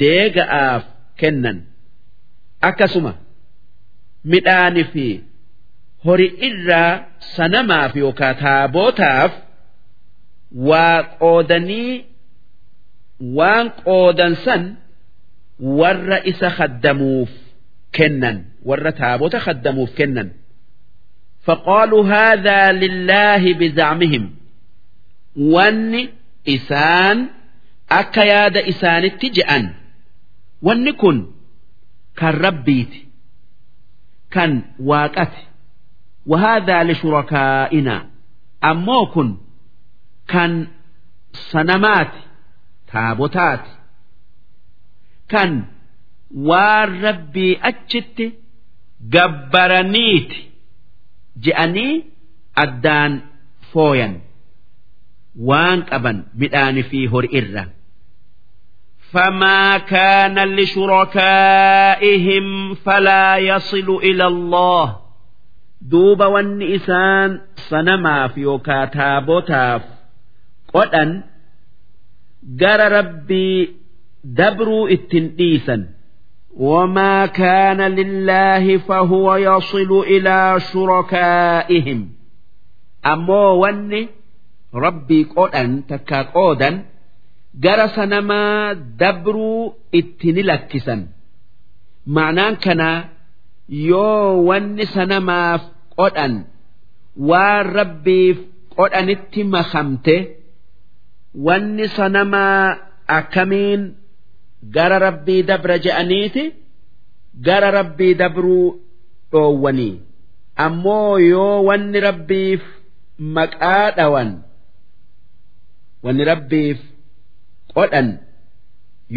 [0.03, 0.83] deega'aaf
[1.21, 1.59] kennan.
[2.69, 3.13] Akkasuma
[4.31, 5.07] midhaani fi
[6.05, 6.93] hori irraa
[7.37, 9.33] sanamaaf yookaan taabootaaf
[10.69, 11.93] waa qoodanii
[13.39, 14.63] waan qoodan san
[15.79, 17.31] warra isa khaddamuuf
[17.97, 18.37] kennan
[18.69, 20.29] warra taabota khaddamuuf kennan
[21.46, 24.36] فقالوا هذا لله بزعمهم
[25.36, 26.10] وان
[26.50, 27.28] إسان
[27.92, 29.74] أكا ياد إسان اتجأن
[30.62, 31.32] وان كن
[32.16, 32.94] كان ربيت
[34.32, 35.32] كان واقت
[36.26, 38.10] وهذا لشركائنا
[38.64, 39.38] أمو كن
[40.28, 40.68] كان
[41.34, 42.12] سنمات
[42.94, 43.66] تابوتات
[45.30, 45.66] كان
[46.36, 48.34] والربي أجت
[49.02, 50.34] جبرنيت
[51.46, 51.94] je'anii
[52.64, 53.12] addaan
[53.74, 54.14] fooyan
[55.50, 57.66] waan qaban midhaani fi hori irra.
[59.12, 64.98] فما كان لشركائهم فلا يصل إلى الله
[65.92, 67.32] duuba wanni isaan
[67.70, 69.82] sanamaaf yookaa taabotaaf
[70.74, 71.10] qodhan
[72.62, 73.58] gara rabbii
[74.40, 75.82] dabruu ittin dhiisan
[76.58, 82.00] وما كان لله فهو يصل إلى شركائهم
[83.12, 84.02] ammoo wanni
[84.84, 86.76] rabbii qodhan takkaa qoodan
[87.64, 91.02] gara sanamaa dabruu itti ni lakkisan
[92.16, 93.00] ma'anaan kanaa
[93.90, 95.62] yoo wanni sanamaaf
[96.00, 96.34] qodhan
[97.30, 98.38] waan rabbiif
[98.78, 100.16] qodhanitti makamte
[101.48, 102.66] wanni sanamaa
[103.18, 103.82] akkamiin
[104.63, 106.45] gara rabbii dabra je'aniiti
[107.47, 108.81] gara rabbii dabruu
[109.33, 110.01] dhoowwanii.
[110.57, 112.63] Ammoo yoo wanni rabbiif
[113.19, 114.31] maqaa dhawan
[116.05, 116.79] wanni rabbiif
[117.75, 118.09] qodhan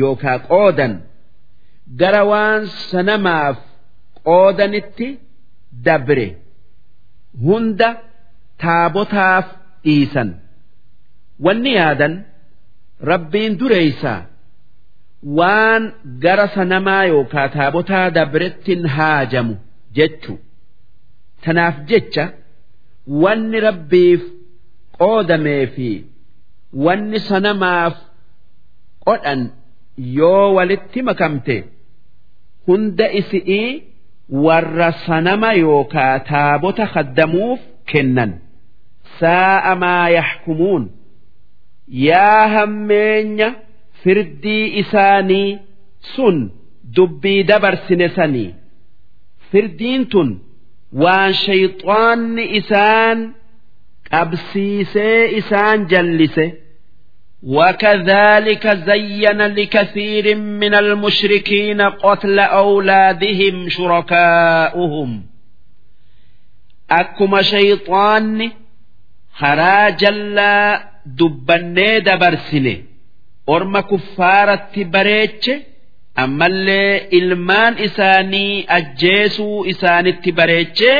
[0.02, 0.94] yookaa qoodan
[2.00, 3.58] gara waan sanamaaf
[4.24, 5.08] qoodanitti
[5.86, 6.28] dabre
[7.46, 7.90] hunda
[8.62, 9.46] taabotaaf
[9.84, 10.30] dhiisan.
[11.46, 12.14] Wanni yaadan
[13.12, 14.20] rabbiin dureeysaa
[15.24, 15.84] waan
[16.24, 19.56] gara sanamaa yookaa taabotaa dabrettin haajamu
[19.98, 20.40] jechu.
[21.46, 22.26] Tanaaf jecha
[23.24, 24.22] wanni rabbiif
[25.00, 25.90] qoodamee fi
[26.86, 27.96] wanni sanamaaf
[29.06, 29.42] qodhan
[30.18, 31.56] yoo walitti makamte
[32.68, 33.84] hunda isi'ii
[34.46, 37.60] warra sanama yookaa taabota khaddamuuf
[37.92, 38.32] kennan.
[39.20, 40.84] Saa'a maa yaxkumuun
[42.08, 43.50] yaa hammeenya
[44.03, 45.51] firdii isaanii
[46.15, 46.37] sun
[46.97, 48.51] dubbii dabarsine sanii
[49.51, 50.31] firdiin tun
[51.03, 53.19] waan shayxaanni isaan
[54.11, 56.47] qabsiisee isaan jallise
[57.57, 65.11] وكذلك زين لكثير من المشركين قتل أولادهم شركاؤهم
[67.01, 68.47] akkuma shayxaanni
[69.41, 70.71] karaa jallaa
[71.19, 72.75] dubbannee dabarsine
[73.56, 75.56] orma kuffaaratti bareeche
[76.24, 80.98] ammallee ilmaan isaanii ajjeesuu isaanitti bareechee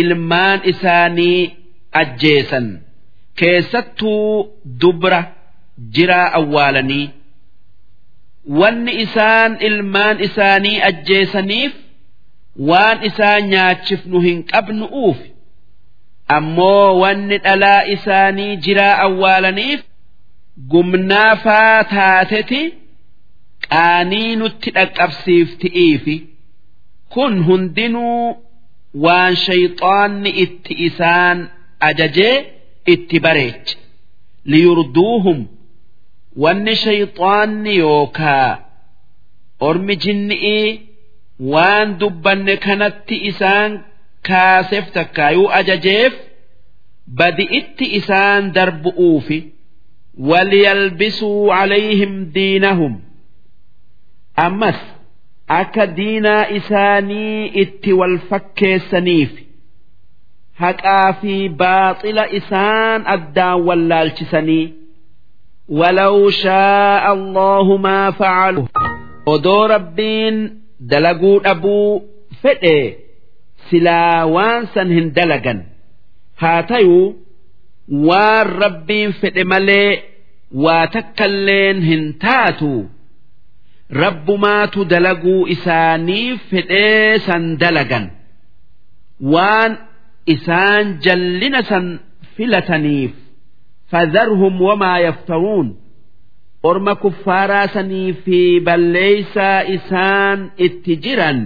[0.00, 1.40] ilmaan isaanii
[2.00, 2.66] ajjeesan.
[3.38, 4.26] Keessattuu
[4.80, 5.20] dubra
[5.96, 7.06] jiraa awwaalanii.
[8.60, 11.72] Wanni isaan ilmaan isaanii ajjeesaniif
[12.70, 15.28] waan isaan nyaachifnu hin qabnu uufi
[16.36, 19.80] ammoo wanni dhalaa isaanii jiraa awwaalaniif
[20.68, 22.60] gumnaafaa taateti
[23.70, 26.16] qaanii nutti dhaqqabsiifti'iifi
[27.14, 28.24] kun hundinuu
[29.04, 31.38] waan shayxaanni itti isaan
[31.88, 32.36] ajajee
[32.94, 33.74] itti bareeche.
[34.50, 35.38] Liyurduuhum
[36.42, 38.50] wanni shayxaanni yookaa
[39.68, 40.68] ormi jinni'ii
[41.52, 43.70] waan dubbanne kanatti isaan
[44.28, 46.12] kaaseef takkaayuu ajajeef
[47.18, 49.38] badi itti isaan darbu'uufi
[50.29, 52.93] waliyalbisuu calayhim diinahum
[54.45, 54.79] ammas
[55.59, 59.31] akka diinaa isaanii itti wal fakkeessaniif
[60.63, 64.65] haqaa fi baaxila isaan addaan wallaalchisanii
[65.69, 68.65] ولو شاء الله ما فعلوا
[69.33, 70.35] odoo rabbiin
[70.91, 72.01] dalaguu dhabuu
[72.41, 72.77] fedhe
[73.69, 75.59] silaa waan san hin dalagan
[76.41, 77.05] haa tayuu
[78.09, 79.89] waan rabbiin fedhe malee
[80.64, 82.72] waa takkalleen hin taatu.
[84.02, 88.10] Rabbumaatu dalaguu isaanii fedhee san dalagan.
[89.32, 89.72] Waan
[90.26, 91.86] isaan jallina san
[92.36, 93.12] filataniif.
[93.90, 95.68] Fadharhum wamaa yaftaruun.
[96.62, 101.38] Orma kuffaaraa sanii fi balleeysaa isaan itti jiran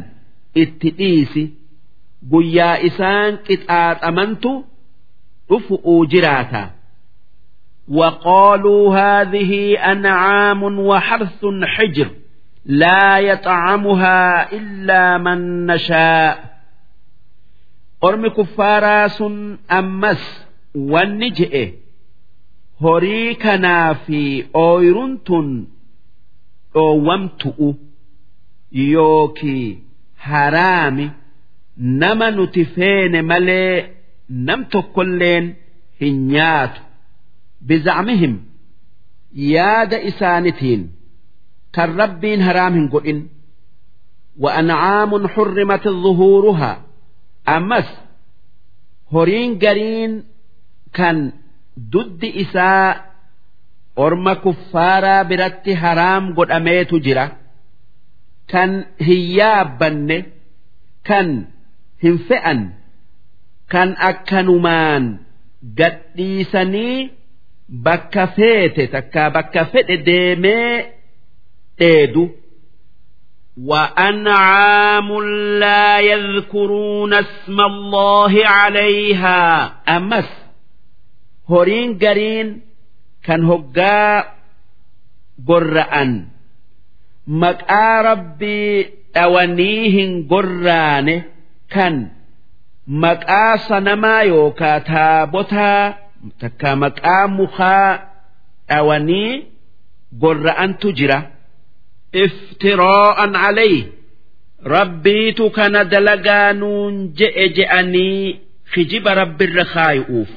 [0.63, 1.45] itti dhiisi.
[2.31, 4.53] Guyyaa isaan qixaaxamantu
[5.49, 6.63] dhufu'uu jiraata
[7.88, 12.10] وقالوا هذه أنعام وحرث حجر
[12.66, 16.60] لا يطعمها إلا من نشاء
[18.04, 20.46] أرم كفارا سن أمس
[20.76, 21.74] والنجئ
[22.82, 25.68] هريكنا في أويرنتن
[26.76, 27.74] أومتؤ
[28.72, 29.80] يوكي
[30.22, 31.12] هرامي
[31.78, 33.90] نما نتفين ملي
[34.30, 35.56] نمت كلين
[36.02, 36.72] هنيات
[37.64, 38.44] بزعمهم
[39.36, 40.92] ياد إسانتين
[41.74, 43.28] كان ربين هرام قئن
[44.40, 46.82] وأنعام حرمت ظهورها
[47.50, 47.86] أمس
[49.12, 50.24] هورين قرين
[50.94, 51.32] كان
[51.80, 53.10] ضد إساء
[54.00, 57.32] أرم كفارا برت هرام قد أميت جرا
[58.48, 60.24] كان هيابن
[61.04, 61.46] كان
[62.04, 62.74] هنفئا
[63.70, 65.18] كان أكنمان
[65.80, 67.12] قد ديسني
[67.86, 70.76] bakka feete takkaa bakka fedhe deemee
[71.80, 72.26] dheedu
[73.90, 75.10] وأنعام
[75.60, 80.30] لا يذكرون اسم الله عليها ammas
[81.50, 82.50] horiin gariin
[83.26, 84.24] kan hoggaa
[85.50, 86.12] gorra'an
[87.42, 88.76] maqaa rabbii
[89.16, 91.16] dhawanii hin gorraane
[91.74, 91.96] kan
[93.04, 95.84] maqaa sanamaa yookaa taabotaa
[96.41, 97.89] takka maqaa mukaa
[98.69, 99.33] dhawanii
[100.23, 101.19] gorra'antu jira.
[102.25, 103.81] Iftiro'an calayhi
[104.75, 108.41] rabbiitu kana dalagaanuun je'e je'anii
[108.73, 110.31] kijiba rabbirra kaayi'uuf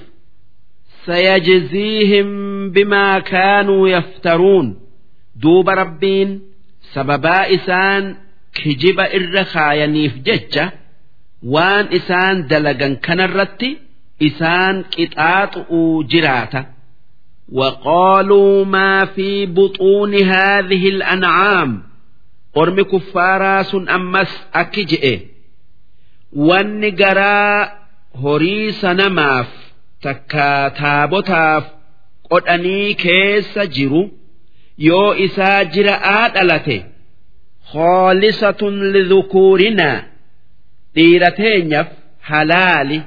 [1.06, 2.30] sayajziihim
[2.76, 4.68] bimaa kaanuu yaftaruun
[5.42, 6.30] duuba rabbiin
[6.94, 8.04] sababaa isaan
[8.58, 10.66] kijiba irra kaayaniif jecha
[11.54, 13.70] waan isaan dalagan kanarratti
[14.28, 16.62] isaan qixaaxu'uu jiraata.
[17.60, 21.70] Waqaaluu maa fi buxuuni haadhihi al'ancaam
[22.62, 24.32] ormi kuffaaraa sun ammas
[24.62, 25.14] akki je'e.
[26.48, 27.58] Wanni garaa
[28.24, 29.50] horii sanamaaf
[30.04, 30.48] takka
[30.80, 31.64] taabotaaf
[32.30, 34.02] qodhanii keessa jiru
[34.88, 36.78] yoo isaa jira'aa dhalate
[37.72, 39.98] khoolisatun lidhukuurinaa
[40.96, 41.90] dhiira teenyaaf
[42.30, 43.00] halaali.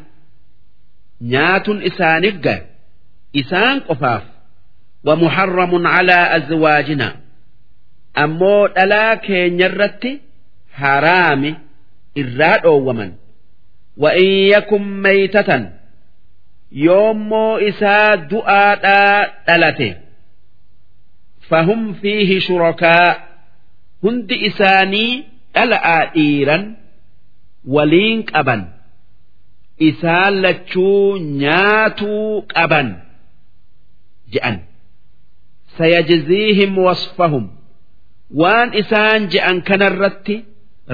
[1.32, 2.62] nyaatun isaaniif gahe
[3.42, 4.24] isaan qofaaf
[5.08, 7.10] ومحرم على أزواجنا
[8.24, 10.12] ammoo dhalaa keenyarratti
[10.80, 11.52] haraami
[12.22, 13.12] irraa dhoowwaman
[13.98, 15.70] وإن يكن ميتة
[16.86, 19.90] yoommoo isaa du'aadhaa dhalate
[21.50, 23.26] فهم فيه شركاء
[24.04, 25.14] hundi isaanii
[25.56, 26.64] dhala'aa dhiiran
[27.76, 28.62] waliin qaban
[29.90, 32.88] isaan lachuu nyaatuu qaban
[34.34, 34.58] je'an
[35.78, 37.46] سيجزيهم وصفهم
[38.42, 40.36] waan isaan je'an kanarratti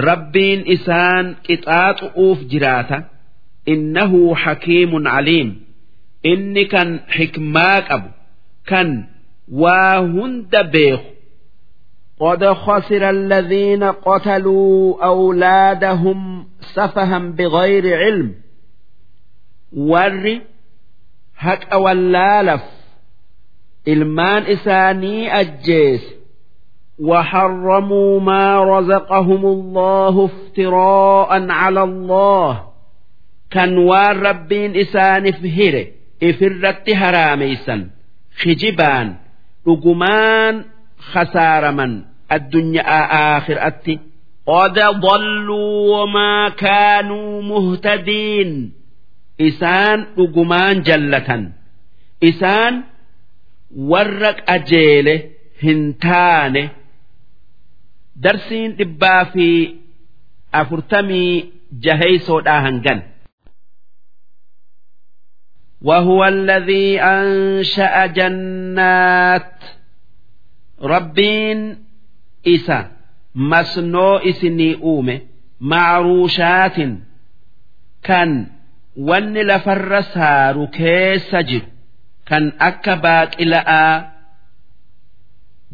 [0.08, 2.98] rabbiin isaan qixaaxu'uuf jiraata
[3.72, 5.48] innahu hakiimun caliim
[6.32, 8.08] inni kan xikmaa qabu
[8.70, 8.88] kan
[9.62, 11.10] waa hunda beeku
[12.22, 18.34] قد خسر الذين قتلوا أولادهم سفها بغير علم
[19.90, 20.36] warri
[21.44, 22.62] haqa wallaalaf
[23.92, 26.10] ilmaan isaanii ajjeese
[26.98, 32.52] وحرموا ما رزقهم الله افتراء على الله
[33.54, 35.82] kan waan rabbiin isaaniif hire
[36.28, 37.80] ifirratti haraameysan
[38.42, 39.08] kijibaan
[39.66, 40.54] dhugumaan
[41.12, 41.92] khasaaraman
[42.36, 43.94] addunyaa aakhiraatti
[44.46, 48.72] قد ضلوا وما كانوا مهتدين
[49.48, 51.42] isaan dhugumaan jallatan
[52.30, 52.74] isaan
[53.90, 55.14] warra qajeele
[55.62, 56.62] hin taane
[58.24, 59.48] darsiin dhibbaa fi
[60.60, 61.32] afurtamii
[61.86, 63.00] jaheysoodhaa hangan
[65.82, 69.52] وهو الذي أنشأ جنات
[70.92, 71.60] rabbiin
[72.54, 72.78] isa
[73.34, 75.16] masnoo isinii uume
[75.70, 76.92] macruushaatin
[78.06, 78.30] kan
[78.97, 81.67] wanni lafarra saaru keessa jiru
[82.29, 83.93] kan akka baaqila'aa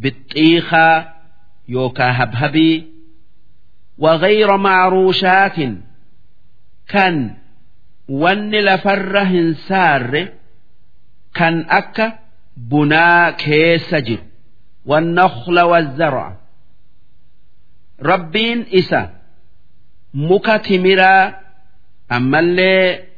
[0.02, 0.96] bixxiikaa
[1.76, 2.76] yookaa habhabii
[4.04, 5.74] wagayra macruushaatin
[6.92, 7.16] kan
[8.22, 10.24] wanni lafarra hin saarre
[11.38, 12.06] kan akka
[12.70, 14.24] bunaa keessa jiru.
[14.86, 16.28] Wannakla wazzar'a
[18.10, 19.02] rabbiin isa
[20.14, 21.32] muka timiraa
[22.10, 23.13] ammallee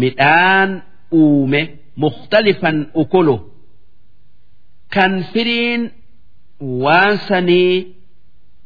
[0.00, 0.70] midhaan
[1.20, 1.60] uume
[2.02, 3.36] mukhtalifan ukulu
[4.94, 5.82] kan firiin
[6.84, 7.74] waan sanii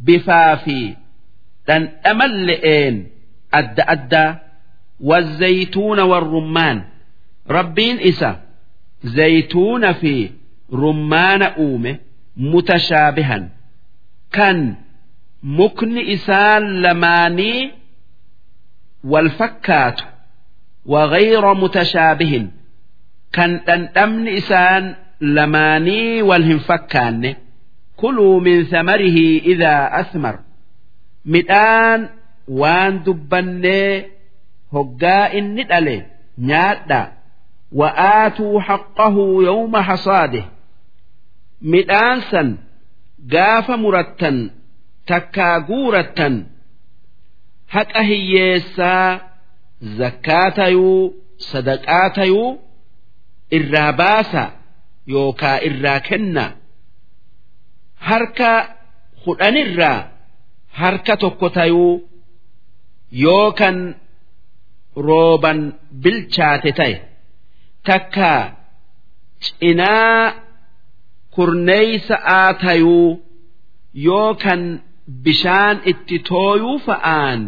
[0.06, 0.78] bifaa fi
[1.66, 2.96] dhandhaman le'een
[3.60, 4.30] adda addaa
[5.10, 6.82] والزيتون والرمان
[7.56, 8.30] rabbiin isa
[9.16, 10.14] zaytuuna fi
[10.82, 11.92] rummaana uume
[12.36, 13.44] mutashaabihan
[14.36, 14.58] kan
[15.42, 17.60] mukni isaan lamaanii
[19.12, 20.04] wal fakkaatu
[20.86, 22.48] وغير متشابه
[23.32, 27.34] كان دندمن إسان لماني والهم فكان
[27.96, 30.38] كلوا من ثمره إذا أثمر
[31.24, 32.08] مدان
[32.48, 34.04] وان دبني
[34.72, 36.06] هقاء ندألي
[36.38, 37.12] نادا
[37.72, 40.44] وآتوا حقه يوم حصاده
[41.62, 42.56] مدان سن
[43.32, 44.50] قاف مرتن
[45.06, 46.44] تكاغورة
[49.99, 51.13] zakkaa tayuu
[51.49, 52.49] sadaqaa tayuu
[53.57, 54.43] irraa baasa
[55.13, 56.51] yookaa irraa kennaa
[58.09, 58.51] harka
[59.23, 59.99] kudhanirraa
[60.79, 61.93] harka tokko tayuu
[63.25, 63.77] yookan
[65.07, 65.59] rooban
[66.03, 66.95] bilchaate ta'e
[67.87, 68.31] takka
[69.43, 70.33] cinaa
[71.35, 73.09] kurneeysa'a tayuu
[74.07, 74.61] yookan
[75.23, 77.41] bishaan itti tooyuu fa'aan.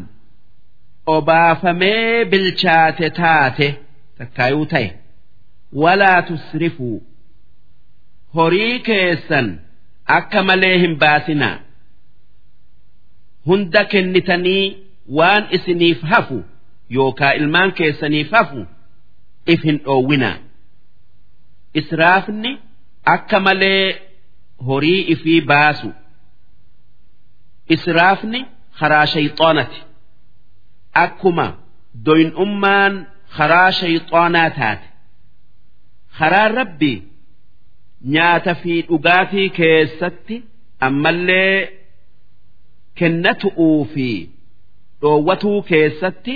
[1.13, 3.67] Obaafamee bilchaate taate
[4.17, 4.89] takkaayuu ta'e.
[5.81, 6.97] Walaa tusrifuu
[8.35, 9.47] horii keessan
[10.17, 11.57] akka malee hin baasinaa.
[13.45, 14.65] Hunda kennitanii
[15.17, 16.37] waan isiniif hafu
[16.97, 18.65] yookaa ilmaan keessaniif hafu
[19.53, 20.37] if hin dhoowwinaa.
[21.81, 22.51] Israafni
[23.15, 23.83] akka malee
[24.67, 25.89] horii ifii baasu.
[27.75, 28.39] Israafni
[28.79, 29.79] karaa shayxoonati
[31.05, 31.47] akkuma
[32.05, 32.93] doyin'ummaan
[33.37, 34.87] karaa shayxaanaa taate
[36.19, 36.93] karaan rabbi
[38.15, 40.35] nyaata fi dhugaatii keessatti
[40.87, 41.57] ammallee
[42.99, 44.07] kennatu'uu fi
[45.01, 46.35] dhoowwatuu keessatti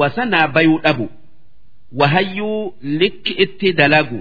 [0.00, 1.06] wasanaa bayuu dhabu
[2.00, 2.60] wahayyuu
[3.00, 4.20] likki itti dalagu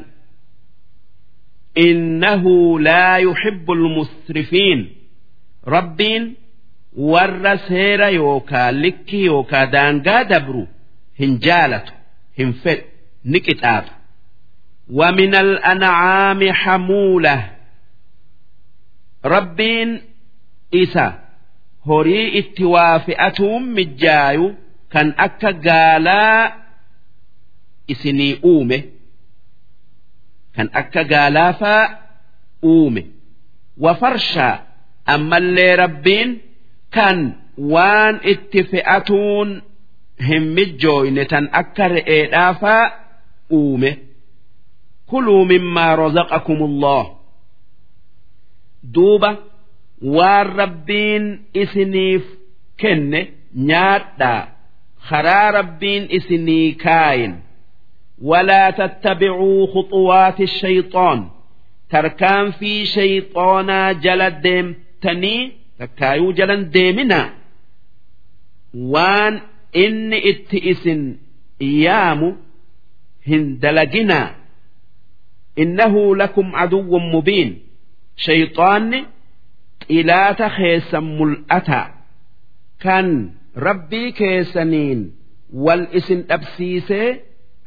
[1.88, 2.54] innahu
[2.88, 4.80] laa yuhibbu almusrifiin
[5.76, 6.24] rabbiin
[7.13, 10.63] warra seera yookaa likki yookaa daangaa dabru
[11.21, 11.93] hin jaalatu
[12.39, 12.87] hin fedhu
[13.25, 13.93] ni qixaaxu
[14.91, 17.51] ومن الأنعام حمولة
[19.25, 20.03] ربين
[20.75, 21.19] إسا
[21.87, 24.55] هري اتوافئتهم مجايو
[24.91, 26.53] كان أكا قالا
[27.91, 28.83] إسني أومه
[30.55, 31.99] كان أكا قالا فا
[32.65, 33.05] أومه
[33.79, 34.63] وفرشا
[35.09, 36.39] أما اللي ربين
[36.95, 37.19] kan
[37.73, 39.49] waan itti fe'atuun
[40.29, 42.85] hin mijjooyne tan akka re'eedhaafaa
[43.59, 43.91] uume
[45.11, 47.05] kuluu mimmaa razaqakumullah
[48.95, 49.31] duuba
[50.17, 51.25] waan rabbiin
[51.63, 52.25] isiniif
[52.81, 53.21] kenne
[53.71, 54.43] nyaadhaa
[55.09, 57.35] karaa rabbiin isinii kaayin
[58.23, 61.29] ولا تتبعوا خطوات الشيطان
[61.91, 67.20] تركان في شيطانا جلد ديمتني takkaayuu jalan deemina
[68.94, 69.36] waan
[69.84, 71.02] inni itti isin
[71.84, 72.30] yaamu
[73.30, 74.28] hin dalaginaa
[75.64, 77.52] innahu lakum caduwwun mubiin.
[78.26, 79.00] Shayxaanni
[79.88, 81.82] xilaata keessan mul'ata.
[82.84, 83.08] Kan
[83.68, 85.02] rabbii keessaniin
[85.66, 87.10] wal isin dhabsiisee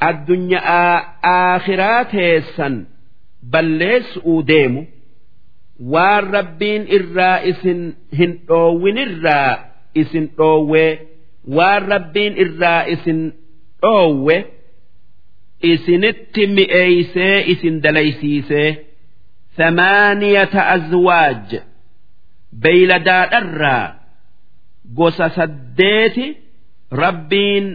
[0.08, 0.90] addunyaa
[1.36, 2.74] aakhiraa teessan
[3.52, 4.80] balleessu'uu deemu
[5.92, 7.80] waan rabbiin irraa isin
[8.18, 9.58] hin dhoowwinirraa
[9.94, 10.90] isin dhoowwee
[11.56, 13.20] waan rabbiin irraa isin
[13.82, 14.36] dhoowwe
[15.72, 18.68] isinitti mi'eeysee isin dalaysiisee
[19.56, 21.48] samaaniyata azwaaj
[22.62, 23.94] beeyladadharraa
[24.96, 26.26] gosa saddeeti
[27.02, 27.66] rabbiin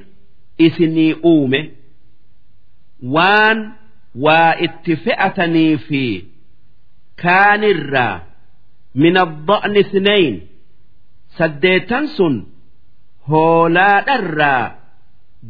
[0.68, 1.62] isinii uume
[3.16, 3.60] waan
[4.26, 6.04] waa itti fe'atanii fi.
[7.24, 8.16] kaanirraa
[9.02, 10.36] min adda'ni sinayn
[11.38, 12.36] saddeettan sun
[13.30, 14.64] hoolaadharraa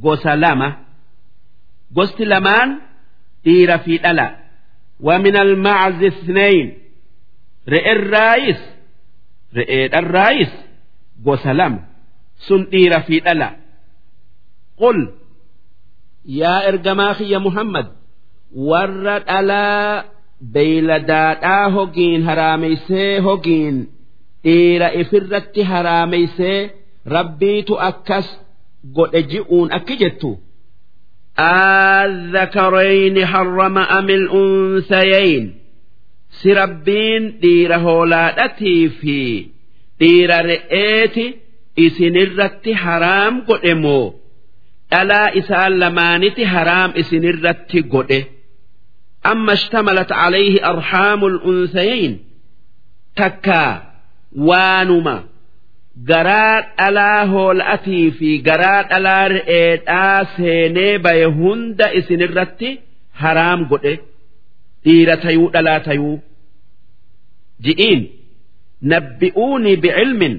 [0.03, 0.69] gosa lama.
[1.95, 2.69] Gosti lamaan
[3.45, 4.27] dhiira fi dhala.
[5.05, 6.67] Wa min almaczi sinayn
[7.73, 8.61] re'erraayis
[9.57, 10.53] re'eedharraayis
[11.25, 11.81] gosa lama.
[12.47, 13.49] Sun dhiira fi dhala.
[14.81, 14.99] Qul
[16.39, 17.87] yaa ergamaa kiyya muhammad
[18.69, 20.16] warra dhalaa
[20.54, 23.76] beeyladaadhaa hogiin haraameysee hogiin
[24.44, 26.58] dhiira ifirratti haraameysee
[27.16, 28.28] rabbiitu akkas
[28.96, 30.30] godhe ji'uun akki jettu
[32.02, 35.54] الذكرين حرم أم الأنثيين
[36.42, 39.46] سربين دير هولادتي في
[40.00, 41.34] دير رئيتي
[41.86, 44.06] isinirratti haraam godhe moo
[44.92, 48.18] dhalaa isaan lamaaniti haraam isinirratti godhe
[49.31, 52.13] Amma ishtamalat calayhi arxaamu lunsayayn
[53.19, 53.71] takkaa
[54.49, 55.15] waanuma
[56.09, 62.69] garaa dhalaa hoola'atii fi garaa dhalaa re'eedhaa seenee baye hunda isinirratti
[63.21, 63.93] haraam godhe
[64.85, 66.15] dhiira tayuu dhalaa tayuu
[67.65, 68.01] ji'iin
[68.91, 70.35] nabbi'uunii bicilmin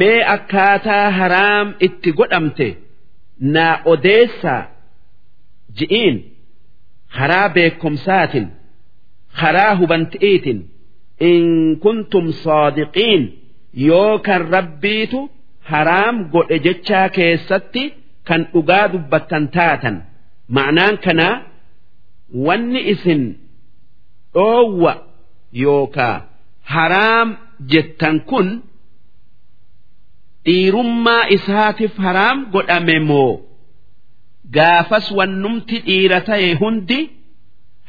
[0.00, 2.68] mee akkaataa haraam itti godhamte
[3.54, 4.62] naa odeessaa
[5.78, 6.16] ji'iin
[7.16, 8.46] karaa beekumsaatin
[9.40, 10.58] karaa hubanti'iitin
[11.30, 11.44] in
[11.84, 13.22] kuntum saadiqiin
[13.88, 15.20] yoo kan rabbiitu
[15.70, 17.82] haraam godhe jechaa keessatti
[18.28, 19.96] kan dhugaa dubbattan taatan
[20.56, 21.34] ma'naan kanaa
[22.46, 23.22] wanni isin
[24.34, 24.92] dhoowwa
[25.64, 26.16] yookaa
[26.74, 27.28] haraam
[27.72, 28.48] jettan kun
[30.46, 33.32] dhiirummaa isaatiif haraam godhame moo
[34.56, 36.98] gaafas wannumti dhiira ta'e hundi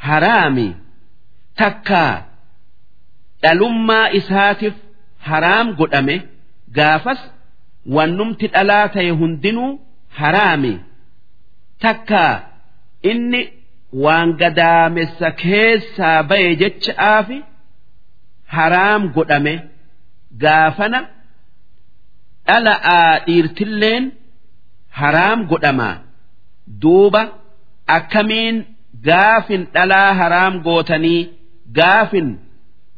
[0.08, 0.68] haraami.
[1.60, 2.14] Takkaa
[3.44, 4.76] dhalummaa isaatiif
[5.30, 6.16] haraam godhame
[6.78, 7.22] gaafas
[7.96, 9.72] wannumti dhalaa ta'e hundinuu
[10.20, 10.74] haraami.
[11.84, 12.34] Takkaa
[13.12, 13.42] inni
[14.04, 17.38] waan gadaamessa keessaa baye jecha'aafi
[18.56, 19.54] haraam godhame
[20.44, 21.00] gaafana
[22.48, 24.04] dhala'aa dhiirtilleen
[25.00, 25.96] haraam godhamaa
[26.83, 27.23] duuba
[27.97, 28.57] akkamiin
[29.09, 31.20] gaafin dhalaa haraam gootanii
[31.78, 32.28] gaafin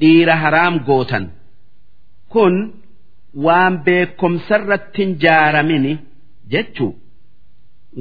[0.00, 1.24] dhiira haraam gootan
[2.32, 2.54] kun
[3.46, 5.98] waan beekumsarratti hin jaaramini
[6.54, 6.92] jechuu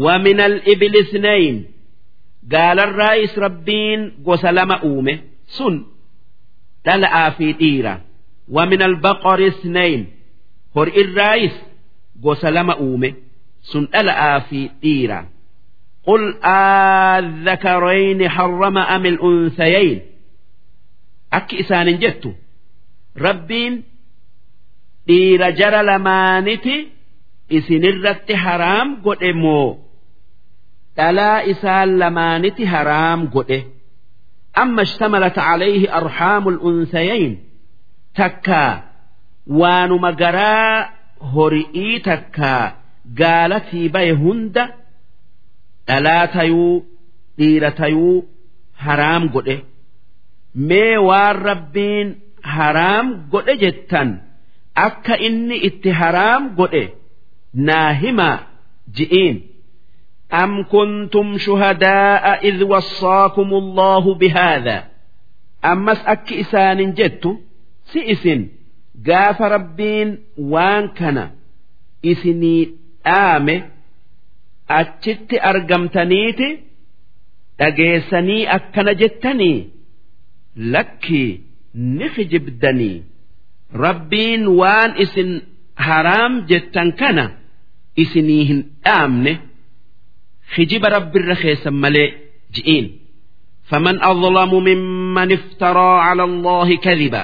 [0.05, 1.65] ومن الإبل اثنين
[2.51, 5.85] قال الرئيس ربين قسلم أومه سن
[6.83, 8.01] تلأ في ديرة
[8.51, 10.05] ومن البقر اثنين
[10.77, 11.51] هر الرئيس
[12.23, 13.13] قسلم أومه
[13.61, 15.27] سن تلأ في ديرة
[16.05, 20.01] قل الذكرين حرم أم الأنثيين
[21.33, 22.35] أكي إسان جدت
[23.17, 23.83] ربين
[25.07, 26.87] دير جرى لمانتي
[27.57, 29.77] isinirratti haraam godhe moo
[30.97, 33.59] dhalaa isaan lamaaniti haraam godhe
[34.61, 37.33] amma ishtamalat calayhi arxaamu lunsayayn
[38.19, 38.73] takkaa
[39.59, 40.89] waanuma garaa
[41.33, 42.63] hori'ii takkaa
[43.19, 44.63] gaalatii baye hunda
[45.89, 46.85] dhalaa tayuu
[47.37, 48.25] dhiira tayuu
[48.85, 49.57] haraam godhe
[50.67, 52.07] mee waan rabbiin
[52.55, 54.09] haraam godhe jettan
[54.87, 56.85] akka inni itti haraam godhe
[57.55, 58.39] ناهما
[58.95, 59.41] جئين
[60.33, 64.83] أم كنتم شهداء إذ وصاكم الله بهذا
[65.65, 67.37] أمس أك إسان جدت
[67.85, 68.29] سئس
[69.07, 71.29] قاف ربين وان كان
[72.05, 72.71] إسني
[73.07, 73.61] آمه
[74.69, 76.49] أتشت أرقمتنيتي
[77.61, 79.69] أجيسني أكن جتني
[80.57, 81.41] لكي
[81.75, 83.03] نخجبدني
[83.75, 85.41] ربين وان إسن
[85.77, 87.29] هرام جتن كان
[88.03, 89.31] isinii hin dhaamne
[90.55, 92.07] hijiba rabbirra keessan malee
[92.55, 92.85] ji'iin
[93.69, 97.21] faman adlamu mimman iftaraa cala allaahi kadiba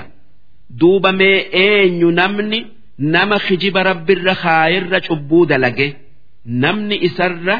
[0.79, 2.59] duuba mee eenyu namni
[3.15, 5.87] nama hijiba rabbirra kaayirra cubbuu dalage
[6.62, 7.56] namni isarra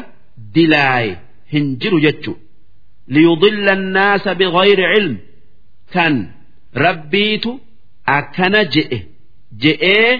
[0.55, 1.13] dilaaye
[1.53, 2.33] hin jiru jechu.
[3.13, 5.15] Liyudilla annaasa bigayri cilm
[5.93, 6.13] kan
[6.85, 7.51] rabbiitu
[8.17, 8.99] akkana je'e.
[9.63, 10.11] Je'ee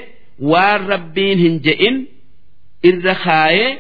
[0.52, 1.96] waan rabbiin hin je'in
[2.90, 3.72] irra kaayee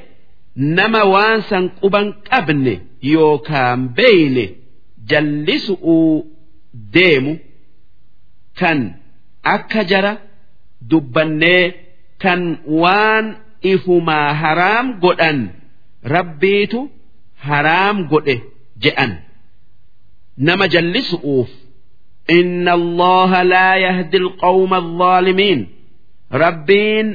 [0.77, 2.73] nama waan san quban qabne
[3.13, 4.45] yookaan beeyne
[5.09, 6.25] jallisu'uu
[6.93, 7.33] deemu.
[8.59, 8.79] Kan
[9.55, 10.13] akka jara
[10.89, 11.63] dubbannee
[12.23, 12.41] kan
[12.81, 13.25] waan
[13.61, 15.39] ifumaa haraam godhan.
[16.03, 16.89] Rabbiitu
[17.47, 18.35] haraam godhe
[18.83, 19.11] je'an.
[20.37, 21.49] Nama jallisu'uuf.
[22.39, 25.61] Inna allaha laa yahdi alqawma alzaalimiin
[26.43, 27.07] rabbiin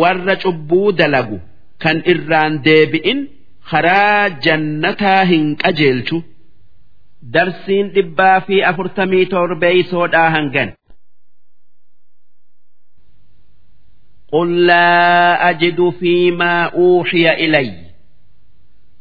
[0.00, 1.40] warra cubbuu dalagu.
[1.82, 3.20] Kan irraan deebi'in
[3.70, 6.22] karaa jannataa hin qajeelchu.
[7.34, 10.68] Darsiin dhibbaa fi afurtamii torbeeysoodhaa hangan.
[14.31, 17.73] قل لا أجد فيما أوحي إلي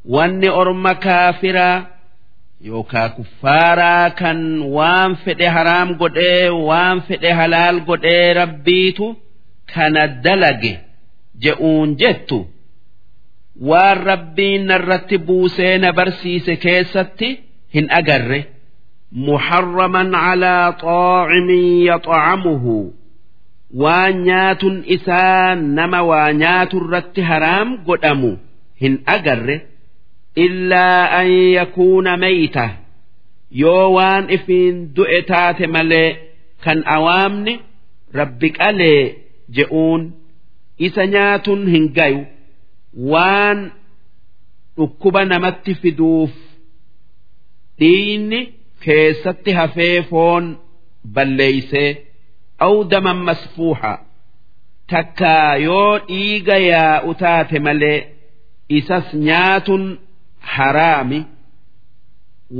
[0.05, 1.87] وأن أرم كافرا
[2.67, 4.39] yookaa kuffaaraa kan
[4.77, 9.07] waan fedhe haraam godhee waan fedhe halaal godhee rabbiitu
[9.75, 10.73] kana dalage
[11.45, 12.39] je'uun jettu
[13.71, 17.29] waan rabbiin narratti buusee na barsiise keessatti
[17.75, 18.41] hin agarre
[19.13, 21.49] محرما على طاعم
[21.91, 22.91] يطعمه
[23.84, 28.32] waan nyaatun isaa nama waa nyaatu irratti haraam godhamu
[28.82, 29.56] hin agarre
[30.46, 32.66] illaa an yakuuna mayta
[33.62, 36.10] yoo waan ifiin du'e taate malee
[36.64, 37.54] kan awaamni
[38.20, 39.02] rabbi qalee
[39.56, 40.02] je'uun
[40.88, 42.22] isa nyaatun hin gayu.
[43.12, 43.60] Waan
[44.78, 46.32] dhukkuba namatti fiduuf
[47.80, 48.40] dhiigni
[48.86, 50.46] keessatti hafee foon
[51.16, 51.90] balleeysee
[52.68, 53.92] aw daman masfuuxa
[54.92, 58.00] takkaa yoo dhiiga yaa'u taate malee
[58.80, 59.84] isas nyaatun
[60.54, 61.20] haraami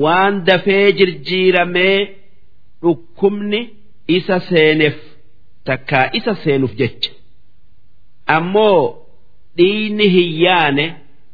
[0.04, 1.98] waan dafee jirjiiramee
[2.84, 3.60] dhukkubni
[4.18, 4.98] isa seeneef
[5.70, 7.12] takkaa isa seenuuf jecha
[8.38, 8.82] ammoo
[9.58, 10.86] dhiigni hin yaane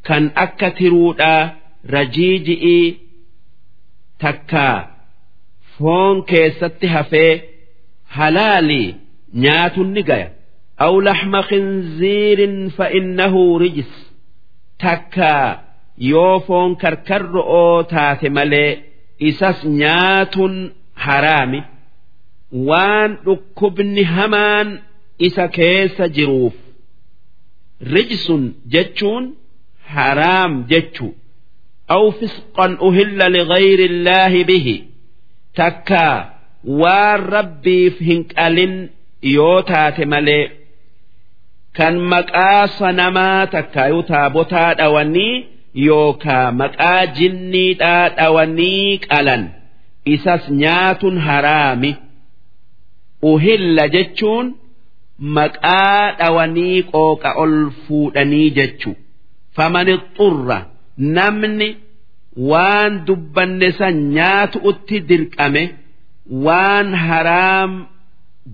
[0.07, 1.41] kan akka tiruudhaa
[1.95, 2.85] rajiiji'ii
[4.23, 4.77] takkaa
[5.77, 7.31] foon keessatti hafee
[8.15, 8.95] halaalii
[9.43, 10.29] nyaatun ni gaya
[10.85, 13.93] aw laxma khinziirin fa innahu rijis
[14.83, 15.47] takkaa
[16.11, 18.71] yoo foon karkarro'oo taate malee
[19.29, 20.53] isas nyaatun
[21.05, 21.61] haraami
[22.69, 24.69] waan dhukkubni hamaan
[25.27, 26.55] isa keessa jiruuf
[27.93, 29.25] rijsun jechuun
[29.95, 31.11] haraam jechuu
[31.95, 34.75] aw fisqan uhilla ligayri illaahi bihi
[35.59, 36.15] takkaa
[36.81, 38.73] waan rabbiif hin qalin
[39.35, 40.45] yoo taate malee
[41.77, 45.33] kan maqaa sanamaa takkaayuu taabotaa dhawanii
[45.87, 49.43] yookaa maqaa jinniidhaa dhawanii qalan
[50.15, 51.91] isas nyaatun haraami.
[53.31, 54.47] Uhilla jechuun
[55.37, 58.91] maqaa dhawanii qooqa ol fuudhanii jechu.
[59.55, 60.59] Faman xurra
[61.17, 61.69] namni
[62.51, 65.63] waan dubbanne san nyaatu utti dirqame
[66.45, 67.71] waan haraam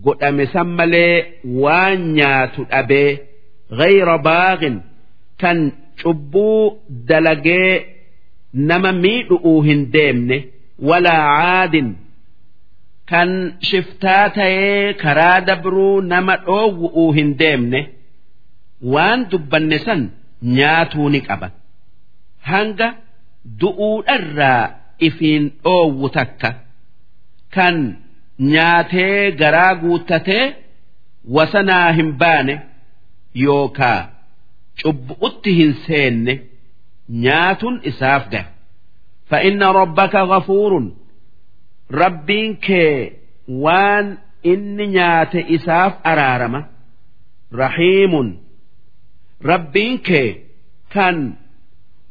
[0.06, 1.16] godhame san malee
[1.64, 3.12] waan nyaatu dhabee
[3.80, 4.78] gayra baagin
[5.42, 5.60] kan
[6.02, 6.62] cubbuu
[7.10, 7.72] dalagee
[8.70, 10.38] nama miidhu'uu hin deemne
[10.90, 11.90] walaa caadin
[13.12, 13.30] kan
[13.70, 17.82] shiftaa ta'ee karaa dabruu nama dhoowwu'uu hin deemne
[18.94, 20.02] waan dubbanne san
[20.58, 21.48] nyaatuu ni qaba.
[22.52, 22.88] Hanga
[23.62, 24.62] du'uudharraa
[25.08, 26.50] ifiin dhoowwu takka
[27.55, 27.77] kan
[28.53, 30.45] nyaatee garaa guuttatee
[31.37, 32.55] wasanaa hin baane
[33.45, 33.99] yookaa
[34.83, 36.35] cubbu'utti hin seenne
[37.27, 38.47] nyaatun isaaf gahe
[39.31, 40.93] فإن ربك غفور
[41.93, 43.13] ربين كي
[43.49, 46.67] وان إن نيات إساف أرارمة
[47.55, 48.39] رحيم
[49.45, 50.37] ربين كي
[50.91, 51.33] كان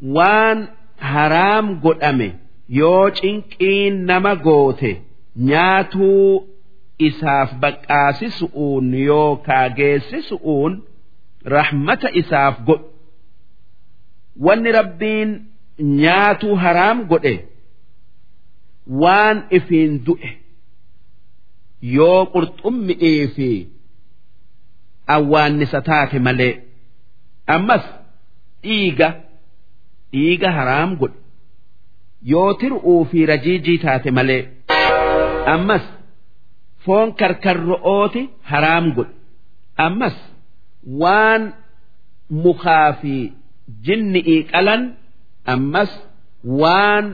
[0.04, 0.68] وان
[1.12, 2.30] haraam godhame
[2.70, 4.92] yoo cinqiin nama goote
[5.37, 6.49] nyaatuu
[7.09, 10.73] isaaf baqqaasisu'uun yookaa geessisu'uun
[11.55, 12.87] rahmata isaaf godhu.
[14.45, 15.31] Wanni rabbiin
[16.03, 17.35] nyaatuu haraam godhe
[19.03, 20.31] waan ifiin du'e
[21.97, 23.49] yoo qurxummi'ii fi
[25.17, 26.55] awwaannisa taate malee.
[27.57, 27.85] Ammas
[28.63, 29.09] dhiiga
[30.13, 31.19] dhiiga haraam godhe.
[32.33, 34.43] Yoo tir'uu fi rajiijii taate malee
[35.55, 35.83] ammas
[36.85, 39.15] foon karkarro'ooti haraam godhe
[39.87, 40.17] ammas
[41.03, 41.43] waan
[42.45, 43.15] mukaa fi
[43.87, 44.83] jinni'ii qalan
[45.55, 45.93] ammas
[46.61, 47.05] waan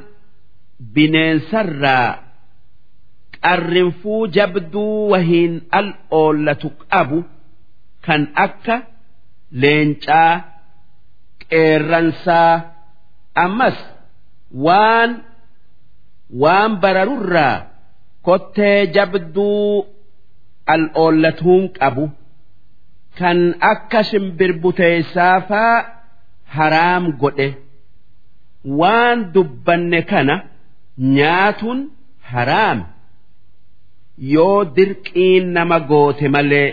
[0.95, 2.11] bineensarraa
[3.45, 5.89] qarrinfuu jabduu wahiin al
[6.21, 7.19] oollatu qabu
[8.07, 8.77] kan akka
[9.63, 10.33] leencaa
[11.51, 12.53] qeerransaa
[13.45, 13.79] ammas
[14.67, 15.11] waan
[16.43, 17.57] waan bararurraa
[18.29, 19.87] kottee jabduu
[20.75, 22.05] al oollatuun qabu
[23.19, 23.39] kan
[23.73, 25.75] akka shimbirbuteessaafaa
[26.57, 27.49] haraam godhe
[28.81, 30.37] waan dubbanne kana
[31.17, 31.79] nyaatun
[32.31, 32.81] haraam.
[34.35, 36.69] Yoo dirqiin nama goote malee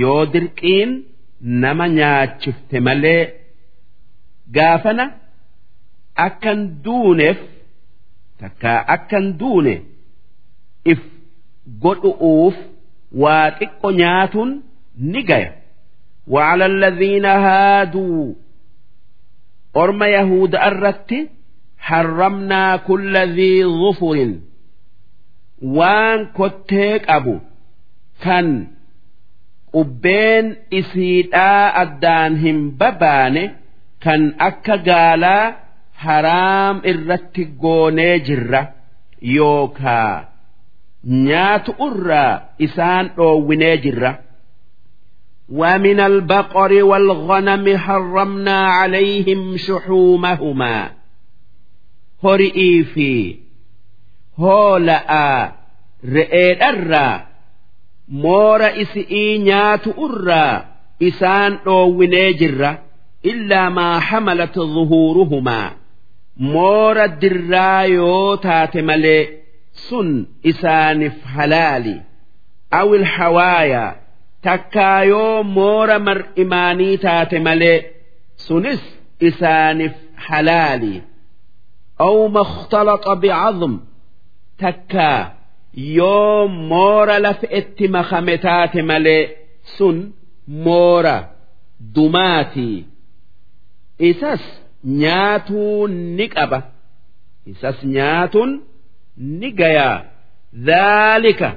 [0.00, 0.90] yoo dirqiin
[1.62, 3.22] nama nyaachifte malee
[4.56, 5.04] gaafana
[6.26, 7.38] akkan duuneef
[8.40, 9.74] takka akkan duune
[10.91, 10.99] if
[11.83, 12.55] godhu'uuf
[13.21, 14.49] waa xiqqo nyaatun
[14.97, 15.51] ni gaya
[16.27, 18.33] وعلى الذين هادوا
[19.75, 21.11] أرم يهود أرت
[21.77, 24.35] حرمنا كل ذي ظفر
[25.61, 27.39] وان كتيك أبو
[28.23, 28.67] كان
[29.73, 33.55] قبين إسيدا أدانهم ببانه
[34.01, 35.55] كان أكا قالا
[35.93, 38.71] حرام إرتقوني جرة
[39.21, 40.26] يوكا
[41.07, 44.19] نيات أرى إسان أويني جرة
[45.49, 50.91] ومن البقر والغنم حرمنا عليهم شحومهما
[52.23, 53.35] هرئي في
[54.39, 55.11] هولاء
[56.05, 57.21] رئيد الرّ
[58.23, 60.65] moora isi'ii nyaatu irraa
[60.99, 62.71] isaan dhoowwinee jirra
[63.31, 65.71] illaa maa hamalat zuhuuruhumaa
[66.53, 69.21] moora dirraa yoo taate malee
[69.86, 70.08] sun
[70.50, 71.96] isaaniif halaali
[72.80, 73.90] awil hawaayaa
[74.46, 77.78] takkaa yoo moora mar'imaanii taate malee
[78.46, 78.82] sunis
[79.28, 79.94] isaaniif
[80.26, 80.94] halaali.
[83.22, 83.72] Bicadm
[84.62, 85.20] takkaa
[85.96, 89.22] yoo moora lafa itti makame taate malee
[89.76, 89.96] sun
[90.64, 91.16] moora
[91.94, 92.78] dumaatii
[94.10, 94.42] isas
[95.02, 96.58] nyaatuun ni qaba.
[97.52, 98.50] Isas nyaatuun
[99.38, 99.96] ni gayaa
[100.66, 101.48] dhaalika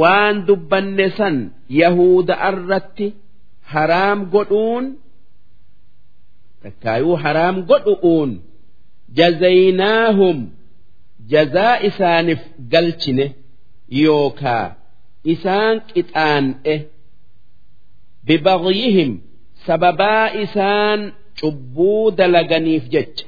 [0.00, 1.36] waan dubbanne san
[1.80, 3.06] yahuda irratti
[3.72, 4.86] haraam godhuun
[6.62, 8.30] takkaayuu haraam godhu'uun
[9.18, 10.38] jazaynaahum
[11.32, 13.26] jazaa isaaniif galchine
[14.02, 14.66] yookaa
[15.34, 16.74] isaan qixaan'e.
[18.26, 19.12] Bibagyihim
[19.66, 21.00] sababaa isaan
[21.40, 23.26] cubbuu dalaganiif jecha.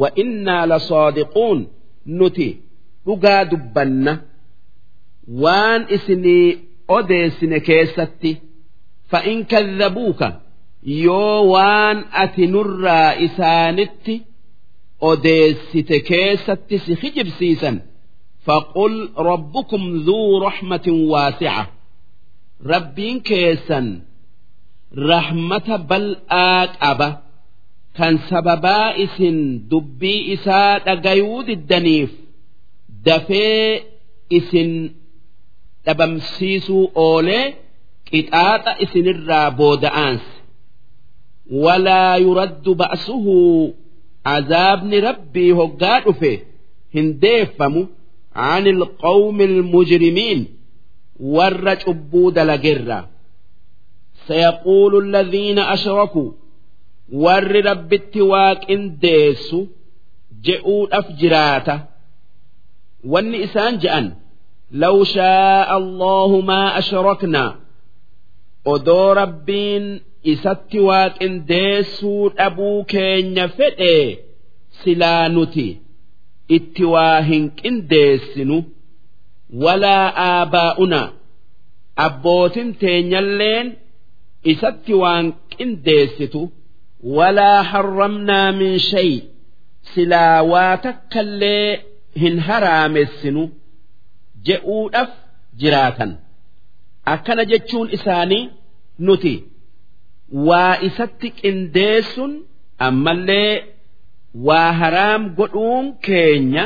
[0.00, 1.58] Wa innaa lasaadiquun
[2.06, 2.48] nuti
[3.06, 4.12] dhugaa dubbanna
[5.42, 6.46] waan isinii
[6.96, 8.30] odeessine keessatti
[9.10, 10.28] fa'in kadhabuuka
[11.04, 14.14] yoo waan ati nurraa isaanitti
[15.10, 17.76] odeessite keessatti si hijibsiisan
[18.46, 18.94] faqul
[19.28, 21.62] rabbukum dhuu raxmatin waasica
[22.72, 23.86] rabbiin keessan
[25.10, 27.08] rahmata bal'aa qaba
[27.97, 29.37] kan sababaa isin
[29.71, 32.11] dubbii isaa dhagayuu diddaniif
[33.05, 33.69] dafee
[34.37, 34.71] isin
[35.85, 37.45] dhabamsiisuu oolee
[38.09, 40.31] qixaaxa isinirraa booda'aanse
[41.63, 43.37] walaa yuraddu ba'suhu
[44.33, 46.33] عذابني ربي هقا dhufe
[46.95, 47.81] hin deeffamu
[48.35, 50.39] عن القوم المجرمين
[51.35, 52.99] warra cubbuu dalagerra
[54.27, 56.31] سيقول الذين أشركوا
[57.24, 59.58] warri rabbitti waaqindeessu
[60.44, 61.76] je'uudhaf jiraata.
[63.12, 64.06] Wanni isaan je'an
[64.82, 67.50] law shaa'a allahu maa ashraknaa
[68.74, 69.86] odoo rabbiin
[70.32, 73.94] isatti waaqindeessuu dhabuu keenya fedhe
[74.82, 75.68] silaa nuti.
[76.56, 78.58] Itti waa hin qindeessinu.
[79.62, 81.02] Walaa aabaa'una.
[82.06, 83.66] Abbootin teenyalleen
[84.52, 86.40] isatti waan qindeessitu
[87.02, 89.12] walaa harramnaa min shay
[89.94, 91.84] silaa waa takkallee
[92.22, 93.42] hin haraamessinu
[94.48, 95.10] je'uudhaf
[95.62, 96.10] jiraatan
[97.14, 98.42] akkana jechuun isaanii
[99.08, 99.34] nuti
[100.48, 102.32] waa isatti qindeessun
[102.88, 103.54] ammallee
[104.48, 106.64] waa haraam godhuun keenya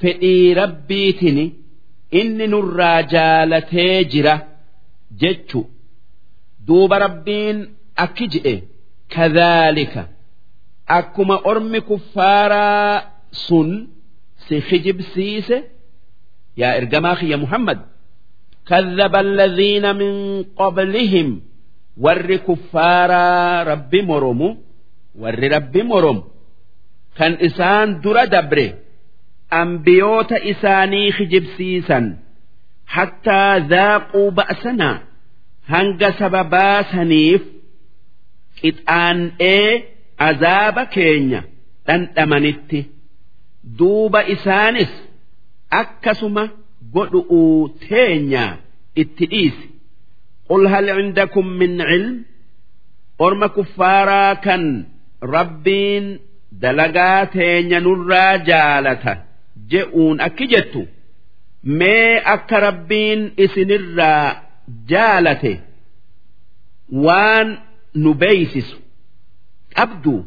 [0.00, 1.44] fedhii rabbiitini
[2.20, 4.34] inni nurraa jaalatee jira
[5.22, 5.60] jechu
[6.66, 7.58] duuba rabbiin
[8.04, 8.54] akki jedhe
[9.14, 10.02] kadhaalika
[10.98, 13.02] akkuma ormi kuffaaraa
[13.46, 13.68] sun
[14.48, 15.56] si hijibsiise
[16.60, 17.78] yaa ergamaa kiyya muhammad
[18.70, 20.14] kadhaba alladhiina min
[20.60, 21.28] qablihim
[22.04, 24.48] warri kuffaaraa rabbi moromu
[25.22, 26.22] warri rabbi moromu
[27.18, 28.66] kan isaan dura dabre
[29.62, 32.06] ambiyoota isaanii hijibsiisan
[32.94, 34.96] hattaa zaaquu ba'sanaa
[35.72, 37.42] hanga sababaa saniif
[38.62, 39.70] qixaan'ee
[40.28, 41.40] azaaba keenya
[41.86, 42.80] dhandhamanitti.
[43.78, 44.92] Duuba isaanis
[45.80, 46.44] akkasuma
[46.94, 48.52] godhu'uu teenyaa
[49.02, 49.66] itti dhiisi.
[50.48, 52.14] Qul hal cindakum min cilm?
[53.26, 54.64] Orma kuffaaraa kan
[55.34, 56.06] rabbiin
[56.62, 59.12] dalagaa teenya nurraa jaalata
[59.70, 60.82] je'uun akki jettu
[61.78, 64.26] mee akka rabbiin isinirraa
[64.90, 65.52] jaalate
[67.04, 67.48] waan
[67.97, 68.75] نبيسس
[69.77, 70.23] أبدو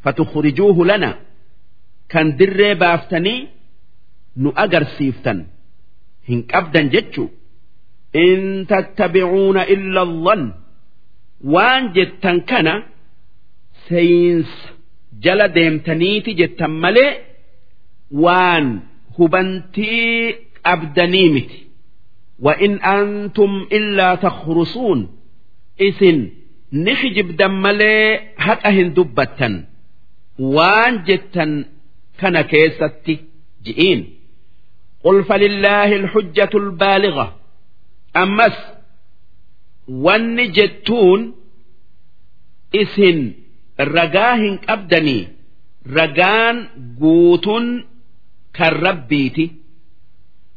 [0.00, 1.18] فتخرجوه لنا
[2.08, 3.48] كان در بافتني
[4.36, 5.46] نؤجر سيفتن
[6.28, 7.28] هنك أبدا جتشو
[8.16, 10.52] إن تتبعون إلا الظن
[11.44, 12.82] وان جتن كان
[13.88, 14.78] سينس
[15.24, 17.12] jala deemtaniiti jettan malee
[18.22, 18.66] waan
[19.18, 20.34] hubantii
[20.66, 21.58] qabdanii miti
[22.40, 25.08] وإن أنتم إلا تخرصون
[25.80, 26.30] إسن
[26.72, 29.64] نخجب دمالي هكا هندبتا
[30.38, 31.64] وان جتا
[32.18, 33.18] كان كيستي
[33.64, 34.14] جئين
[35.04, 37.36] قل فلله الحجة البالغة
[38.16, 38.56] أمس
[39.88, 41.34] وان جتون
[42.74, 43.32] إسن
[43.80, 45.28] رقاهن أبدني
[45.92, 46.68] رقان
[47.00, 47.48] قوت
[48.54, 49.50] كالربيتي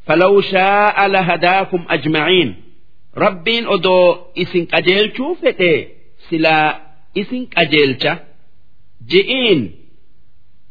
[0.06, 2.56] فلو شاء لهداكم أجمعين
[3.18, 5.36] ربين أدو إسن قجيلشو
[6.26, 6.82] فتي سلا
[7.18, 8.20] إسن قجيلشا
[9.08, 9.72] جئين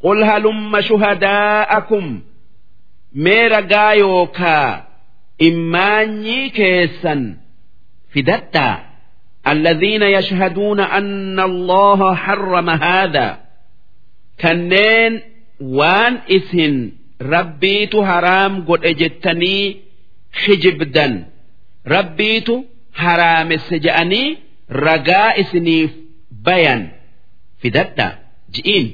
[0.01, 2.21] قل هلم شهداءكم
[3.15, 4.87] ميرا قايوكا
[5.43, 7.37] إماني كيسا
[8.15, 8.85] فدتا
[9.49, 13.41] الذين يشهدون أن الله حرم هذا
[14.41, 15.21] كنين
[15.61, 19.77] وان إسن rabbiitu haraam godhe jettanii
[20.45, 21.15] hijibdan
[21.95, 22.55] rabbiitu
[23.03, 24.39] haraamesse je'anii
[24.87, 25.91] ragaa isiniif
[26.47, 26.83] bayan
[27.63, 28.09] fidadha
[28.55, 28.87] ji'iin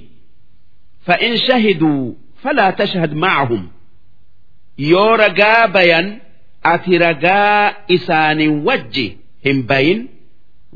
[1.06, 2.02] fa'in shahiduu
[2.42, 3.62] falaa tashhad ma'ahum
[4.92, 6.06] yoo ragaa bayan
[6.72, 9.06] ati ragaa isaanii wajji
[9.48, 10.00] hin bayin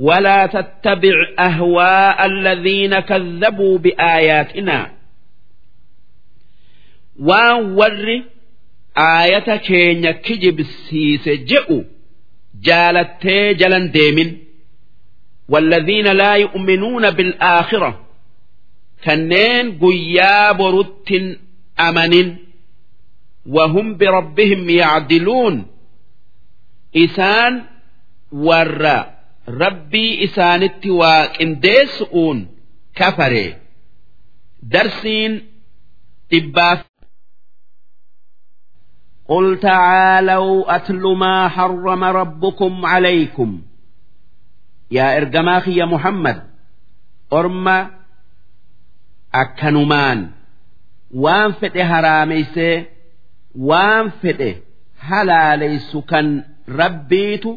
[0.09, 4.79] ولا تتبع أهواء الذين كذبوا بآياتنا
[7.29, 8.19] waan warri
[8.95, 11.79] aayata keenya kijibsiise je'u
[12.67, 14.31] jaalattee jalan deemin
[15.49, 18.07] والذين لا يؤمنون بالآخرة
[19.05, 21.13] كنين قيا برت
[21.81, 22.37] أمن
[23.47, 25.67] وهم بربهم يعدلون
[26.97, 27.65] إسان
[28.33, 29.05] ور
[29.49, 32.49] ربي إسان التواك إنديسؤون
[32.95, 33.57] كفري
[34.63, 35.47] درسين
[36.33, 36.85] إباف
[39.29, 43.63] قل تعالوا أتل ما حرم ربكم عليكم
[44.98, 46.38] yaa ergamaa kiyya Muhammad
[47.40, 47.78] orma
[49.42, 50.20] akkanumaan
[51.24, 52.76] waan fedhe haraameysee
[53.70, 54.52] waan fedhe
[55.10, 56.28] halaaleessu kan
[56.82, 57.52] rabbiitu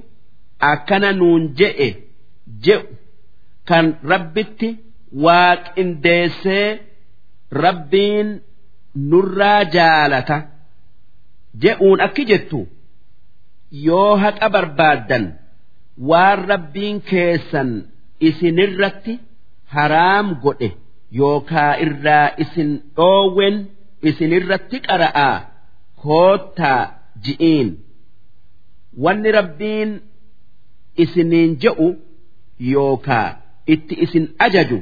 [0.72, 1.88] akkana nuun je'e
[2.66, 2.82] je'u
[3.68, 4.68] kan rabbitti
[5.24, 6.68] waa qindeessee
[7.64, 8.28] rabbiin
[9.10, 10.38] nurraa jaalata
[11.62, 12.60] je'uun akki jettu
[13.86, 15.24] yoo haqa barbaaddan.
[16.10, 17.70] Waan rabbiin keessan
[18.28, 19.14] isinirratti
[19.74, 20.68] haraam godhe
[21.20, 23.56] yookaa irraa isin dhoowwen
[24.10, 25.36] isinirratti qara'aa
[26.02, 26.82] koottaa
[27.24, 27.68] ji'iin.
[29.04, 29.90] Wanni rabbiin
[31.04, 31.88] isiniin je'u
[32.72, 33.28] yookaa
[33.74, 34.78] itti isin ajaju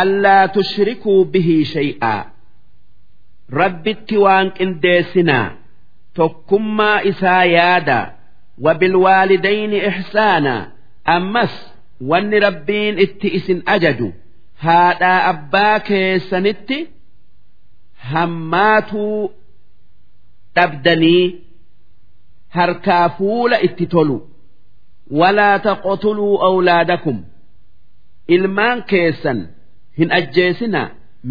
[0.00, 2.20] allaa tushrikuu bihii shay'aa.
[3.60, 5.46] Rabbitti waan qindeessinaa
[6.16, 7.98] tokkummaa isaa yaada
[9.90, 10.66] ixsaanaa
[11.04, 11.54] ammas
[12.10, 14.12] wanni rabbiin itti isin ajaju
[14.64, 16.78] haadhaa abbaa keessanitti
[18.12, 19.32] hammaatuu
[20.56, 21.24] dhabdanii
[22.48, 24.16] harkaa fuula itti tolu
[25.20, 27.18] walaa taqtuluu awlaadakum
[28.28, 29.48] ilmaan keessan
[29.98, 30.88] hin ajjeesinaa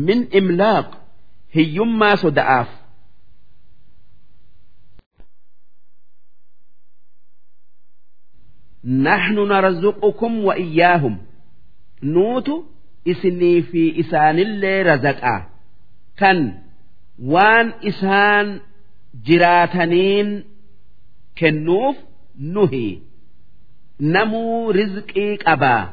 [0.08, 0.90] min imlaaq
[1.56, 2.70] hiyyummaa soda'aaf
[8.84, 11.16] nahnu narzuqukum wa iyyaahum
[12.16, 12.56] nuutu
[13.12, 15.40] isinii fi isaanillee razaqaa
[16.20, 16.40] kan
[17.34, 18.48] waan isaan
[19.28, 20.30] jiraataniin
[21.40, 21.98] kennuuf
[22.56, 22.88] nuhi
[24.16, 25.84] namuu rizqii qabaa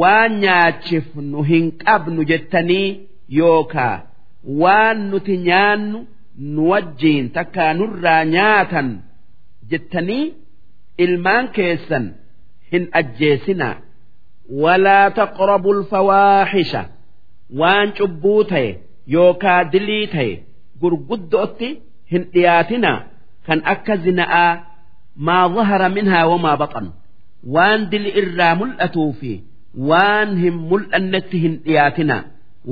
[0.00, 2.88] waan nyaachif nu hin qabnu jettanii
[3.38, 3.96] yookaa
[4.62, 5.98] waan nuti nyaannu
[6.54, 8.88] nu wajjiin takkaa nurraa nyaatan
[9.70, 10.24] jettanii
[11.05, 12.05] ilmaan keessan
[12.73, 13.75] hin ajjeesinaa
[14.63, 16.81] walaa taqrabu alfawaaxisha
[17.61, 18.69] waan cubbuu ta'e
[19.15, 20.31] yookaa dilii ta'e
[20.81, 21.69] gurguddootti
[22.13, 22.97] hin dhiyaatinaa
[23.49, 24.51] kan akka zina'aa
[25.27, 26.87] maa zahara minhaa wamaa baxan
[27.55, 29.31] waan dili irraa mul'atuu fi
[29.91, 32.23] waan hin mul'annetti hin dhiyaatinaa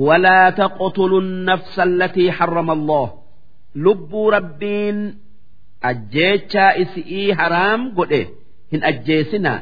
[0.08, 3.08] ولا تقتلوا النفس التي حرم الله
[3.84, 4.96] لبوا ربين
[5.89, 8.21] ajjeechaa isii haraam godhe
[8.71, 9.59] hin ajjeesinaa.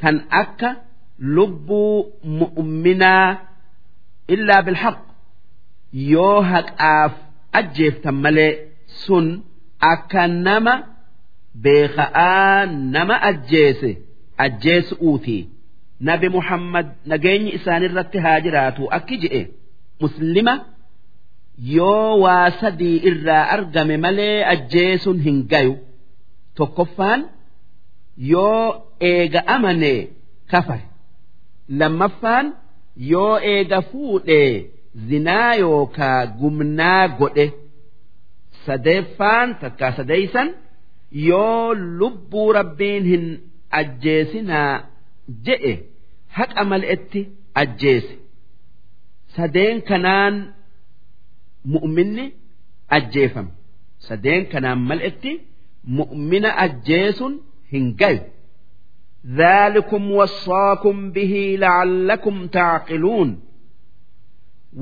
[0.00, 0.70] Tan akka
[1.36, 1.96] lubbuu
[2.40, 3.28] mu'umminaa
[4.36, 4.98] illaa bilhaq.
[6.12, 7.12] Yoo haqaaf
[7.60, 8.50] ajjeeftan malee
[9.04, 9.26] sun
[9.92, 10.74] akka nama
[11.64, 13.90] beeka'aa nama ajjeese
[14.44, 15.38] ajjeesuuti
[16.08, 18.82] nabi muhammad nageenyi isaanirratti haa jiraatu.
[18.98, 19.42] Akki je'e.
[20.00, 20.54] Muslima
[21.58, 25.74] yoo waa sadii irraa argame malee ajjeesuun hin gayu.
[26.56, 27.20] Tokkoffaan
[28.32, 28.66] yoo
[29.10, 29.92] eega amane
[30.50, 30.84] kafare.
[31.78, 32.46] Lammaffaan
[33.10, 34.70] yoo eega fuudhee
[35.08, 37.46] zinaa yookaa gumnaa godhe.
[38.66, 40.48] Sadeeffaan takkaa sadeeysan
[41.28, 43.24] yoo lubbuu rabbiin hin
[43.80, 44.72] ajjeesinaa
[45.46, 45.72] je'e
[46.38, 47.20] haqa mal'etti
[47.62, 48.14] ajjeese.
[49.36, 50.34] Sadeen kanaan
[51.73, 52.25] mu'minni
[52.97, 53.51] ajjeefama
[54.07, 55.31] sadeen kanaan mal'etti
[55.99, 57.33] mu'mina ajjeesun
[57.73, 58.23] hin gayu
[59.41, 63.29] ذلكم وصاكم به لعلكم تعقلون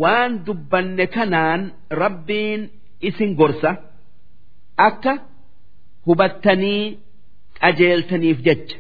[0.02, 1.62] waan dubbanne kanaan
[2.02, 2.62] rabbiin
[3.10, 3.72] isin gorsa
[4.88, 5.14] akka
[6.08, 6.84] hubattanii
[7.62, 8.78] qajeeltaniif jecha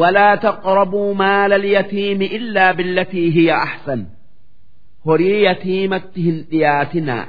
[0.00, 4.00] walaa taqrabuu maala alyatiimi illaa billatii hiya ahsan
[5.05, 7.25] Horii yatiimatti hin dhiyaatinaa.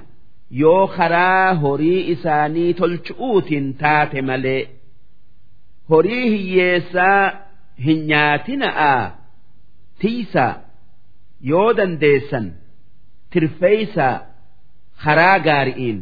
[0.62, 4.62] Yoo karaa horii isaanii tolchu'uutiin taate malee
[5.90, 7.22] horii hiyyeessaa
[7.86, 9.02] hin nyaatina'aa
[10.04, 10.52] tiisaa
[11.50, 12.46] yoo dandeessan
[13.32, 14.14] tirfeeysaa
[15.04, 15.98] karaa gaari'iin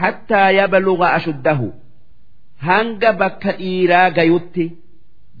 [0.00, 1.68] hattaa yabaluga ashuddahu
[2.68, 4.64] hanga bakka dhiiraa gayutti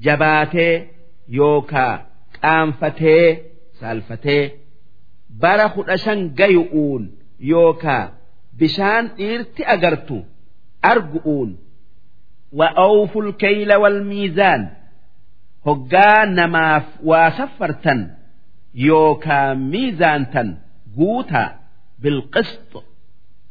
[0.06, 0.74] jabaatee
[1.38, 1.92] yookaa
[2.40, 3.26] qaanfatee
[3.80, 4.42] saalfatee
[5.40, 7.04] bara kudha shan gayu'uun
[7.50, 8.04] yookaa
[8.58, 10.18] bishaan dhiirti agartu
[10.92, 11.50] argu'uun.
[12.58, 14.62] Wa awful kayla wal miizaan
[15.66, 18.00] hoggaa namaaf waa saffartan
[18.88, 20.48] yookaa miizaantan
[20.96, 21.48] guutaa
[22.02, 22.70] bilqist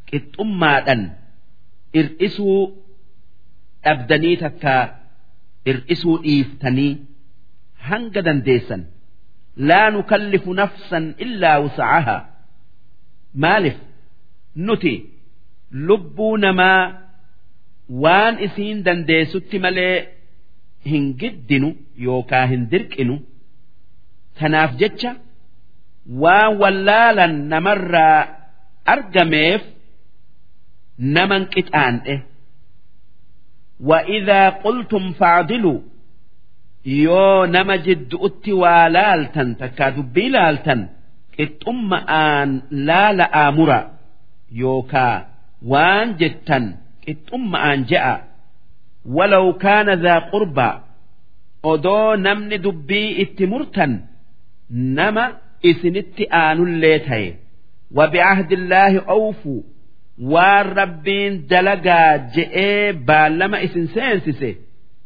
[0.10, 1.02] qixxummaadhan.
[2.00, 2.60] Ir'isuu
[3.84, 4.84] dhabdanii takkaa
[5.70, 6.92] ir'isuu dhiiftanii
[7.90, 8.82] hanga dandeessan
[9.69, 12.21] laa nukallifu nafsan illaa wusacahaa
[13.45, 13.77] maalif
[14.67, 14.95] nuti
[15.89, 16.83] lubbuu namaa
[18.05, 19.97] waan isiin dandeessutti malee
[20.93, 21.69] hin giddinu
[22.07, 23.17] yookaa hin dirqinu
[24.41, 25.11] tanaaf jecha
[26.23, 28.21] waan wallaalan namarraa
[28.95, 29.63] argameef
[31.19, 32.17] naman qixaan'e
[33.81, 35.81] وإذا قلتم فاعدلوا
[36.86, 40.82] yoo nama jidduutti waa laaltan takkaa dubbii laaltan
[41.36, 42.50] qixxumma'aan
[42.88, 43.80] laala'aa mura
[44.62, 45.16] yookaa
[45.72, 46.66] waan jettan
[47.06, 48.16] qixxumma'aan je'a.
[49.16, 50.76] Walaw kaana daa qurbaa
[51.72, 53.94] odoo namni dubbii itti murtan
[54.98, 55.26] nama
[55.70, 57.30] isinitti aanullee ta'e.
[57.98, 59.62] Wabicahdillaahi awfuu
[60.34, 64.50] waan rabbiin dalagaa je'ee baallama isin seensise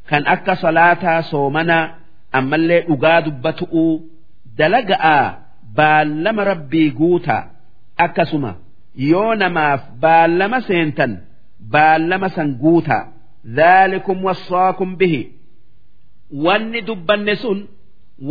[0.10, 1.84] kan akka salaataa soomanaa
[2.40, 3.94] ammallee dhugaa dubbatu'uu
[4.58, 5.26] dalaga'aa
[5.78, 7.44] baallama rabbii guutaa
[8.06, 8.52] akkasuma
[9.12, 11.12] yoo namaaf baallama seentan
[11.74, 13.04] baallama san guutaa
[13.58, 15.22] dhaalikum wassaakum bihi.
[16.46, 17.60] Wanni dubbanne sun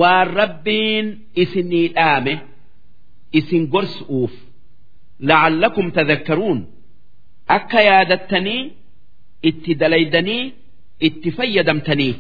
[0.01, 1.07] waan rabbiin
[1.43, 2.35] isinii dhaame
[3.39, 4.35] isin gorsu'uuf.
[5.28, 6.61] La'allakum tadhakkaruun.
[7.57, 8.62] Akka yaadattanii
[9.49, 10.43] itti dalaydanii
[11.03, 12.16] itti fayyadamtaniif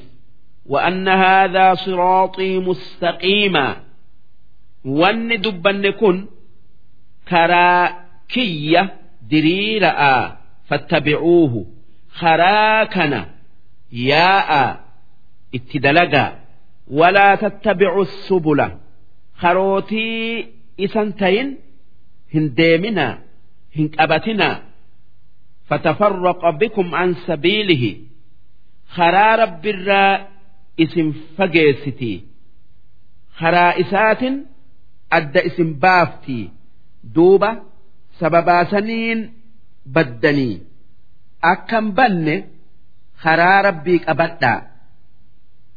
[0.69, 3.77] وأن هذا صراطي مستقيما
[4.85, 6.25] وأن دبن كن
[7.29, 8.93] كراكية
[9.31, 11.65] دريرا فاتبعوه
[12.09, 13.29] خراكنا
[13.91, 14.79] ياء
[15.55, 16.39] اتدلقا
[16.87, 18.71] ولا تتبعوا السبل
[19.35, 20.47] خروتي
[20.79, 21.57] إسنتين
[22.35, 23.19] هنديمنا
[23.77, 24.63] هنكبتنا
[25.65, 27.97] فتفرق بكم عن سبيله
[28.96, 30.12] karaa rabbiirraa
[30.84, 32.16] isin fageessitii
[33.40, 34.34] karaa isaatin
[35.18, 36.44] adda isin baaftii
[37.14, 37.50] duuba
[38.20, 39.20] sababaasaniin
[39.94, 40.56] baddanii.
[41.52, 42.36] Akkan banne
[43.22, 44.58] karaa rabbii qabadhaa.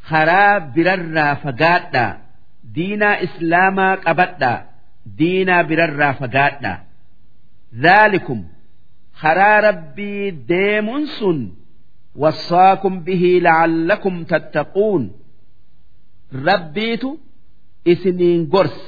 [0.09, 2.11] Karaa birarraa fagaadhaa.
[2.75, 4.59] Diinaa islaamaa qabadhaa.
[5.19, 6.77] Diinaa birarraa fagaadhaa.
[7.83, 8.39] Dhaalikum
[9.21, 11.39] karaa rabbii deemuun sun
[12.23, 15.03] wassaakum bihii la'allakum tattaquun
[16.47, 17.09] rabbiitu
[17.93, 18.87] isiniin gorse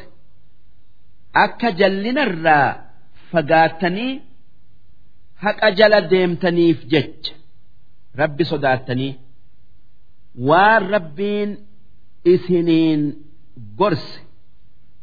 [1.43, 2.67] akka jallinarraa
[3.31, 4.13] fagaattanii
[5.43, 7.33] haqa jala deemtaniif jecha
[8.21, 9.13] rabbi sodaattanii
[10.49, 11.49] waan rabbiin
[12.33, 13.01] isiniin
[13.79, 14.15] gorse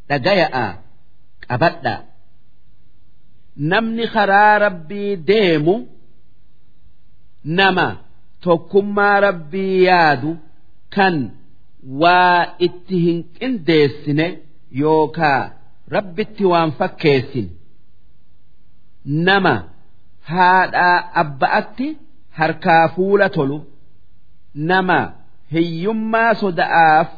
[0.08, 0.66] dhagaya'a
[1.48, 2.00] qabadhaa
[3.70, 5.74] namni karaa rabbii deemu
[7.58, 8.05] nama.
[8.46, 10.30] Tokkummaa rabbii yaadu
[10.96, 11.16] kan
[12.02, 14.26] waa itti hin qindeessine
[14.82, 15.40] yookaa
[15.96, 17.46] rabbitti waan fakkeessin
[19.28, 19.54] nama
[20.30, 21.88] haadhaa abba'atti
[22.38, 23.58] harkaa fuula tolu
[24.70, 24.98] nama
[25.54, 27.08] hiyyummaa soda'aaf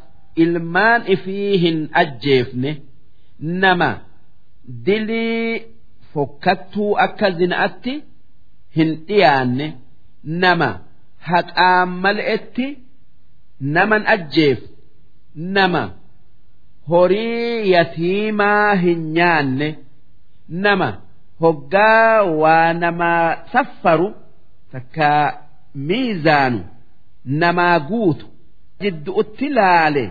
[0.44, 2.70] ilmaan ifii hin ajjeefne
[3.64, 3.88] nama
[4.86, 5.62] dilii
[6.14, 7.94] fokkattuu akka zina'atti
[8.76, 9.66] hin dhiyaanne
[10.44, 10.68] nama
[11.30, 12.66] haqaan mal'etti
[13.74, 14.60] naman ajjeef.
[15.56, 15.82] Nama.
[16.90, 19.68] Horii yatiimaa hin nyaanne.
[20.64, 20.88] Nama.
[21.42, 24.08] Hoggaa waa namaa saffaru
[24.72, 25.10] takka
[25.88, 26.60] miizaanu
[27.42, 28.26] namaa guutu.
[28.80, 30.04] Jidduutti laale.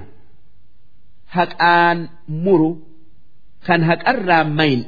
[1.35, 1.99] Haqaan
[2.43, 2.71] muru
[3.67, 4.81] kan haqarraa mayn.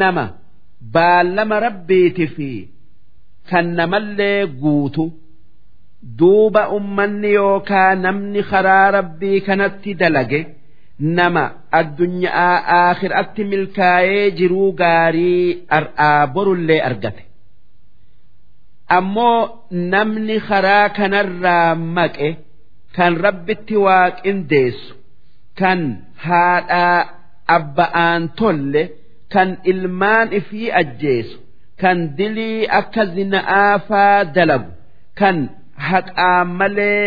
[0.00, 0.24] Nama.
[0.94, 2.50] Baallama rabbiiti fi
[3.50, 5.04] kan namallee guutu
[6.18, 10.40] duuba ummanni yookaa namni karaa rabbii kanatti dalage
[11.16, 11.44] nama
[11.80, 15.44] addunyaa aakhiraatti milkaa'ee jiruu gaarii
[15.78, 17.22] ar'aa borullee argate.
[18.96, 19.38] Ammoo
[19.92, 22.28] namni karaa kanarraa maqe
[22.96, 24.92] kan rabbitti waa qindeessu
[25.60, 25.80] kan
[26.26, 26.98] haadhaa
[27.56, 28.82] abba'aan tolle
[29.32, 31.36] kan ilmaan ifii ajjeesu
[31.80, 34.70] kan dilii akka zina'aafaa dalagu
[35.20, 35.36] kan
[35.88, 37.06] haqaan malee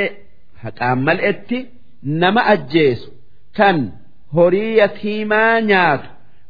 [0.64, 1.60] haqaan mal'etti
[2.22, 3.08] nama ajjeesu
[3.58, 3.78] kan
[4.36, 6.10] horii yatiimaa nyaatu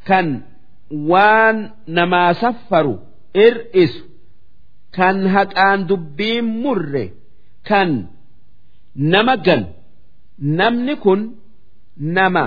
[0.10, 0.28] kan
[1.12, 1.58] waan
[1.98, 2.96] namaa saffaru
[3.46, 4.02] ir'isu
[4.98, 7.06] kan haqaan dubbiin murre
[7.70, 7.90] kan
[9.14, 9.62] nama gan
[10.60, 11.22] namni kun
[12.18, 12.46] nama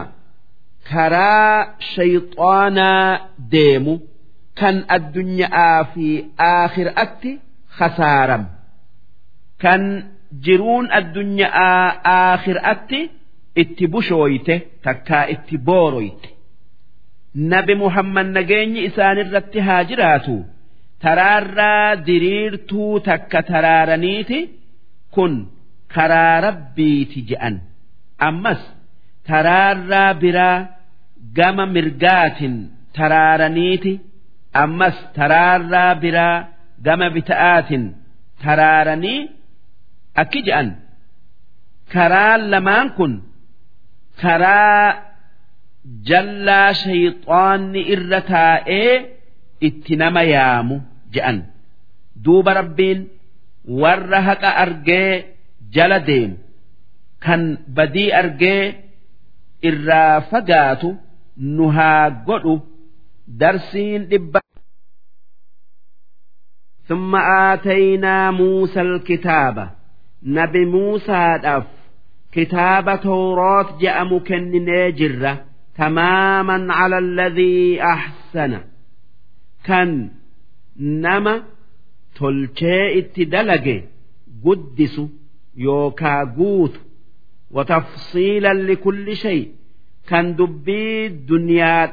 [0.91, 1.55] karaa
[1.95, 3.09] shayxaanaa
[3.53, 3.95] deemu
[4.61, 6.07] kan addunyaa fi
[6.51, 7.31] aakhiraatti
[7.79, 8.45] khasaaram.
[9.63, 9.83] Kan
[10.47, 11.81] jiruun addunyaa
[12.17, 13.01] aakhiraatti
[13.63, 14.55] itti bushooyte
[14.85, 16.29] takkaa itti booroyte.
[17.53, 20.37] Nabi muhammad nageenyi isaanirratti haa jiraatu.
[21.03, 24.39] Taraarraa diriirtuu takka taraaraniiti
[25.15, 25.33] kun
[25.95, 27.55] karaa rabbiiti je'an.
[28.29, 28.63] Ammas
[29.29, 30.59] taraarraa biraa
[31.39, 32.55] gama mirgaatin
[32.97, 33.93] taraaraniiti
[34.63, 36.37] ammas taraarraa biraa
[36.87, 37.85] gama bita'aatin
[38.43, 39.21] taraaranii
[40.23, 40.69] akki je'an.
[41.93, 43.13] Karaan lamaan kun
[44.23, 44.87] karaa
[46.09, 48.93] jallaa shayxaanni irra taa'ee
[49.69, 50.77] itti nama yaamu
[51.15, 51.39] je'an.
[52.25, 53.01] Duuba rabbiin
[53.81, 55.13] warra haqa argee
[55.75, 56.37] jala deemu.
[57.25, 57.43] Kan
[57.77, 58.63] badii argee
[59.69, 60.89] irraa fagaatu
[61.57, 62.55] nu haa godhu
[63.41, 64.41] darsiin dhibba
[66.86, 69.70] ثم آتينا موسى الكتاب
[70.24, 71.68] نبي موسى دف
[72.32, 75.46] كتاب توراة جاء مكنن جرة
[75.78, 78.60] تماما على الذي أحسن
[79.64, 80.10] كان
[80.80, 81.44] نما
[82.16, 83.84] تلشي اتدلج
[84.46, 85.02] قدس
[85.56, 86.80] يوكا قوت
[87.52, 89.52] وتفصيلا لكل شيء
[90.08, 91.86] كان دبي الدنيا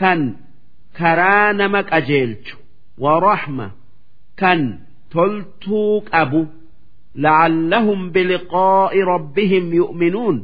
[0.00, 0.20] kan
[0.98, 2.56] karaa nama qajeelchu
[3.04, 3.66] waraxma
[4.40, 4.60] kan
[5.12, 6.40] toltuu qabu
[7.24, 10.36] la'allahum biliqaa'i rabbihim yu'minuun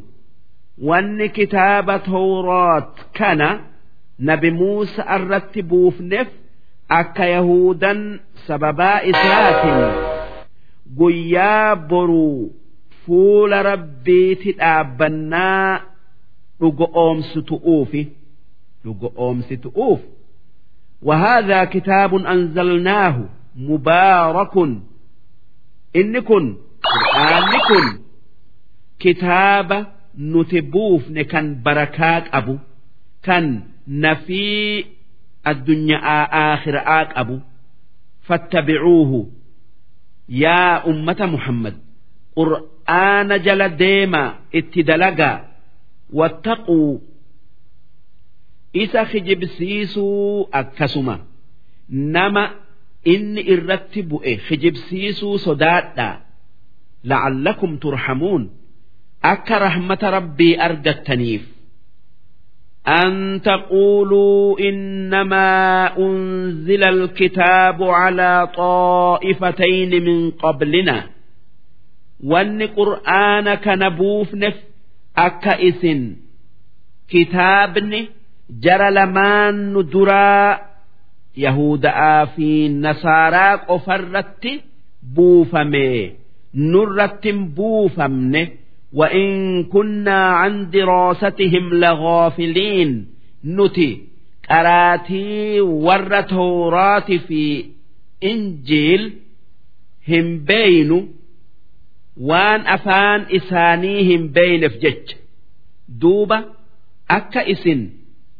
[0.88, 3.48] wanni kitaaba tawraat kana
[4.28, 6.28] nabi muusa irratti buufneef
[7.00, 8.00] akka yahuudan
[8.46, 9.82] sababaa isaatiin
[10.98, 12.40] guyyaa boruu
[13.06, 15.80] fuula rabbiiti dhaabbannaa
[16.60, 18.02] dhugo oomsu tu'uufi.
[18.85, 19.99] ستؤوفي لقوم ستؤوف
[21.01, 24.57] وهذا كتاب أنزلناه مبارك
[25.95, 27.99] إنكن قرآنكن
[28.99, 29.87] كتاب
[30.19, 32.57] نتبوف نكن بركات أبو
[33.23, 34.85] كان نفي
[35.47, 35.97] الدنيا
[36.53, 37.39] آخر آك أبو
[38.21, 39.31] فاتبعوه
[40.29, 41.77] يا أمة محمد
[42.35, 45.47] قرآن جل ديما اتدلقا
[46.13, 46.97] واتقوا
[48.75, 51.19] إذا خجبسيسوا أكسما
[51.89, 52.49] نما
[53.05, 56.09] inni irratti bu'e kijibsiisuu sodaadha
[57.09, 58.43] la'allakum turhamuun
[59.31, 61.41] akka rahmata rabbii argattaniif
[62.87, 65.47] أن تقولوا إنما
[65.97, 71.09] أنزل الكتاب على طائفتين من قبلنا
[72.23, 74.57] وأن قرآن كنبوف نف
[75.17, 75.83] أكئس
[77.09, 78.09] كتابني
[78.49, 80.71] جرى لمان ندرا
[81.37, 84.53] Yahuda'aa fi Nasaaraa qofarratti
[85.15, 86.15] buufamee
[86.53, 88.43] nurrattin buufamne
[88.93, 93.07] وإن كنا عن دراستهم لغافلين
[93.45, 94.01] نتي
[94.49, 97.65] قراتي ور توراة في
[98.23, 99.13] إنجيل
[100.09, 101.13] هم بين
[102.21, 105.11] وان أفان إساني هم بين في جج
[105.89, 106.45] دوبة
[107.11, 107.89] أكا إسن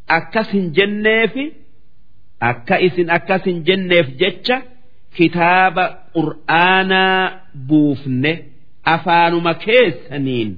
[0.09, 1.51] أكا سن جنيفي
[2.41, 4.53] أكا إسن أكا سن جنيف جج
[5.15, 6.93] كتاب قرآن
[7.55, 8.37] بوفنه
[8.87, 10.57] أفانما كيسنين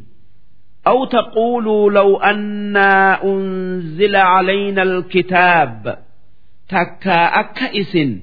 [0.87, 5.97] أو تقولوا لو أنا أنزل علينا الكتاب
[6.69, 8.19] تكا أكا إسن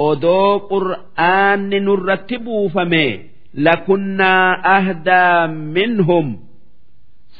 [0.00, 3.20] أدو قرآن نرتبوا فمي
[3.54, 6.38] لكنا أهدى منهم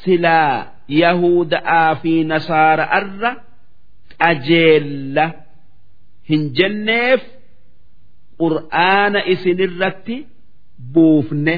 [0.04, 3.31] سلا yahuda'aa fi nasaara'arra
[4.21, 5.25] qajeella
[6.29, 7.21] hin jenneef
[8.41, 10.17] qur'aana isinirratti
[10.93, 11.55] buufne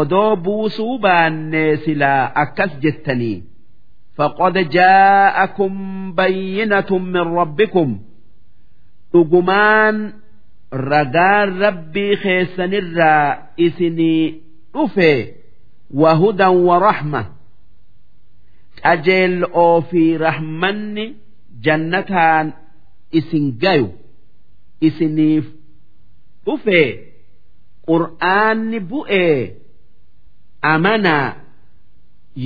[0.00, 3.38] odoo buusuu baannee silaa akkas jettanii
[4.16, 5.72] faqad jaa'akum
[6.16, 7.90] bayyinatun min rabbikum.
[9.12, 9.96] Dhugumaan
[10.72, 14.42] ragaan rabbii keessanirraa isinii
[14.74, 15.12] dhufe
[16.00, 17.22] wahudan wa rahma.
[18.83, 21.05] qajeel'oo fi rahmanni
[21.65, 22.47] jannataan
[23.19, 23.87] isin gayu
[24.87, 25.45] isiniif
[26.45, 26.81] dhufe
[27.89, 29.35] qur'aanni bu'ee
[30.73, 31.27] amanaa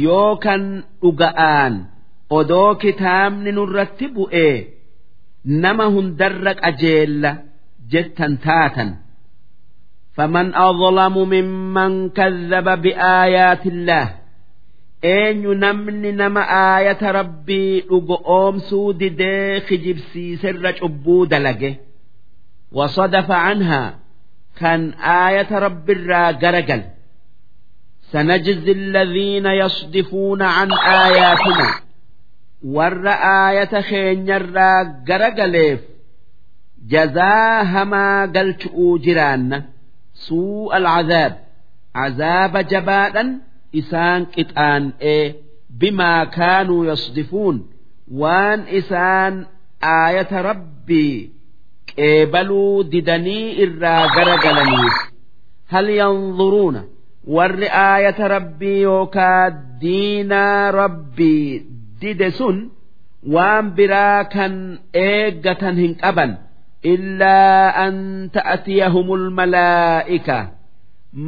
[0.05, 0.63] yookan
[1.01, 1.73] dhuga'aan
[2.39, 4.55] odoo kitaabni nurratti bu'ee
[5.63, 7.31] nama hundarra qajeella
[7.91, 8.91] jettan taatan
[10.17, 14.05] فمن أظلم ممن كذب بآيات الله
[15.12, 21.70] eenyu namni nama aayata rabbii dhugo oomsuu didee kijibsiiserra cubbuu dalage.
[22.78, 23.88] Wasadafa anhaa
[24.60, 24.82] kan
[25.16, 26.82] aayata rabbirraa garagal.
[28.12, 31.66] Sanajzi alladhiina yasdifuuna can aayaatina
[32.76, 34.78] warra aayata keenyarraa
[35.08, 35.80] garagaleef
[36.92, 39.58] jazaa hamaa galchu'uu jiraanna.
[40.26, 41.32] Suu'a alcazaab
[41.96, 43.28] cazaaba jabaadhan
[43.80, 45.22] isaan qixaan'ee
[45.80, 47.56] bimaa kaanuu yasdifuun
[48.20, 49.34] waan isaan
[49.94, 51.14] aayata rabbii
[51.96, 54.96] qeebaluu didanii irraa gara galaniif
[55.74, 56.82] hal yanzuruuna
[57.36, 59.42] warri aayata rabbii yookaa
[59.84, 61.46] diinaa rabbii
[62.00, 62.56] dide sun
[63.34, 64.54] waan biraa kan
[65.06, 66.32] eeggatan hin qaban
[66.92, 67.96] illaa an
[68.34, 70.38] ta'atiyahumul malaa'ika.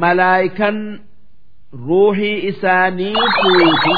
[0.01, 0.77] Malaa'ikan
[1.73, 3.93] ruuhii isaanii fuutu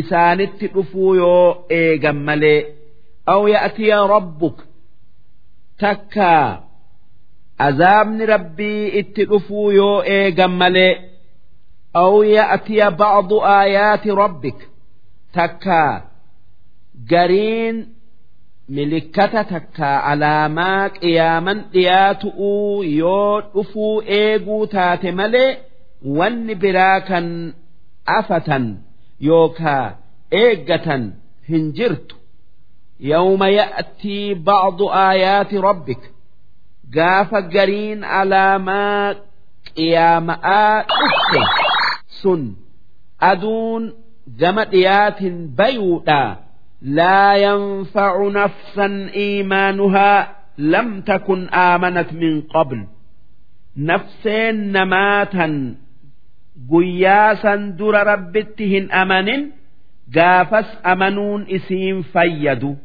[0.00, 2.60] isaanitti dhufuu yoo eegan malee
[3.32, 4.56] aw ya'tiya rabbuk
[5.80, 6.60] takkaa
[7.66, 10.92] azaabni rabbii itti dhufuu yoo eegan malee
[12.02, 14.58] aw ya'tiya ba'du aayaati rabbik
[15.34, 15.92] takkaa
[17.10, 17.76] gariin
[18.76, 25.50] milikkata takkaa alaamaa qiyaaman dhiyaatuu yoo dhufuu eeguu taate malee
[26.05, 27.53] إيغو تاتملي وان براكا
[28.07, 28.77] أفتا
[29.21, 29.95] يوكا
[30.33, 31.11] إيغة
[31.49, 32.11] هنجرت
[32.99, 36.11] يوم يأتي بعض آيات ربك
[36.95, 39.17] قاف قرين علامات
[39.77, 41.69] قيامة أفتا
[42.23, 42.55] sun
[43.19, 43.93] aduun
[44.39, 46.37] gama dhiyaatin bayuudha
[46.81, 50.27] laa yanfacu nafsan iimaanuhaa
[50.57, 52.79] lam takun aamanat min qabl
[53.75, 55.77] nafseen namaatan
[56.70, 59.42] guyyaa san dura rabbitti hin amanin
[60.16, 62.76] gaafas amanuun isiin fayyadu.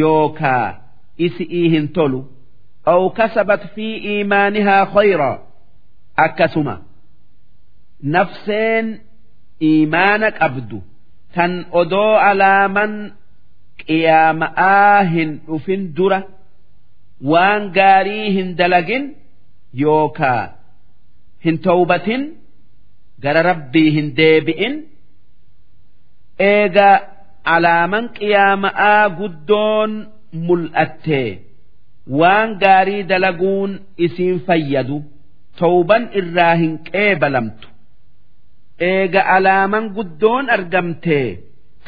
[0.00, 0.66] Yookaa
[1.26, 2.20] isi'ii hin tolu.
[2.92, 5.38] Aw kasabat fi iimaanihaa khayraa.
[6.24, 6.74] Akkasuma.
[8.14, 8.86] Nafseen
[9.68, 10.78] iimaana qabdu.
[11.34, 12.92] Tan odoo alaaman
[13.86, 16.20] qiyaama'aa hin dhufin dura.
[17.30, 19.04] Waan gaarii hin dalagin
[19.82, 20.42] yookaa
[21.44, 22.22] hin towbatin
[23.22, 24.74] gara rabbii hin deebi'in
[26.50, 26.88] eega
[27.54, 29.92] alaaman qiyaama'aa guddoon
[30.46, 31.30] mul'attee.
[32.20, 33.72] Waan gaarii dalaguun
[34.06, 34.98] isiin fayyadu
[35.58, 37.66] towban irraa hin qeebalamtu.
[38.90, 41.28] Eega alaaman guddoon argamtee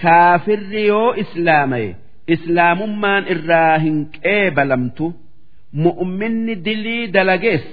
[0.02, 1.90] kaafirri yoo islaamaye
[2.34, 5.06] islaamummaan irraa hin qeebalamtu.
[5.84, 7.64] Mu'minni dilii dalagees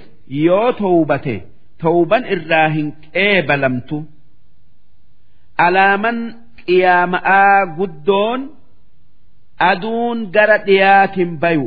[0.46, 1.36] yoo towbate
[1.82, 3.96] towban irraa hin qeebalamtu
[5.66, 6.18] alaaman
[6.66, 8.40] qiyaama'aa guddoon
[9.70, 11.66] aduun gara dhiyaatin bayu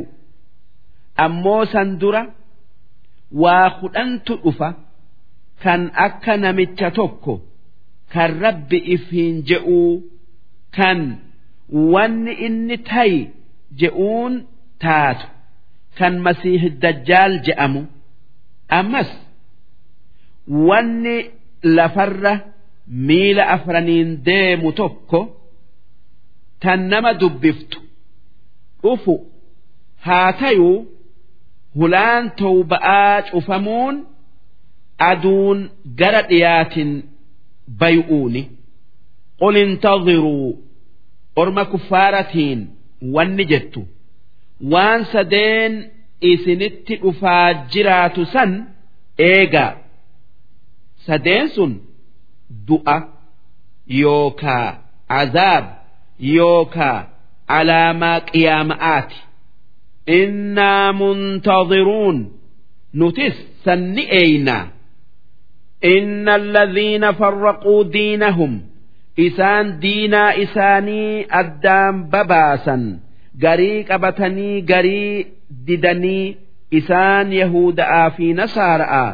[1.24, 2.22] ammoo san dura
[3.42, 4.68] waa kudhantu dhufa
[5.62, 7.34] kan akka namicha tokko
[8.12, 9.92] kan rabbi ifiin je'uu
[10.76, 10.98] kan
[11.92, 13.20] wanni inni tayi
[13.80, 14.32] je'uun
[14.84, 15.26] taatu
[15.98, 17.82] kan masiih dajjaal je'amu
[18.78, 19.10] ammas
[20.48, 21.30] wanni
[21.62, 22.40] lafarra
[22.86, 25.20] miila afraniin deemu tokko
[26.60, 27.78] tan nama dubbiftu
[28.82, 29.14] dhufu
[30.06, 30.86] haa tayuu
[31.76, 33.96] hulaan towba'aa cufamuun
[35.10, 36.90] aduun gara dhiyaatin
[37.80, 38.42] bay'uuni.
[39.40, 40.58] Qul intadhiruu
[41.36, 42.60] orma kuffaaratiin
[43.14, 43.80] wanni jettu
[44.72, 45.72] waan sadeen
[46.20, 48.50] isinitti dhufaa jiraatu san
[49.18, 49.72] eegaa
[51.06, 51.72] sadeen sun
[52.68, 52.96] du'a
[54.02, 54.68] yookaa
[55.20, 55.64] azaab
[56.36, 56.98] yookaa
[57.58, 59.18] alaamaa qiyaama'aati
[60.20, 62.18] innaa muntadhiruun
[63.00, 64.64] nutis sanni eeynaa
[65.94, 68.52] inna alladhiina farraquu diinahum
[69.26, 72.82] isaan diinaa isaanii addaan babaasan
[73.44, 75.26] garii qabatanii garii
[75.66, 76.26] didanii
[76.80, 79.04] isaan yahuda'aa fi nasaara'a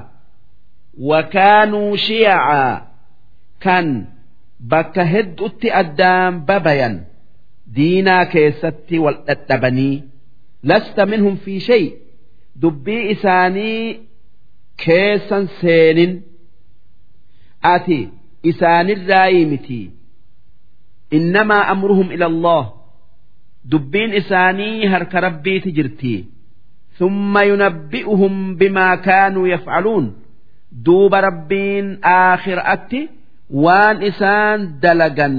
[1.12, 2.72] wakaanuu shiyacaa
[3.66, 3.88] kan
[4.72, 6.96] bakka heddutti addaan babayan
[7.76, 9.96] diinaa keessatti wal dhadhabanii
[10.72, 11.84] lasta minhum fi shay
[12.66, 13.80] dubbii isaanii
[14.86, 16.14] keessan seenin
[17.74, 18.00] ati
[18.52, 19.82] isaanirraayii miti
[21.18, 22.64] innamaa amruhum ila allah
[23.76, 26.16] dubbiin isaanii harka rabbiiti jirti
[27.00, 30.06] ثم ينبئهم بما كانوا يفعلون
[30.85, 33.01] duuba rabbiin aakhiratti
[33.65, 35.37] waan isaan dalagan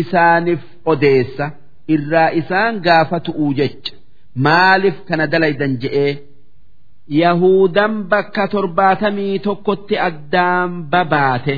[0.00, 0.62] isaaniif
[0.92, 1.46] odeessa
[1.94, 3.92] irraa isaan gaafatu'uu jecha
[4.46, 6.12] maaliif kana dalaydan je'ee.
[7.22, 11.56] Yahuudan bakka torbaatamii tokkotti addaan babaate.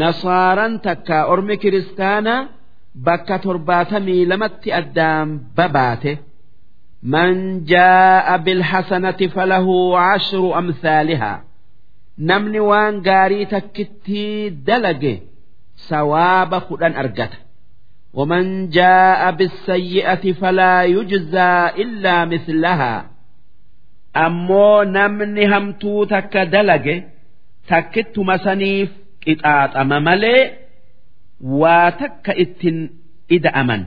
[0.00, 2.48] Nasaaran takka ormi kiristaanaa
[3.06, 6.12] bakka torbaatamii lamatti addaan babaate.
[7.12, 7.36] Man
[7.70, 11.38] jaa'a bilhasanati falahu cashru amsaalihaa.
[12.19, 15.19] أمثالها نمني وان قاري تكتي دلقه
[15.75, 17.37] سواب خدان أرقته
[18.13, 23.11] ومن جاء بالسيئة فلا يجزى إلا مثلها
[24.17, 27.03] أمو نمني همتو تك دلقه
[27.67, 28.89] تكت مسنيف
[29.27, 30.51] قطعات أماملي
[31.41, 32.89] وتك إتن
[33.31, 33.85] إذا أمن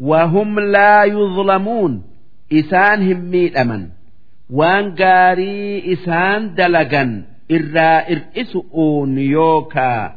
[0.00, 2.02] وهم لا يظلمون
[2.52, 3.88] إسان هميد أمن
[4.50, 10.16] وان قاري إسان دلقا إرا إرئسؤون يوكا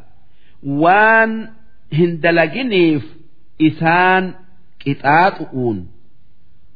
[0.66, 1.48] وان
[1.92, 3.16] هندلقنيف
[3.62, 4.34] إسان
[4.86, 5.88] قطاطؤون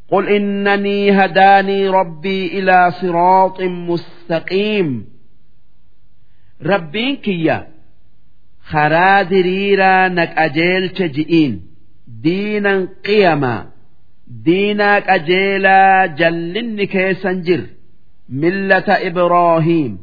[0.09, 5.07] قل إنني هداني ربي إلى صراط مستقيم
[6.63, 7.69] ربين كيا
[8.65, 11.63] خرا دريرا نك أجيل تجئين
[12.09, 13.67] دينا قيما
[14.46, 17.62] diinaa qajeelaa jallinni keessan jir.
[18.42, 19.94] Millata ibroohiim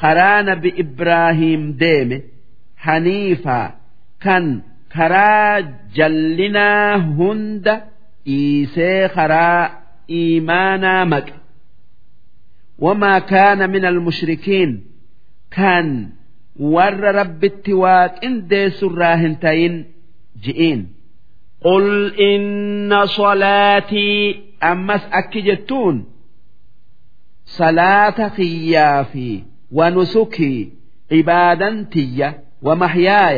[0.00, 2.18] karaa nabi ibraahiim deeme.
[2.84, 3.68] Haniifaa
[4.24, 4.44] kan
[4.96, 5.60] karaa
[5.96, 7.74] jallinaa hunda
[8.26, 9.62] dhiisee karaa
[10.18, 11.34] iimaanaa maqe.
[12.84, 14.72] Wamaa kaana min almushrikiin
[15.56, 15.86] kan
[16.74, 19.74] warra rabbitti waaqindeessurraa hin tayin
[20.44, 20.80] ji'iin.
[21.65, 21.87] qul
[22.31, 24.23] inna salaatii
[24.71, 25.97] ammas akki jettuun
[27.57, 29.27] salaata kiyyaa fi
[29.77, 30.61] wanusukii
[31.09, 32.29] cibaadan tiyya
[32.63, 33.37] ومحياي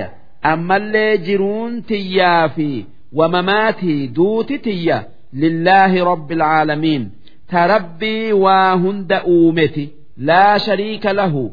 [0.52, 4.98] ammallee jiruun tiyyaa fi wamamaatii duuti tiyya
[5.42, 7.03] lillaahi rabbi alcaalamiin
[7.52, 9.86] ta rabbii waa hunda uumeti
[10.28, 11.44] laa shariika lahu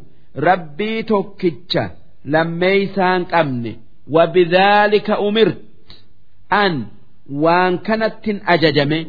[0.48, 1.84] rabbii tokkicha
[2.32, 3.72] lammeeysaan qabne
[4.16, 5.58] wabidhaalika umirt
[6.61, 6.73] an
[7.43, 8.99] waan kanattin ajajame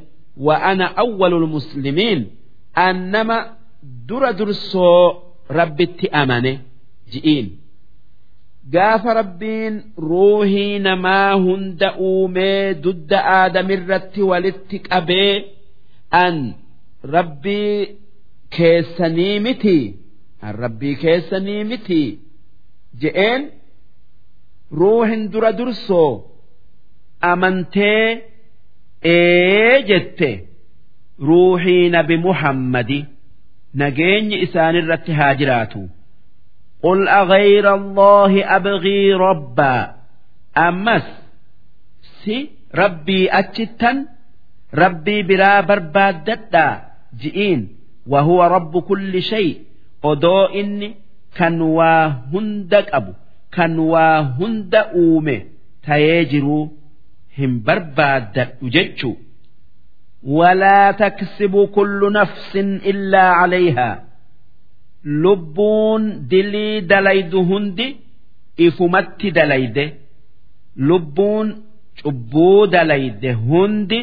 [0.46, 2.20] wa ana awwalu lmuslimiin
[2.84, 3.36] an nama
[4.08, 5.02] dura dursoo
[5.58, 6.52] rabbitti amane
[7.12, 7.46] ji'iin
[8.74, 9.74] gaafa rabbiin
[10.10, 15.34] ruuhii namaa hunda uumee dudda aadamirratti walitti qabee
[16.24, 16.36] an
[17.16, 17.78] rabbii
[18.56, 19.78] keessanii miti
[20.46, 22.02] an rabbii keessanii miti
[23.02, 23.42] je'een
[24.80, 26.10] ruuhin dura dursoo
[27.31, 28.21] amantee
[29.13, 30.29] ee jette
[31.27, 32.99] ruuhii nabi muhammadi
[33.81, 35.81] nageenyi isaanirratti haa jiraatu.
[36.83, 39.95] قل أغير الله أبغي ربا
[40.57, 41.03] أمس
[42.23, 44.05] سي ربي أتشتن
[44.75, 46.81] ربي برا بربادتا
[47.21, 47.67] جئين
[48.07, 49.57] وهو رب كل شيء
[50.03, 50.89] odoo inni
[51.37, 53.11] kan waa hunda qabu
[53.55, 55.35] kan waa hunda uume
[55.85, 56.71] tayee jiruu
[57.38, 59.16] hin barbaaddadhu jechuu.
[60.38, 63.96] Walaa taksibu kullu nafsin illaa calayhaa
[65.04, 67.96] lubbuun dilii dalaydu hundi
[68.66, 69.84] ifumatti dalayde.
[70.76, 71.48] Lubbuun
[72.02, 74.00] cubbuu dalayde hundi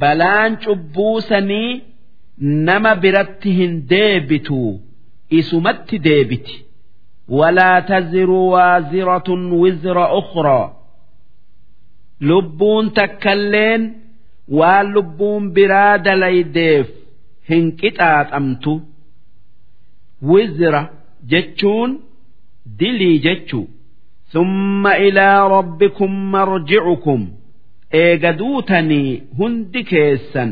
[0.00, 1.82] balaan cubbuu sanii
[2.38, 4.80] nama biratti hin deebitu
[5.30, 6.64] isumatti deebiti.
[7.28, 10.68] Walaa taziruu waaziratun wizra ukhraa
[12.29, 13.83] lubbuun takkalleen
[14.59, 16.87] waan lubbuun biraa dalaydeef
[17.49, 18.73] hin qixaaxamtu
[20.31, 20.81] wizra
[21.31, 21.91] jechuun
[22.79, 23.67] dilii jechuu
[24.33, 27.27] ثم إلى ربكم مرجعكم
[27.93, 30.51] eega duutanii hundi keessan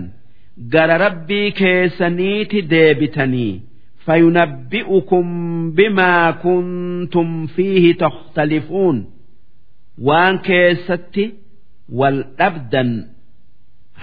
[0.74, 3.62] gara rabbii keessaniiti deebitanii
[4.06, 5.26] فينبئكم
[5.72, 9.06] بما كنتم فيه تختلفون
[10.08, 11.24] waan keessatti
[12.00, 12.90] wal dhabdan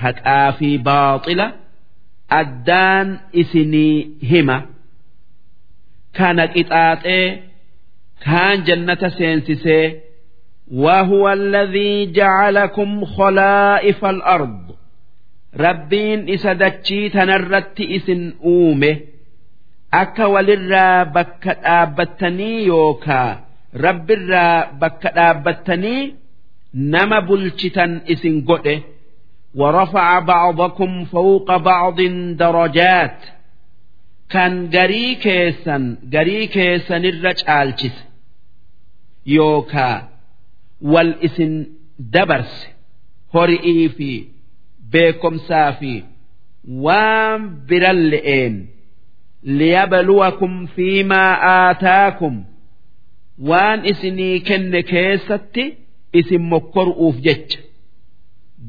[0.03, 1.47] haqaa fi baaxila
[2.41, 3.09] addaan
[3.41, 3.97] isinii
[4.31, 4.57] hima
[6.17, 7.27] kana qixaaxee
[8.25, 9.87] kaan jannata seensisee
[10.85, 14.59] وهو الذي جعلكم خلائف الأرض
[15.65, 18.93] rabbiin isa dachii tanarratti isin uume
[20.03, 23.31] akka walirraa bakka dhaabbattanii yookaa
[23.85, 26.03] rabbirraa bakka dhaabbattanii
[26.95, 28.77] nama bulchitan isin godhe
[29.55, 32.01] ورفع بعضكم فوق بعض
[32.39, 33.19] درجات
[34.35, 35.83] kan garii keessan
[36.15, 38.03] garii keessanirra caalchise
[39.37, 39.97] yookaa
[40.93, 41.53] wal isin
[42.15, 42.67] dabarse
[43.35, 44.11] hori'ii fi
[44.93, 45.93] beekomsaa fi
[46.85, 48.55] waan biran le'een
[49.59, 52.37] liyabluwakum fiimaa aataakum
[53.51, 55.65] waan isinii kenne keessatti
[56.21, 57.59] isin mokkoru'uuf jecha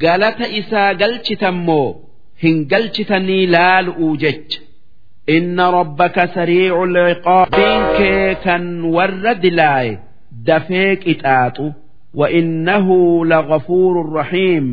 [0.03, 1.87] galata isaa galchitammoo
[2.43, 4.59] hin galchitanii laalu'uu jecha
[5.29, 7.99] إن ربك سريع العقاب بينك
[8.43, 9.99] كان ورد لاي
[10.31, 11.71] دفيك إتاتو
[12.13, 12.87] وإنه
[13.25, 14.67] لغفور رحيم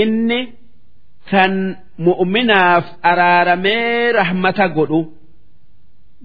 [0.00, 0.40] inni
[1.30, 1.52] kan
[2.06, 5.00] mu'minaaf araaramee rahmata godhu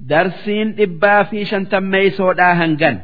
[0.10, 2.96] darsiin dhibbaa fi shantammeeysoodhaa hangan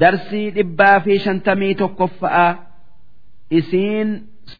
[0.00, 2.50] darsii dhibbaa fi shantamii tokkoffa'aa
[3.58, 4.08] isiin